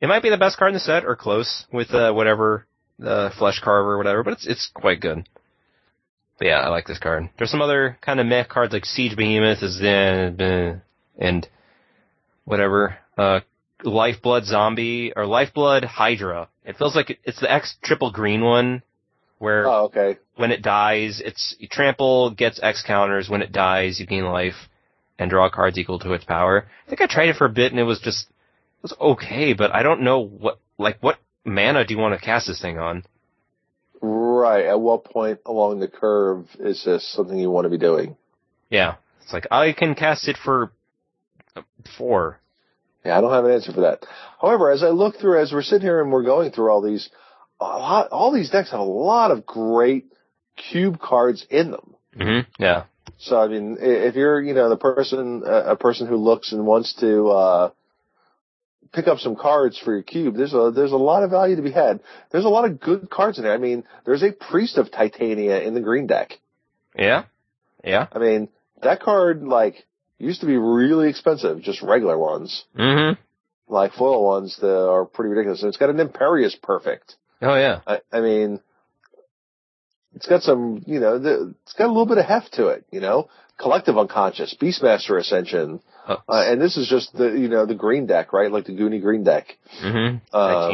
It 0.00 0.08
might 0.08 0.22
be 0.22 0.30
the 0.30 0.38
best 0.38 0.56
card 0.56 0.70
in 0.70 0.74
the 0.74 0.80
set 0.80 1.04
or 1.04 1.14
close 1.14 1.66
with 1.70 1.92
uh, 1.92 2.12
whatever 2.12 2.66
the 2.98 3.30
Flesh 3.38 3.60
Carver 3.62 3.92
or 3.92 3.98
whatever, 3.98 4.22
but 4.22 4.32
it's 4.32 4.46
it's 4.46 4.70
quite 4.72 5.00
good. 5.00 5.28
But 6.38 6.48
yeah, 6.48 6.60
I 6.60 6.68
like 6.70 6.86
this 6.86 6.98
card. 6.98 7.28
There's 7.36 7.50
some 7.50 7.60
other 7.60 7.98
kind 8.00 8.20
of 8.20 8.26
meh 8.26 8.44
cards 8.44 8.72
like 8.72 8.86
Siege 8.86 9.16
Behemoth 9.16 9.62
is 9.62 9.80
uh, 9.82 10.78
and 11.18 11.48
whatever. 12.44 12.96
Uh, 13.18 13.40
Lifeblood 13.84 14.44
Zombie 14.44 15.12
or 15.14 15.26
Lifeblood 15.26 15.84
Hydra. 15.84 16.48
It 16.64 16.76
feels 16.76 16.94
like 16.94 17.18
it's 17.24 17.40
the 17.40 17.50
X 17.50 17.76
triple 17.82 18.10
green 18.12 18.42
one 18.42 18.82
where 19.38 19.66
Oh, 19.66 19.84
okay. 19.86 20.18
when 20.36 20.52
it 20.52 20.62
dies, 20.62 21.20
it's 21.24 21.56
you 21.58 21.66
trample 21.68 22.30
gets 22.30 22.60
X 22.62 22.84
counters. 22.86 23.28
When 23.28 23.42
it 23.42 23.52
dies, 23.52 23.98
you 23.98 24.06
gain 24.06 24.24
life 24.24 24.54
and 25.18 25.30
draw 25.30 25.50
cards 25.50 25.78
equal 25.78 25.98
to 26.00 26.12
its 26.12 26.24
power. 26.24 26.66
I 26.86 26.88
think 26.88 27.00
I 27.00 27.06
tried 27.06 27.28
it 27.28 27.36
for 27.36 27.46
a 27.46 27.50
bit 27.50 27.72
and 27.72 27.80
it 27.80 27.84
was 27.84 28.00
just 28.00 28.28
it 28.28 28.82
was 28.82 28.94
okay, 29.00 29.52
but 29.52 29.74
I 29.74 29.82
don't 29.82 30.02
know 30.02 30.20
what 30.20 30.58
like 30.78 30.98
what 31.00 31.18
mana 31.44 31.84
do 31.84 31.94
you 31.94 32.00
want 32.00 32.18
to 32.18 32.24
cast 32.24 32.46
this 32.46 32.60
thing 32.60 32.78
on? 32.78 33.04
Right. 34.00 34.66
At 34.66 34.80
what 34.80 35.04
point 35.04 35.40
along 35.46 35.80
the 35.80 35.88
curve 35.88 36.46
is 36.58 36.84
this 36.84 37.06
something 37.12 37.38
you 37.38 37.50
want 37.50 37.64
to 37.66 37.70
be 37.70 37.78
doing? 37.78 38.16
Yeah, 38.70 38.96
it's 39.22 39.32
like 39.32 39.46
I 39.50 39.72
can 39.72 39.94
cast 39.94 40.28
it 40.28 40.36
for 40.42 40.72
uh, 41.54 41.62
four. 41.98 42.38
Yeah, 43.04 43.18
I 43.18 43.20
don't 43.20 43.32
have 43.32 43.44
an 43.44 43.52
answer 43.52 43.72
for 43.72 43.80
that. 43.82 44.06
However, 44.40 44.70
as 44.70 44.82
I 44.82 44.88
look 44.88 45.16
through, 45.16 45.40
as 45.40 45.52
we're 45.52 45.62
sitting 45.62 45.86
here 45.86 46.00
and 46.00 46.12
we're 46.12 46.22
going 46.22 46.50
through 46.52 46.70
all 46.70 46.82
these, 46.82 47.10
a 47.60 47.64
lot, 47.64 48.08
all 48.10 48.32
these 48.32 48.50
decks 48.50 48.70
have 48.70 48.80
a 48.80 48.84
lot 48.84 49.30
of 49.30 49.44
great 49.44 50.06
cube 50.56 51.00
cards 51.00 51.46
in 51.50 51.70
them. 51.70 51.94
Mm-hmm. 52.16 52.62
Yeah, 52.62 52.84
So 53.18 53.40
I 53.40 53.48
mean, 53.48 53.78
if 53.80 54.14
you're, 54.14 54.40
you 54.40 54.54
know, 54.54 54.68
the 54.68 54.76
person, 54.76 55.42
a 55.44 55.72
a 55.72 55.76
person 55.76 56.06
who 56.06 56.16
looks 56.16 56.52
and 56.52 56.66
wants 56.66 56.94
to 57.00 57.28
uh, 57.28 57.70
pick 58.92 59.06
up 59.08 59.18
some 59.18 59.34
cards 59.34 59.78
for 59.78 59.94
your 59.94 60.02
cube, 60.02 60.36
there's 60.36 60.52
a 60.54 60.70
there's 60.74 60.92
a 60.92 60.96
lot 60.96 61.22
of 61.22 61.30
value 61.30 61.56
to 61.56 61.62
be 61.62 61.72
had. 61.72 62.00
There's 62.30 62.44
a 62.44 62.50
lot 62.50 62.66
of 62.66 62.80
good 62.80 63.08
cards 63.10 63.38
in 63.38 63.44
there. 63.44 63.54
I 63.54 63.58
mean, 63.58 63.84
there's 64.04 64.22
a 64.22 64.32
Priest 64.32 64.76
of 64.76 64.90
Titania 64.90 65.60
in 65.62 65.74
the 65.74 65.80
green 65.80 66.06
deck. 66.06 66.38
yeah, 66.96 67.24
yeah. 67.82 68.06
I 68.12 68.18
mean, 68.18 68.48
that 68.82 69.00
card, 69.00 69.42
like, 69.42 69.86
used 70.22 70.40
to 70.40 70.46
be 70.46 70.56
really 70.56 71.08
expensive, 71.08 71.60
just 71.62 71.82
regular 71.82 72.18
ones. 72.18 72.64
Mm-hmm. 72.78 73.20
Like 73.72 73.92
foil 73.92 74.24
ones 74.24 74.58
that 74.60 74.88
are 74.88 75.04
pretty 75.04 75.30
ridiculous. 75.30 75.62
And 75.62 75.68
it's 75.68 75.78
got 75.78 75.90
an 75.90 76.00
Imperious 76.00 76.56
Perfect. 76.62 77.16
Oh 77.40 77.54
yeah. 77.56 77.80
I, 77.86 78.00
I 78.12 78.20
mean, 78.20 78.60
it's 80.14 80.26
got 80.26 80.42
some, 80.42 80.82
you 80.86 81.00
know, 81.00 81.18
the, 81.18 81.54
it's 81.62 81.72
got 81.74 81.86
a 81.86 81.88
little 81.88 82.06
bit 82.06 82.18
of 82.18 82.26
heft 82.26 82.54
to 82.54 82.68
it, 82.68 82.84
you 82.90 83.00
know? 83.00 83.28
Collective 83.58 83.96
Unconscious, 83.96 84.56
Beastmaster 84.60 85.18
Ascension, 85.18 85.80
Oh, 86.06 86.16
uh, 86.28 86.44
and 86.48 86.60
this 86.60 86.76
is 86.76 86.88
just 86.88 87.12
the, 87.16 87.26
you 87.30 87.48
know, 87.48 87.64
the 87.64 87.76
green 87.76 88.06
deck, 88.06 88.32
right? 88.32 88.50
Like 88.50 88.64
the 88.64 88.72
Goonie 88.72 89.00
green 89.00 89.22
deck. 89.22 89.56
mm-hmm. 89.80 90.36
Um, 90.36 90.72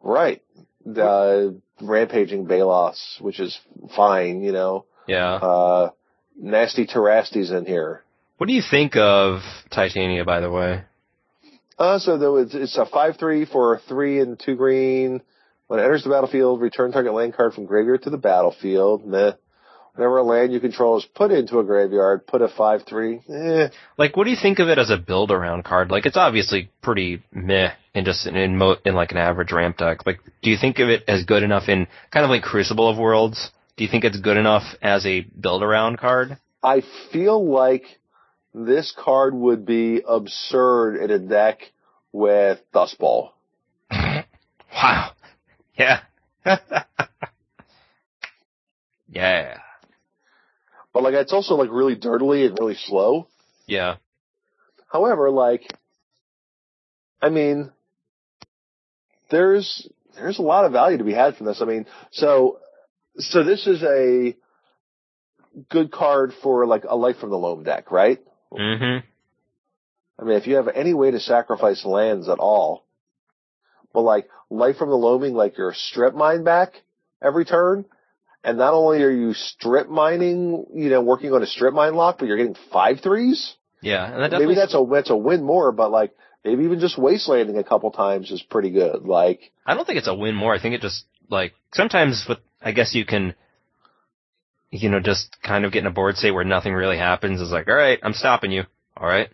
Right. 0.00 0.42
The 0.84 1.60
Rampaging 1.80 2.46
Baloths, 2.46 3.18
which 3.20 3.40
is 3.40 3.58
fine, 3.96 4.42
you 4.42 4.52
know. 4.52 4.84
Yeah. 5.08 5.34
Uh, 5.34 5.90
Nasty 6.38 6.86
Terastes 6.86 7.50
in 7.50 7.66
here. 7.66 8.02
What 8.38 8.48
do 8.48 8.52
you 8.52 8.62
think 8.68 8.96
of 8.96 9.40
Titania, 9.70 10.24
by 10.24 10.40
the 10.40 10.50
way? 10.50 10.84
Uh, 11.78 11.98
so 11.98 12.18
though 12.18 12.36
it's, 12.36 12.54
it's 12.54 12.76
a 12.76 12.84
5-3 12.84 13.50
for 13.50 13.80
3 13.88 14.20
and 14.20 14.38
2 14.38 14.56
green. 14.56 15.22
When 15.68 15.80
it 15.80 15.82
enters 15.82 16.04
the 16.04 16.10
battlefield, 16.10 16.60
return 16.60 16.92
target 16.92 17.12
land 17.12 17.34
card 17.34 17.54
from 17.54 17.66
graveyard 17.66 18.02
to 18.02 18.10
the 18.10 18.18
battlefield. 18.18 19.06
Meh. 19.06 19.32
Whenever 19.94 20.18
a 20.18 20.22
land 20.22 20.52
you 20.52 20.60
control 20.60 20.98
is 20.98 21.06
put 21.14 21.30
into 21.30 21.58
a 21.58 21.64
graveyard, 21.64 22.26
put 22.26 22.42
a 22.42 22.48
5-3. 22.48 23.30
Eh. 23.30 23.68
Like, 23.96 24.14
what 24.14 24.24
do 24.24 24.30
you 24.30 24.36
think 24.40 24.58
of 24.58 24.68
it 24.68 24.78
as 24.78 24.90
a 24.90 24.98
build 24.98 25.30
around 25.30 25.64
card? 25.64 25.90
Like, 25.90 26.04
it's 26.04 26.18
obviously 26.18 26.70
pretty 26.82 27.22
meh 27.32 27.72
in 27.94 28.04
just 28.04 28.26
in 28.26 28.36
in, 28.36 28.58
mo- 28.58 28.76
in 28.84 28.94
like 28.94 29.12
an 29.12 29.16
average 29.16 29.52
ramp 29.52 29.78
deck. 29.78 30.04
Like, 30.04 30.20
do 30.42 30.50
you 30.50 30.58
think 30.60 30.78
of 30.80 30.90
it 30.90 31.02
as 31.08 31.24
good 31.24 31.42
enough 31.42 31.68
in 31.68 31.86
kind 32.10 32.24
of 32.24 32.30
like 32.30 32.42
Crucible 32.42 32.90
of 32.90 32.98
Worlds? 32.98 33.50
Do 33.78 33.84
you 33.84 33.90
think 33.90 34.04
it's 34.04 34.20
good 34.20 34.36
enough 34.36 34.64
as 34.82 35.06
a 35.06 35.22
build 35.22 35.62
around 35.62 35.96
card? 35.98 36.36
I 36.62 36.82
feel 37.10 37.42
like 37.50 37.84
this 38.56 38.92
card 38.98 39.34
would 39.34 39.66
be 39.66 40.02
absurd 40.06 40.96
in 40.96 41.10
a 41.10 41.18
deck 41.18 41.60
with 42.10 42.58
Dust 42.72 42.98
Bowl. 42.98 43.32
Wow. 44.74 45.12
Yeah. 45.78 46.00
yeah. 49.08 49.56
But 50.92 51.02
like, 51.02 51.14
it's 51.14 51.32
also 51.32 51.54
like 51.54 51.70
really 51.70 51.94
dirtily 51.94 52.44
and 52.44 52.58
really 52.60 52.74
slow. 52.74 53.26
Yeah. 53.66 53.96
However, 54.92 55.30
like, 55.30 55.62
I 57.22 57.30
mean, 57.30 57.72
there's 59.30 59.88
there's 60.14 60.38
a 60.38 60.42
lot 60.42 60.66
of 60.66 60.72
value 60.72 60.98
to 60.98 61.04
be 61.04 61.14
had 61.14 61.36
from 61.36 61.46
this. 61.46 61.62
I 61.62 61.64
mean, 61.64 61.86
so 62.10 62.58
so 63.16 63.44
this 63.44 63.66
is 63.66 63.82
a 63.82 64.36
good 65.70 65.90
card 65.90 66.34
for 66.42 66.66
like 66.66 66.84
a 66.86 66.96
Life 66.96 67.16
from 67.16 67.30
the 67.30 67.38
Loam 67.38 67.62
deck, 67.64 67.90
right? 67.90 68.20
Mm-hmm. 68.52 69.06
I 70.18 70.24
mean, 70.24 70.36
if 70.36 70.46
you 70.46 70.56
have 70.56 70.68
any 70.68 70.94
way 70.94 71.10
to 71.10 71.20
sacrifice 71.20 71.84
lands 71.84 72.28
at 72.28 72.38
all, 72.38 72.84
but 73.92 74.02
like 74.02 74.28
Life 74.50 74.76
from 74.76 74.90
the 74.90 74.96
Loaming, 74.96 75.34
like 75.34 75.58
you're 75.58 75.74
strip 75.74 76.14
mine 76.14 76.44
back 76.44 76.82
every 77.22 77.44
turn, 77.44 77.84
and 78.44 78.58
not 78.58 78.74
only 78.74 79.02
are 79.02 79.10
you 79.10 79.34
strip 79.34 79.88
mining, 79.88 80.66
you 80.74 80.88
know, 80.88 81.02
working 81.02 81.32
on 81.32 81.42
a 81.42 81.46
strip 81.46 81.74
mine 81.74 81.94
lock, 81.94 82.18
but 82.18 82.28
you're 82.28 82.36
getting 82.36 82.56
five 82.72 83.00
threes. 83.00 83.56
Yeah. 83.82 84.04
And 84.04 84.32
that 84.32 84.38
maybe 84.38 84.54
that's 84.54 84.74
a 84.74 84.86
that's 84.90 85.10
a 85.10 85.16
win 85.16 85.42
more, 85.42 85.72
but 85.72 85.90
like 85.90 86.12
maybe 86.44 86.64
even 86.64 86.80
just 86.80 86.96
wastelanding 86.96 87.58
a 87.58 87.64
couple 87.64 87.90
times 87.90 88.30
is 88.30 88.42
pretty 88.42 88.70
good. 88.70 89.02
Like 89.02 89.52
I 89.66 89.74
don't 89.74 89.84
think 89.84 89.98
it's 89.98 90.08
a 90.08 90.14
win 90.14 90.34
more. 90.34 90.54
I 90.54 90.60
think 90.60 90.74
it 90.74 90.80
just 90.80 91.04
like 91.28 91.54
sometimes 91.74 92.24
with 92.28 92.38
I 92.62 92.72
guess 92.72 92.94
you 92.94 93.04
can 93.04 93.34
you 94.82 94.88
know 94.90 95.00
just 95.00 95.36
kind 95.42 95.64
of 95.64 95.72
getting 95.72 95.86
a 95.86 95.92
board 95.92 96.16
state 96.16 96.30
where 96.32 96.44
nothing 96.44 96.74
really 96.74 96.98
happens 96.98 97.40
is 97.40 97.50
like 97.50 97.68
all 97.68 97.74
right 97.74 97.98
I'm 98.02 98.12
stopping 98.14 98.50
you 98.52 98.64
all 98.96 99.06
right 99.06 99.28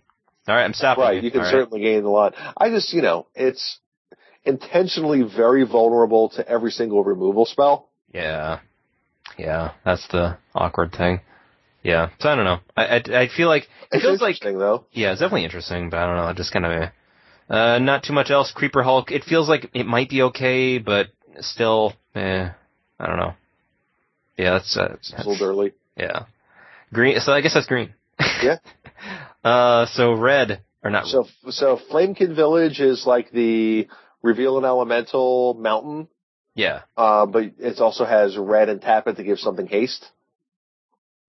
all 0.48 0.54
right 0.54 0.64
I'm 0.64 0.74
stopping 0.74 1.02
you. 1.02 1.06
right, 1.08 1.16
you 1.16 1.22
you 1.22 1.30
can 1.30 1.40
all 1.40 1.46
right. 1.46 1.52
certainly 1.52 1.80
gain 1.80 2.04
a 2.04 2.10
lot. 2.10 2.34
I 2.56 2.70
just 2.70 2.92
you 2.92 3.02
know 3.02 3.26
it's 3.34 3.78
intentionally 4.44 5.22
very 5.22 5.64
vulnerable 5.64 6.30
to 6.30 6.48
every 6.48 6.70
single 6.70 7.04
removal 7.04 7.44
spell. 7.46 7.88
yeah 8.12 8.58
yeah 9.38 9.72
that's 9.84 10.06
the 10.08 10.36
awkward 10.54 10.92
thing 10.92 11.20
yeah 11.82 12.10
so 12.18 12.28
I 12.28 12.34
don't 12.34 12.44
know 12.44 12.58
I 12.76 12.84
I, 12.96 13.02
I 13.22 13.28
feel 13.28 13.48
like 13.48 13.62
it 13.64 13.68
It's 13.92 14.02
feels 14.02 14.20
like 14.20 14.36
though. 14.42 14.86
yeah 14.92 15.12
it's 15.12 15.20
definitely 15.20 15.44
interesting 15.44 15.90
but 15.90 15.98
I 15.98 16.06
don't 16.06 16.16
know 16.16 16.28
it 16.28 16.36
just 16.36 16.52
kind 16.52 16.66
of 16.66 16.90
uh 17.48 17.78
not 17.78 18.02
too 18.02 18.12
much 18.12 18.30
else 18.30 18.52
Creeper 18.52 18.82
Hulk 18.82 19.10
it 19.12 19.24
feels 19.24 19.48
like 19.48 19.70
it 19.74 19.86
might 19.86 20.10
be 20.10 20.22
okay 20.22 20.78
but 20.78 21.06
still 21.40 21.94
eh 22.14 22.50
I 22.98 23.06
don't 23.06 23.16
know 23.18 23.34
yeah 24.36 24.52
that's, 24.52 24.76
uh, 24.76 24.94
It's 24.98 25.12
a 25.16 25.28
little 25.28 25.46
early. 25.48 25.72
Yeah. 25.96 26.24
Green. 26.92 27.18
So 27.20 27.32
I 27.32 27.40
guess 27.40 27.54
that's 27.54 27.66
green. 27.66 27.94
Yeah. 28.42 28.56
uh, 29.44 29.86
so 29.86 30.14
red 30.14 30.62
or 30.82 30.90
not? 30.90 31.06
So 31.06 31.26
so 31.48 31.78
Flamekin 31.90 32.34
Village 32.34 32.80
is 32.80 33.06
like 33.06 33.30
the 33.30 33.88
reveal 34.22 34.58
an 34.58 34.64
elemental 34.64 35.54
mountain, 35.54 36.08
yeah. 36.54 36.82
uh, 36.96 37.26
but 37.26 37.44
it 37.58 37.78
also 37.80 38.04
has 38.04 38.36
red 38.36 38.68
and 38.68 38.80
tap 38.80 39.06
it 39.06 39.16
to 39.16 39.24
give 39.24 39.38
something 39.38 39.66
haste. 39.66 40.06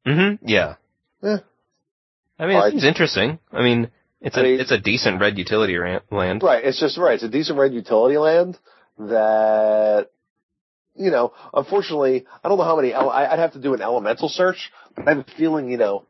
Mm-hmm. 0.05 0.47
Yeah. 0.47 0.75
Yeah. 1.21 1.37
I 2.37 2.43
mean, 2.45 2.51
it 2.51 2.55
Alright. 2.55 2.71
seems 2.71 2.83
interesting. 2.83 3.39
I 3.51 3.61
mean, 3.63 3.89
it's 4.21 4.35
a 4.35 4.39
I 4.39 4.43
mean- 4.43 4.59
it's 4.59 4.71
a 4.71 4.79
decent 4.79 5.21
red 5.21 5.37
utility 5.37 5.77
land. 6.11 6.43
Right. 6.43 6.63
It's 6.63 6.79
just 6.79 6.97
right. 6.97 7.15
It's 7.15 7.23
a 7.23 7.29
decent 7.29 7.57
red 7.57 7.73
utility 7.73 8.17
land 8.17 8.57
that, 8.99 10.09
you 10.95 11.11
know, 11.11 11.33
unfortunately, 11.53 12.25
I 12.43 12.49
don't 12.49 12.57
know 12.57 12.63
how 12.63 12.75
many. 12.75 12.93
I'd 12.93 13.39
have 13.39 13.53
to 13.53 13.59
do 13.59 13.73
an 13.73 13.81
elemental 13.81 14.29
search, 14.29 14.71
but 14.95 15.07
I 15.07 15.11
have 15.15 15.19
a 15.27 15.31
feeling, 15.37 15.69
you 15.71 15.77
know, 15.77 16.05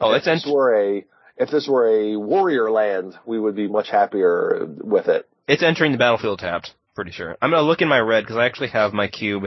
Oh, 0.00 0.12
if 0.12 0.18
it's 0.18 0.26
this 0.26 0.44
ent- 0.46 0.54
were 0.54 0.74
a 0.74 1.04
if 1.36 1.50
this 1.50 1.66
were 1.68 1.88
a 1.88 2.16
warrior 2.16 2.70
land, 2.70 3.14
we 3.26 3.38
would 3.40 3.56
be 3.56 3.66
much 3.68 3.88
happier 3.90 4.66
with 4.82 5.08
it. 5.08 5.28
it's 5.48 5.62
entering 5.62 5.92
the 5.92 5.98
battlefield 5.98 6.38
tapped. 6.40 6.72
Pretty 6.94 7.10
sure. 7.12 7.36
I'm 7.42 7.50
gonna 7.50 7.62
look 7.62 7.80
in 7.82 7.88
my 7.88 7.98
red 7.98 8.22
because 8.24 8.36
I 8.36 8.44
actually 8.46 8.68
have 8.68 8.92
my 8.92 9.08
cube 9.08 9.44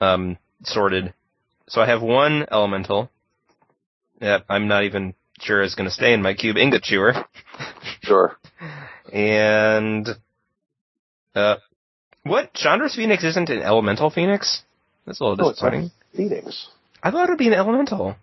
um 0.00 0.36
sorted. 0.62 1.12
So 1.68 1.80
I 1.80 1.86
have 1.86 2.02
one 2.02 2.46
elemental. 2.50 3.10
that 4.20 4.44
I'm 4.48 4.66
not 4.68 4.84
even 4.84 5.14
sure 5.40 5.62
is 5.62 5.74
gonna 5.74 5.90
stay 5.90 6.12
in 6.12 6.22
my 6.22 6.34
cube. 6.34 6.56
Ingot 6.56 6.82
chewer. 6.82 7.12
Sure. 8.02 8.36
And 9.12 10.08
uh, 11.36 11.56
what 12.28 12.52
Chandra's 12.54 12.94
Phoenix 12.94 13.24
isn't 13.24 13.48
an 13.48 13.62
elemental 13.62 14.10
Phoenix? 14.10 14.62
That's 15.06 15.20
a 15.20 15.24
little 15.24 15.50
it's 15.50 15.62
not. 15.62 15.70
disappointing. 15.70 15.90
Phoenix. 16.14 16.68
I 17.02 17.10
thought 17.10 17.28
it 17.28 17.32
would 17.32 17.38
be 17.38 17.48
an 17.48 17.54
elemental. 17.54 18.16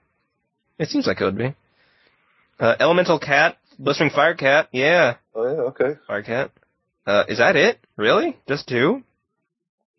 It 0.77 0.89
seems 0.89 1.07
like 1.07 1.21
it 1.21 1.25
would 1.25 1.37
be. 1.37 1.55
Uh, 2.59 2.75
elemental 2.79 3.19
cat, 3.19 3.57
blistering 3.79 4.09
fire 4.09 4.35
cat, 4.35 4.69
yeah, 4.71 5.15
Oh 5.35 5.43
yeah. 5.43 5.61
Okay. 5.71 5.99
fire 6.07 6.21
cat. 6.23 6.51
Uh, 7.05 7.23
is 7.27 7.37
that 7.39 7.55
it? 7.55 7.79
Really? 7.97 8.37
Just 8.47 8.67
two? 8.67 9.03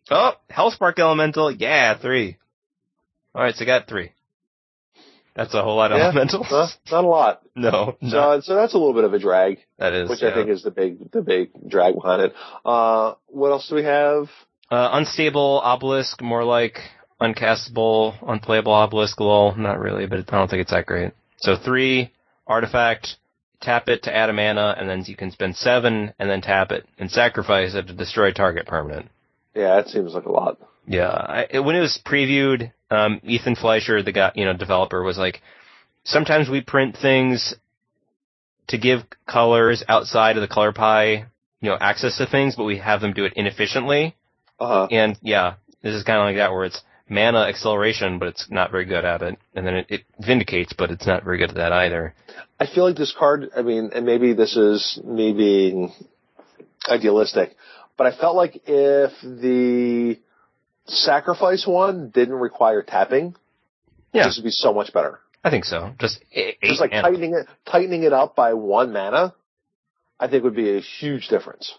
Oh, 0.09 0.33
Hellspark 0.51 0.97
elemental, 0.99 1.51
yeah, 1.51 1.97
three. 1.97 2.37
Alright, 3.35 3.55
so 3.55 3.63
I 3.63 3.67
got 3.67 3.87
three. 3.87 4.11
That's 5.35 5.53
a 5.53 5.61
whole 5.61 5.75
lot 5.75 5.91
of 5.91 5.97
Yeah. 5.97 6.05
elementals. 6.05 6.47
Huh? 6.49 6.67
Not 6.91 7.03
a 7.03 7.07
lot. 7.07 7.41
No, 7.57 7.95
no, 8.01 8.09
So, 8.09 8.41
so 8.41 8.55
that's 8.55 8.73
a 8.73 8.77
little 8.77 8.93
bit 8.93 9.05
of 9.05 9.13
a 9.13 9.19
drag, 9.19 9.59
that 9.79 9.93
is. 9.93 10.09
which 10.09 10.21
yeah. 10.21 10.29
I 10.31 10.33
think 10.33 10.49
is 10.49 10.61
the 10.63 10.71
big 10.71 11.09
the 11.11 11.21
big 11.21 11.51
drag 11.69 11.95
behind 11.95 12.21
it. 12.23 12.33
Uh, 12.65 13.13
what 13.27 13.49
else 13.51 13.69
do 13.69 13.75
we 13.75 13.83
have? 13.83 14.29
Uh, 14.69 14.89
unstable 14.93 15.61
obelisk, 15.63 16.21
more 16.21 16.43
like 16.43 16.79
uncastable, 17.21 18.15
unplayable 18.27 18.73
obelisk. 18.73 19.19
Lol, 19.19 19.55
not 19.55 19.79
really, 19.79 20.05
but 20.05 20.19
I 20.19 20.37
don't 20.37 20.49
think 20.49 20.61
it's 20.61 20.71
that 20.71 20.85
great. 20.85 21.13
So 21.37 21.55
three 21.55 22.11
artifact, 22.47 23.15
tap 23.61 23.87
it 23.89 24.03
to 24.03 24.15
add 24.15 24.29
a 24.29 24.33
mana, 24.33 24.75
and 24.77 24.89
then 24.89 25.03
you 25.05 25.15
can 25.15 25.31
spend 25.31 25.55
seven 25.55 26.13
and 26.19 26.29
then 26.29 26.41
tap 26.41 26.71
it 26.71 26.85
and 26.99 27.09
sacrifice 27.09 27.73
it 27.75 27.87
to 27.87 27.93
destroy 27.93 28.31
target 28.31 28.65
permanent. 28.67 29.09
Yeah, 29.53 29.75
that 29.77 29.87
seems 29.87 30.13
like 30.13 30.25
a 30.25 30.31
lot. 30.31 30.57
Yeah, 30.87 31.09
I, 31.09 31.59
when 31.59 31.75
it 31.75 31.79
was 31.79 31.99
previewed, 32.05 32.71
um, 32.91 33.19
Ethan 33.23 33.55
Fleischer, 33.55 34.03
the 34.03 34.11
guy, 34.11 34.31
you 34.35 34.45
know, 34.45 34.53
developer, 34.53 35.01
was 35.01 35.17
like, 35.17 35.41
sometimes 36.03 36.49
we 36.49 36.61
print 36.61 36.97
things 37.01 37.55
to 38.67 38.77
give 38.77 39.01
colors 39.27 39.83
outside 39.87 40.37
of 40.37 40.41
the 40.41 40.47
color 40.47 40.71
pie, 40.71 41.25
you 41.61 41.69
know, 41.69 41.77
access 41.79 42.17
to 42.17 42.27
things, 42.27 42.55
but 42.55 42.63
we 42.63 42.77
have 42.77 43.01
them 43.01 43.13
do 43.13 43.25
it 43.25 43.33
inefficiently. 43.35 44.15
Uh-huh. 44.59 44.87
And 44.91 45.17
yeah, 45.21 45.55
this 45.81 45.95
is 45.95 46.03
kind 46.03 46.19
of 46.19 46.25
like 46.25 46.37
that 46.37 46.51
where 46.51 46.65
it's 46.65 46.81
mana 47.09 47.41
acceleration, 47.41 48.19
but 48.19 48.27
it's 48.27 48.49
not 48.49 48.71
very 48.71 48.85
good 48.85 49.05
at 49.05 49.21
it. 49.21 49.37
And 49.53 49.67
then 49.67 49.75
it, 49.75 49.85
it 49.89 50.01
vindicates, 50.19 50.73
but 50.73 50.91
it's 50.91 51.05
not 51.05 51.23
very 51.23 51.37
good 51.37 51.49
at 51.49 51.55
that 51.55 51.71
either. 51.71 52.15
I 52.59 52.67
feel 52.67 52.85
like 52.85 52.95
this 52.95 53.13
card. 53.17 53.49
I 53.55 53.61
mean, 53.61 53.91
and 53.93 54.05
maybe 54.05 54.33
this 54.33 54.55
is 54.55 54.99
me 55.03 55.33
being 55.33 55.93
idealistic, 56.87 57.55
but 57.97 58.07
I 58.07 58.15
felt 58.17 58.35
like 58.35 58.61
if 58.65 59.11
the 59.21 60.19
sacrifice 60.85 61.65
one 61.67 62.09
didn't 62.09 62.35
require 62.35 62.81
tapping, 62.81 63.35
Yeah. 64.13 64.25
this 64.25 64.37
would 64.37 64.43
be 64.45 64.51
so 64.51 64.73
much 64.73 64.93
better. 64.93 65.19
I 65.43 65.49
think 65.49 65.65
so. 65.65 65.91
Just 65.99 66.23
eight, 66.33 66.57
Just 66.63 66.81
like 66.81 66.91
mana. 66.91 67.03
tightening 67.03 67.33
it, 67.35 67.47
tightening 67.65 68.03
it 68.03 68.13
up 68.13 68.35
by 68.35 68.53
one 68.53 68.91
mana, 68.93 69.33
I 70.19 70.27
think 70.27 70.43
would 70.43 70.55
be 70.55 70.75
a 70.77 70.79
huge 70.79 71.27
difference. 71.27 71.73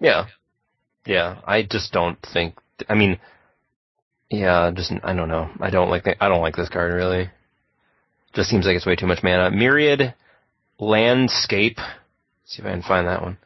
Yeah. 0.00 0.26
Yeah. 1.04 1.40
I 1.46 1.62
just 1.62 1.92
don't 1.92 2.18
think, 2.32 2.54
I 2.88 2.94
mean, 2.94 3.18
yeah, 4.30 4.70
just, 4.74 4.92
I 5.02 5.14
don't 5.14 5.28
know. 5.28 5.50
I 5.60 5.70
don't 5.70 5.90
like, 5.90 6.04
the, 6.04 6.22
I 6.22 6.28
don't 6.28 6.40
like 6.42 6.56
this 6.56 6.68
card 6.68 6.92
really. 6.94 7.30
just 8.34 8.48
seems 8.50 8.66
like 8.66 8.76
it's 8.76 8.86
way 8.86 8.96
too 8.96 9.06
much 9.06 9.22
mana. 9.22 9.50
Myriad 9.50 10.14
Landscape. 10.78 11.78
Let's 11.78 12.56
see 12.56 12.62
if 12.62 12.66
I 12.66 12.70
can 12.72 12.82
find 12.82 13.06
that 13.08 13.22
one. 13.22 13.38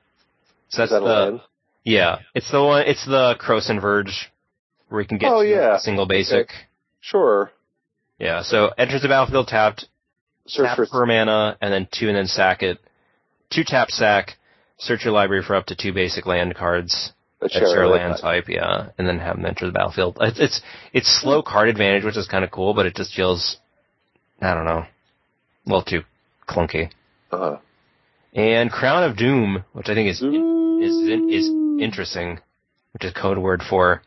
So 0.68 0.82
Is 0.84 0.90
that's 0.90 0.92
that 0.92 0.96
a 0.98 1.08
the 1.08 1.30
land? 1.30 1.40
yeah, 1.84 2.18
it's 2.34 2.50
the 2.50 2.62
one. 2.62 2.86
It's 2.86 3.04
the 3.06 3.36
Krosan 3.40 3.80
Verge 3.80 4.30
where 4.92 5.00
you 5.00 5.08
can 5.08 5.18
get 5.18 5.32
Oh, 5.32 5.40
yeah. 5.40 5.76
a 5.76 5.80
single 5.80 6.06
basic. 6.06 6.48
Sure. 7.00 7.50
Yeah, 8.18 8.42
so 8.42 8.70
enters 8.78 9.02
the 9.02 9.08
battlefield 9.08 9.48
tapped, 9.48 9.86
Search 10.46 10.66
tap 10.66 10.76
for 10.76 10.86
for 10.86 11.06
mana, 11.06 11.56
and 11.60 11.72
then 11.72 11.88
two, 11.92 12.08
and 12.08 12.16
then 12.16 12.26
sack 12.26 12.62
it. 12.62 12.78
Two 13.50 13.64
tap 13.64 13.90
sack. 13.90 14.36
Search 14.78 15.04
your 15.04 15.12
library 15.12 15.42
for 15.42 15.54
up 15.56 15.66
to 15.66 15.76
two 15.76 15.92
basic 15.92 16.26
land 16.26 16.54
cards. 16.54 17.12
That's 17.40 17.54
your 17.54 17.88
land 17.88 18.18
type, 18.20 18.44
yeah, 18.48 18.90
and 18.98 19.06
then 19.08 19.18
have 19.18 19.36
them 19.36 19.46
enter 19.46 19.66
the 19.66 19.72
battlefield. 19.72 20.18
It's 20.20 20.38
it's, 20.38 20.60
it's 20.92 21.20
slow 21.20 21.42
card 21.42 21.68
advantage, 21.68 22.04
which 22.04 22.16
is 22.16 22.28
kind 22.28 22.44
of 22.44 22.52
cool, 22.52 22.72
but 22.74 22.86
it 22.86 22.94
just 22.94 23.14
feels, 23.14 23.56
I 24.40 24.54
don't 24.54 24.64
know, 24.64 24.84
a 24.84 24.88
little 25.66 25.82
too 25.82 26.02
clunky. 26.48 26.90
Uh-huh. 27.32 27.58
And 28.34 28.70
Crown 28.70 29.02
of 29.02 29.16
Doom, 29.16 29.64
which 29.72 29.88
I 29.88 29.94
think 29.94 30.08
is 30.08 30.22
is 30.22 30.96
is 31.28 31.48
interesting, 31.82 32.38
which 32.92 33.04
is 33.04 33.12
code 33.12 33.38
word 33.38 33.62
for. 33.68 34.02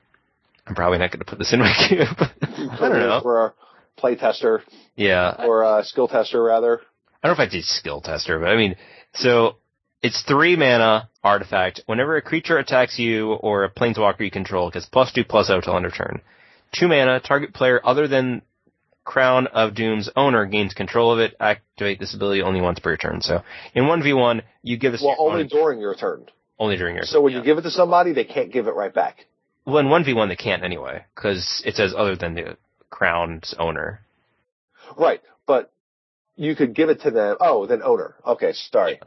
I'm 0.68 0.76
probably 0.76 0.98
not 0.98 1.12
going 1.12 1.20
to 1.20 1.26
put 1.26 1.40
this 1.40 1.54
in 1.54 1.60
my 1.60 1.72
cube. 1.88 2.08
I 2.20 2.78
don't 2.80 2.92
know. 3.00 3.20
For 3.22 3.46
a 3.48 3.54
play 3.98 4.16
tester 4.16 4.64
Yeah, 4.96 5.36
or 5.46 5.64
a 5.64 5.84
skill 5.84 6.08
tester 6.08 6.42
rather. 6.42 6.82
I 7.24 7.28
don't 7.28 7.38
know 7.38 7.44
if 7.44 7.50
I 7.50 7.52
did 7.52 7.64
skill 7.66 8.02
tester, 8.02 8.40
but 8.40 8.50
I 8.50 8.56
mean, 8.56 8.76
so 9.14 9.58
it's 10.02 10.22
three 10.24 10.56
mana 10.56 11.10
artifact. 11.24 11.82
Whenever 11.86 12.18
a 12.18 12.22
creature 12.22 12.58
attacks 12.58 13.00
you 13.00 13.34
or 13.34 13.64
a 13.64 13.70
planeswalker 13.72 14.22
you 14.22 14.32
control, 14.32 14.68
it 14.68 14.74
gets 14.74 14.86
plus 14.86 15.12
two 15.12 15.24
plus 15.24 15.48
zero 15.48 15.62
till 15.62 15.76
end 15.76 15.86
of 15.86 15.94
turn. 15.96 16.22
Two 16.74 16.88
mana, 16.88 17.20
target 17.20 17.54
player 17.54 17.80
other 17.84 18.08
than 18.08 18.42
Crown 19.04 19.46
of 19.48 19.76
Doom's 19.76 20.10
owner 20.16 20.46
gains 20.48 20.74
control 20.74 21.14
of 21.14 21.20
it. 21.20 21.36
Activate 21.40 22.00
this 22.00 22.16
ability 22.16 22.42
only 22.42 22.60
once 22.60 22.80
per 22.80 22.98
turn. 22.98 23.22
So 23.22 23.44
in 23.76 23.84
1v1, 23.84 24.42
you 24.64 24.78
give 24.78 24.92
this 24.94 25.02
Well, 25.04 25.16
only 25.20 25.48
during 25.48 25.80
your 25.80 25.94
turn. 25.96 26.26
only 26.58 26.76
during 26.76 26.96
your 26.96 27.06
So 27.06 27.22
when 27.22 27.34
yeah. 27.34 27.40
you 27.40 27.46
give 27.46 27.60
it 27.60 27.62
to 27.62 27.72
somebody, 27.72 28.14
they 28.14 28.24
can't 28.26 28.52
give 28.52 28.68
it 28.68 28.72
right 28.74 28.92
back. 28.94 29.26
Well, 29.66 29.78
in 29.80 29.88
1v1 29.88 30.30
they 30.30 30.36
can't 30.36 30.64
anyway, 30.64 31.06
because 31.16 31.62
it 31.66 31.76
says 31.76 31.94
other 31.98 32.16
than 32.16 32.36
the 32.36 32.58
Crown's 32.90 33.56
owner. 33.58 34.02
Right, 34.98 35.22
but 35.48 35.72
you 36.36 36.56
could 36.56 36.76
give 36.76 36.90
it 36.90 37.02
to 37.02 37.12
them. 37.12 37.38
Oh, 37.40 37.66
then 37.66 37.82
owner. 37.82 38.16
Okay, 38.26 38.54
sorry. 38.54 39.00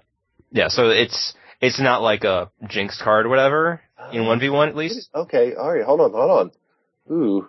Yeah, 0.50 0.68
so 0.68 0.88
it's, 0.88 1.34
it's 1.60 1.80
not 1.80 2.02
like 2.02 2.24
a 2.24 2.50
Jinx 2.68 3.00
card 3.00 3.26
or 3.26 3.28
whatever, 3.28 3.80
in 4.12 4.22
1v1 4.24 4.68
at 4.68 4.76
least. 4.76 5.08
Okay, 5.14 5.54
all 5.54 5.72
right. 5.72 5.84
Hold 5.84 6.00
on, 6.00 6.12
hold 6.12 6.30
on. 6.30 7.16
Ooh. 7.16 7.48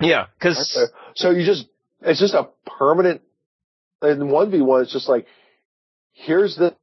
Yeah, 0.00 0.26
cause, 0.40 0.78
So 1.14 1.30
you 1.30 1.44
just, 1.44 1.66
it's 2.02 2.20
just 2.20 2.34
a 2.34 2.48
permanent, 2.78 3.22
in 4.02 4.18
1v1, 4.18 4.82
it's 4.82 4.92
just 4.92 5.08
like, 5.08 5.26
here's 6.12 6.56
this 6.56 6.74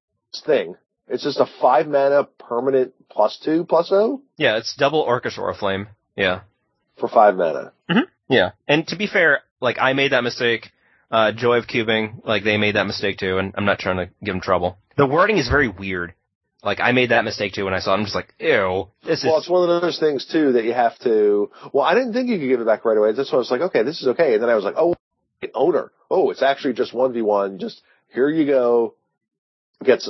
thing. 0.46 0.76
It's 1.08 1.24
just 1.24 1.40
a 1.40 1.46
five 1.62 1.88
mana 1.88 2.26
permanent 2.40 2.94
plus 3.10 3.40
two 3.44 3.64
plus 3.66 3.90
oh 3.92 4.22
yeah, 4.38 4.58
it's 4.58 4.76
double 4.76 5.06
Orcish 5.06 5.38
Oriflamme. 5.38 5.88
Yeah. 6.16 6.42
for 7.00 7.08
five 7.08 7.36
mana. 7.36 7.72
Yeah. 8.30 8.52
And 8.68 8.86
to 8.88 8.98
be 8.98 9.08
fair, 9.08 9.40
like, 9.62 9.78
I 9.80 9.94
made 9.94 10.12
that 10.12 10.24
mistake. 10.24 10.70
Uh, 11.10 11.32
Joy 11.32 11.60
of 11.60 11.68
Cubing, 11.68 12.26
like, 12.26 12.44
they 12.44 12.58
made 12.58 12.76
that 12.76 12.86
mistake 12.86 13.18
too, 13.18 13.38
and 13.38 13.54
I'm 13.56 13.64
not 13.64 13.80
trying 13.80 13.96
to 13.98 14.10
give 14.22 14.34
them 14.34 14.42
trouble. 14.42 14.78
The 14.98 15.06
wording 15.08 15.38
is 15.38 15.48
very 15.48 15.70
weird. 15.70 16.14
Like, 16.62 16.82
I 16.82 16.92
made 16.92 17.12
that 17.12 17.24
mistake 17.24 17.54
too 17.54 17.64
when 17.64 17.74
I 17.74 17.80
saw 17.80 17.94
it. 17.94 18.00
I'm 18.00 18.04
just 18.04 18.16
like, 18.16 18.34
ew, 18.40 18.90
this 19.06 19.24
Well, 19.24 19.38
is, 19.38 19.44
it's 19.44 19.50
one 19.50 19.70
of 19.70 19.82
those 19.82 20.00
things 20.00 20.26
too 20.30 20.52
that 20.54 20.66
you 20.66 20.74
have 20.74 21.00
to. 21.00 21.50
Well, 21.72 21.86
I 21.86 21.94
didn't 21.94 22.12
think 22.12 22.28
you 22.28 22.38
could 22.40 22.50
give 22.50 22.60
it 22.60 22.66
back 22.66 22.84
right 22.84 22.98
away. 22.98 23.14
That's 23.14 23.32
why 23.32 23.38
I 23.38 23.40
was 23.40 23.52
like, 23.52 23.62
okay, 23.62 23.84
this 23.84 24.02
is 24.02 24.08
okay. 24.10 24.34
And 24.34 24.44
then 24.44 24.50
I 24.50 24.56
was 24.56 24.66
like, 24.66 24.76
oh, 24.78 24.96
owner. 25.54 25.94
Oh, 26.12 26.30
it's 26.32 26.42
actually 26.42 26.74
just 26.74 26.94
one 26.94 27.14
v 27.14 27.22
one. 27.22 27.60
Just 27.60 27.82
here 28.14 28.28
you 28.30 28.46
go. 28.46 28.96
Get 29.84 30.00
s- 30.00 30.10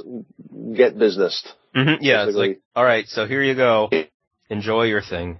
get 0.75 0.97
business. 0.97 1.43
Mhm, 1.75 1.97
yeah, 2.01 2.25
it's 2.27 2.35
like, 2.35 2.59
alright, 2.75 3.07
so 3.07 3.25
here 3.27 3.43
you 3.43 3.53
go. 3.55 3.89
Enjoy 4.49 4.83
your 4.83 5.01
thing. 5.01 5.39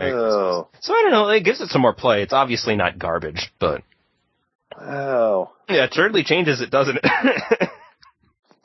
Oh, 0.00 0.68
So 0.80 0.92
I 0.94 1.02
don't 1.02 1.10
know, 1.12 1.28
it 1.28 1.44
gives 1.44 1.60
it 1.60 1.68
some 1.68 1.82
more 1.82 1.92
play. 1.92 2.22
It's 2.22 2.32
obviously 2.32 2.74
not 2.76 2.98
garbage, 2.98 3.52
but, 3.60 3.82
oh, 4.80 5.50
yeah, 5.68 5.84
it 5.84 5.94
certainly 5.94 6.24
changes 6.24 6.60
it, 6.60 6.70
doesn't 6.70 6.96
it? 7.02 7.02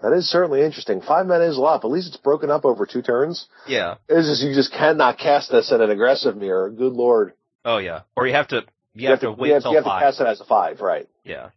that 0.01 0.13
is 0.13 0.29
certainly 0.29 0.61
interesting. 0.63 1.01
Five 1.01 1.25
mana 1.27 1.45
is 1.45 1.57
a 1.57 1.61
lot, 1.61 1.81
but 1.81 1.89
at 1.89 1.91
least 1.93 2.07
it's 2.09 2.17
broken 2.17 2.49
up 2.49 2.65
over 2.65 2.85
two 2.85 3.01
turns. 3.01 3.47
yeah. 3.67 3.95
It's 4.07 4.27
just 4.27 4.41
you 4.43 4.53
just 4.55 4.71
cannot 4.71 5.17
cast 5.17 5.51
this 5.51 5.71
in 5.71 5.81
an 5.81 5.89
aggressive 5.91 6.37
mirror. 6.37 6.69
Good 6.69 6.93
lord, 6.93 7.33
Oh 7.65 7.77
yeah. 7.77 8.01
Or 8.15 8.25
you 8.25 8.33
have 8.33 8.47
to, 8.49 8.61
you, 8.93 9.09
have, 9.09 9.19
to, 9.21 9.31
wait 9.31 9.49
you 9.49 9.53
have, 9.55 9.63
till 9.63 9.71
you 9.71 9.77
have 9.77 9.85
five. 9.85 9.99
to 10.01 10.05
cast 10.05 10.21
it 10.21 10.27
as 10.27 10.39
a 10.41 10.45
five, 10.45 10.79
right? 10.81 11.07
Yeah. 11.23 11.49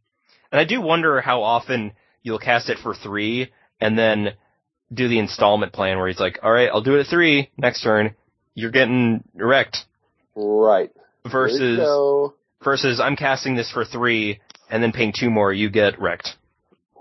And 0.51 0.61
I 0.61 0.65
do 0.65 0.81
wonder 0.83 1.21
how 1.21 1.43
often 1.45 1.93
you'll 2.23 2.39
cast 2.39 2.69
it 2.69 2.79
for 2.83 2.95
three 2.95 3.53
and 3.81 3.99
then 3.99 4.33
do 4.93 5.09
the 5.09 5.19
installment 5.19 5.73
plan 5.73 5.99
where 5.99 6.09
he's 6.09 6.21
like, 6.21 6.39
all 6.43 6.53
right, 6.53 6.69
I'll 6.69 6.83
do 6.83 6.97
it 6.97 7.01
at 7.01 7.07
three 7.07 7.51
next 7.57 7.83
turn. 7.83 8.15
You're 8.55 8.71
getting 8.71 9.25
wrecked 9.35 9.85
Right. 10.35 10.91
Versus, 11.31 11.79
versus 12.65 13.01
I'm 13.01 13.17
casting 13.17 13.55
this 13.55 13.71
for 13.71 13.85
three 13.85 14.41
and 14.71 14.83
then 14.83 14.93
paying 14.93 15.13
two 15.17 15.31
more, 15.31 15.53
you 15.53 15.71
get 15.71 16.01
wrecked. 16.01 16.31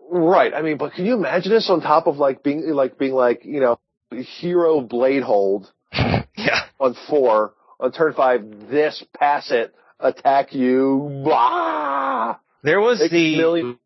Right. 0.10 0.54
I 0.54 0.62
mean, 0.62 0.78
but 0.78 0.94
can 0.94 1.06
you 1.06 1.14
imagine 1.16 1.52
this 1.52 1.70
on 1.70 1.82
top 1.82 2.08
of 2.08 2.18
like 2.18 2.44
being 2.44 2.70
like 2.72 2.98
being 2.98 3.14
like 3.14 3.46
you 3.46 3.62
know 3.62 3.80
hero 4.12 4.82
blade 4.82 5.24
hold 5.24 5.72
yeah. 5.94 6.66
on 6.80 6.96
four 7.10 7.54
on 7.80 7.92
turn 7.92 8.14
five? 8.14 8.42
This 8.70 9.04
pass 9.18 9.52
it 9.52 9.74
attack 10.00 10.54
you. 10.54 11.22
Blah. 11.24 12.38
There 12.64 12.82
was 12.82 13.00
Take 13.00 13.12
the, 13.12 13.38
million. 13.38 13.80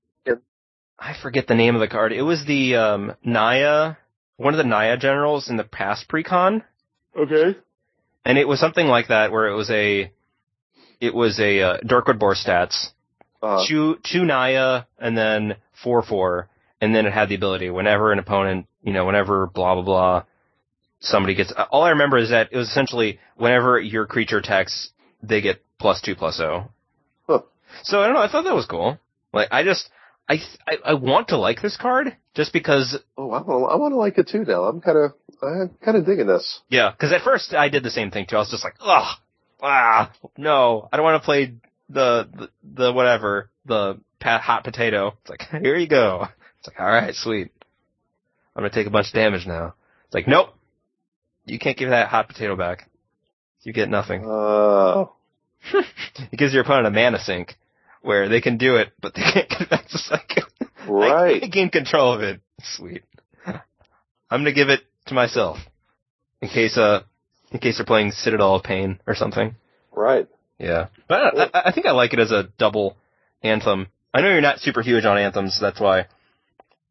I 0.97 1.13
forget 1.22 1.47
the 1.47 1.55
name 1.55 1.76
of 1.76 1.81
the 1.81 1.88
card. 1.88 2.13
It 2.13 2.22
was 2.22 2.45
the, 2.45 2.76
um, 2.76 3.15
Naya, 3.23 3.95
one 4.38 4.53
of 4.53 4.57
the 4.57 4.63
Naya 4.63 4.97
generals 4.97 5.49
in 5.49 5.57
the 5.57 5.63
past 5.63 6.07
precon. 6.07 6.63
Okay. 7.17 7.57
And 8.23 8.38
it 8.38 8.47
was 8.47 8.59
something 8.59 8.88
like 8.88 9.09
that 9.09 9.31
where 9.31 9.47
it 9.47 9.55
was 9.55 9.69
a, 9.69 10.11
it 10.99 11.13
was 11.13 11.39
a, 11.39 11.61
uh, 11.61 11.77
Durkwood 11.80 12.19
Boar 12.19 12.35
stats. 12.35 12.89
Uh, 13.45 13.63
two 13.67 13.99
two 14.01 14.26
Naya 14.26 14.85
and 14.97 15.15
then 15.15 15.55
four 15.84 16.01
four, 16.01 16.49
and 16.81 16.95
then 16.95 17.05
it 17.05 17.13
had 17.13 17.30
the 17.30 17.35
ability 17.35 17.69
whenever 17.69 18.11
an 18.11 18.17
opponent, 18.17 18.65
you 18.81 18.91
know, 18.91 19.05
whenever 19.05 19.45
blah 19.45 19.76
blah 19.76 19.84
blah, 19.84 20.23
somebody 20.99 21.35
gets. 21.35 21.53
All 21.69 21.84
I 21.84 21.91
remember 21.91 22.17
is 22.17 22.31
that 22.31 22.49
it 22.51 22.57
was 22.57 22.69
essentially 22.69 23.19
whenever 23.35 23.80
your 23.80 24.07
creature 24.07 24.39
attacks, 24.39 24.89
they 25.22 25.41
get 25.41 25.61
plus 25.77 26.01
two 26.01 26.15
plus 26.15 26.38
zero. 26.38 26.72
Huh. 27.27 27.41
So 27.84 28.01
I 28.01 28.07
don't 28.07 28.15
know. 28.15 28.22
I 28.22 28.31
thought 28.31 28.45
that 28.45 28.55
was 28.55 28.65
cool. 28.65 28.97
Like 29.31 29.49
I 29.51 29.63
just 29.63 29.89
I 30.27 30.39
I, 30.68 30.77
I 30.85 30.93
want 30.95 31.30
to 31.30 31.38
like 31.38 31.61
this 31.61 31.77
card 31.77 32.15
just 32.34 32.52
because 32.53 32.97
oh, 33.18 33.31
I 33.31 33.41
want 33.41 33.72
I 33.72 33.76
want 33.76 33.91
to 33.91 33.97
like 33.97 34.18
it 34.18 34.27
too 34.27 34.43
now. 34.43 34.64
I'm 34.64 34.81
kind 34.81 34.97
of 34.97 35.14
I'm 35.41 35.69
kind 35.84 35.97
of 35.97 36.06
digging 36.06 36.27
this. 36.27 36.61
yeah. 36.69 36.91
Because 36.91 37.11
at 37.11 37.22
first 37.22 37.53
I 37.53 37.69
did 37.69 37.84
the 37.84 37.91
same 37.91 38.11
thing 38.11 38.26
too. 38.27 38.35
I 38.35 38.39
was 38.39 38.49
just 38.49 38.64
like, 38.64 38.76
ugh, 38.81 39.18
ah, 39.61 40.11
no, 40.38 40.89
I 40.91 40.97
don't 40.97 41.03
want 41.03 41.22
to 41.22 41.26
play 41.26 41.53
the, 41.89 42.27
the 42.34 42.49
the 42.64 42.93
whatever 42.93 43.49
the 43.65 43.99
hot 44.22 44.64
potato. 44.64 45.15
It's 45.22 45.30
like 45.30 45.41
here 45.61 45.76
you 45.77 45.88
go. 45.88 46.27
It's 46.60 46.68
like 46.68 46.80
all 46.80 46.88
right, 46.88 47.14
sweet. 47.14 47.52
I'm 48.56 48.64
gonna 48.64 48.73
take 48.73 48.88
a 48.88 48.91
bunch 48.91 49.07
of 49.07 49.14
damage 49.14 49.45
now. 49.45 49.76
It's 50.06 50.14
like 50.15 50.27
nope, 50.27 50.49
you 51.45 51.60
can't 51.60 51.77
give 51.77 51.89
that 51.89 52.07
hot 52.07 52.27
potato 52.27 52.56
back. 52.56 52.89
You 53.61 53.73
get 53.73 53.89
nothing. 53.89 54.23
Oh. 54.26 55.14
It 56.31 56.38
gives 56.38 56.53
your 56.53 56.64
opponent 56.64 56.88
a 56.88 56.91
mana 56.91 57.19
sink 57.19 57.57
where 58.06 58.30
they 58.30 58.41
can 58.41 58.57
do 58.57 58.76
it, 58.77 58.90
but 59.02 59.14
they 59.15 59.22
can't 59.22 59.49
get 59.49 59.69
back 59.69 59.88
to 59.88 59.98
cycle. 59.98 60.44
I, 60.88 61.40
I 61.44 61.48
gain 61.48 61.69
control 61.69 62.14
of 62.14 62.22
it. 62.22 62.41
Sweet. 62.61 63.03
I'm 63.45 64.41
gonna 64.41 64.53
give 64.53 64.69
it 64.69 64.82
to 65.07 65.14
myself 65.14 65.57
in 66.41 66.49
case 66.49 66.77
uh 66.77 67.02
in 67.52 67.60
case 67.60 67.77
they're 67.77 67.86
playing 67.86 68.11
Citadel 68.11 68.56
of 68.56 68.64
Pain 68.64 68.99
or 69.07 69.15
something. 69.15 69.56
Right. 69.91 70.27
Yeah, 70.60 70.88
but 71.07 71.38
I, 71.38 71.44
I, 71.44 71.69
I 71.69 71.72
think 71.72 71.86
I 71.86 71.91
like 71.91 72.14
it 72.14 72.19
as 72.19 72.32
a 72.32 72.49
double 72.57 72.98
anthem. 73.44 73.88
I 74.14 74.22
know 74.22 74.30
you're 74.30 74.41
not 74.41 74.60
super 74.60 74.82
huge 74.82 75.06
on 75.06 75.18
anthems. 75.18 75.60
That's 75.60 75.80
why. 75.80 76.07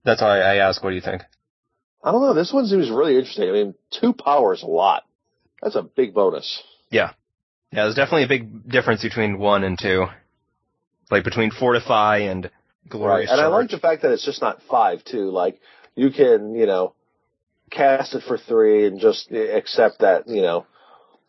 That's 0.05 0.21
why 0.21 0.41
I 0.41 0.57
ask. 0.57 0.83
What 0.83 0.91
do 0.91 0.97
you 0.97 1.03
think? 1.03 1.23
I 2.03 2.13
don't 2.13 2.21
know. 2.21 2.35
This 2.35 2.53
one 2.53 2.67
seems 2.67 2.91
really 2.91 3.17
interesting. 3.17 3.49
I 3.49 3.53
mean, 3.53 3.75
two 3.91 4.13
powers 4.13 4.63
a 4.63 4.67
lot. 4.67 5.05
That's 5.63 5.77
a 5.77 5.83
big 5.83 6.13
bonus. 6.13 6.63
Yeah. 6.91 7.13
Yeah, 7.73 7.85
there's 7.85 7.95
definitely 7.95 8.25
a 8.25 8.29
big 8.29 8.69
difference 8.69 9.03
between 9.03 9.39
one 9.39 9.65
and 9.65 9.79
two. 9.79 10.07
Like 11.11 11.25
between 11.25 11.51
Fortify 11.51 12.19
and 12.19 12.51
Glorious 12.89 13.31
And 13.31 13.41
I 13.41 13.47
like 13.47 13.71
the 13.71 13.79
fact 13.79 14.03
that 14.03 14.13
it's 14.13 14.25
just 14.25 14.41
not 14.41 14.61
five 14.71 15.05
too. 15.05 15.31
Like 15.31 15.61
you 15.95 16.11
can, 16.11 16.55
you 16.55 16.67
know, 16.67 16.95
cast 17.71 18.15
it 18.15 18.23
for 18.27 18.39
three 18.39 18.87
and 18.87 19.01
just 19.01 19.31
accept 19.33 20.01
that, 20.01 20.29
you 20.29 20.43
know, 20.43 20.67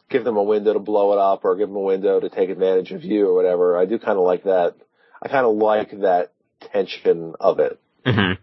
give 0.10 0.24
them 0.24 0.38
a 0.38 0.44
window 0.44 0.74
to 0.74 0.80
blow 0.80 1.14
it 1.14 1.20
up 1.20 1.46
or 1.46 1.56
give 1.56 1.68
them 1.68 1.78
a 1.78 1.82
window 1.82 2.20
to 2.20 2.30
take 2.30 2.50
advantage 2.50 2.92
of 2.92 3.04
you 3.04 3.28
or 3.28 3.34
whatever. 3.34 3.78
I 3.78 3.86
do 3.86 3.98
kind 4.00 4.18
of 4.18 4.26
like 4.26 4.44
that. 4.44 4.76
I 5.22 5.28
kind 5.28 5.46
of 5.46 5.56
like 5.56 5.92
that 6.02 6.32
tension 6.72 7.36
of 7.40 7.60
it. 7.60 7.80
hmm 8.06 8.34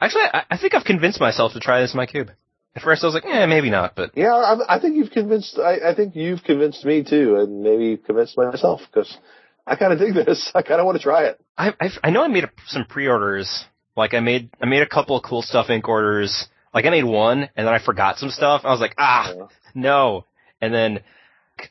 Actually, 0.00 0.24
I, 0.32 0.44
I 0.50 0.58
think 0.58 0.74
I've 0.74 0.84
convinced 0.84 1.20
myself 1.20 1.52
to 1.52 1.60
try 1.60 1.80
this 1.80 1.92
in 1.92 1.96
my 1.96 2.06
cube. 2.06 2.30
At 2.74 2.82
first, 2.82 3.02
I 3.02 3.06
was 3.06 3.14
like, 3.14 3.24
"Yeah, 3.24 3.46
maybe 3.46 3.70
not, 3.70 3.96
but 3.96 4.12
Yeah, 4.16 4.34
I, 4.34 4.76
I 4.76 4.80
think 4.80 4.96
you've 4.96 5.10
convinced. 5.10 5.58
I, 5.58 5.90
I 5.90 5.94
think 5.94 6.14
you've 6.14 6.44
convinced 6.44 6.84
me 6.84 7.02
too, 7.02 7.36
and 7.36 7.62
maybe 7.62 7.96
convinced 7.96 8.36
myself 8.36 8.82
because 8.92 9.16
I 9.68 9.76
kind 9.76 9.92
of 9.92 9.98
dig 9.98 10.14
this. 10.14 10.50
I 10.54 10.62
kind 10.62 10.80
of 10.80 10.86
want 10.86 10.96
to 10.98 11.02
try 11.02 11.24
it. 11.24 11.40
I 11.56 11.72
I've, 11.80 11.92
I 12.02 12.10
know 12.10 12.22
I 12.22 12.28
made 12.28 12.44
a, 12.44 12.50
some 12.66 12.84
pre-orders. 12.84 13.64
Like 13.96 14.14
I 14.14 14.20
made 14.20 14.50
I 14.62 14.66
made 14.66 14.82
a 14.82 14.88
couple 14.88 15.16
of 15.16 15.22
Cool 15.22 15.42
Stuff 15.42 15.68
Inc 15.68 15.86
orders. 15.88 16.46
Like 16.72 16.84
I 16.86 16.90
made 16.90 17.04
one 17.04 17.48
and 17.56 17.66
then 17.66 17.74
I 17.74 17.78
forgot 17.84 18.18
some 18.18 18.30
stuff. 18.30 18.62
I 18.64 18.70
was 18.70 18.80
like, 18.80 18.94
ah, 18.98 19.32
Yeah. 19.34 19.46
no. 19.74 20.24
And 20.60 20.72
then 20.74 21.00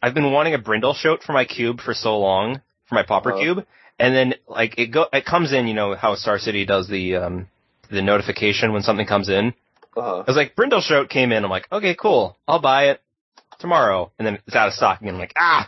I've 0.02 0.14
been 0.14 0.32
wanting 0.32 0.53
a 0.53 0.57
brindle 0.57 0.94
shoat 0.94 1.24
for 1.24 1.34
my 1.34 1.45
cube 1.45 1.80
for 1.82 1.94
so 1.94 2.18
long, 2.19 2.61
for 2.88 2.95
my 2.95 3.03
pauper 3.03 3.32
Uh-huh. 3.32 3.41
cube. 3.41 3.65
And 3.99 4.14
then 4.15 4.36
like 4.48 4.78
it 4.78 4.88
go 4.88 5.06
it 5.11 5.26
comes 5.26 5.53
in, 5.53 5.68
you 5.68 5.74
know 5.74 5.95
how 5.95 6.15
Star 6.15 6.38
City 6.40 6.65
does 6.65 6.88
the 6.88 7.15
um 7.15 7.48
the 7.90 8.02
notification 8.02 8.74
when 8.74 8.82
something 8.84 9.07
comes 9.07 9.30
in. 9.30 9.53
Uh-huh. 9.95 10.18
I 10.19 10.24
was 10.30 10.36
like, 10.36 10.56
brindle 10.56 10.82
shoat 10.82 11.10
came 11.10 11.32
in. 11.32 11.44
I'm 11.44 11.49
like, 11.49 11.68
okay, 11.72 11.95
cool. 11.95 12.38
I'll 12.48 12.61
buy 12.61 12.90
it 12.90 13.02
tomorrow. 13.60 14.11
And 14.19 14.28
then 14.28 14.40
it's 14.45 14.56
out 14.56 14.68
of 14.68 14.74
stock 14.74 15.02
again. 15.02 15.14
I'm 15.15 15.19
like, 15.19 15.34
ah. 15.40 15.68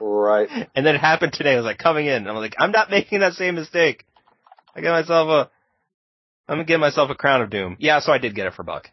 Right. 0.00 0.48
And 0.74 0.84
then 0.84 0.94
it 0.94 1.00
happened 1.00 1.32
today. 1.32 1.52
I 1.52 1.56
was 1.56 1.64
like, 1.64 1.78
coming 1.78 2.06
in. 2.06 2.26
I'm 2.26 2.36
like, 2.36 2.54
I'm 2.58 2.72
not 2.72 2.90
making 2.90 3.20
that 3.20 3.34
same 3.34 3.54
mistake. 3.54 4.04
I 4.74 4.80
got 4.80 5.00
myself 5.00 5.28
a, 5.28 5.50
I'm 6.48 6.56
gonna 6.58 6.64
get 6.64 6.80
myself 6.80 7.10
a 7.10 7.14
Crown 7.14 7.42
of 7.42 7.50
Doom. 7.50 7.76
Yeah, 7.78 8.00
so 8.00 8.12
I 8.12 8.18
did 8.18 8.34
get 8.34 8.46
it 8.46 8.54
for 8.54 8.62
buck. 8.64 8.88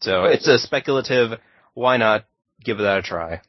So 0.00 0.24
it's 0.24 0.46
a 0.46 0.58
speculative, 0.58 1.40
why 1.74 1.96
not 1.96 2.24
give 2.62 2.78
that 2.78 2.98
a 2.98 3.02
try? 3.02 3.40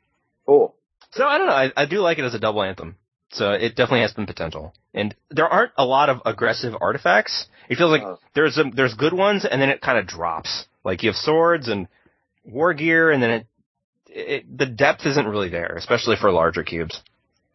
Cool. 0.45 0.76
So 1.11 1.26
I 1.26 1.38
don't 1.38 1.47
know, 1.47 1.53
I, 1.53 1.72
I 1.76 1.85
do 1.85 1.99
like 1.99 2.18
it 2.18 2.23
as 2.23 2.34
a 2.34 2.39
double 2.39 2.64
anthem. 2.64 2.95
So 3.31 3.51
it 3.51 3.69
definitely 3.76 4.01
has 4.01 4.14
some 4.14 4.26
potential. 4.26 4.73
And 4.93 5.15
there 5.30 5.47
aren't 5.47 5.73
a 5.77 5.85
lot 5.85 6.10
of 6.10 6.22
aggressive 6.26 6.73
artifacts. 6.80 7.45
It 7.69 7.77
feels 7.77 7.91
like 7.91 8.01
Uh. 8.01 8.15
there's 8.34 8.56
some, 8.56 8.72
there's 8.72 8.95
good 8.95 9.14
ones 9.14 9.45
and 9.45 9.61
then 9.61 9.69
it 9.69 9.81
kind 9.81 9.99
of 9.99 10.07
drops. 10.07 10.65
Like 10.84 11.03
you 11.03 11.10
have 11.10 11.15
swords 11.15 11.68
and 11.68 11.88
war 12.43 12.73
gear 12.73 13.11
and 13.11 13.22
then 13.22 13.30
it, 13.30 13.47
it, 14.10 14.57
the 14.57 14.65
depth 14.65 15.06
isn't 15.06 15.27
really 15.27 15.49
there, 15.49 15.76
especially 15.77 16.15
for 16.19 16.31
larger 16.31 16.64
cubes. 16.64 16.99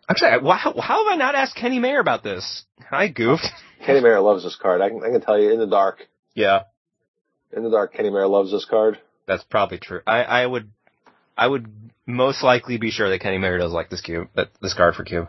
Actually, 0.09 0.31
I- 0.31 0.57
how 0.57 0.73
have 1.07 1.13
I 1.13 1.17
not 1.17 1.35
asked 1.35 1.57
Kenny 1.57 1.79
Mayer 1.79 2.01
about 2.01 2.23
this? 2.23 2.65
I 2.91 3.09
goofed. 3.09 3.47
Kenny 3.87 4.01
Mayer 4.01 4.21
loves 4.21 4.45
this 4.45 4.57
card. 4.57 4.81
I 4.81 4.89
can, 4.89 5.03
I 5.03 5.11
can 5.11 5.21
tell 5.21 5.39
you 5.41 5.53
in 5.53 5.59
the 5.59 5.67
dark. 5.67 6.07
Yeah, 6.35 6.63
In 7.57 7.63
the 7.65 7.71
dark, 7.71 7.93
Kenny 7.95 8.11
Mayer 8.11 8.27
loves 8.27 8.51
this 8.51 8.65
card. 8.65 8.99
that's 9.27 9.45
probably 9.45 9.79
true. 9.79 10.01
I, 10.07 10.23
I 10.25 10.47
would, 10.47 10.71
I 11.37 11.47
would 11.47 11.69
most 12.07 12.43
likely 12.43 12.77
be 12.79 12.91
sure 12.91 13.09
that 13.09 13.21
Kenny 13.21 13.39
Mayer 13.39 13.59
does 13.59 13.73
like 13.73 13.89
this 13.91 14.01
cube, 14.01 14.29
that, 14.35 14.49
this 14.61 14.75
card 14.75 14.95
for 14.95 15.05
cube. 15.05 15.29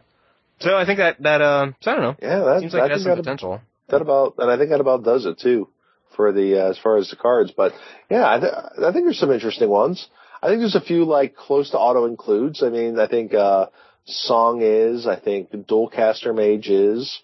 So 0.59 0.75
I 0.75 0.85
think 0.85 0.97
that, 0.99 1.21
that, 1.21 1.41
uh, 1.41 1.71
so 1.81 1.91
I 1.91 1.95
don't 1.95 2.03
know. 2.03 2.15
Yeah, 2.21 2.39
that 2.39 2.59
Seems 2.61 2.73
I 2.75 2.79
like 2.79 2.91
it 2.91 2.93
has 2.93 3.03
some 3.03 3.11
that, 3.11 3.17
potential. 3.17 3.61
that 3.89 4.01
about, 4.01 4.35
and 4.39 4.49
I 4.49 4.57
think 4.57 4.69
that 4.71 4.79
about 4.79 5.03
does 5.03 5.25
it 5.25 5.37
too 5.39 5.67
for 6.15 6.31
the 6.31 6.61
uh, 6.65 6.69
as 6.69 6.77
far 6.79 6.97
as 6.97 7.09
the 7.09 7.17
cards. 7.17 7.51
But 7.55 7.73
yeah, 8.09 8.25
I, 8.27 8.39
th- 8.39 8.53
I 8.79 8.91
think 8.93 9.05
there's 9.05 9.19
some 9.19 9.31
interesting 9.31 9.69
ones. 9.69 10.07
I 10.41 10.47
think 10.47 10.59
there's 10.59 10.75
a 10.75 10.81
few 10.81 11.05
like 11.05 11.35
close 11.35 11.71
to 11.71 11.77
auto 11.79 12.05
includes. 12.05 12.61
I 12.63 12.69
mean, 12.69 12.99
I 12.99 13.07
think 13.07 13.33
uh, 13.33 13.67
Song 14.05 14.61
is. 14.61 15.07
I 15.07 15.19
think 15.19 15.51
Dualcaster 15.51 16.35
Mage 16.35 16.69
is. 16.69 17.19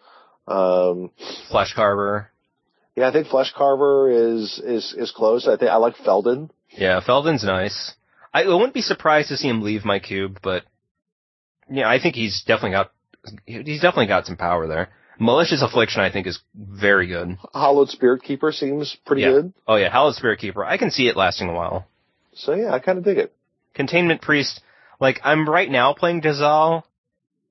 Um, 0.47 1.11
Flesh 1.49 1.73
Carver. 1.73 2.29
yeah, 2.95 3.07
I 3.07 3.11
think 3.11 3.27
Flesh 3.27 3.53
Carver 3.55 4.09
is 4.11 4.59
is 4.63 4.93
is 4.97 5.11
close. 5.11 5.47
I 5.47 5.55
think 5.57 5.71
I 5.71 5.75
like 5.77 5.95
Feldon. 5.97 6.51
Yeah, 6.69 6.99
Feldon's 7.05 7.43
nice. 7.43 7.93
I, 8.33 8.43
I 8.43 8.53
wouldn't 8.55 8.73
be 8.73 8.81
surprised 8.81 9.29
to 9.29 9.37
see 9.37 9.47
him 9.49 9.61
leave 9.61 9.85
my 9.85 9.99
cube, 9.99 10.39
but 10.41 10.63
yeah, 11.69 11.87
I 11.89 11.99
think 12.01 12.15
he's 12.15 12.43
definitely 12.47 12.71
got 12.71 12.91
he's 13.45 13.81
definitely 13.81 14.07
got 14.07 14.25
some 14.25 14.37
power 14.37 14.67
there. 14.67 14.89
Malicious 15.19 15.61
Affliction, 15.61 16.01
I 16.01 16.11
think, 16.11 16.25
is 16.25 16.39
very 16.55 17.05
good. 17.07 17.37
Hallowed 17.53 17.89
Spiritkeeper 17.89 18.51
seems 18.53 18.97
pretty 19.05 19.21
Yeah. 19.21 19.31
good. 19.33 19.53
Oh 19.67 19.75
yeah, 19.75 19.91
Hallowed 19.91 20.15
Spiritkeeper. 20.15 20.65
I 20.65 20.77
can 20.77 20.89
see 20.89 21.07
it 21.07 21.15
lasting 21.15 21.49
a 21.49 21.53
while. 21.53 21.85
So 22.33 22.53
yeah, 22.53 22.71
I 22.73 22.79
kind 22.79 22.97
of 22.97 23.03
dig 23.03 23.17
it. 23.17 23.33
Containment 23.73 24.21
Priest, 24.21 24.61
like 24.99 25.19
I'm 25.23 25.47
right 25.47 25.69
now 25.69 25.93
playing 25.93 26.21
Dazal 26.21 26.83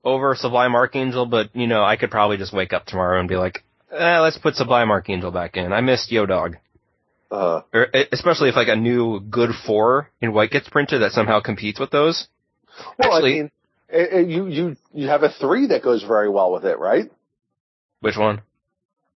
over 0.05 0.35
Sublime 0.35 0.74
Archangel, 0.74 1.27
but 1.27 1.55
you 1.55 1.66
know 1.66 1.82
I 1.82 1.97
could 1.97 2.11
probably 2.11 2.36
just 2.36 2.52
wake 2.52 2.73
up 2.73 2.86
tomorrow 2.86 3.19
and 3.20 3.28
be 3.28 3.36
like, 3.36 3.62
eh, 3.93 4.19
let's 4.20 4.39
put 4.39 4.57
Sublime 4.57 4.90
Archangel 4.90 5.31
back 5.31 5.57
in. 5.57 5.73
I 5.73 5.81
missed 5.81 6.11
Yo 6.11 6.27
Dog. 6.27 6.57
Uh, 7.31 7.62
Or, 7.73 7.86
e- 7.94 8.07
especially 8.11 8.48
if 8.48 8.57
like 8.57 8.69
a 8.69 8.74
new 8.77 9.20
good 9.20 9.51
four 9.66 10.11
in 10.20 10.32
white 10.32 10.51
gets 10.51 10.69
printed 10.69 11.02
that 11.02 11.12
somehow 11.12 11.40
competes 11.40 11.78
with 11.78 11.90
those. 11.90 12.27
well, 12.98 13.15
Actually- 13.15 13.32
I 13.32 13.43
mean, 13.43 13.51
eh, 13.90 14.07
eh, 14.11 14.19
you 14.20 14.47
you 14.47 14.77
you 14.93 15.09
have 15.09 15.23
a 15.23 15.28
three 15.31 15.66
that 15.69 15.82
goes 15.82 16.02
very 16.02 16.28
well 16.28 16.52
with 16.52 16.65
it, 16.65 16.78
right? 16.78 17.11
Which 18.01 18.16
one? 18.16 18.40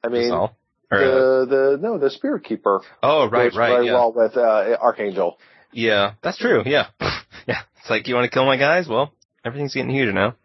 I 0.05 0.09
mean, 0.09 0.31
Dazal? 0.31 0.51
Or, 0.93 0.98
uh, 0.98 1.44
the 1.44 1.47
the 1.47 1.78
no 1.81 1.98
the 1.98 2.10
Spirit 2.10 2.44
Keeper 2.44 2.82
oh 3.02 3.28
right, 3.28 3.52
right, 3.55 3.70
very 3.70 3.86
yeah. 3.86 3.94
well 3.94 4.12
with 4.12 4.36
uh, 4.36 4.77
Archangel. 4.81 5.39
Yeah, 5.73 6.14
that's 6.23 6.39
true. 6.39 6.62
Yeah, 6.66 6.89
yeah. 7.47 7.62
It's 7.81 7.90
like 7.90 8.06
you 8.06 8.14
want 8.14 8.31
to 8.31 8.35
kill 8.35 8.44
my 8.44 8.59
guys. 8.59 8.86
Well, 8.86 9.12
everything's 9.44 9.74
getting 9.74 9.90
huge 9.90 10.12
now. 10.14 10.36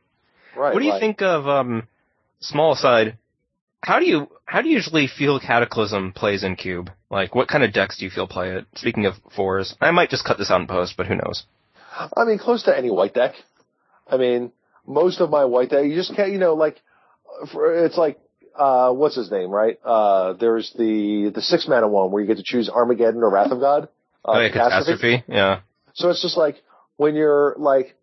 Right. 0.55 0.73
what 0.73 0.79
do 0.79 0.85
you 0.85 0.93
like- 0.93 1.01
think 1.01 1.21
of 1.21 1.47
um, 1.47 1.87
small 2.39 2.75
side? 2.75 3.17
How 3.83 3.99
do 3.99 4.05
you 4.05 4.27
how 4.45 4.61
do 4.61 4.69
you 4.69 4.75
usually 4.75 5.07
feel 5.07 5.39
Cataclysm 5.39 6.13
plays 6.13 6.43
in 6.43 6.55
cube? 6.55 6.89
Like, 7.09 7.35
what 7.35 7.47
kind 7.47 7.63
of 7.63 7.73
decks 7.73 7.99
do 7.99 8.05
you 8.05 8.11
feel 8.11 8.27
play 8.27 8.51
it? 8.51 8.65
Speaking 8.75 9.05
of 9.05 9.15
fours, 9.35 9.75
I 9.79 9.91
might 9.91 10.09
just 10.09 10.25
cut 10.25 10.37
this 10.37 10.49
out 10.49 10.61
in 10.61 10.67
post, 10.67 10.95
but 10.97 11.07
who 11.07 11.15
knows? 11.15 11.45
I 12.15 12.25
mean, 12.25 12.37
close 12.37 12.63
to 12.63 12.77
any 12.77 12.91
white 12.91 13.13
deck. 13.13 13.35
I 14.09 14.17
mean, 14.17 14.51
most 14.85 15.19
of 15.19 15.29
my 15.29 15.45
white 15.45 15.69
deck, 15.69 15.85
you 15.85 15.95
just 15.95 16.15
can't, 16.15 16.31
you 16.31 16.37
know, 16.37 16.53
like, 16.53 16.81
for, 17.51 17.85
it's 17.85 17.97
like, 17.97 18.19
uh, 18.57 18.91
what's 18.91 19.15
his 19.15 19.31
name, 19.31 19.49
right? 19.49 19.79
Uh, 19.83 20.33
there's 20.33 20.73
the, 20.77 21.31
the 21.33 21.41
six 21.41 21.67
mana 21.67 21.87
one 21.87 22.11
where 22.11 22.21
you 22.21 22.27
get 22.27 22.37
to 22.37 22.43
choose 22.43 22.69
Armageddon 22.69 23.21
or 23.23 23.29
Wrath 23.29 23.51
of 23.51 23.59
God. 23.59 23.83
Uh, 24.25 24.31
oh, 24.31 24.39
yeah, 24.39 24.49
catastrophe. 24.49 25.23
Yeah, 25.27 25.61
So 25.93 26.09
it's 26.09 26.21
just 26.21 26.37
like, 26.37 26.61
when 26.97 27.15
you're 27.15 27.55
like, 27.57 27.95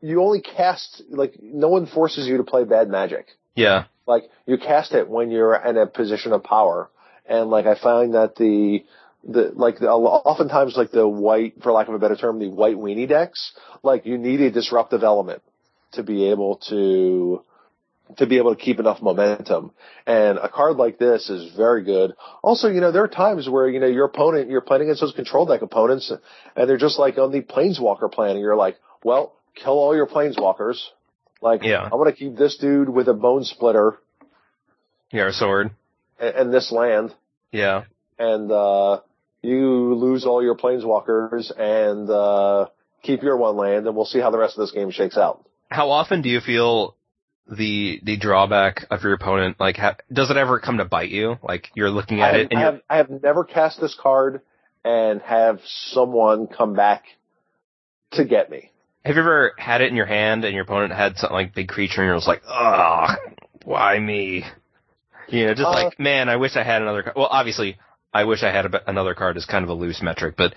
you 0.00 0.22
only 0.22 0.40
cast, 0.40 1.02
like, 1.10 1.34
no 1.40 1.68
one 1.68 1.86
forces 1.86 2.26
you 2.26 2.38
to 2.38 2.44
play 2.44 2.64
bad 2.64 2.88
magic. 2.88 3.26
yeah, 3.54 3.84
Like, 4.06 4.24
you 4.46 4.58
cast 4.58 4.92
it 4.92 5.08
when 5.08 5.30
you're 5.30 5.54
in 5.54 5.76
a 5.76 5.86
position 5.86 6.32
of 6.32 6.42
power. 6.42 6.90
And 7.28 7.50
like, 7.50 7.66
I 7.66 7.78
find 7.80 8.14
that 8.14 8.34
the, 8.34 8.84
the, 9.22 9.52
like, 9.54 9.78
the, 9.78 9.88
oftentimes 9.88 10.76
like 10.76 10.90
the 10.90 11.06
white, 11.06 11.62
for 11.62 11.70
lack 11.70 11.86
of 11.86 11.94
a 11.94 11.98
better 12.00 12.16
term, 12.16 12.40
the 12.40 12.48
white 12.48 12.76
weenie 12.76 13.08
decks, 13.08 13.52
like, 13.84 14.04
you 14.06 14.18
need 14.18 14.40
a 14.40 14.50
disruptive 14.50 15.04
element 15.04 15.42
to 15.92 16.02
be 16.02 16.30
able 16.30 16.56
to, 16.70 17.44
to 18.16 18.26
be 18.26 18.38
able 18.38 18.54
to 18.54 18.60
keep 18.60 18.78
enough 18.80 19.00
momentum. 19.02 19.72
And 20.06 20.38
a 20.38 20.48
card 20.48 20.76
like 20.76 20.98
this 20.98 21.30
is 21.30 21.54
very 21.56 21.82
good. 21.84 22.12
Also, 22.42 22.68
you 22.68 22.80
know, 22.80 22.92
there 22.92 23.04
are 23.04 23.08
times 23.08 23.48
where, 23.48 23.68
you 23.68 23.80
know, 23.80 23.86
your 23.86 24.06
opponent, 24.06 24.50
you're 24.50 24.60
playing 24.60 24.82
against 24.84 25.00
those 25.00 25.12
control 25.12 25.46
deck 25.46 25.62
opponents 25.62 26.12
and 26.56 26.68
they're 26.68 26.76
just 26.76 26.98
like 26.98 27.18
on 27.18 27.32
the 27.32 27.42
planeswalker 27.42 28.10
plan 28.10 28.30
and 28.32 28.40
you're 28.40 28.56
like, 28.56 28.76
well, 29.04 29.34
kill 29.54 29.72
all 29.74 29.94
your 29.94 30.06
planeswalkers. 30.06 30.80
Like, 31.40 31.62
Yeah. 31.64 31.88
I 31.90 31.94
want 31.96 32.08
to 32.08 32.16
keep 32.16 32.36
this 32.36 32.56
dude 32.58 32.88
with 32.88 33.08
a 33.08 33.14
bone 33.14 33.44
splitter 33.44 33.98
yeah, 35.12 35.22
or 35.24 35.32
sword. 35.32 35.70
and, 36.18 36.34
and 36.36 36.54
this 36.54 36.72
land 36.72 37.14
Yeah, 37.50 37.84
and, 38.18 38.50
uh, 38.50 39.00
you 39.42 39.94
lose 39.94 40.24
all 40.24 40.42
your 40.42 40.56
planeswalkers 40.56 41.50
and, 41.58 42.08
uh, 42.08 42.66
keep 43.02 43.22
your 43.22 43.36
one 43.36 43.56
land 43.56 43.86
and 43.86 43.96
we'll 43.96 44.04
see 44.04 44.20
how 44.20 44.30
the 44.30 44.38
rest 44.38 44.56
of 44.56 44.60
this 44.60 44.70
game 44.70 44.90
shakes 44.92 45.16
out. 45.16 45.44
how 45.70 45.90
often 45.90 46.22
do 46.22 46.28
you 46.28 46.40
feel 46.40 46.94
the 47.50 48.00
the 48.02 48.16
drawback 48.16 48.86
of 48.90 49.02
your 49.02 49.14
opponent? 49.14 49.58
Like, 49.60 49.76
ha- 49.76 49.96
does 50.12 50.30
it 50.30 50.36
ever 50.36 50.60
come 50.60 50.78
to 50.78 50.84
bite 50.84 51.10
you? 51.10 51.36
Like, 51.42 51.70
you're 51.74 51.90
looking 51.90 52.20
I 52.20 52.28
at 52.28 52.34
have, 52.34 52.40
it 52.40 52.48
and 52.50 52.60
I 52.60 52.62
have, 52.62 52.80
I 52.88 52.96
have 52.98 53.10
never 53.22 53.44
cast 53.44 53.80
this 53.80 53.96
card 54.00 54.42
and 54.84 55.20
have 55.22 55.60
someone 55.64 56.46
come 56.46 56.74
back 56.74 57.04
to 58.12 58.24
get 58.24 58.50
me. 58.50 58.70
Have 59.04 59.16
you 59.16 59.22
ever 59.22 59.52
had 59.58 59.80
it 59.80 59.90
in 59.90 59.96
your 59.96 60.06
hand 60.06 60.44
and 60.44 60.54
your 60.54 60.62
opponent 60.64 60.92
had 60.92 61.16
something 61.16 61.34
like 61.34 61.54
big 61.54 61.68
creature 61.68 62.02
and 62.02 62.08
you're 62.08 62.16
just 62.16 62.28
like, 62.28 62.42
ugh, 62.48 63.18
why 63.64 63.98
me? 63.98 64.44
You 65.28 65.46
know, 65.46 65.54
just 65.54 65.66
Uh, 65.66 65.70
like, 65.70 65.98
man, 65.98 66.28
I 66.28 66.36
wish 66.36 66.56
I 66.56 66.62
had 66.62 66.82
another 66.82 67.02
card. 67.02 67.16
Well, 67.16 67.28
obviously, 67.30 67.78
I 68.14 68.24
wish 68.24 68.42
I 68.42 68.52
had 68.52 68.66
a, 68.66 68.90
another 68.90 69.14
card 69.14 69.36
is 69.36 69.46
kind 69.46 69.64
of 69.64 69.70
a 69.70 69.74
loose 69.74 70.02
metric, 70.02 70.34
but 70.36 70.54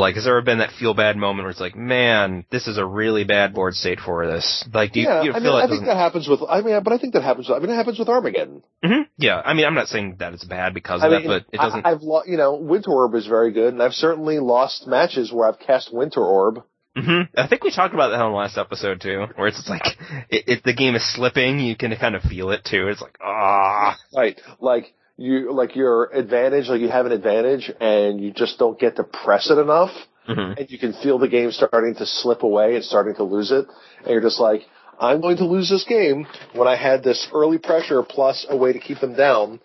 like, 0.00 0.14
has 0.16 0.24
there 0.24 0.36
ever 0.36 0.44
been 0.44 0.58
that 0.58 0.72
feel 0.72 0.94
bad 0.94 1.16
moment 1.16 1.44
where 1.44 1.50
it's 1.50 1.60
like, 1.60 1.76
man, 1.76 2.44
this 2.50 2.66
is 2.66 2.78
a 2.78 2.84
really 2.84 3.24
bad 3.24 3.54
board 3.54 3.74
state 3.74 4.00
for 4.00 4.26
this? 4.26 4.64
Like, 4.72 4.92
do 4.92 5.00
you, 5.00 5.06
yeah, 5.06 5.22
you 5.22 5.32
I 5.32 5.38
mean, 5.38 5.52
I 5.52 5.66
think 5.66 5.84
that 5.86 5.96
happens 5.96 6.28
with. 6.28 6.40
I 6.48 6.60
mean, 6.62 6.82
but 6.82 6.92
I 6.92 6.98
think 6.98 7.14
that 7.14 7.22
happens. 7.22 7.50
I 7.50 7.58
mean, 7.58 7.70
it 7.70 7.74
happens 7.74 7.98
with 7.98 8.08
Armageddon. 8.08 8.62
Mhm. 8.84 9.06
Yeah, 9.16 9.40
I 9.44 9.54
mean, 9.54 9.66
I'm 9.66 9.74
not 9.74 9.88
saying 9.88 10.16
that 10.18 10.32
it's 10.32 10.44
bad 10.44 10.74
because 10.74 11.02
I 11.02 11.06
of 11.06 11.12
mean, 11.12 11.22
that, 11.30 11.44
but 11.46 11.54
it 11.54 11.58
doesn't. 11.60 11.86
I, 11.86 11.92
I've 11.92 12.02
lo- 12.02 12.22
you 12.26 12.36
know, 12.36 12.56
Winter 12.56 12.90
Orb 12.90 13.14
is 13.14 13.26
very 13.26 13.52
good, 13.52 13.72
and 13.72 13.82
I've 13.82 13.92
certainly 13.94 14.38
lost 14.38 14.86
matches 14.86 15.32
where 15.32 15.48
I've 15.48 15.58
cast 15.58 15.92
Winter 15.92 16.24
Orb. 16.24 16.62
hmm 16.96 17.22
I 17.36 17.46
think 17.46 17.62
we 17.62 17.70
talked 17.70 17.94
about 17.94 18.10
that 18.10 18.20
on 18.20 18.32
the 18.32 18.36
last 18.38 18.58
episode 18.58 19.00
too, 19.00 19.26
where 19.36 19.46
it's 19.48 19.58
just 19.58 19.70
like, 19.70 19.84
it, 20.28 20.44
it, 20.46 20.64
the 20.64 20.74
game 20.74 20.94
is 20.96 21.14
slipping, 21.14 21.58
you 21.60 21.76
can 21.76 21.94
kind 21.96 22.16
of 22.16 22.22
feel 22.22 22.50
it 22.50 22.64
too. 22.64 22.88
It's 22.88 23.00
like, 23.00 23.16
ah, 23.22 23.96
Right, 24.14 24.40
like 24.60 24.92
you, 25.20 25.52
like 25.52 25.76
your 25.76 26.04
advantage, 26.12 26.68
like 26.68 26.80
you 26.80 26.88
have 26.88 27.04
an 27.04 27.12
advantage, 27.12 27.70
and 27.78 28.20
you 28.20 28.32
just 28.32 28.58
don't 28.58 28.78
get 28.78 28.96
to 28.96 29.04
press 29.04 29.50
it 29.50 29.58
enough. 29.58 29.90
Mhm. 30.28 30.58
and 30.58 30.70
you 30.70 30.78
can 30.78 30.92
feel 30.92 31.18
the 31.18 31.26
game 31.28 31.50
starting 31.50 31.94
to 31.96 32.06
slip 32.06 32.42
away 32.44 32.76
and 32.76 32.84
starting 32.84 33.14
to 33.16 33.24
lose 33.24 33.50
it. 33.50 33.66
And 34.00 34.08
you're 34.08 34.20
just 34.20 34.38
like, 34.38 34.62
I'm 35.00 35.20
going 35.20 35.38
to 35.38 35.46
lose 35.46 35.68
this 35.68 35.82
game 35.84 36.26
when 36.52 36.68
I 36.68 36.76
had 36.76 37.02
this 37.02 37.26
early 37.34 37.58
pressure 37.58 38.02
plus 38.02 38.46
a 38.48 38.56
way 38.56 38.72
to 38.72 38.78
keep 38.78 39.00
them 39.00 39.14
down 39.14 39.60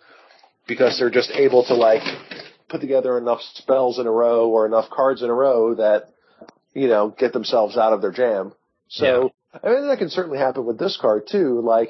because 0.66 0.98
they're 0.98 1.12
just 1.12 1.30
able 1.32 1.66
to 1.66 1.76
like 1.76 2.02
put 2.70 2.82
together 2.82 3.18
enough 3.18 3.42
spells 3.54 4.00
in 4.00 4.08
a 4.08 4.12
row 4.12 4.50
or 4.50 4.66
enough 4.66 4.90
cards 4.90 5.22
in 5.22 5.30
a 5.30 5.34
row 5.34 5.76
that, 5.76 6.06
you 6.74 6.88
know, 6.88 7.10
get 7.10 7.32
themselves 7.34 7.78
out 7.78 7.94
of 7.94 8.02
their 8.02 8.14
jam. 8.14 8.54
So 8.88 9.32
I 9.64 9.70
mean, 9.70 9.88
that 9.88 10.00
can 10.00 10.10
certainly 10.10 10.40
happen 10.40 10.66
with 10.66 10.80
this 10.80 10.98
card 11.00 11.28
too. 11.28 11.62
Like, 11.62 11.90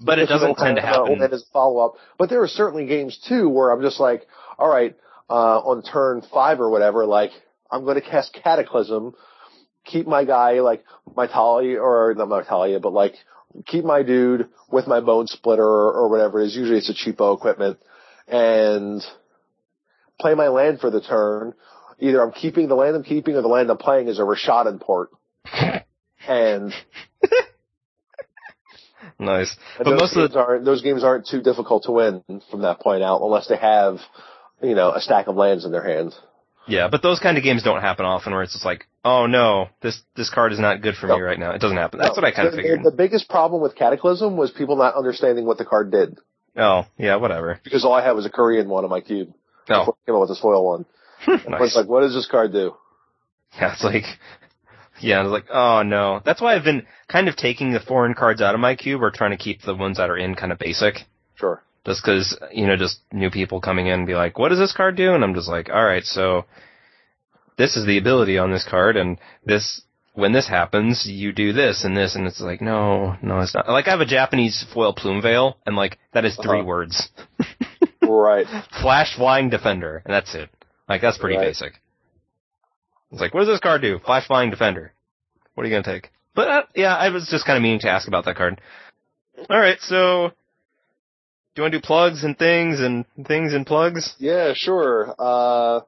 but 0.00 0.18
it 0.18 0.28
doesn't 0.28 0.56
tend 0.56 0.76
to 0.76 0.82
uh, 0.82 0.86
happen. 0.86 1.18
Land 1.18 1.32
as 1.32 1.42
a 1.42 1.52
follow 1.52 1.84
up. 1.84 1.94
But 2.18 2.30
there 2.30 2.42
are 2.42 2.48
certainly 2.48 2.86
games 2.86 3.18
too 3.28 3.48
where 3.48 3.70
I'm 3.70 3.82
just 3.82 4.00
like, 4.00 4.26
all 4.58 4.68
right, 4.68 4.96
uh, 5.28 5.58
on 5.58 5.82
turn 5.82 6.22
five 6.32 6.60
or 6.60 6.70
whatever, 6.70 7.04
like 7.04 7.30
I'm 7.70 7.84
going 7.84 8.00
to 8.00 8.08
cast 8.08 8.32
Cataclysm, 8.42 9.14
keep 9.84 10.06
my 10.06 10.24
guy 10.24 10.60
like 10.60 10.84
my 11.16 11.26
Thalia 11.26 11.80
or 11.80 12.14
not 12.16 12.28
my 12.28 12.44
Thalia, 12.44 12.80
but 12.80 12.92
like 12.92 13.14
keep 13.66 13.84
my 13.84 14.02
dude 14.02 14.48
with 14.70 14.86
my 14.86 15.00
Bone 15.00 15.26
Splitter 15.26 15.62
or, 15.62 15.92
or 15.92 16.08
whatever 16.08 16.40
it 16.40 16.46
is. 16.46 16.56
Usually 16.56 16.78
it's 16.78 16.90
a 16.90 16.94
cheapo 16.94 17.36
equipment 17.36 17.78
and 18.26 19.02
play 20.20 20.34
my 20.34 20.48
land 20.48 20.80
for 20.80 20.90
the 20.90 21.00
turn. 21.00 21.54
Either 22.00 22.22
I'm 22.22 22.32
keeping 22.32 22.68
the 22.68 22.74
land 22.76 22.94
I'm 22.94 23.02
keeping 23.02 23.34
or 23.34 23.42
the 23.42 23.48
land 23.48 23.70
I'm 23.70 23.78
playing 23.78 24.08
is 24.08 24.18
a 24.18 24.22
Rishadan 24.22 24.80
port. 24.80 25.10
And 26.26 26.74
Nice. 29.18 29.54
And 29.78 29.84
But 29.84 29.90
those 29.92 30.00
most 30.00 30.16
of 30.16 30.30
games 30.30 30.36
aren't 30.36 30.64
those 30.64 30.82
games 30.82 31.04
aren't 31.04 31.26
too 31.26 31.40
difficult 31.42 31.84
to 31.84 31.92
win 31.92 32.22
from 32.50 32.62
that 32.62 32.80
point 32.80 33.02
out 33.02 33.20
unless 33.22 33.48
they 33.48 33.56
have, 33.56 33.98
you 34.62 34.74
know, 34.74 34.92
a 34.92 35.00
stack 35.00 35.26
of 35.26 35.36
lands 35.36 35.64
in 35.64 35.72
their 35.72 35.82
hand. 35.82 36.14
Yeah, 36.68 36.88
but 36.88 37.02
those 37.02 37.18
kind 37.18 37.38
of 37.38 37.42
games 37.44 37.62
don't 37.62 37.80
happen 37.80 38.04
often 38.04 38.32
where 38.32 38.42
it's 38.42 38.52
just 38.52 38.64
like, 38.64 38.86
oh 39.04 39.26
no, 39.26 39.68
this 39.80 40.00
this 40.16 40.28
card 40.30 40.52
is 40.52 40.60
not 40.60 40.82
good 40.82 40.94
for 40.96 41.06
me 41.06 41.18
right 41.18 41.38
now. 41.38 41.52
It 41.52 41.60
doesn't 41.60 41.78
happen. 41.78 41.98
That's 41.98 42.14
what 42.16 42.24
I 42.24 42.30
kind 42.30 42.46
of 42.46 42.52
The- 42.52 42.56
the- 42.58 42.62
figured. 42.62 42.84
The, 42.84 42.90
biggest 42.92 43.28
problem 43.28 43.62
with 43.62 43.74
Cataclysm 43.74 44.36
was 44.36 44.50
people 44.50 44.76
not 44.76 44.94
understanding 44.94 45.46
what 45.46 45.56
the 45.58 45.64
card 45.64 45.90
did 45.90 46.18
Oh, 46.56 46.84
yeah, 46.98 47.16
whatever. 47.16 47.58
because 47.64 47.84
all 47.84 47.94
I 47.94 48.04
had 48.04 48.12
was 48.12 48.26
a 48.26 48.30
Korean 48.30 48.68
one 48.68 48.84
on 48.84 48.90
my 48.90 49.00
cube. 49.00 49.32
Oh, 49.70 49.80
Before 49.80 49.94
I 49.94 50.06
came 50.06 50.14
up 50.14 50.20
with 50.22 50.30
this 50.30 50.40
foil 50.40 50.64
one. 50.64 50.84
Nice. 51.26 51.60
was 51.60 51.74
like, 51.76 51.88
what 51.88 52.00
does 52.02 52.14
this 52.14 52.26
card 52.30 52.52
do? 52.52 52.74
Yeah, 53.58 53.72
it's 53.72 53.82
like, 53.82 54.04
yeah, 55.00 55.18
I 55.20 55.22
was 55.22 55.32
like, 55.32 55.46
oh 55.50 55.82
no. 55.82 56.20
That's 56.24 56.40
why 56.40 56.54
I've 56.54 56.64
been 56.64 56.86
kind 57.08 57.28
of 57.28 57.36
taking 57.36 57.72
the 57.72 57.80
foreign 57.80 58.14
cards 58.14 58.40
out 58.40 58.54
of 58.54 58.60
my 58.60 58.74
cube 58.76 59.02
or 59.02 59.10
trying 59.10 59.30
to 59.32 59.36
keep 59.36 59.62
the 59.62 59.74
ones 59.74 59.96
that 59.98 60.10
are 60.10 60.16
in 60.18 60.34
kind 60.34 60.52
of 60.52 60.58
basic. 60.58 60.94
Sure. 61.36 61.62
Just 61.86 62.02
cause, 62.04 62.36
you 62.52 62.66
know, 62.66 62.76
just 62.76 63.00
new 63.12 63.30
people 63.30 63.60
coming 63.60 63.86
in 63.86 63.94
and 64.00 64.06
be 64.06 64.14
like, 64.14 64.38
what 64.38 64.50
does 64.50 64.58
this 64.58 64.72
card 64.76 64.96
do? 64.96 65.14
And 65.14 65.24
I'm 65.24 65.34
just 65.34 65.48
like, 65.48 65.68
alright, 65.70 66.04
so 66.04 66.44
this 67.56 67.76
is 67.76 67.86
the 67.86 67.98
ability 67.98 68.38
on 68.38 68.52
this 68.52 68.66
card 68.68 68.96
and 68.96 69.18
this, 69.44 69.82
when 70.14 70.32
this 70.32 70.48
happens, 70.48 71.06
you 71.06 71.32
do 71.32 71.52
this 71.52 71.84
and 71.84 71.96
this 71.96 72.14
and 72.16 72.26
it's 72.26 72.40
like, 72.40 72.60
no, 72.60 73.16
no, 73.22 73.40
it's 73.40 73.54
not. 73.54 73.68
Like 73.68 73.86
I 73.86 73.92
have 73.92 74.00
a 74.00 74.04
Japanese 74.06 74.64
foil 74.74 74.92
plume 74.92 75.22
veil 75.22 75.56
and 75.64 75.76
like, 75.76 75.98
that 76.12 76.24
is 76.24 76.36
3 76.36 76.58
Uh-huh. 76.58 76.64
words. 76.66 77.08
right. 78.02 78.46
Flash 78.82 79.14
Flying 79.16 79.48
Defender, 79.50 80.02
and 80.04 80.12
that's 80.12 80.34
it. 80.34 80.50
Like 80.88 81.00
that's 81.00 81.18
pretty 81.18 81.36
Right. 81.36 81.48
basic. 81.48 81.80
It's 83.10 83.20
like, 83.20 83.34
what 83.34 83.40
does 83.40 83.48
this 83.48 83.60
card 83.60 83.82
do? 83.82 83.98
Flash 84.04 84.26
Flying 84.26 84.50
Defender. 84.50 84.92
What 85.54 85.64
are 85.64 85.68
you 85.68 85.74
gonna 85.74 86.00
take? 86.00 86.10
But 86.34 86.48
uh, 86.48 86.62
yeah, 86.74 86.94
I 86.94 87.08
was 87.10 87.28
just 87.30 87.46
kind 87.46 87.56
of 87.56 87.62
meaning 87.62 87.80
to 87.80 87.90
ask 87.90 88.06
about 88.06 88.24
that 88.26 88.36
card. 88.36 88.60
All 89.48 89.58
right, 89.58 89.78
so 89.80 90.28
do 90.28 90.34
you 91.56 91.62
want 91.62 91.72
to 91.72 91.78
do 91.80 91.86
plugs 91.86 92.22
and 92.24 92.38
things 92.38 92.80
and 92.80 93.04
things 93.26 93.54
and 93.54 93.66
plugs? 93.66 94.14
Yeah, 94.18 94.52
sure. 94.54 95.14
Uh, 95.18 95.80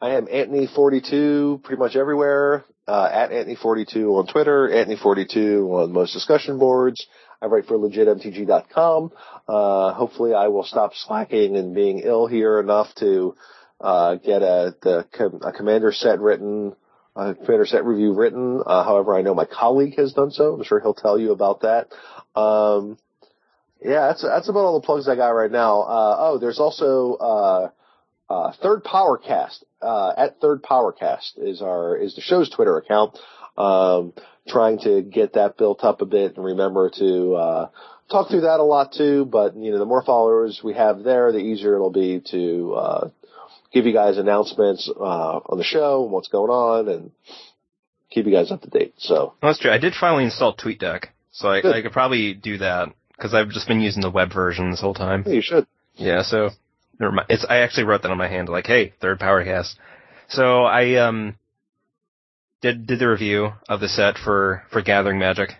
I 0.00 0.10
am 0.16 0.26
Anthony42 0.26 1.62
pretty 1.62 1.78
much 1.78 1.96
everywhere. 1.96 2.64
Uh, 2.86 3.08
at 3.10 3.30
Anthony42 3.30 4.18
on 4.18 4.26
Twitter, 4.26 4.68
Anthony42 4.68 5.68
on 5.70 5.92
most 5.92 6.12
discussion 6.12 6.58
boards. 6.58 7.06
I 7.40 7.46
write 7.46 7.66
for 7.66 7.76
legitmtg.com. 7.78 9.12
Uh, 9.48 9.92
hopefully 9.92 10.34
I 10.34 10.48
will 10.48 10.64
stop 10.64 10.92
slacking 10.94 11.56
and 11.56 11.74
being 11.74 12.00
ill 12.00 12.26
here 12.26 12.60
enough 12.60 12.94
to, 12.96 13.34
uh, 13.84 14.14
get 14.14 14.40
a, 14.40 14.74
the, 14.80 15.06
a 15.42 15.52
commander 15.52 15.92
set 15.92 16.18
written, 16.18 16.74
a 17.14 17.34
commander 17.34 17.66
set 17.66 17.84
review 17.84 18.14
written. 18.14 18.62
Uh, 18.64 18.82
however, 18.82 19.14
I 19.14 19.20
know 19.20 19.34
my 19.34 19.44
colleague 19.44 19.96
has 19.98 20.14
done 20.14 20.30
so. 20.30 20.54
I'm 20.54 20.64
sure 20.64 20.80
he'll 20.80 20.94
tell 20.94 21.18
you 21.18 21.32
about 21.32 21.60
that. 21.60 21.88
Um, 22.34 22.96
yeah, 23.82 24.08
that's, 24.08 24.22
that's 24.22 24.48
about 24.48 24.60
all 24.60 24.80
the 24.80 24.86
plugs 24.86 25.06
I 25.06 25.16
got 25.16 25.28
right 25.28 25.52
now. 25.52 25.82
Uh, 25.82 26.16
oh, 26.18 26.38
there's 26.38 26.58
also, 26.58 27.14
uh, 27.20 27.70
uh, 28.30 28.52
Third 28.62 28.84
Powercast, 28.84 29.62
uh, 29.82 30.14
at 30.16 30.40
Third 30.40 30.62
Powercast 30.62 31.32
is 31.36 31.60
our, 31.60 31.94
is 31.94 32.14
the 32.14 32.22
show's 32.22 32.48
Twitter 32.48 32.78
account. 32.78 33.18
Um, 33.58 34.14
trying 34.48 34.78
to 34.80 35.02
get 35.02 35.34
that 35.34 35.58
built 35.58 35.84
up 35.84 36.00
a 36.00 36.06
bit 36.06 36.36
and 36.36 36.44
remember 36.44 36.90
to, 36.98 37.34
uh, 37.34 37.68
talk 38.10 38.30
through 38.30 38.42
that 38.42 38.60
a 38.60 38.64
lot 38.64 38.94
too, 38.94 39.26
but 39.26 39.54
you 39.56 39.70
know, 39.72 39.78
the 39.78 39.84
more 39.84 40.02
followers 40.02 40.62
we 40.64 40.72
have 40.72 41.02
there, 41.02 41.32
the 41.32 41.38
easier 41.38 41.74
it'll 41.74 41.90
be 41.90 42.22
to, 42.30 42.74
uh, 42.74 43.10
give 43.74 43.84
you 43.84 43.92
guys 43.92 44.16
announcements, 44.16 44.88
uh, 44.88 45.40
on 45.44 45.58
the 45.58 45.64
show 45.64 46.04
and 46.04 46.12
what's 46.12 46.28
going 46.28 46.50
on 46.50 46.88
and 46.88 47.10
keep 48.10 48.24
you 48.24 48.32
guys 48.32 48.50
up 48.50 48.62
to 48.62 48.70
date. 48.70 48.94
So, 48.96 49.34
that's 49.42 49.58
true. 49.58 49.70
I 49.70 49.78
did 49.78 49.94
finally 49.94 50.24
install 50.24 50.56
TweetDeck, 50.56 51.06
so 51.32 51.48
I, 51.48 51.58
I 51.58 51.82
could 51.82 51.92
probably 51.92 52.32
do 52.32 52.58
that 52.58 52.88
because 53.16 53.34
I've 53.34 53.50
just 53.50 53.68
been 53.68 53.80
using 53.80 54.00
the 54.02 54.10
web 54.10 54.32
version 54.32 54.70
this 54.70 54.80
whole 54.80 54.94
time. 54.94 55.24
yeah, 55.26 55.32
you 55.32 55.42
should. 55.42 55.66
Yeah, 55.96 56.22
so 56.22 56.50
never 56.98 57.12
mind. 57.12 57.26
It's 57.28 57.44
I 57.48 57.58
actually 57.58 57.84
wrote 57.84 58.02
that 58.02 58.10
on 58.10 58.18
my 58.18 58.28
hand, 58.28 58.48
like, 58.48 58.66
hey, 58.66 58.94
third 59.00 59.20
Powercast. 59.20 59.74
So 60.28 60.64
I 60.64 60.94
um 60.96 61.36
did 62.62 62.86
did 62.86 62.98
the 62.98 63.08
review 63.08 63.52
of 63.68 63.80
the 63.80 63.88
set 63.88 64.16
for 64.18 64.64
for 64.70 64.82
Gathering 64.82 65.18
Magic, 65.18 65.50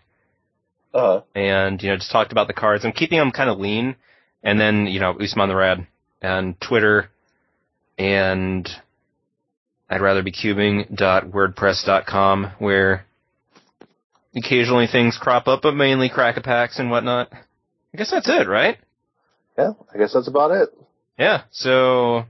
uh-huh. 0.93 1.23
and 1.35 1.83
you 1.83 1.91
know 1.91 1.97
just 1.97 2.11
talked 2.11 2.33
about 2.33 2.47
the 2.47 2.55
cards. 2.55 2.85
I'm 2.85 2.93
keeping 2.93 3.19
them 3.19 3.31
kind 3.31 3.51
of 3.51 3.59
lean, 3.59 3.97
and 4.43 4.59
then 4.59 4.87
you 4.87 5.01
know 5.01 5.13
Usman 5.13 5.49
the 5.49 5.55
Rad 5.55 5.87
and 6.23 6.59
Twitter, 6.61 7.11
and 7.99 8.69
I'd 9.89 10.01
rather 10.01 10.23
be 10.23 10.33
cubing.wordpress.com 10.33 12.53
where 12.59 13.07
occasionally 14.37 14.87
things 14.87 15.19
crop 15.21 15.47
up, 15.49 15.63
but 15.63 15.75
mainly 15.75 16.09
crack 16.09 16.43
packs 16.43 16.79
and 16.79 16.91
whatnot. 16.91 17.29
I 17.33 17.97
guess 17.97 18.11
that's 18.11 18.29
it, 18.29 18.49
right? 18.49 18.79
yeah, 19.57 19.71
I 19.95 19.99
guess 19.99 20.13
that's 20.13 20.27
about 20.29 20.51
it. 20.51 20.69
Yeah. 21.19 21.43
So 21.53 22.25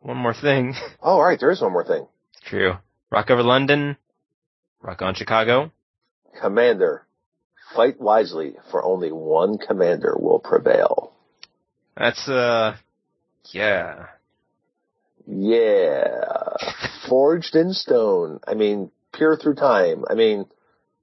one 0.00 0.16
more 0.16 0.34
thing. 0.34 0.74
Oh, 1.02 1.12
all 1.12 1.24
right. 1.24 1.40
There 1.40 1.50
is 1.50 1.60
one 1.62 1.72
more 1.72 1.84
thing. 1.84 2.06
True. 2.44 2.74
Rock 3.10 3.30
over 3.30 3.42
London. 3.42 3.96
Rock 4.82 5.00
on 5.02 5.14
Chicago. 5.14 5.72
Commander, 6.40 7.04
fight 7.74 8.00
wisely, 8.00 8.54
for 8.70 8.84
only 8.84 9.10
one 9.10 9.58
commander 9.58 10.14
will 10.18 10.38
prevail. 10.38 11.12
That's 11.96 12.28
uh, 12.28 12.76
yeah. 13.52 14.06
Yeah. 15.26 16.54
Forged 17.08 17.56
in 17.56 17.72
stone. 17.72 18.40
I 18.46 18.54
mean, 18.54 18.90
pure 19.12 19.36
through 19.36 19.54
time. 19.54 20.04
I 20.08 20.14
mean, 20.14 20.46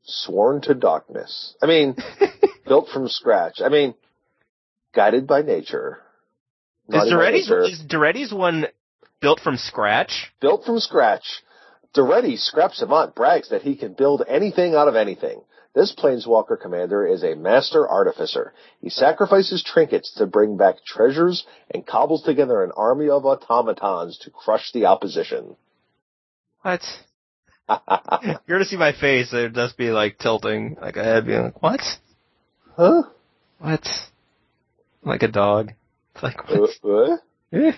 sworn 0.04 0.62
to 0.62 0.74
darkness. 0.74 1.56
I 1.62 1.66
mean, 1.66 1.96
built 2.68 2.90
from 2.90 3.08
scratch. 3.08 3.62
I 3.64 3.70
mean, 3.70 3.96
guided 4.94 5.28
by 5.28 5.42
nature. 5.42 6.00
Is 6.90 7.12
nature. 7.12 7.64
is 7.64 7.82
Daretti's 7.82 8.34
one 8.34 8.68
built 9.22 9.42
from 9.42 9.58
scratch? 9.58 10.32
built 10.40 10.64
from 10.66 10.80
scratch. 10.80 11.44
Daretti, 11.94 12.38
Scrap 12.38 12.74
Savant, 12.74 13.16
brags 13.16 13.50
that 13.50 13.64
he 13.64 13.76
can 13.76 13.94
build 13.94 14.24
anything 14.28 14.76
out 14.76 14.88
of 14.88 14.96
anything. 14.96 15.42
This 15.78 15.94
Planeswalker 15.96 16.60
commander 16.60 17.06
is 17.06 17.24
a 17.24 17.36
master 17.36 17.88
artificer. 17.88 18.52
He 18.82 18.90
sacrifices 18.90 19.64
trinkets 19.64 20.12
to 20.18 20.26
bring 20.26 20.58
back 20.58 20.84
treasures 20.84 21.46
and 21.72 21.86
cobbles 21.86 22.24
together 22.24 22.64
an 22.64 22.72
army 22.76 23.10
of 23.10 23.26
automatons 23.28 24.18
to 24.24 24.32
crush 24.32 24.72
the 24.72 24.88
opposition. 24.88 25.56
What? 26.64 26.82
You're 27.70 28.40
gonna 28.48 28.66
see 28.66 28.76
my 28.76 28.92
face. 28.92 29.32
It'd 29.32 29.54
just 29.54 29.78
be 29.78 29.92
like 29.92 30.18
tilting, 30.18 30.78
like 30.82 30.96
a 30.98 31.04
head 31.04 31.28
being 31.28 31.44
like, 31.44 31.62
"What? 31.62 31.82
huh? 32.76 33.04
What?" 33.60 33.88
Like 35.04 35.22
a 35.22 35.28
dog. 35.28 35.74
It's 36.16 36.24
like, 36.24 36.40
Uh, 36.50 36.58
what? 36.58 36.70
what? 36.82 37.20
Eh. 37.54 37.72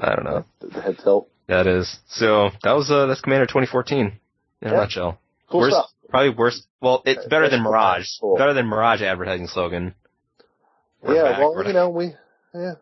I 0.00 0.14
don't 0.16 0.24
know. 0.24 0.44
The 0.60 0.80
head 0.82 0.98
tilt. 1.00 1.28
That 1.46 1.68
is. 1.68 2.00
So 2.08 2.50
that 2.64 2.72
was 2.72 2.90
uh, 2.90 3.06
that's 3.06 3.20
Commander 3.20 3.46
2014 3.46 3.98
in 4.00 4.68
a 4.68 4.72
Yeah. 4.72 4.76
nutshell. 4.80 5.20
Cool 5.48 5.60
Worst- 5.60 5.76
stuff. 5.76 5.90
Probably 6.10 6.30
worse. 6.30 6.62
Well, 6.80 7.02
it's 7.06 7.24
better 7.26 7.48
than 7.48 7.62
Mirage. 7.62 8.06
cool. 8.20 8.36
Better 8.36 8.52
than 8.54 8.66
Mirage 8.66 9.02
advertising 9.02 9.46
slogan. 9.48 9.94
We're 11.02 11.16
yeah, 11.16 11.22
back. 11.22 11.38
well, 11.38 11.54
We're- 11.54 11.66
you 11.68 11.72
know, 11.72 11.88
we, 11.90 12.14
yeah. 12.54 12.72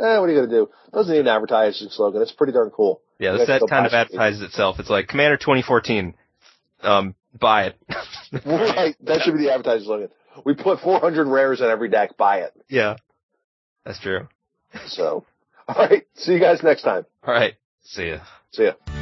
Eh, 0.00 0.18
what 0.18 0.28
are 0.28 0.32
you 0.32 0.40
gonna 0.40 0.48
do? 0.50 0.70
Doesn't 0.92 1.12
need 1.12 1.20
an 1.20 1.28
advertising 1.28 1.88
slogan. 1.90 2.22
It's 2.22 2.32
pretty 2.32 2.52
darn 2.54 2.70
cool. 2.70 3.02
yeah, 3.18 3.32
the 3.32 3.44
set 3.46 3.60
kind 3.68 3.84
of 3.86 3.92
buy 3.92 3.98
it. 3.98 4.00
advertises 4.06 4.40
itself. 4.42 4.80
It's 4.80 4.88
like 4.90 5.08
Commander 5.08 5.36
2014. 5.36 6.14
Um, 6.82 7.14
buy 7.38 7.64
it. 7.66 7.76
Right. 8.46 8.96
That 9.02 9.22
should 9.22 9.34
be 9.36 9.42
the 9.44 9.52
advertising 9.52 9.84
slogan. 9.86 10.08
We 10.44 10.54
put 10.54 10.80
400 10.80 11.26
rares 11.26 11.60
in 11.60 11.66
every 11.66 11.90
deck. 11.90 12.16
Buy 12.16 12.38
it. 12.42 12.52
yeah, 12.68 12.96
that's 13.84 13.98
true. 14.00 14.28
So, 14.86 15.26
all 15.68 15.74
right. 15.74 16.04
See 16.14 16.32
you 16.32 16.38
guys 16.40 16.62
next 16.62 16.82
time. 16.82 17.04
All 17.26 17.34
right. 17.34 17.54
See 17.82 18.08
ya. 18.08 18.20
See 18.52 18.64
ya. 18.64 18.99